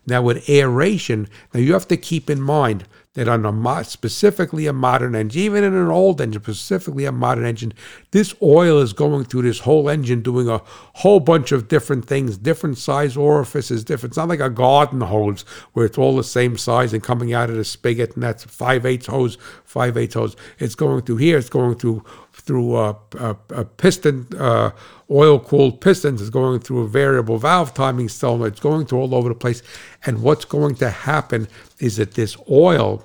Now, 0.07 0.23
with 0.23 0.49
aeration, 0.49 1.29
now 1.53 1.61
you 1.61 1.73
have 1.73 1.89
to 1.89 1.97
keep 1.97 2.31
in 2.31 2.41
mind 2.41 2.85
that 3.17 3.29
on 3.29 3.47
a 3.47 3.85
specifically 3.85 4.67
a 4.67 4.75
modern 4.75 5.15
engine, 5.15 5.41
even 5.41 5.65
in 5.65 5.75
an 5.75 5.89
old 5.89 6.21
engine, 6.21 6.43
specifically 6.43 7.07
a 7.07 7.13
modern 7.13 7.47
engine, 7.47 7.73
this 8.11 8.35
oil 8.43 8.79
is 8.79 8.93
going 8.93 9.25
through 9.25 9.41
this 9.43 9.61
whole 9.61 9.89
engine 9.89 10.21
doing 10.21 10.51
a 10.51 10.61
whole 10.97 11.19
bunch 11.19 11.51
of 11.51 11.67
different 11.67 12.05
things, 12.05 12.37
different 12.37 12.77
size 12.77 13.17
orifices, 13.17 13.85
different. 13.85 14.11
It's 14.11 14.19
not 14.19 14.29
like 14.29 14.41
a 14.41 14.51
garden 14.51 15.01
hose 15.01 15.43
where 15.73 15.87
it's 15.87 15.97
all 15.97 16.15
the 16.15 16.25
same 16.25 16.59
size 16.59 16.93
and 16.93 17.03
coming 17.03 17.33
out 17.33 17.49
of 17.49 17.57
the 17.57 17.65
spigot, 17.65 18.15
and 18.15 18.23
that's 18.23 18.45
five 18.45 18.85
eighths 18.85 19.07
hose, 19.07 19.39
five 19.65 19.97
eighths 19.97 20.15
hose. 20.15 20.37
It's 20.59 20.75
going 20.75 21.01
through 21.03 21.17
here. 21.17 21.39
It's 21.39 21.49
going 21.49 21.77
through 21.77 22.05
through 22.37 22.77
a, 22.77 22.97
a, 23.19 23.37
a 23.51 23.65
piston, 23.65 24.27
uh, 24.39 24.71
oil 25.11 25.41
cooled 25.41 25.81
pistons, 25.81 26.21
is 26.21 26.31
going 26.31 26.61
through 26.61 26.83
a 26.83 26.89
variable 26.89 27.39
valve 27.39 27.75
timing 27.75 28.09
cylinder. 28.09 28.47
It's 28.47 28.61
going 28.61 28.87
through 28.87 29.01
all 29.01 29.15
over 29.15 29.29
the 29.29 29.35
place. 29.35 29.63
And 30.05 30.23
what's 30.23 30.45
going 30.45 30.77
to 30.77 30.91
happen 30.91 31.49
is 31.81 31.97
that 31.97 32.15
this 32.15 32.37
oil 32.51 33.05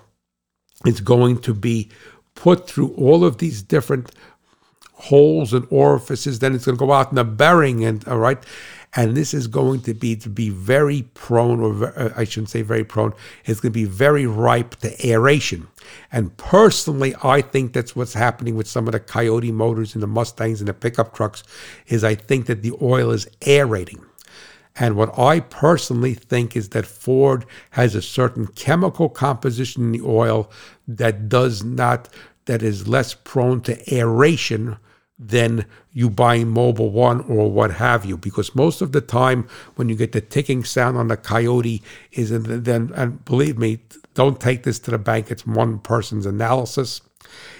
is 0.85 1.01
going 1.01 1.39
to 1.39 1.53
be 1.53 1.89
put 2.35 2.67
through 2.67 2.89
all 2.95 3.23
of 3.23 3.37
these 3.37 3.61
different 3.61 4.11
holes 4.93 5.53
and 5.53 5.65
orifices. 5.69 6.39
Then 6.39 6.53
it's 6.53 6.65
going 6.65 6.77
to 6.77 6.85
go 6.85 6.91
out 6.91 7.09
in 7.09 7.15
the 7.15 7.23
bearing, 7.23 7.83
and 7.83 8.07
all 8.07 8.19
right 8.19 8.43
and 8.93 9.15
this 9.15 9.33
is 9.33 9.47
going 9.47 9.81
to 9.81 9.93
be 9.93 10.15
to 10.17 10.29
be 10.29 10.49
very 10.49 11.03
prone, 11.13 11.61
or 11.61 11.97
uh, 11.97 12.13
I 12.15 12.25
shouldn't 12.25 12.49
say 12.49 12.61
very 12.61 12.83
prone. 12.83 13.13
It's 13.45 13.59
going 13.61 13.71
to 13.71 13.79
be 13.79 13.85
very 13.85 14.25
ripe 14.25 14.75
to 14.77 15.07
aeration. 15.07 15.67
And 16.11 16.35
personally, 16.37 17.15
I 17.23 17.41
think 17.41 17.71
that's 17.73 17.95
what's 17.95 18.13
happening 18.13 18.55
with 18.55 18.67
some 18.67 18.87
of 18.87 18.91
the 18.91 18.99
Coyote 18.99 19.51
motors 19.51 19.93
and 19.93 20.03
the 20.03 20.07
Mustangs 20.07 20.59
and 20.59 20.67
the 20.67 20.73
pickup 20.73 21.13
trucks. 21.13 21.43
Is 21.87 22.03
I 22.03 22.15
think 22.15 22.47
that 22.47 22.63
the 22.63 22.73
oil 22.81 23.11
is 23.11 23.27
aerating. 23.45 24.05
And 24.75 24.95
what 24.95 25.17
I 25.17 25.41
personally 25.41 26.13
think 26.13 26.55
is 26.55 26.69
that 26.69 26.85
Ford 26.85 27.45
has 27.71 27.93
a 27.93 28.01
certain 28.01 28.47
chemical 28.47 29.09
composition 29.09 29.83
in 29.83 29.91
the 29.91 30.01
oil 30.05 30.49
that 30.87 31.27
does 31.27 31.63
not, 31.63 32.07
that 32.45 32.63
is 32.63 32.87
less 32.87 33.13
prone 33.13 33.61
to 33.61 33.93
aeration 33.93 34.77
than 35.21 35.65
you 35.93 36.09
buying 36.09 36.47
Mobil 36.47 36.91
One 36.91 37.21
or 37.21 37.51
what 37.51 37.75
have 37.75 38.03
you. 38.05 38.17
Because 38.17 38.55
most 38.55 38.81
of 38.81 38.91
the 38.91 39.01
time, 39.01 39.47
when 39.75 39.87
you 39.87 39.95
get 39.95 40.13
the 40.13 40.21
ticking 40.21 40.63
sound 40.63 40.97
on 40.97 41.07
the 41.09 41.17
Coyote, 41.17 41.83
is 42.11 42.31
then 42.31 42.91
and 42.95 43.23
believe 43.23 43.57
me, 43.57 43.79
don't 44.15 44.39
take 44.39 44.63
this 44.63 44.79
to 44.79 44.91
the 44.91 44.97
bank. 44.97 45.29
It's 45.29 45.45
one 45.45 45.79
person's 45.79 46.25
analysis. 46.25 47.01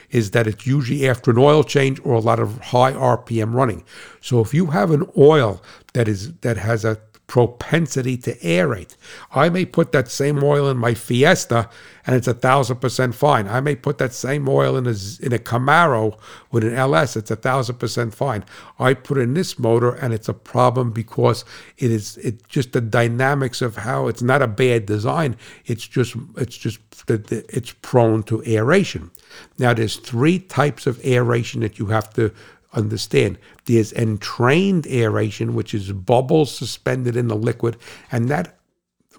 Is 0.10 0.32
that 0.32 0.48
it's 0.48 0.68
usually 0.68 1.08
after 1.08 1.32
an 1.32 1.38
oil 1.38 1.64
change 1.64 2.02
or 2.04 2.16
a 2.16 2.20
lot 2.20 2.40
of 2.40 2.60
high 2.60 2.92
RPM 2.92 3.54
running. 3.54 3.86
So 4.20 4.42
if 4.42 4.54
you 4.54 4.66
have 4.68 4.92
an 4.92 5.10
oil 5.18 5.64
that 5.94 6.10
is 6.10 6.34
that 6.40 6.58
has 6.58 6.84
a 6.84 6.98
propensity 7.32 8.18
to 8.18 8.36
aerate. 8.40 8.98
I 9.32 9.48
may 9.48 9.64
put 9.64 9.94
that 9.94 10.12
same 10.12 10.44
oil 10.44 10.68
in 10.68 10.76
my 10.76 10.94
Fiesta 10.94 11.70
and 12.06 12.14
it's 12.14 12.28
a 12.28 12.34
thousand 12.34 12.82
percent 12.82 13.16
fine. 13.16 13.48
I 13.48 13.62
may 13.62 13.74
put 13.74 14.00
that 14.00 14.12
same 14.12 14.50
oil 14.50 14.76
in 14.76 14.86
a, 14.86 14.96
in 15.22 15.32
a 15.32 15.40
Camaro 15.40 16.20
with 16.52 16.66
an 16.66 16.74
LS, 16.74 17.16
it's 17.16 17.32
a 17.32 17.38
thousand 17.38 17.78
percent 17.78 18.14
fine. 18.14 18.44
I 18.80 18.94
put 18.94 19.18
in 19.18 19.34
this 19.34 19.58
motor 19.58 19.92
and 19.92 20.14
it's 20.14 20.28
a 20.28 20.34
problem 20.34 20.92
because 20.92 21.46
it 21.78 21.90
is 21.90 22.18
it 22.18 22.46
just 22.50 22.74
the 22.74 22.82
dynamics 22.82 23.62
of 23.62 23.78
how 23.78 24.08
it's 24.08 24.22
not 24.22 24.42
a 24.42 24.48
bad 24.48 24.86
design. 24.86 25.38
It's 25.66 25.88
just 25.88 26.18
it's 26.36 26.58
just 26.58 26.82
it's 27.08 27.72
prone 27.82 28.24
to 28.24 28.44
aeration. 28.46 29.10
Now 29.58 29.74
there's 29.74 29.96
three 29.96 30.38
types 30.38 30.86
of 30.86 31.00
aeration 31.06 31.62
that 31.62 31.80
you 31.80 31.86
have 31.86 32.12
to 32.16 32.34
understand. 32.74 33.38
There's 33.66 33.94
entrained 33.94 34.88
aeration, 34.88 35.54
which 35.54 35.74
is 35.74 35.92
bubbles 35.92 36.56
suspended 36.56 37.16
in 37.16 37.28
the 37.28 37.36
liquid, 37.36 37.78
and 38.12 38.30
that 38.30 38.58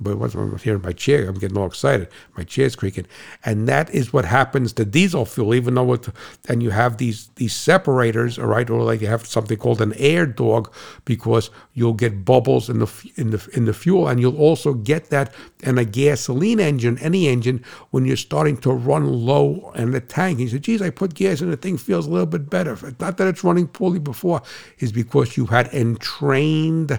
but 0.00 0.16
once 0.16 0.34
I'm 0.34 0.56
hearing 0.58 0.82
my 0.82 0.92
chair, 0.92 1.28
I'm 1.28 1.38
getting 1.38 1.58
all 1.58 1.66
excited. 1.66 2.08
My 2.36 2.44
chair's 2.44 2.74
creaking, 2.74 3.06
and 3.44 3.68
that 3.68 3.90
is 3.94 4.12
what 4.12 4.24
happens 4.24 4.72
to 4.74 4.84
diesel 4.84 5.24
fuel. 5.26 5.54
Even 5.54 5.74
though 5.74 5.92
it, 5.92 6.08
and 6.48 6.62
you 6.62 6.70
have 6.70 6.96
these 6.96 7.28
these 7.36 7.54
separators, 7.54 8.38
all 8.38 8.46
right, 8.46 8.68
or 8.70 8.82
like 8.82 9.02
you 9.02 9.06
have 9.08 9.26
something 9.26 9.58
called 9.58 9.82
an 9.82 9.92
AirDog, 9.92 10.72
because 11.04 11.50
you'll 11.74 11.92
get 11.92 12.24
bubbles 12.24 12.70
in 12.70 12.78
the 12.78 13.10
in 13.16 13.30
the 13.30 13.48
in 13.52 13.66
the 13.66 13.74
fuel, 13.74 14.08
and 14.08 14.18
you'll 14.18 14.38
also 14.38 14.72
get 14.72 15.10
that 15.10 15.34
in 15.62 15.76
a 15.76 15.84
gasoline 15.84 16.60
engine, 16.60 16.98
any 16.98 17.28
engine, 17.28 17.62
when 17.90 18.06
you're 18.06 18.16
starting 18.16 18.56
to 18.58 18.72
run 18.72 19.06
low 19.06 19.72
in 19.74 19.90
the 19.90 20.00
tank. 20.00 20.38
He 20.38 20.48
said, 20.48 20.62
"Geez, 20.62 20.80
I 20.80 20.88
put 20.88 21.14
gas 21.14 21.42
in 21.42 21.50
the 21.50 21.56
thing, 21.56 21.76
feels 21.76 22.06
a 22.06 22.10
little 22.10 22.26
bit 22.26 22.48
better." 22.48 22.78
Not 22.98 23.18
that 23.18 23.28
it's 23.28 23.44
running 23.44 23.68
poorly 23.68 23.98
before, 23.98 24.40
is 24.78 24.90
because 24.90 25.36
you 25.36 25.46
had 25.46 25.68
entrained 25.74 26.98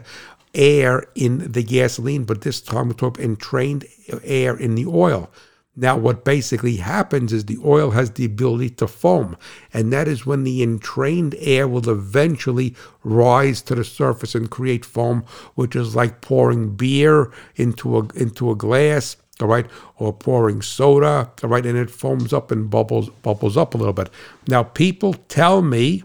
air 0.54 1.06
in 1.16 1.52
the 1.52 1.64
gasoline, 1.64 2.24
but 2.24 2.42
this 2.42 2.62
time 2.62 2.88
we're 2.88 2.94
talking 2.94 3.26
entrained 3.26 3.86
air 4.24 4.56
in 4.56 4.76
the 4.76 4.86
oil. 4.86 5.30
Now, 5.76 5.98
what 5.98 6.24
basically 6.24 6.76
happens 6.76 7.34
is 7.34 7.46
the 7.46 7.58
oil 7.66 7.92
has 7.92 8.12
the 8.12 8.26
ability 8.26 8.70
to 8.72 8.88
foam, 8.88 9.36
and 9.74 9.92
that 9.92 10.08
is 10.08 10.24
when 10.24 10.44
the 10.44 10.62
entrained 10.62 11.36
air 11.40 11.68
will 11.68 11.90
eventually 11.90 12.76
rise 13.04 13.64
to 13.64 13.76
the 13.76 13.84
surface 13.84 14.36
and 14.36 14.52
create 14.52 14.86
foam, 14.86 15.26
which 15.56 15.76
is 15.76 15.96
like 15.96 16.22
pouring 16.22 16.76
beer 16.76 17.32
into 17.56 17.98
a 17.98 18.08
into 18.14 18.52
a 18.52 18.56
glass, 18.56 19.18
all 19.42 19.48
right, 19.48 19.66
or 19.98 20.14
pouring 20.14 20.62
soda, 20.62 21.32
all 21.42 21.50
right, 21.50 21.66
and 21.66 21.78
it 21.78 21.90
foams 21.90 22.34
up 22.34 22.52
and 22.52 22.70
bubbles 22.70 23.10
bubbles 23.10 23.58
up 23.58 23.74
a 23.74 23.78
little 23.78 23.94
bit. 23.94 24.12
Now, 24.48 24.62
people 24.62 25.16
tell 25.28 25.64
me 25.64 26.04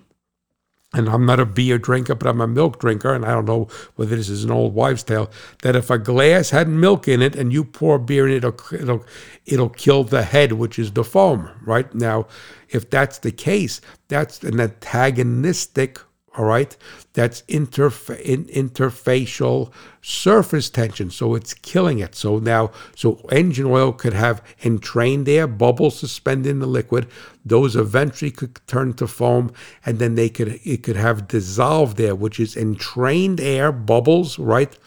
and 0.94 1.08
I'm 1.08 1.26
not 1.26 1.38
a 1.38 1.44
beer 1.44 1.76
drinker, 1.78 2.14
but 2.14 2.26
I'm 2.26 2.40
a 2.40 2.46
milk 2.46 2.80
drinker, 2.80 3.14
and 3.14 3.24
I 3.24 3.32
don't 3.32 3.44
know 3.44 3.68
whether 3.96 4.16
this 4.16 4.30
is 4.30 4.44
an 4.44 4.50
old 4.50 4.74
wives' 4.74 5.02
tale. 5.02 5.30
That 5.62 5.76
if 5.76 5.90
a 5.90 5.98
glass 5.98 6.50
had 6.50 6.68
milk 6.68 7.06
in 7.06 7.20
it 7.20 7.36
and 7.36 7.52
you 7.52 7.62
pour 7.64 7.98
beer 7.98 8.26
in 8.26 8.34
it, 8.34 8.36
it'll 8.38 8.56
it'll 8.72 9.04
it'll 9.44 9.68
kill 9.68 10.04
the 10.04 10.22
head, 10.22 10.52
which 10.52 10.78
is 10.78 10.92
the 10.92 11.04
foam. 11.04 11.50
Right 11.62 11.94
now, 11.94 12.26
if 12.70 12.88
that's 12.88 13.18
the 13.18 13.32
case, 13.32 13.82
that's 14.08 14.42
an 14.42 14.60
antagonistic 14.60 16.00
all 16.38 16.44
right? 16.44 16.76
That's 17.14 17.42
in, 17.48 17.66
interfacial 17.66 19.72
surface 20.00 20.70
tension 20.70 21.10
so 21.10 21.34
it's 21.34 21.52
killing 21.52 21.98
it. 21.98 22.14
So 22.14 22.38
now 22.38 22.70
so 22.94 23.16
engine 23.32 23.66
oil 23.66 23.92
could 23.92 24.12
have 24.12 24.42
entrained 24.64 25.28
air 25.28 25.48
bubbles 25.48 25.98
suspended 25.98 26.50
in 26.50 26.60
the 26.60 26.66
liquid 26.66 27.08
those 27.44 27.76
eventually 27.76 28.30
could 28.30 28.60
turn 28.66 28.92
to 28.94 29.06
foam 29.06 29.52
and 29.84 29.98
then 29.98 30.14
they 30.14 30.28
could 30.28 30.60
it 30.64 30.82
could 30.82 30.96
have 30.96 31.26
dissolved 31.26 32.00
air 32.00 32.14
which 32.14 32.38
is 32.38 32.56
entrained 32.56 33.40
air 33.40 33.72
bubbles 33.72 34.38
right? 34.38 34.78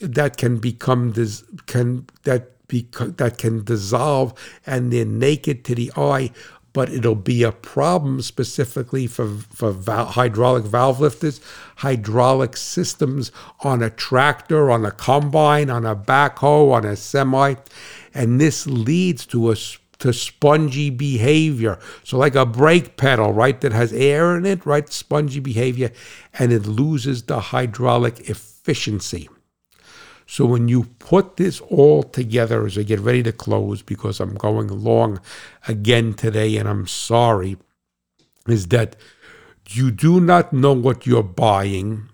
That 0.00 0.36
can 0.36 0.58
become 0.58 1.12
this 1.12 1.44
can 1.66 2.06
that 2.24 2.50
because 2.68 3.14
that 3.14 3.38
can 3.38 3.64
dissolve 3.64 4.34
and 4.66 4.92
they're 4.92 5.04
naked 5.04 5.64
to 5.64 5.74
the 5.74 5.90
eye 5.96 6.30
but 6.72 6.90
it'll 6.90 7.14
be 7.14 7.42
a 7.42 7.52
problem 7.52 8.22
specifically 8.22 9.06
for, 9.06 9.26
for 9.26 9.72
val- 9.72 10.06
hydraulic 10.06 10.64
valve 10.64 11.00
lifters, 11.00 11.40
hydraulic 11.76 12.56
systems 12.56 13.32
on 13.60 13.82
a 13.82 13.90
tractor, 13.90 14.70
on 14.70 14.84
a 14.84 14.90
combine, 14.90 15.70
on 15.70 15.84
a 15.84 15.96
backhoe, 15.96 16.72
on 16.72 16.84
a 16.84 16.96
semi. 16.96 17.54
And 18.14 18.40
this 18.40 18.66
leads 18.66 19.26
to 19.26 19.50
a 19.50 19.56
to 19.98 20.12
spongy 20.12 20.90
behavior. 20.90 21.78
So, 22.04 22.18
like 22.18 22.36
a 22.36 22.46
brake 22.46 22.96
pedal, 22.96 23.32
right, 23.32 23.60
that 23.60 23.72
has 23.72 23.92
air 23.92 24.36
in 24.36 24.46
it, 24.46 24.64
right, 24.64 24.88
spongy 24.92 25.40
behavior, 25.40 25.90
and 26.38 26.52
it 26.52 26.66
loses 26.66 27.24
the 27.24 27.40
hydraulic 27.40 28.30
efficiency. 28.30 29.28
So 30.30 30.44
when 30.44 30.68
you 30.68 30.84
put 30.98 31.38
this 31.38 31.58
all 31.62 32.02
together 32.02 32.66
as 32.66 32.76
I 32.76 32.82
get 32.82 33.00
ready 33.00 33.22
to 33.22 33.32
close, 33.32 33.80
because 33.80 34.20
I'm 34.20 34.34
going 34.34 34.68
long 34.68 35.20
again 35.66 36.12
today 36.12 36.58
and 36.58 36.68
I'm 36.68 36.86
sorry, 36.86 37.56
is 38.46 38.68
that 38.68 38.94
you 39.70 39.90
do 39.90 40.20
not 40.20 40.52
know 40.52 40.74
what 40.74 41.06
you're 41.06 41.22
buying, 41.22 42.10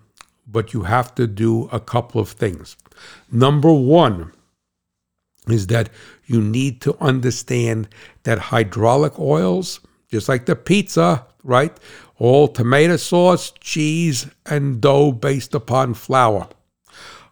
but 0.47 0.73
you 0.73 0.83
have 0.83 1.13
to 1.15 1.27
do 1.27 1.67
a 1.73 1.79
couple 1.81 2.21
of 2.21 2.29
things. 2.29 2.77
Number 3.29 3.73
one 3.73 4.31
is 5.49 5.67
that 5.67 5.89
you 6.25 6.41
need 6.41 6.79
to 6.81 6.97
understand 7.01 7.89
that 8.23 8.39
hydraulic 8.39 9.19
oils, 9.19 9.81
just 10.09 10.29
like 10.29 10.45
the 10.45 10.55
pizza, 10.55 11.25
right? 11.43 11.77
All 12.17 12.47
tomato 12.47 12.95
sauce, 12.95 13.51
cheese, 13.59 14.27
and 14.45 14.79
dough 14.79 15.11
based 15.11 15.53
upon 15.53 15.95
flour. 15.95 16.47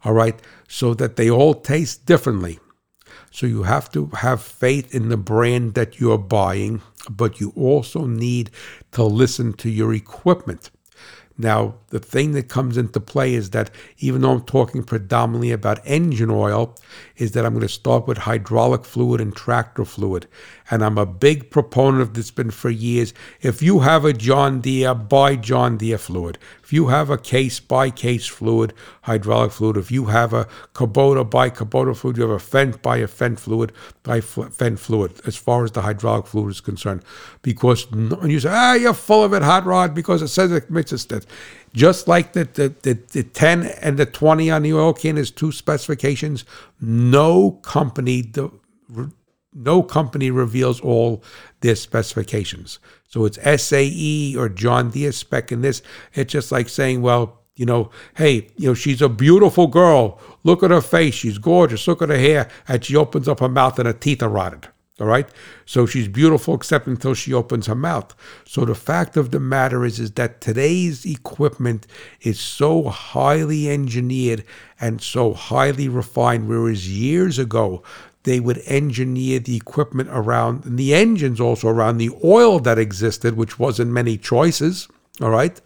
All 0.03 0.11
right 0.11 0.37
so 0.73 0.95
that 0.95 1.17
they 1.17 1.29
all 1.29 1.53
taste 1.53 2.03
differently. 2.07 2.57
So 3.29 3.45
you 3.45 3.61
have 3.61 3.91
to 3.91 4.07
have 4.07 4.41
faith 4.41 4.95
in 4.95 5.09
the 5.09 5.17
brand 5.17 5.75
that 5.75 5.99
you're 5.99 6.17
buying, 6.17 6.81
but 7.11 7.39
you 7.39 7.53
also 7.55 8.07
need 8.07 8.49
to 8.93 9.03
listen 9.03 9.53
to 9.53 9.69
your 9.69 9.93
equipment. 9.93 10.71
Now, 11.37 11.75
the 11.93 11.99
thing 11.99 12.31
that 12.31 12.49
comes 12.49 12.75
into 12.75 12.99
play 12.99 13.35
is 13.35 13.51
that 13.51 13.69
even 13.99 14.21
though 14.21 14.31
I'm 14.31 14.41
talking 14.41 14.83
predominantly 14.83 15.51
about 15.51 15.79
engine 15.85 16.31
oil, 16.31 16.75
is 17.17 17.33
that 17.33 17.45
I'm 17.45 17.53
going 17.53 17.61
to 17.61 17.69
start 17.69 18.07
with 18.07 18.17
hydraulic 18.17 18.83
fluid 18.83 19.21
and 19.21 19.35
tractor 19.35 19.85
fluid. 19.85 20.25
And 20.71 20.83
I'm 20.83 20.97
a 20.97 21.05
big 21.05 21.51
proponent 21.51 22.01
of 22.01 22.15
this, 22.15 22.31
been 22.31 22.49
for 22.49 22.71
years. 22.71 23.13
If 23.41 23.61
you 23.61 23.81
have 23.81 24.05
a 24.05 24.13
John 24.13 24.59
Deere, 24.59 24.95
buy 24.95 25.35
John 25.35 25.77
Deere 25.77 25.99
fluid. 25.99 26.39
If 26.63 26.73
you 26.73 26.87
have 26.87 27.11
a 27.11 27.17
Case, 27.17 27.59
buy 27.59 27.91
Case 27.91 28.25
fluid, 28.25 28.73
hydraulic 29.03 29.51
fluid. 29.51 29.77
If 29.77 29.91
you 29.91 30.05
have 30.05 30.33
a 30.33 30.47
Kubota, 30.73 31.29
buy 31.29 31.51
Kubota 31.51 31.95
fluid. 31.95 32.17
You 32.17 32.23
have 32.23 32.31
a 32.31 32.43
Fendt, 32.43 32.81
buy 32.81 32.97
a 32.97 33.07
Fendt 33.07 33.37
fluid, 33.37 33.71
buy 34.01 34.19
Fendt 34.19 34.79
fluid, 34.79 35.11
as 35.27 35.35
far 35.35 35.63
as 35.63 35.73
the 35.73 35.83
hydraulic 35.83 36.25
fluid 36.25 36.49
is 36.49 36.61
concerned. 36.61 37.03
Because 37.43 37.85
you 38.25 38.39
say, 38.39 38.49
ah, 38.51 38.73
you're 38.73 38.95
full 38.95 39.23
of 39.23 39.33
it, 39.33 39.43
hot 39.43 39.65
rod, 39.65 39.93
because 39.93 40.23
it 40.23 40.29
says 40.29 40.51
it 40.51 40.71
makes 40.71 40.91
it 40.91 41.27
just 41.73 42.07
like 42.07 42.33
the, 42.33 42.45
the, 42.45 42.73
the, 42.83 42.93
the, 43.11 43.23
10 43.23 43.63
and 43.81 43.97
the 43.97 44.05
20 44.05 44.51
on 44.51 44.61
the 44.63 44.73
oil 44.73 44.93
can 44.93 45.17
is 45.17 45.31
two 45.31 45.51
specifications, 45.51 46.45
no 46.79 47.51
company 47.63 48.31
no 49.55 49.83
company 49.83 50.31
reveals 50.31 50.79
all 50.81 51.23
their 51.61 51.75
specifications. 51.75 52.79
So 53.07 53.25
it's 53.25 53.37
SAE 53.61 54.35
or 54.37 54.49
John 54.49 54.89
Deere 54.89 55.11
spec 55.11 55.51
in 55.51 55.61
this. 55.61 55.81
It's 56.13 56.31
just 56.31 56.51
like 56.51 56.69
saying, 56.69 57.01
well, 57.01 57.39
you 57.55 57.65
know, 57.65 57.91
hey, 58.15 58.49
you 58.57 58.69
know, 58.69 58.73
she's 58.73 59.01
a 59.01 59.09
beautiful 59.09 59.67
girl. 59.67 60.19
Look 60.43 60.63
at 60.63 60.71
her 60.71 60.81
face. 60.81 61.13
She's 61.13 61.37
gorgeous. 61.37 61.87
Look 61.87 62.01
at 62.01 62.09
her 62.09 62.17
hair. 62.17 62.49
And 62.67 62.83
she 62.83 62.95
opens 62.95 63.27
up 63.27 63.41
her 63.41 63.49
mouth 63.49 63.77
and 63.77 63.85
her 63.85 63.93
teeth 63.93 64.23
are 64.23 64.29
rotted. 64.29 64.69
All 64.99 65.07
right. 65.07 65.27
So 65.65 65.87
she's 65.87 66.07
beautiful 66.07 66.53
except 66.53 66.85
until 66.85 67.15
she 67.15 67.33
opens 67.33 67.65
her 67.65 67.75
mouth. 67.75 68.15
So 68.45 68.63
the 68.63 68.75
fact 68.75 69.17
of 69.17 69.31
the 69.31 69.39
matter 69.39 69.83
is, 69.85 69.99
is 69.99 70.11
that 70.11 70.39
today's 70.39 71.03
equipment 71.03 71.87
is 72.21 72.39
so 72.39 72.83
highly 72.83 73.69
engineered 73.69 74.43
and 74.79 75.01
so 75.01 75.33
highly 75.33 75.89
refined, 75.89 76.47
whereas 76.47 76.87
years 76.87 77.39
ago 77.39 77.81
they 78.21 78.39
would 78.39 78.61
engineer 78.65 79.39
the 79.39 79.57
equipment 79.57 80.09
around 80.11 80.65
and 80.65 80.77
the 80.77 80.93
engines 80.93 81.41
also 81.41 81.67
around 81.69 81.97
the 81.97 82.11
oil 82.23 82.59
that 82.59 82.77
existed, 82.77 83.35
which 83.35 83.57
wasn't 83.57 83.91
many 83.91 84.17
choices. 84.17 84.87
All 85.21 85.31
right. 85.31 85.59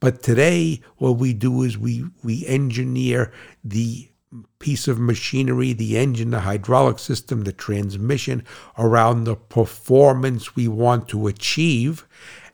But 0.00 0.22
today, 0.22 0.80
what 0.96 1.12
we 1.12 1.32
do 1.32 1.62
is 1.62 1.78
we 1.78 2.04
we 2.22 2.46
engineer 2.46 3.32
the 3.64 4.08
piece 4.58 4.88
of 4.88 4.98
machinery, 4.98 5.72
the 5.72 5.96
engine, 5.96 6.30
the 6.30 6.40
hydraulic 6.40 6.98
system, 6.98 7.44
the 7.44 7.52
transmission, 7.52 8.44
around 8.78 9.24
the 9.24 9.36
performance 9.36 10.56
we 10.56 10.68
want 10.68 11.08
to 11.08 11.26
achieve. 11.26 12.06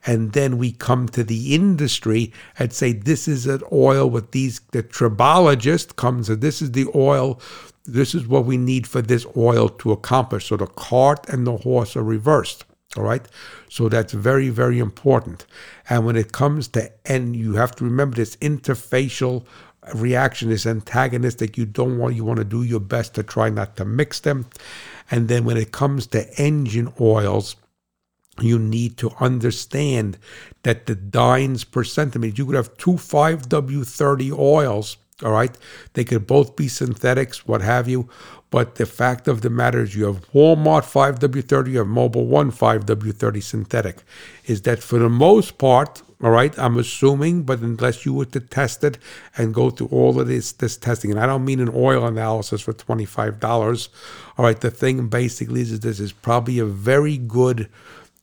And 0.05 0.33
then 0.33 0.57
we 0.57 0.71
come 0.71 1.07
to 1.09 1.23
the 1.23 1.55
industry 1.55 2.33
and 2.59 2.73
say, 2.73 2.91
this 2.91 3.27
is 3.27 3.47
an 3.47 3.61
oil 3.71 4.09
with 4.09 4.31
these, 4.31 4.59
the 4.71 4.83
tribologist 4.83 5.95
comes 5.95 6.29
and 6.29 6.41
this 6.41 6.61
is 6.61 6.73
the 6.73 6.87
oil, 6.93 7.39
this 7.85 8.13
is 8.13 8.27
what 8.27 8.45
we 8.45 8.57
need 8.57 8.85
for 8.85 9.01
this 9.01 9.25
oil 9.37 9.69
to 9.69 9.91
accomplish. 9.91 10.47
So 10.47 10.57
the 10.57 10.67
cart 10.67 11.27
and 11.29 11.47
the 11.47 11.57
horse 11.57 11.95
are 11.95 12.03
reversed. 12.03 12.65
All 12.95 13.03
right. 13.03 13.25
So 13.69 13.89
that's 13.89 14.13
very, 14.13 14.49
very 14.49 14.77
important. 14.77 15.45
And 15.89 16.05
when 16.05 16.15
it 16.15 16.31
comes 16.31 16.67
to, 16.69 16.91
and 17.05 17.35
you 17.35 17.55
have 17.55 17.75
to 17.77 17.83
remember 17.83 18.17
this 18.17 18.35
interfacial 18.37 19.45
reaction 19.93 20.51
is 20.51 20.65
antagonistic. 20.65 21.57
You 21.57 21.65
don't 21.65 21.97
want 21.97 22.15
you 22.15 22.25
want 22.25 22.39
to 22.39 22.45
do 22.45 22.63
your 22.63 22.79
best 22.79 23.15
to 23.15 23.23
try 23.23 23.49
not 23.49 23.75
to 23.77 23.85
mix 23.85 24.19
them. 24.19 24.45
And 25.11 25.27
then 25.27 25.45
when 25.45 25.57
it 25.57 25.71
comes 25.71 26.07
to 26.07 26.27
engine 26.41 26.93
oils, 26.99 27.55
you 28.39 28.57
need 28.57 28.97
to 28.97 29.11
understand 29.19 30.17
that 30.63 30.85
the 30.85 30.95
dynes 30.95 31.63
per 31.63 31.83
centimeter, 31.83 32.35
you 32.35 32.45
could 32.45 32.55
have 32.55 32.75
two 32.77 32.93
5W30 32.93 34.37
oils, 34.37 34.97
all 35.21 35.31
right? 35.31 35.55
They 35.93 36.03
could 36.03 36.25
both 36.25 36.55
be 36.55 36.67
synthetics, 36.67 37.47
what 37.47 37.61
have 37.61 37.87
you. 37.87 38.09
But 38.49 38.75
the 38.75 38.85
fact 38.85 39.27
of 39.27 39.41
the 39.41 39.49
matter 39.49 39.81
is, 39.81 39.95
you 39.95 40.05
have 40.05 40.31
Walmart 40.31 40.83
5W30, 40.83 41.71
you 41.71 41.77
have 41.79 41.87
Mobil 41.87 42.25
1 42.25 42.51
5W30 42.51 43.43
synthetic. 43.43 44.03
Is 44.45 44.61
that 44.63 44.81
for 44.81 44.99
the 44.99 45.09
most 45.09 45.57
part, 45.57 46.01
All 46.23 46.31
right, 46.31 46.57
I'm 46.57 46.77
assuming, 46.77 47.43
but 47.43 47.59
unless 47.59 48.05
you 48.05 48.13
were 48.13 48.25
to 48.25 48.39
test 48.39 48.81
it 48.85 48.97
and 49.37 49.53
go 49.53 49.69
through 49.69 49.87
all 49.87 50.21
of 50.21 50.27
this 50.27 50.53
this 50.53 50.77
testing, 50.77 51.11
and 51.11 51.19
I 51.19 51.25
don't 51.25 51.43
mean 51.43 51.59
an 51.59 51.71
oil 51.73 52.05
analysis 52.05 52.61
for 52.61 52.71
twenty 52.71 53.03
five 53.03 53.41
dollars. 53.41 53.89
All 54.37 54.45
right, 54.45 54.59
the 54.59 54.71
thing 54.71 55.09
basically 55.09 55.61
is 55.61 55.81
this 55.81 55.99
is 55.99 56.13
probably 56.13 56.59
a 56.59 56.65
very 56.65 57.17
good 57.17 57.69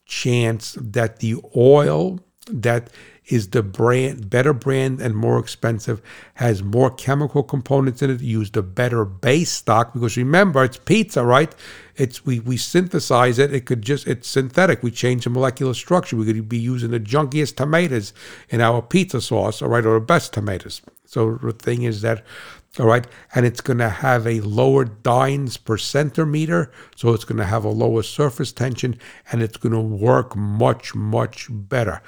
chance 0.07 0.79
that 0.81 1.19
the 1.19 1.37
oil 1.55 2.21
that 2.51 2.91
is 3.31 3.49
the 3.49 3.63
brand 3.63 4.29
better 4.29 4.53
brand 4.53 5.01
and 5.01 5.15
more 5.15 5.39
expensive 5.39 6.03
has 6.35 6.63
more 6.63 6.91
chemical 6.91 7.43
components 7.43 8.03
in 8.03 8.11
it 8.11 8.21
used 8.21 8.57
a 8.57 8.63
better 8.63 9.05
base 9.05 9.51
stock 9.51 9.93
because 9.93 10.17
remember 10.17 10.65
it's 10.65 10.77
pizza 10.77 11.25
right? 11.25 11.55
It's 11.97 12.25
we 12.27 12.41
we 12.41 12.57
synthesize 12.57 13.39
it 13.39 13.55
it 13.55 13.67
could 13.67 13.83
just 13.83 14.07
it's 14.07 14.29
synthetic. 14.29 14.83
We 14.83 14.91
change 14.91 15.25
the 15.25 15.31
molecular 15.31 15.75
structure. 15.75 16.17
We 16.17 16.27
could 16.27 16.49
be 16.49 16.59
using 16.59 16.91
the 16.91 17.01
junkiest 17.01 17.57
tomatoes 17.57 18.13
in 18.49 18.61
our 18.61 18.83
pizza 18.83 19.21
sauce 19.21 19.63
all 19.63 19.69
right 19.69 19.87
or 19.87 19.95
the 19.95 20.05
best 20.05 20.33
tomatoes. 20.33 20.83
So 21.07 21.37
the 21.37 21.53
thing 21.53 21.83
is 21.83 22.03
that 22.03 22.25
all 22.79 22.87
right 22.87 23.07
and 23.35 23.45
it's 23.45 23.61
going 23.61 23.79
to 23.79 23.89
have 23.89 24.27
a 24.27 24.41
lower 24.41 24.85
dynes 24.85 25.57
per 25.57 25.77
centimeter 25.77 26.71
so 26.95 27.13
it's 27.13 27.25
going 27.25 27.39
to 27.39 27.45
have 27.45 27.65
a 27.65 27.69
lower 27.69 28.03
surface 28.03 28.53
tension 28.53 28.97
and 29.33 29.43
it's 29.43 29.57
going 29.57 29.73
to 29.73 29.81
work 29.81 30.37
much 30.37 30.95
much 30.95 31.49
better 31.51 32.01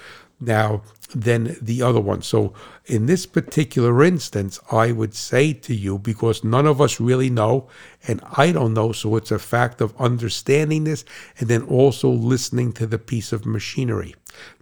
now 0.43 0.83
than 1.15 1.57
the 1.61 1.83
other 1.83 2.01
one. 2.01 2.23
So, 2.23 2.53
in 2.87 3.07
this 3.07 3.27
particular 3.27 4.03
instance, 4.03 4.59
I 4.71 4.93
would 4.93 5.15
say 5.15 5.53
to 5.53 5.75
you, 5.75 5.99
because 5.99 6.43
none 6.43 6.67
of 6.67 6.81
us 6.81 7.01
really 7.01 7.31
know, 7.31 7.69
and 8.07 8.21
I 8.37 8.53
don't 8.53 8.75
know, 8.75 8.93
so 8.93 9.17
it's 9.17 9.31
a 9.31 9.39
fact 9.39 9.81
of 9.81 9.99
understanding 10.01 10.85
this 10.85 11.05
and 11.39 11.49
then 11.49 11.63
also 11.63 12.09
listening 12.09 12.73
to 12.75 12.87
the 12.87 12.99
piece 12.99 13.33
of 13.33 13.47
machinery. 13.47 14.15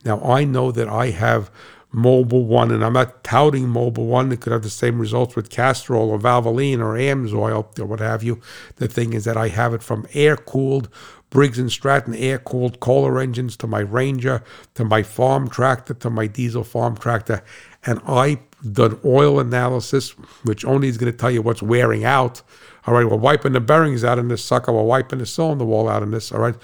Now, 0.05 0.21
I 0.23 0.45
know 0.45 0.73
that 0.73 0.89
I 0.89 1.11
have 1.11 1.51
Mobil 1.95 2.45
One, 2.45 2.71
and 2.71 2.85
I'm 2.85 2.93
not 2.93 3.25
touting 3.25 3.67
Mobil 3.67 4.07
One. 4.07 4.31
It 4.31 4.41
could 4.41 4.53
have 4.53 4.63
the 4.63 4.71
same 4.71 5.01
results 5.01 5.35
with 5.35 5.51
Castrol 5.51 6.11
or 6.11 6.19
Valvoline 6.19 6.79
or 6.79 6.95
Amsoil 6.95 7.79
or 7.79 7.87
what 7.87 8.01
have 8.01 8.23
you. 8.23 8.41
The 8.77 8.89
thing 8.89 9.13
is 9.13 9.25
that 9.25 9.37
I 9.37 9.49
have 9.49 9.75
it 9.75 9.83
from 9.83 10.07
air 10.15 10.37
cooled 10.37 10.89
Briggs 11.31 11.59
and 11.59 11.71
Stratton 11.71 12.15
air 12.15 12.39
cooled 12.39 12.81
Kohler 12.81 13.21
engines 13.21 13.57
to 13.59 13.67
my 13.67 13.81
Ranger, 13.81 14.43
to 14.75 14.85
my 14.85 15.03
farm 15.03 15.49
tractor, 15.49 15.95
to 15.95 16.11
my 16.11 16.27
diesel 16.27 16.65
farm 16.65 16.97
tractor. 16.97 17.43
And 17.87 18.01
I 18.07 18.41
done 18.73 18.99
oil 19.05 19.41
analysis, 19.41 20.11
which 20.45 20.65
only 20.65 20.89
is 20.89 20.99
going 20.99 21.11
to 21.11 21.17
tell 21.17 21.31
you 21.31 21.41
what's 21.41 21.63
wearing 21.63 22.05
out. 22.05 22.43
All 22.87 22.95
right, 22.95 23.09
we're 23.09 23.17
wiping 23.17 23.53
the 23.53 23.61
bearings 23.61 24.05
out 24.05 24.19
in 24.19 24.29
this 24.29 24.45
sucker, 24.45 24.73
we're 24.73 24.83
wiping 24.83 25.21
the 25.21 25.27
cylinder 25.27 25.65
wall 25.65 25.89
out 25.89 26.03
in 26.03 26.11
this, 26.11 26.33
all 26.33 26.41
right. 26.41 26.57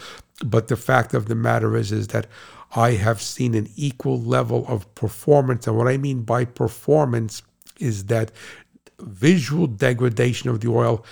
But 0.45 0.69
the 0.69 0.77
fact 0.77 1.15
of 1.15 1.27
the 1.27 1.35
matter 1.35 1.77
is, 1.77 1.93
is 1.93 2.09
that 2.09 2.27
I 2.75 2.93
have 2.93 3.23
seen 3.23 3.55
an 3.55 3.71
equal 3.77 4.21
level 4.21 4.67
of 4.69 4.93
performance. 4.95 5.67
And 5.67 5.77
what 5.77 5.89
I 5.89 5.97
mean 5.97 6.23
by 6.23 6.45
performance 6.45 7.43
is 7.79 8.07
that 8.07 8.33
visual 8.99 9.67
degradation 9.67 10.51
of 10.51 10.61
the 10.61 10.69
oil 10.69 11.05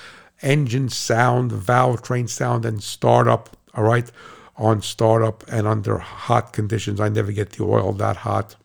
engine 0.44 0.88
sound, 0.88 1.52
valve 1.52 2.02
train 2.02 2.28
sound, 2.28 2.64
and 2.64 2.82
startup. 2.82 3.56
All 3.74 3.84
right, 3.84 4.10
on 4.56 4.82
startup 4.82 5.44
and 5.48 5.66
under 5.66 5.98
hot 5.98 6.52
conditions. 6.52 7.00
I 7.00 7.08
never 7.08 7.32
get 7.32 7.50
the 7.50 7.64
oil 7.64 7.92
that 7.94 8.18
hot. 8.18 8.56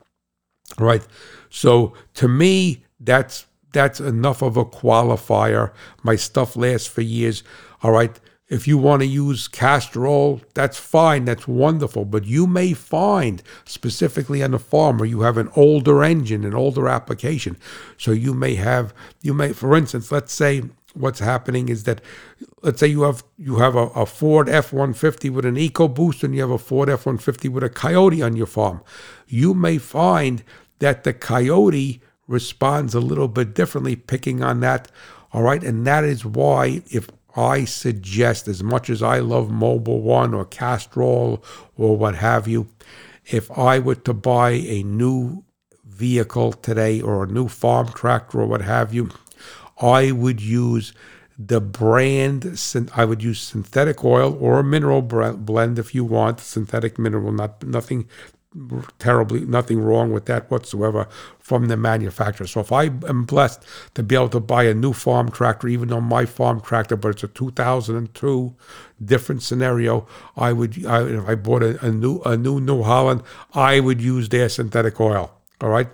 All 0.77 0.85
right, 0.85 1.05
so 1.49 1.93
to 2.15 2.27
me, 2.27 2.83
that's 2.99 3.45
that's 3.71 3.99
enough 3.99 4.41
of 4.41 4.57
a 4.57 4.65
qualifier. 4.65 5.71
My 6.03 6.15
stuff 6.15 6.55
lasts 6.55 6.87
for 6.87 7.01
years. 7.01 7.43
All 7.83 7.91
right. 7.91 8.19
If 8.49 8.67
you 8.67 8.79
want 8.79 9.03
to 9.03 9.07
use 9.07 9.47
Castrol 9.47 10.11
oil, 10.11 10.41
that's 10.55 10.79
fine, 10.79 11.25
that's 11.25 11.47
wonderful. 11.47 12.03
But 12.03 12.25
you 12.25 12.47
may 12.47 12.73
find, 12.73 13.43
specifically 13.65 14.41
on 14.41 14.55
a 14.55 14.59
farm, 14.59 14.97
where 14.97 15.07
you 15.07 15.21
have 15.21 15.37
an 15.37 15.51
older 15.55 16.03
engine, 16.03 16.43
an 16.43 16.55
older 16.55 16.87
application. 16.89 17.57
So 17.97 18.09
you 18.11 18.33
may 18.33 18.55
have, 18.55 18.91
you 19.21 19.35
may, 19.35 19.53
for 19.53 19.75
instance, 19.75 20.11
let's 20.11 20.33
say 20.33 20.63
what's 20.93 21.19
happening 21.19 21.69
is 21.69 21.83
that 21.83 22.01
let's 22.61 22.79
say 22.79 22.87
you 22.87 23.03
have 23.03 23.23
you 23.37 23.57
have 23.57 23.75
a, 23.75 23.87
a 23.89 24.05
Ford 24.05 24.49
F-150 24.49 25.29
with 25.31 25.45
an 25.45 25.55
EcoBoost 25.55 26.23
and 26.23 26.33
you 26.33 26.41
have 26.41 26.49
a 26.49 26.57
Ford 26.57 26.89
F-150 26.89 27.49
with 27.49 27.63
a 27.63 27.69
Coyote 27.69 28.21
on 28.21 28.35
your 28.35 28.47
farm. 28.47 28.81
You 29.27 29.53
may 29.53 29.77
find 29.77 30.43
that 30.79 31.03
the 31.03 31.13
Coyote 31.13 32.01
responds 32.27 32.93
a 32.93 32.99
little 32.99 33.27
bit 33.27 33.53
differently 33.53 33.95
picking 33.95 34.43
on 34.43 34.59
that. 34.61 34.91
All 35.33 35.43
right, 35.43 35.63
and 35.63 35.85
that 35.85 36.03
is 36.03 36.25
why 36.25 36.81
if 36.89 37.09
I 37.35 37.65
suggest 37.65 38.47
as 38.47 38.63
much 38.63 38.89
as 38.89 39.03
I 39.03 39.19
love 39.19 39.49
Mobil 39.49 40.01
One 40.01 40.33
or 40.33 40.45
Castrol 40.45 41.43
or 41.77 41.97
what 41.97 42.15
have 42.15 42.47
you, 42.47 42.67
if 43.25 43.51
I 43.51 43.79
were 43.79 43.95
to 43.95 44.13
buy 44.13 44.51
a 44.51 44.83
new 44.83 45.43
vehicle 45.85 46.53
today 46.53 47.01
or 47.01 47.23
a 47.23 47.27
new 47.27 47.47
farm 47.47 47.89
tractor 47.89 48.41
or 48.41 48.47
what 48.47 48.61
have 48.61 48.93
you, 48.93 49.09
I 49.79 50.11
would 50.11 50.41
use 50.41 50.93
the 51.37 51.61
brand. 51.61 52.59
I 52.95 53.05
would 53.05 53.23
use 53.23 53.39
synthetic 53.39 54.03
oil 54.03 54.37
or 54.39 54.59
a 54.59 54.63
mineral 54.63 55.01
blend 55.01 55.79
if 55.79 55.95
you 55.95 56.03
want 56.03 56.39
synthetic 56.39 56.99
mineral. 56.99 57.31
Not 57.31 57.63
nothing 57.63 58.07
terribly 58.97 59.41
nothing 59.41 59.79
wrong 59.79 60.11
with 60.11 60.25
that 60.25 60.49
whatsoever 60.49 61.07
from 61.39 61.67
the 61.67 61.77
manufacturer. 61.77 62.47
So 62.47 62.61
if 62.61 62.71
I 62.71 62.85
am 62.85 63.23
blessed 63.25 63.63
to 63.93 64.01
be 64.01 64.15
able 64.15 64.29
to 64.29 64.39
buy 64.39 64.63
a 64.63 64.73
new 64.73 64.91
farm 64.91 65.29
tractor, 65.29 65.67
even 65.67 65.89
though 65.89 66.01
my 66.01 66.25
farm 66.25 66.59
tractor, 66.59 66.95
but 66.95 67.09
it's 67.09 67.23
a 67.23 67.27
2002 67.27 68.55
different 69.05 69.43
scenario, 69.43 70.07
I 70.35 70.53
would 70.53 70.83
I, 70.85 71.03
if 71.03 71.29
I 71.29 71.35
bought 71.35 71.61
a, 71.61 71.85
a 71.85 71.91
new 71.91 72.21
a 72.21 72.35
new 72.37 72.59
New 72.59 72.81
Holland, 72.83 73.21
I 73.53 73.79
would 73.79 74.01
use 74.01 74.29
their 74.29 74.49
synthetic 74.49 74.99
oil. 74.99 75.31
All 75.61 75.69
right. 75.69 75.89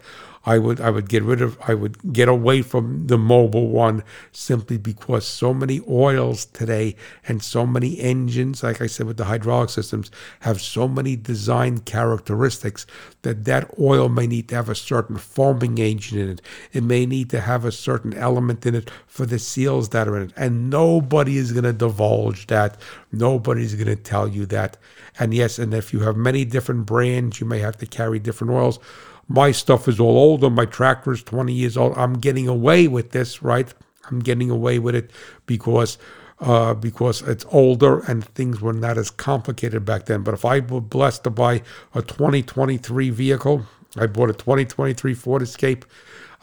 I 0.45 0.59
would 0.59 0.79
I 0.79 0.91
would 0.91 1.09
get 1.09 1.23
rid 1.23 1.41
of 1.41 1.57
I 1.67 1.73
would 1.73 2.13
get 2.13 2.27
away 2.27 2.61
from 2.61 3.07
the 3.07 3.17
Mobil 3.17 3.69
One 3.69 4.03
simply 4.31 4.77
because 4.77 5.25
so 5.25 5.53
many 5.53 5.81
oils 5.89 6.45
today 6.45 6.95
and 7.27 7.41
so 7.41 7.65
many 7.65 7.99
engines, 7.99 8.61
like 8.61 8.79
I 8.79 8.87
said 8.87 9.07
with 9.07 9.17
the 9.17 9.25
hydraulic 9.25 9.71
systems, 9.71 10.11
have 10.41 10.61
so 10.61 10.87
many 10.87 11.15
design 11.15 11.79
characteristics 11.79 12.85
that 13.23 13.45
that 13.45 13.71
oil 13.79 14.07
may 14.07 14.27
need 14.27 14.47
to 14.49 14.55
have 14.55 14.69
a 14.69 14.75
certain 14.75 15.17
foaming 15.17 15.79
agent 15.79 16.21
in 16.21 16.29
it. 16.29 16.41
It 16.73 16.83
may 16.83 17.07
need 17.07 17.31
to 17.31 17.41
have 17.41 17.65
a 17.65 17.71
certain 17.71 18.13
element 18.13 18.65
in 18.65 18.75
it 18.75 18.91
for 19.07 19.25
the 19.25 19.39
seals 19.39 19.89
that 19.89 20.07
are 20.07 20.17
in 20.17 20.29
it, 20.29 20.33
and 20.37 20.69
nobody 20.69 21.37
is 21.37 21.53
going 21.53 21.63
to 21.63 21.73
divulge 21.73 22.47
that. 22.47 22.79
Nobody's 23.11 23.73
going 23.73 23.87
to 23.87 23.95
tell 23.95 24.27
you 24.27 24.45
that. 24.47 24.77
And 25.17 25.33
yes, 25.33 25.57
and 25.57 25.73
if 25.73 25.93
you 25.93 26.01
have 26.01 26.17
many 26.17 26.45
different 26.45 26.85
brands, 26.85 27.39
you 27.39 27.47
may 27.47 27.59
have 27.59 27.77
to 27.77 27.85
carry 27.85 28.19
different 28.19 28.51
oils 28.53 28.79
my 29.27 29.51
stuff 29.51 29.87
is 29.87 29.99
all 29.99 30.17
older. 30.17 30.49
My 30.49 30.65
tractor 30.65 31.11
is 31.11 31.23
20 31.23 31.53
years 31.53 31.77
old. 31.77 31.97
I'm 31.97 32.13
getting 32.13 32.47
away 32.47 32.87
with 32.87 33.11
this, 33.11 33.41
right? 33.41 33.73
I'm 34.09 34.19
getting 34.19 34.49
away 34.49 34.79
with 34.79 34.95
it 34.95 35.11
because 35.45 35.97
uh, 36.39 36.73
because 36.73 37.21
it's 37.21 37.45
older 37.49 37.99
and 38.01 38.25
things 38.25 38.59
were 38.59 38.73
not 38.73 38.97
as 38.97 39.09
complicated 39.09 39.85
back 39.85 40.05
then. 40.05 40.21
But 40.21 40.33
if 40.33 40.43
I 40.43 40.59
were 40.59 40.81
blessed 40.81 41.23
to 41.23 41.29
buy 41.29 41.61
a 41.93 42.01
2023 42.01 43.09
vehicle, 43.09 43.65
I 43.95 44.07
bought 44.07 44.29
a 44.29 44.33
2023 44.33 45.13
Ford 45.13 45.41
Escape. 45.41 45.85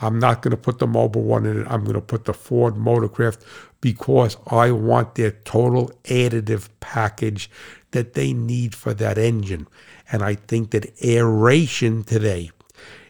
I'm 0.01 0.19
not 0.19 0.43
going 0.43 0.53
to 0.53 0.57
put 0.57 0.79
the 0.79 0.87
Mobil 0.87 1.23
One 1.23 1.47
in 1.47 1.61
it. 1.61 1.67
I'm 1.69 1.85
going 1.85 1.95
to 1.95 2.01
put 2.01 2.25
the 2.25 2.33
Ford 2.33 2.75
Motorcraft 2.75 3.43
because 3.81 4.37
I 4.47 4.71
want 4.71 5.15
their 5.15 5.33
total 5.33 5.91
additive 6.05 6.69
package 6.81 7.51
that 7.91 8.15
they 8.15 8.33
need 8.33 8.75
for 8.75 8.95
that 8.95 9.19
engine. 9.19 9.69
And 10.11 10.23
I 10.23 10.35
think 10.35 10.71
that 10.71 10.93
aeration 11.05 12.03
today, 12.05 12.51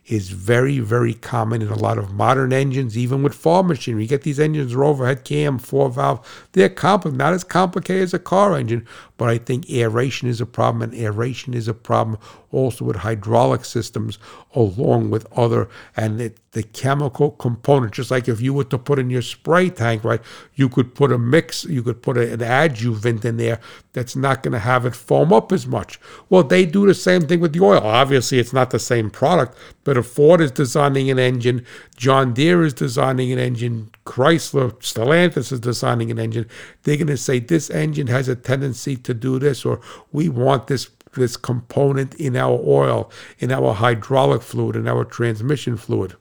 is 0.07 0.31
very, 0.31 0.81
very 0.81 1.15
common 1.15 1.63
in 1.63 1.69
a 1.69 1.77
lot 1.77 1.97
of 1.97 2.13
modern 2.13 2.53
engines, 2.53 2.99
even 2.99 3.23
with 3.23 3.35
farm 3.35 3.69
machinery. 3.69 4.03
You 4.03 4.09
get 4.09 4.23
these 4.23 4.41
engines 4.41 4.75
are 4.75 4.83
overhead 4.83 5.25
cam, 5.25 5.59
four 5.59 5.89
valve. 5.91 6.49
They're 6.53 6.69
complex, 6.69 7.17
not 7.17 7.33
as 7.33 7.45
complicated 7.45 8.03
as 8.03 8.15
a 8.15 8.19
car 8.19 8.57
engine, 8.57 8.87
but 9.23 9.31
I 9.31 9.39
think 9.39 9.71
aeration 9.71 10.27
is 10.27 10.41
a 10.41 10.47
problem, 10.47 10.83
and 10.83 11.01
aeration 11.01 11.55
is 11.55 11.69
a 11.69 11.75
problem 11.75 12.19
also 12.51 12.85
with 12.85 12.97
hydraulic 12.97 13.65
systems, 13.65 14.19
along 14.53 15.11
with 15.11 15.27
other 15.39 15.69
and 15.97 16.21
it, 16.21 16.39
the 16.51 16.65
chemical 16.65 17.31
component. 17.31 17.93
Just 17.93 18.11
like 18.11 18.29
if 18.29 18.41
you 18.41 18.53
were 18.53 18.65
to 18.65 18.79
put 18.79 18.99
in 18.99 19.11
your 19.11 19.23
spray 19.23 19.71
tank, 19.71 20.03
right, 20.03 20.21
you 20.57 20.69
could 20.69 20.97
put 20.97 21.13
a 21.13 21.19
mix, 21.19 21.65
you 21.65 21.85
could 21.85 22.03
put 22.03 22.19
a, 22.19 22.33
an 22.33 22.43
adjuvant 22.43 23.25
in 23.25 23.37
there 23.37 23.61
that's 23.93 24.17
not 24.17 24.43
going 24.43 24.53
to 24.53 24.59
have 24.59 24.85
it 24.85 24.97
foam 24.97 25.33
up 25.33 25.53
as 25.53 25.69
much. 25.69 26.01
Well, 26.29 26.43
they 26.43 26.67
do 26.67 26.85
the 26.87 26.95
same 26.95 27.23
thing 27.23 27.39
with 27.39 27.53
the 27.53 27.65
oil. 27.65 27.81
Obviously, 27.81 28.41
it's 28.41 28.53
not 28.53 28.71
the 28.71 28.79
same 28.81 29.09
product, 29.09 29.57
but 29.85 29.97
if 29.97 30.07
Ford 30.07 30.41
is 30.41 30.51
designing 30.51 31.11
an 31.11 31.19
engine, 31.19 31.65
John 31.97 32.35
Deere 32.35 32.65
is 32.65 32.75
designing 32.75 33.33
an 33.33 33.39
engine, 33.39 33.93
Chrysler, 34.05 34.73
Stellantis 34.81 35.53
is 35.53 35.61
designing 35.61 36.11
an 36.11 36.19
engine, 36.19 36.49
they're 36.83 36.97
going 36.97 37.07
to 37.07 37.17
say 37.17 37.39
this 37.39 37.71
engine 37.71 38.09
has 38.09 38.29
a 38.29 38.37
tendency 38.37 38.97
to 38.97 39.12
do 39.15 39.39
this, 39.39 39.65
or 39.65 39.81
we 40.13 40.29
want 40.29 40.67
this 40.67 40.91
this 41.15 41.37
component 41.37 42.15
in 42.15 42.37
our 42.37 42.59
oil, 42.65 43.11
in 43.39 43.53
our 43.53 43.75
hydraulic 43.75 44.43
fluid, 44.43 44.77
in 44.77 44.89
our 44.89 45.05
transmission 45.05 45.77
fluid. 45.77 46.15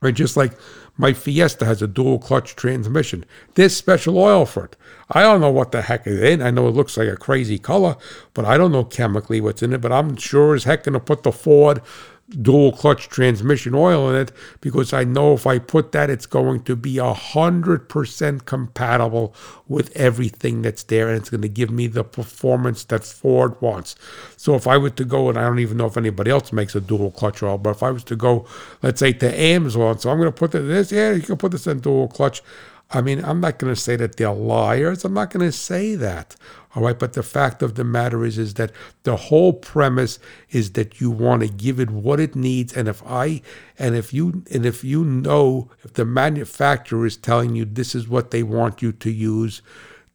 Right, 0.00 0.14
just 0.14 0.36
like 0.36 0.52
my 0.96 1.12
Fiesta 1.12 1.64
has 1.64 1.82
a 1.82 1.88
dual 1.88 2.20
clutch 2.20 2.54
transmission. 2.54 3.24
There's 3.54 3.76
special 3.76 4.16
oil 4.16 4.46
for 4.46 4.66
it. 4.66 4.76
I 5.10 5.22
don't 5.22 5.40
know 5.40 5.50
what 5.50 5.72
the 5.72 5.82
heck 5.82 6.06
is 6.06 6.20
in. 6.20 6.40
I 6.40 6.52
know 6.52 6.68
it 6.68 6.74
looks 6.74 6.96
like 6.96 7.08
a 7.08 7.16
crazy 7.16 7.58
color, 7.58 7.96
but 8.32 8.44
I 8.44 8.56
don't 8.56 8.70
know 8.70 8.84
chemically 8.84 9.40
what's 9.40 9.62
in 9.62 9.72
it. 9.72 9.80
But 9.80 9.92
I'm 9.92 10.14
sure 10.16 10.54
as 10.54 10.64
heck 10.64 10.84
to 10.84 11.00
put 11.00 11.24
the 11.24 11.32
Ford 11.32 11.82
dual 12.30 12.72
clutch 12.72 13.08
transmission 13.08 13.74
oil 13.74 14.10
in 14.10 14.16
it 14.16 14.32
because 14.60 14.92
I 14.92 15.04
know 15.04 15.32
if 15.32 15.46
I 15.46 15.58
put 15.58 15.92
that, 15.92 16.10
it's 16.10 16.26
going 16.26 16.62
to 16.64 16.76
be 16.76 16.98
a 16.98 17.12
hundred 17.14 17.88
percent 17.88 18.44
compatible 18.44 19.34
with 19.66 19.94
everything 19.96 20.62
that's 20.62 20.82
there, 20.84 21.08
and 21.08 21.16
it's 21.16 21.30
going 21.30 21.42
to 21.42 21.48
give 21.48 21.70
me 21.70 21.86
the 21.86 22.04
performance 22.04 22.84
that 22.84 23.04
Ford 23.04 23.60
wants. 23.60 23.96
So 24.36 24.54
if 24.54 24.66
I 24.66 24.76
were 24.76 24.90
to 24.90 25.04
go, 25.04 25.28
and 25.28 25.38
I 25.38 25.42
don't 25.42 25.58
even 25.58 25.76
know 25.78 25.86
if 25.86 25.96
anybody 25.96 26.30
else 26.30 26.52
makes 26.52 26.74
a 26.74 26.80
dual 26.80 27.10
clutch 27.10 27.42
oil, 27.42 27.58
but 27.58 27.70
if 27.70 27.82
I 27.82 27.90
was 27.90 28.04
to 28.04 28.16
go, 28.16 28.46
let's 28.82 29.00
say 29.00 29.12
to 29.14 29.40
Amazon, 29.40 29.98
so 29.98 30.10
I'm 30.10 30.18
going 30.18 30.32
to 30.32 30.32
put 30.32 30.52
this, 30.52 30.92
yeah, 30.92 31.12
you 31.12 31.22
can 31.22 31.36
put 31.36 31.52
this 31.52 31.66
in 31.66 31.80
dual 31.80 32.08
clutch. 32.08 32.42
I 32.90 33.02
mean, 33.02 33.22
I'm 33.22 33.40
not 33.40 33.58
going 33.58 33.74
to 33.74 33.80
say 33.80 33.96
that 33.96 34.16
they're 34.16 34.32
liars. 34.32 35.04
I'm 35.04 35.12
not 35.12 35.30
going 35.30 35.44
to 35.44 35.52
say 35.52 35.94
that. 35.96 36.36
All 36.74 36.82
right. 36.82 36.98
But 36.98 37.12
the 37.12 37.22
fact 37.22 37.62
of 37.62 37.74
the 37.74 37.84
matter 37.84 38.24
is, 38.24 38.38
is 38.38 38.54
that 38.54 38.72
the 39.02 39.16
whole 39.16 39.52
premise 39.52 40.18
is 40.50 40.72
that 40.72 41.00
you 41.00 41.10
want 41.10 41.42
to 41.42 41.48
give 41.48 41.78
it 41.80 41.90
what 41.90 42.18
it 42.18 42.34
needs. 42.34 42.72
And 42.72 42.88
if 42.88 43.02
I, 43.06 43.42
and 43.78 43.94
if 43.94 44.14
you, 44.14 44.42
and 44.50 44.64
if 44.64 44.84
you 44.84 45.04
know, 45.04 45.70
if 45.84 45.92
the 45.94 46.06
manufacturer 46.06 47.04
is 47.04 47.18
telling 47.18 47.54
you 47.54 47.66
this 47.66 47.94
is 47.94 48.08
what 48.08 48.30
they 48.30 48.42
want 48.42 48.80
you 48.80 48.92
to 48.92 49.10
use, 49.10 49.60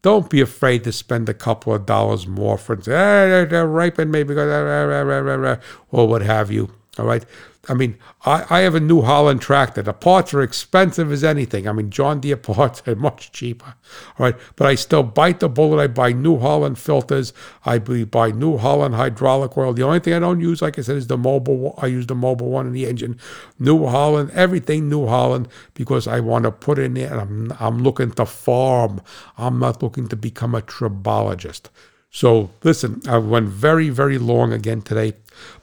don't 0.02 0.30
be 0.30 0.42
afraid 0.42 0.84
to 0.84 0.92
spend 0.92 1.30
a 1.30 1.34
couple 1.34 1.74
of 1.74 1.86
dollars 1.86 2.28
more 2.28 2.58
for, 2.58 2.76
eh, 2.76 3.46
they're 3.46 3.68
ripened 3.68 4.12
maybe, 4.12 4.34
or 4.36 5.60
what 5.92 6.22
have 6.22 6.52
you. 6.52 6.72
All 7.00 7.06
right. 7.06 7.24
I 7.70 7.74
mean, 7.74 7.98
I, 8.26 8.46
I 8.50 8.60
have 8.62 8.76
a 8.76 8.82
New 8.82 9.04
Holland 9.04 9.42
tractor. 9.42 9.82
The 9.82 9.94
parts 9.94 10.34
are 10.34 10.42
expensive 10.42 11.14
as 11.14 11.24
anything. 11.24 11.66
I 11.66 11.72
mean, 11.72 11.90
John 11.90 12.20
Deere 12.20 12.36
parts 12.36 12.84
are 12.86 12.96
much 13.08 13.32
cheaper. 13.32 13.76
All 14.20 14.26
right. 14.26 14.36
But 14.58 14.68
I 14.68 14.76
still 14.76 15.04
bite 15.04 15.40
the 15.40 15.48
bullet. 15.48 15.82
I 15.82 15.88
buy 15.88 16.12
New 16.12 16.40
Holland 16.40 16.78
filters. 16.78 17.32
I 17.66 17.80
buy 17.80 18.32
New 18.32 18.58
Holland 18.58 18.96
hydraulic 18.96 19.58
oil. 19.58 19.72
The 19.72 19.84
only 19.84 20.02
thing 20.02 20.14
I 20.14 20.20
don't 20.20 20.42
use, 20.42 20.62
like 20.62 20.78
I 20.78 20.82
said, 20.82 20.98
is 20.98 21.08
the 21.08 21.18
Mobil. 21.18 21.74
I 21.82 21.88
use 21.88 22.08
the 22.08 22.16
Mobil 22.16 22.48
one 22.48 22.68
in 22.68 22.74
the 22.74 22.86
engine. 22.86 23.18
New 23.58 23.88
Holland, 23.88 24.32
everything 24.32 24.90
New 24.90 25.08
Holland, 25.08 25.48
because 25.74 26.06
I 26.06 26.20
want 26.20 26.44
to 26.44 26.52
put 26.52 26.78
in 26.78 26.96
there. 26.96 27.18
I'm, 27.18 27.54
I'm 27.62 27.82
looking 27.82 28.12
to 28.12 28.26
farm. 28.26 29.02
I'm 29.38 29.58
not 29.60 29.82
looking 29.82 30.10
to 30.10 30.18
become 30.18 30.54
a 30.54 30.62
tribologist. 30.62 31.70
So 32.14 32.52
listen, 32.64 33.02
I 33.08 33.18
went 33.18 33.50
very, 33.50 33.90
very 33.90 34.20
long 34.20 34.54
again 34.54 34.84
today, 34.84 35.14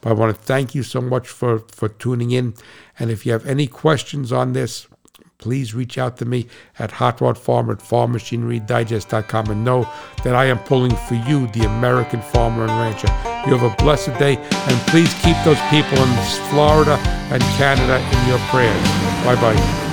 but 0.01 0.09
I 0.09 0.13
want 0.13 0.35
to 0.35 0.41
thank 0.41 0.75
you 0.75 0.83
so 0.83 1.01
much 1.01 1.27
for, 1.27 1.59
for 1.59 1.89
tuning 1.89 2.31
in. 2.31 2.53
And 2.99 3.09
if 3.09 3.25
you 3.25 3.31
have 3.31 3.45
any 3.45 3.67
questions 3.67 4.31
on 4.31 4.53
this, 4.53 4.87
please 5.41 5.73
reach 5.73 5.97
out 5.97 6.17
to 6.17 6.25
me 6.25 6.47
at 6.79 6.91
Hot 6.91 7.19
Rod 7.19 7.37
Farmer 7.37 7.73
at 7.73 7.79
farmmachinerydigest.com 7.79 9.49
and 9.49 9.65
know 9.65 9.89
that 10.23 10.35
I 10.35 10.45
am 10.45 10.59
pulling 10.59 10.95
for 10.95 11.15
you, 11.15 11.47
the 11.47 11.65
American 11.65 12.21
farmer 12.21 12.63
and 12.63 12.71
rancher. 12.71 13.07
You 13.49 13.57
have 13.57 13.63
a 13.63 13.75
blessed 13.83 14.17
day, 14.19 14.37
and 14.37 14.87
please 14.87 15.13
keep 15.23 15.35
those 15.43 15.59
people 15.69 15.97
in 15.97 16.49
Florida 16.51 16.95
and 17.31 17.41
Canada 17.57 17.97
in 17.97 18.29
your 18.29 18.39
prayers. 18.49 18.87
Bye 19.25 19.35
bye. 19.35 19.90